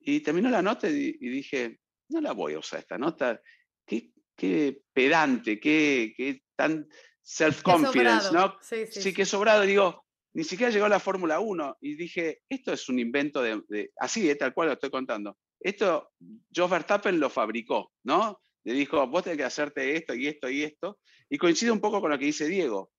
Y 0.00 0.20
terminó 0.20 0.50
la 0.50 0.62
nota 0.62 0.88
y, 0.88 1.12
dije, 1.12 1.78
no 2.08 2.20
la 2.20 2.32
voy 2.32 2.54
a 2.54 2.58
usar 2.58 2.80
esta 2.80 2.98
nota. 2.98 3.40
Qué, 3.86 4.10
qué 4.36 4.82
pedante, 4.92 5.60
qué, 5.60 6.12
qué 6.16 6.42
tan 6.56 6.88
self-confidence, 7.22 8.32
¿no? 8.32 8.56
Sí, 8.60 8.86
sí, 8.90 9.02
sí, 9.02 9.12
que 9.12 9.24
sobrado. 9.24 9.62
Digo, 9.62 10.04
ni 10.34 10.44
siquiera 10.44 10.72
llegó 10.72 10.86
a 10.86 10.90
la 10.90 11.00
Fórmula 11.00 11.38
1 11.38 11.78
y 11.80 11.94
dije, 11.94 12.42
esto 12.48 12.72
es 12.72 12.88
un 12.88 12.98
invento 12.98 13.42
de, 13.42 13.92
así, 13.98 14.34
tal 14.36 14.52
cual 14.52 14.68
lo 14.68 14.74
estoy 14.74 14.90
contando. 14.90 15.38
Esto, 15.60 16.10
Joe 16.54 16.68
Verstappen 16.68 17.20
lo 17.20 17.30
fabricó, 17.30 17.92
¿no? 18.04 18.40
le 18.64 18.74
dijo, 18.74 19.06
vos 19.08 19.24
tenés 19.24 19.38
que 19.38 19.44
hacerte 19.44 19.96
esto 19.96 20.14
y 20.14 20.26
esto 20.28 20.48
y 20.48 20.62
esto, 20.62 20.98
y 21.28 21.38
coincide 21.38 21.70
un 21.70 21.80
poco 21.80 22.00
con 22.00 22.10
lo 22.10 22.18
que 22.18 22.26
dice 22.26 22.46
Diego. 22.46 22.91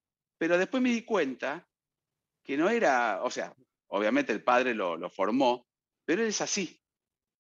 Pero 0.44 0.58
después 0.58 0.84
me 0.84 0.90
di 0.90 1.04
cuenta 1.04 1.66
que 2.44 2.58
no 2.58 2.70
era, 2.70 3.24
o 3.24 3.32
sea, 3.32 3.56
obviamente 3.88 4.34
el 4.34 4.44
padre 4.44 4.74
lo, 4.74 4.98
lo 4.98 5.10
formó, 5.10 5.66
pero 6.04 6.22
él 6.22 6.28
es 6.28 6.42
así. 6.42 6.82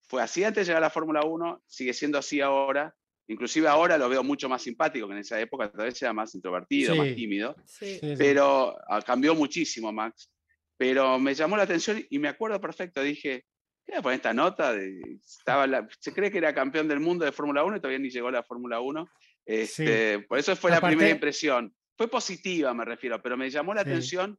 Fue 0.08 0.22
así 0.22 0.42
antes 0.46 0.62
de 0.66 0.70
llegar 0.72 0.82
a 0.82 0.86
la 0.86 0.90
Fórmula 0.90 1.22
1, 1.26 1.64
sigue 1.68 1.92
siendo 1.94 2.18
así 2.18 2.40
ahora, 2.40 2.96
Inclusive 3.28 3.68
ahora 3.68 3.98
lo 3.98 4.08
veo 4.08 4.24
mucho 4.24 4.48
más 4.48 4.62
simpático, 4.62 5.06
que 5.08 5.14
en 5.16 5.20
esa 5.20 5.38
época 5.38 5.70
tal 5.70 5.86
vez 5.86 6.02
era 6.02 6.14
más 6.14 6.34
introvertido, 6.34 6.96
más 6.96 7.14
tímido. 7.14 7.56
Sí. 7.66 7.96
Sí, 7.96 8.00
sí. 8.00 8.16
Pero 8.18 8.78
ah, 8.88 9.02
cambió 9.02 9.36
muchísimo, 9.36 9.92
Max. 9.92 10.30
Pero 10.78 11.20
me 11.20 11.34
llamó 11.36 11.58
la 11.58 11.64
atención 11.64 12.06
y 12.10 12.20
me 12.20 12.30
acuerdo 12.30 12.62
perfecto. 12.62 13.02
Dije, 13.02 13.46
¿qué 13.86 13.92
voy 13.94 14.00
a 14.00 14.02
poner 14.02 14.16
esta 14.18 14.34
nota? 14.34 14.72
De, 14.74 15.02
estaba 15.26 15.68
la- 15.68 15.88
se 16.00 16.14
cree 16.14 16.32
que 16.32 16.38
era 16.38 16.54
campeón 16.54 16.88
del 16.88 17.02
mundo 17.02 17.26
de 17.26 17.34
Fórmula 17.34 17.66
1 17.66 17.76
y 17.76 17.80
todavía 17.82 18.00
ni 18.00 18.10
llegó 18.10 18.30
a 18.30 18.32
la 18.32 18.44
Fórmula 18.44 18.80
1. 18.80 19.06
Este, 19.46 20.20
Por 20.28 20.40
eso 20.40 20.56
fue 20.56 20.72
la 20.72 20.78
primera 20.90 21.10
impresión. 21.16 21.74
Fue 22.04 22.10
positiva, 22.10 22.74
me 22.74 22.84
refiero, 22.84 23.22
pero 23.22 23.38
me 23.38 23.50
llamó 23.50 23.74
la 23.74 23.82
Sí. 23.84 23.90
atención 23.92 24.38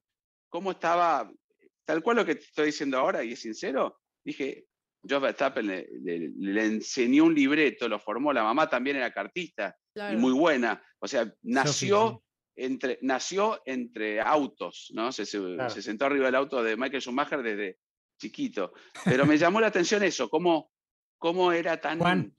cómo 0.51 0.73
estaba, 0.73 1.33
tal 1.87 2.03
cual 2.03 2.19
lo 2.19 2.27
que 2.27 2.35
te 2.35 2.43
estoy 2.45 2.67
diciendo 2.67 2.99
ahora, 2.99 3.25
y 3.25 3.33
es 3.33 3.41
sincero. 3.41 4.01
Dije, 4.23 4.67
Jos 5.09 5.23
Verstappen 5.23 5.67
le, 5.67 5.89
le- 6.03 6.31
le 6.37 6.65
enseñó 6.67 7.25
un 7.25 7.35
libreto, 7.35 7.89
lo 7.89 7.99
formó, 7.99 8.35
la 8.35 8.43
mamá 8.43 8.69
también 8.69 8.97
era 8.99 9.11
cartista 9.15 9.75
Claro. 9.95 10.15
y 10.15 10.21
muy 10.21 10.33
buena. 10.35 10.83
O 10.99 11.09
sea, 11.09 11.33
nació, 11.41 12.23
entre, 12.55 12.99
nació 13.01 13.63
entre 13.65 14.21
autos, 14.21 14.91
¿no? 14.93 15.11
Se, 15.11 15.25
se- 15.25 15.39
Claro. 15.39 15.71
se 15.71 15.81
sentó 15.81 16.05
arriba 16.05 16.27
del 16.27 16.35
auto 16.35 16.63
de 16.63 16.77
Michael 16.77 17.01
Schumacher 17.01 17.43
desde 17.43 17.79
chiquito. 18.21 18.75
Pero 19.07 19.25
me 19.25 19.39
llamó 19.39 19.59
la 19.59 19.69
atención 19.69 20.03
eso, 20.03 20.29
cómo, 20.29 20.71
cómo 21.17 21.51
era 21.51 21.81
tan... 21.81 21.99
Juan. 21.99 22.37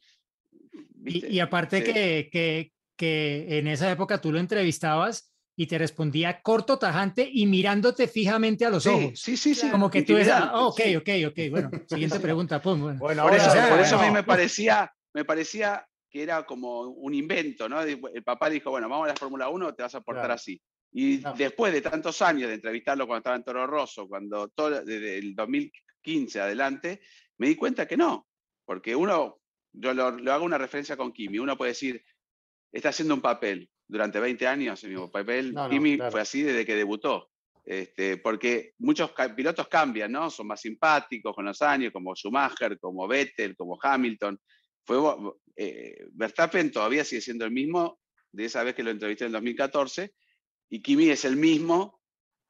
Y, 1.04 1.26
y 1.34 1.40
aparte 1.40 1.80
Sí. 1.84 1.84
que, 1.94 2.30
que, 2.32 2.74
que 2.96 3.58
en 3.60 3.68
esa 3.68 3.92
época 3.92 4.20
tú 4.22 4.32
lo 4.32 4.40
entrevistabas 4.40 5.32
y 5.58 5.68
te 5.68 5.78
respondía 5.78 6.42
corto, 6.42 6.78
tajante 6.78 7.30
y 7.32 7.46
mirándote 7.46 8.08
fijamente 8.08 8.66
a 8.66 8.70
los 8.70 8.84
Sí, 8.84 8.90
ojos. 8.90 9.20
sí, 9.20 9.38
sí, 9.38 9.56
sí. 9.56 9.70
Como 9.72 9.90
que 9.90 10.02
tú 10.04 10.16
decías, 10.16 10.42
"Ah, 10.42 10.66
ok, 10.68 10.82
ok, 10.98 11.10
ok, 11.28 11.40
bueno, 11.50 11.72
siguiente 11.88 12.20
pregunta, 12.20 12.62
pum, 12.62 12.82
bueno. 12.82 13.00
Bueno, 13.00 13.24
Por 13.24 13.34
eso, 13.34 13.50
por 13.70 13.80
eso 13.80 13.98
a 13.98 14.06
mí 14.06 14.12
me 14.12 14.24
parecía, 14.24 14.92
me 15.14 15.24
parecía 15.24 15.88
que 16.10 16.24
era 16.24 16.46
como 16.46 16.82
un 16.82 17.14
invento, 17.14 17.68
¿no? 17.70 17.82
El 17.82 18.00
papá 18.24 18.50
dijo, 18.50 18.70
bueno, 18.70 18.88
vamos 18.90 19.06
a 19.06 19.10
la 19.10 19.16
Fórmula 19.16 19.50
1, 19.50 19.74
te 19.74 19.84
vas 19.84 19.96
a 19.96 20.02
portar 20.02 20.24
Claro. 20.26 20.34
así. 20.36 20.62
Y 20.94 21.18
No. 21.18 21.34
después 21.34 21.74
de 21.74 21.82
tantos 21.82 22.22
años 22.22 22.48
de 22.50 22.56
entrevistarlo 22.56 23.06
cuando 23.06 23.20
estaba 23.20 23.36
en 23.36 23.44
Toro 23.44 23.68
Rosso, 23.68 24.08
cuando 24.08 24.48
todo, 24.50 24.82
desde 24.84 25.18
el 25.18 25.36
2015 25.36 26.40
adelante, 26.40 27.02
me 27.38 27.48
di 27.48 27.56
cuenta 27.56 27.86
que 27.86 27.98
no. 27.98 28.28
Porque 28.66 28.96
uno, 28.96 29.40
yo 29.74 29.94
lo, 29.94 30.12
lo 30.12 30.32
hago 30.34 30.46
una 30.46 30.58
referencia 30.58 30.96
con 30.96 31.12
Kimi, 31.12 31.38
uno 31.40 31.58
puede 31.58 31.72
decir, 31.72 32.02
está 32.76 32.90
haciendo 32.90 33.14
un 33.14 33.22
papel 33.22 33.70
durante 33.88 34.20
20 34.20 34.48
años, 34.48 34.84
el 34.84 34.92
mismo 34.92 35.12
papel. 35.12 35.54
No, 35.54 35.64
no, 35.64 35.70
Kimi 35.70 35.96
claro. 35.96 36.12
fue 36.12 36.22
así 36.22 36.42
desde 36.42 36.66
que 36.66 36.76
debutó. 36.76 37.30
Este, 37.64 38.18
porque 38.18 38.74
muchos 38.78 39.12
ca- 39.14 39.36
pilotos 39.36 39.68
cambian, 39.68 40.12
¿no? 40.12 40.30
Son 40.30 40.46
más 40.46 40.62
simpáticos 40.62 41.34
con 41.34 41.46
los 41.46 41.62
años, 41.62 41.92
como 41.92 42.16
Schumacher, 42.16 42.78
como 42.80 43.08
Vettel, 43.08 43.56
como 43.56 43.80
Hamilton. 43.82 44.40
Fue, 44.86 44.98
eh, 45.56 46.06
Verstappen 46.12 46.72
todavía 46.72 47.04
sigue 47.04 47.22
siendo 47.22 47.46
el 47.46 47.52
mismo 47.52 48.00
de 48.32 48.46
esa 48.46 48.64
vez 48.64 48.76
que 48.76 48.84
lo 48.84 48.92
entrevisté 48.92 49.24
en 49.24 49.30
el 49.30 49.34
2014, 49.34 50.14
y 50.70 50.82
Kimi 50.82 51.10
es 51.10 51.24
el 51.26 51.38
mismo, 51.38 52.02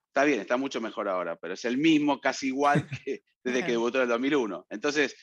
está 0.08 0.24
bien, 0.26 0.42
está 0.42 0.58
mucho 0.58 0.82
mejor 0.82 1.08
ahora, 1.08 1.36
pero 1.38 1.54
es 1.54 1.64
el 1.64 1.78
mismo, 1.78 2.20
casi 2.20 2.48
igual 2.48 2.86
que 3.06 3.22
desde 3.44 3.64
que 3.64 3.72
debutó 3.72 4.00
en 4.00 4.04
el 4.04 4.10
2001. 4.10 4.66
Entonces, 4.70 5.16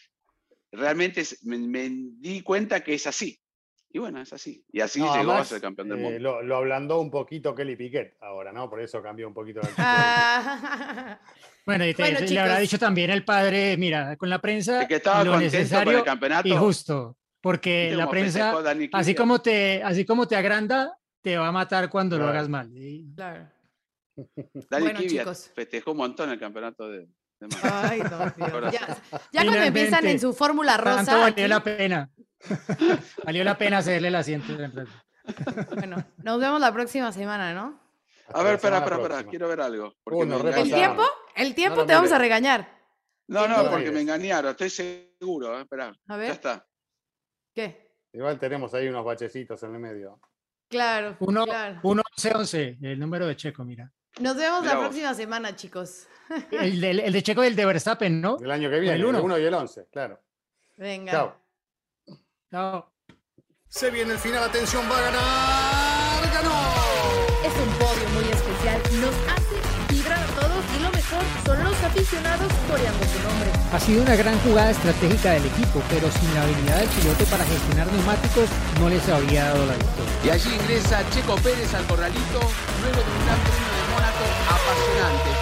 realmente 0.70 1.22
me 1.42 1.90
di 1.90 2.40
cuenta 2.42 2.82
que 2.84 2.94
es 2.94 3.06
así. 3.06 3.38
Y 3.94 3.98
bueno, 3.98 4.20
es 4.22 4.32
así. 4.32 4.64
Y 4.72 4.80
así 4.80 5.00
No, 5.00 5.14
llegó 5.14 5.32
a 5.32 5.44
ser 5.44 5.60
campeón 5.60 5.88
del 5.90 5.98
eh, 5.98 6.02
mundo. 6.02 6.18
lo, 6.18 6.42
lo 6.42 6.56
ablandó 6.56 6.98
un 7.00 7.10
poquito 7.10 7.54
Kelly 7.54 7.76
Piquet 7.76 8.16
ahora, 8.22 8.50
¿no? 8.52 8.70
Por 8.70 8.80
eso 8.80 9.02
cambió 9.02 9.28
un 9.28 9.34
poquito 9.34 9.60
la. 9.60 9.68
Ah, 9.78 11.20
Bueno, 11.66 11.86
y 11.86 11.94
te- 11.94 12.02
Bueno, 12.02 12.20
le 12.20 12.40
habrá 12.40 12.58
dicho 12.58 12.78
también 12.78 13.10
el 13.10 13.24
padre, 13.24 13.76
mira, 13.76 14.16
con 14.16 14.28
la 14.30 14.40
prensa 14.40 14.88
que 14.88 14.96
estaba 14.96 15.22
lo 15.22 15.32
contento 15.32 15.50
con 15.52 15.56
el 15.56 15.62
necesario 15.62 16.04
campeonato. 16.04 16.48
y 16.48 16.52
justo, 16.52 17.16
porque 17.40 17.82
¿Viste 17.84 17.96
la 17.96 18.08
prensa, 18.10 18.54
así 18.94 19.14
como 19.14 19.40
te, 19.40 19.82
así 19.82 20.04
como 20.04 20.26
te 20.26 20.36
agranda, 20.36 20.98
te 21.20 21.36
va 21.36 21.48
a 21.48 21.52
matar 21.52 21.88
cuando 21.90 22.18
lo 22.18 22.26
hagas 22.26 22.48
mal. 22.48 22.70
Y- 22.76 23.12
claro. 23.14 23.48
Dani 24.70 24.84
Bueno, 24.84 25.00
chicos. 25.00 25.50
festejó 25.54 25.92
un 25.92 25.98
montón 25.98 26.30
el 26.30 26.38
campeonato 26.40 26.88
de, 26.88 27.06
Ay, 27.62 28.00
Dios 28.00 28.36
mío. 28.36 28.46
Ahora 28.52 28.70
Ya, 28.70 28.86
ya 29.32 29.42
cuando 29.44 29.62
empiezan 29.62 30.06
en 30.06 30.20
su 30.20 30.32
fórmula 30.32 30.76
Tanto 30.76 30.98
rosa. 30.98 31.16
valió 31.18 31.48
la 31.48 31.62
pena. 31.62 32.10
valió 33.24 33.44
la 33.44 33.56
pena 33.58 33.78
hacerle 33.78 34.08
el 34.08 34.14
asiento. 34.16 34.56
de 34.56 34.86
bueno, 35.76 36.04
nos 36.18 36.40
vemos 36.40 36.60
la 36.60 36.72
próxima 36.72 37.12
semana, 37.12 37.54
¿no? 37.54 37.80
A 38.34 38.42
ver, 38.42 38.54
espera, 38.54 38.78
espera, 38.78 38.96
espera, 38.96 39.24
quiero 39.24 39.48
ver 39.48 39.60
algo. 39.60 39.94
porque 40.02 40.24
me 40.24 40.30
nos 40.36 40.56
¿El 40.56 40.70
tiempo? 40.72 41.02
El 41.34 41.54
tiempo 41.54 41.86
te 41.86 41.94
vamos 41.94 42.12
a 42.12 42.18
regañar. 42.18 42.80
No, 43.28 43.46
No 43.46 43.62
no, 43.62 43.70
porque 43.70 43.86
me 43.86 44.00
mires. 44.00 44.02
engañaron, 44.02 44.50
estoy 44.50 44.70
seguro. 44.70 45.56
eh, 45.58 45.62
Espera, 45.62 45.88
A 45.88 45.94
ya 46.08 46.16
ver. 46.16 46.30
está. 46.32 46.66
¿Qué? 47.54 47.92
Igual 48.12 48.38
tenemos 48.38 48.74
ahí 48.74 48.88
unos 48.88 49.04
bachecitos 49.04 49.62
en 49.62 49.74
el 49.74 49.80
medio. 49.80 50.18
Claro, 50.68 51.16
Uno, 51.20 51.44
claro. 51.44 51.80
uno 51.82 52.02
11 52.16 52.32
11, 52.34 52.78
el 52.82 52.98
número 52.98 53.26
de 53.26 53.36
Checo, 53.36 53.64
mira. 53.64 53.92
Nos 54.20 54.36
vemos 54.36 54.64
la 54.64 54.74
vos. 54.74 54.84
próxima 54.86 55.14
semana, 55.14 55.54
chicos. 55.54 56.06
El, 56.50 56.80
de 56.80 57.22
Checo 57.22 57.44
y 57.44 57.48
el 57.48 57.56
de 57.56 57.66
Verstappen, 57.66 58.20
¿no? 58.20 58.38
El 58.38 58.50
año 58.50 58.70
que 58.70 58.80
viene, 58.80 58.96
el 58.96 59.04
uno. 59.04 59.22
1 59.22 59.38
y 59.38 59.44
el 59.44 59.54
11, 59.54 59.86
claro. 59.90 60.20
Venga. 60.76 61.12
Chao. 61.12 61.36
Chao. 62.50 62.92
Se 63.68 63.90
viene 63.90 64.12
el 64.12 64.18
final, 64.18 64.44
atención, 64.44 64.84
va 64.90 64.98
a 64.98 65.00
ganar, 65.00 66.32
ganó. 66.34 66.52
Es 67.42 67.54
un 67.56 67.72
podio 67.78 68.08
muy 68.14 68.24
especial. 68.30 68.82
Nos 69.00 69.14
hace 69.32 69.94
vibrar 69.94 70.18
a 70.18 70.26
todos 70.26 70.64
y 70.76 70.82
lo 70.82 70.90
mejor 70.90 71.22
son 71.46 71.64
los 71.64 71.82
aficionados 71.82 72.52
coreando 72.68 73.04
su 73.04 73.22
nombre. 73.22 73.50
Ha 73.72 73.80
sido 73.80 74.02
una 74.02 74.14
gran 74.16 74.38
jugada 74.40 74.70
estratégica 74.70 75.32
del 75.32 75.46
equipo, 75.46 75.82
pero 75.88 76.10
sin 76.10 76.34
la 76.34 76.42
habilidad 76.42 76.80
del 76.80 76.88
piloto 76.90 77.24
para 77.24 77.44
gestionar 77.44 77.90
neumáticos 77.92 78.48
no 78.78 78.88
les 78.90 79.08
habría 79.08 79.44
dado 79.44 79.66
la 79.66 79.74
victoria. 79.74 80.12
Y 80.24 80.30
allí 80.30 80.54
ingresa 80.54 81.08
Checo 81.10 81.36
Pérez 81.36 81.72
al 81.74 81.86
corralito 81.86 82.40
luego 82.82 83.00
de 83.00 83.10
un 83.10 83.24
gran 83.24 83.40
premio 83.40 83.72
de 83.72 83.84
Mónaco 83.94 84.24
apasionante. 84.52 85.41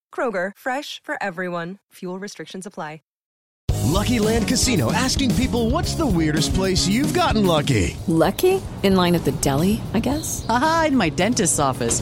Kroger, 0.13 0.51
fresh 0.55 1.01
for 1.03 1.15
everyone. 1.23 1.79
Fuel 1.93 2.19
restrictions 2.19 2.67
apply. 2.67 2.99
Lucky 3.91 4.19
Land 4.19 4.47
Casino 4.47 4.91
asking 4.93 5.35
people 5.35 5.69
what's 5.69 5.95
the 5.95 6.05
weirdest 6.05 6.53
place 6.53 6.87
you've 6.87 7.13
gotten 7.13 7.45
lucky? 7.45 7.97
Lucky? 8.07 8.61
In 8.83 8.95
line 8.95 9.15
at 9.15 9.25
the 9.25 9.33
deli, 9.33 9.81
I 9.93 9.99
guess? 9.99 10.45
Aha, 10.47 10.85
in 10.87 10.95
my 10.95 11.09
dentist's 11.09 11.59
office. 11.59 12.01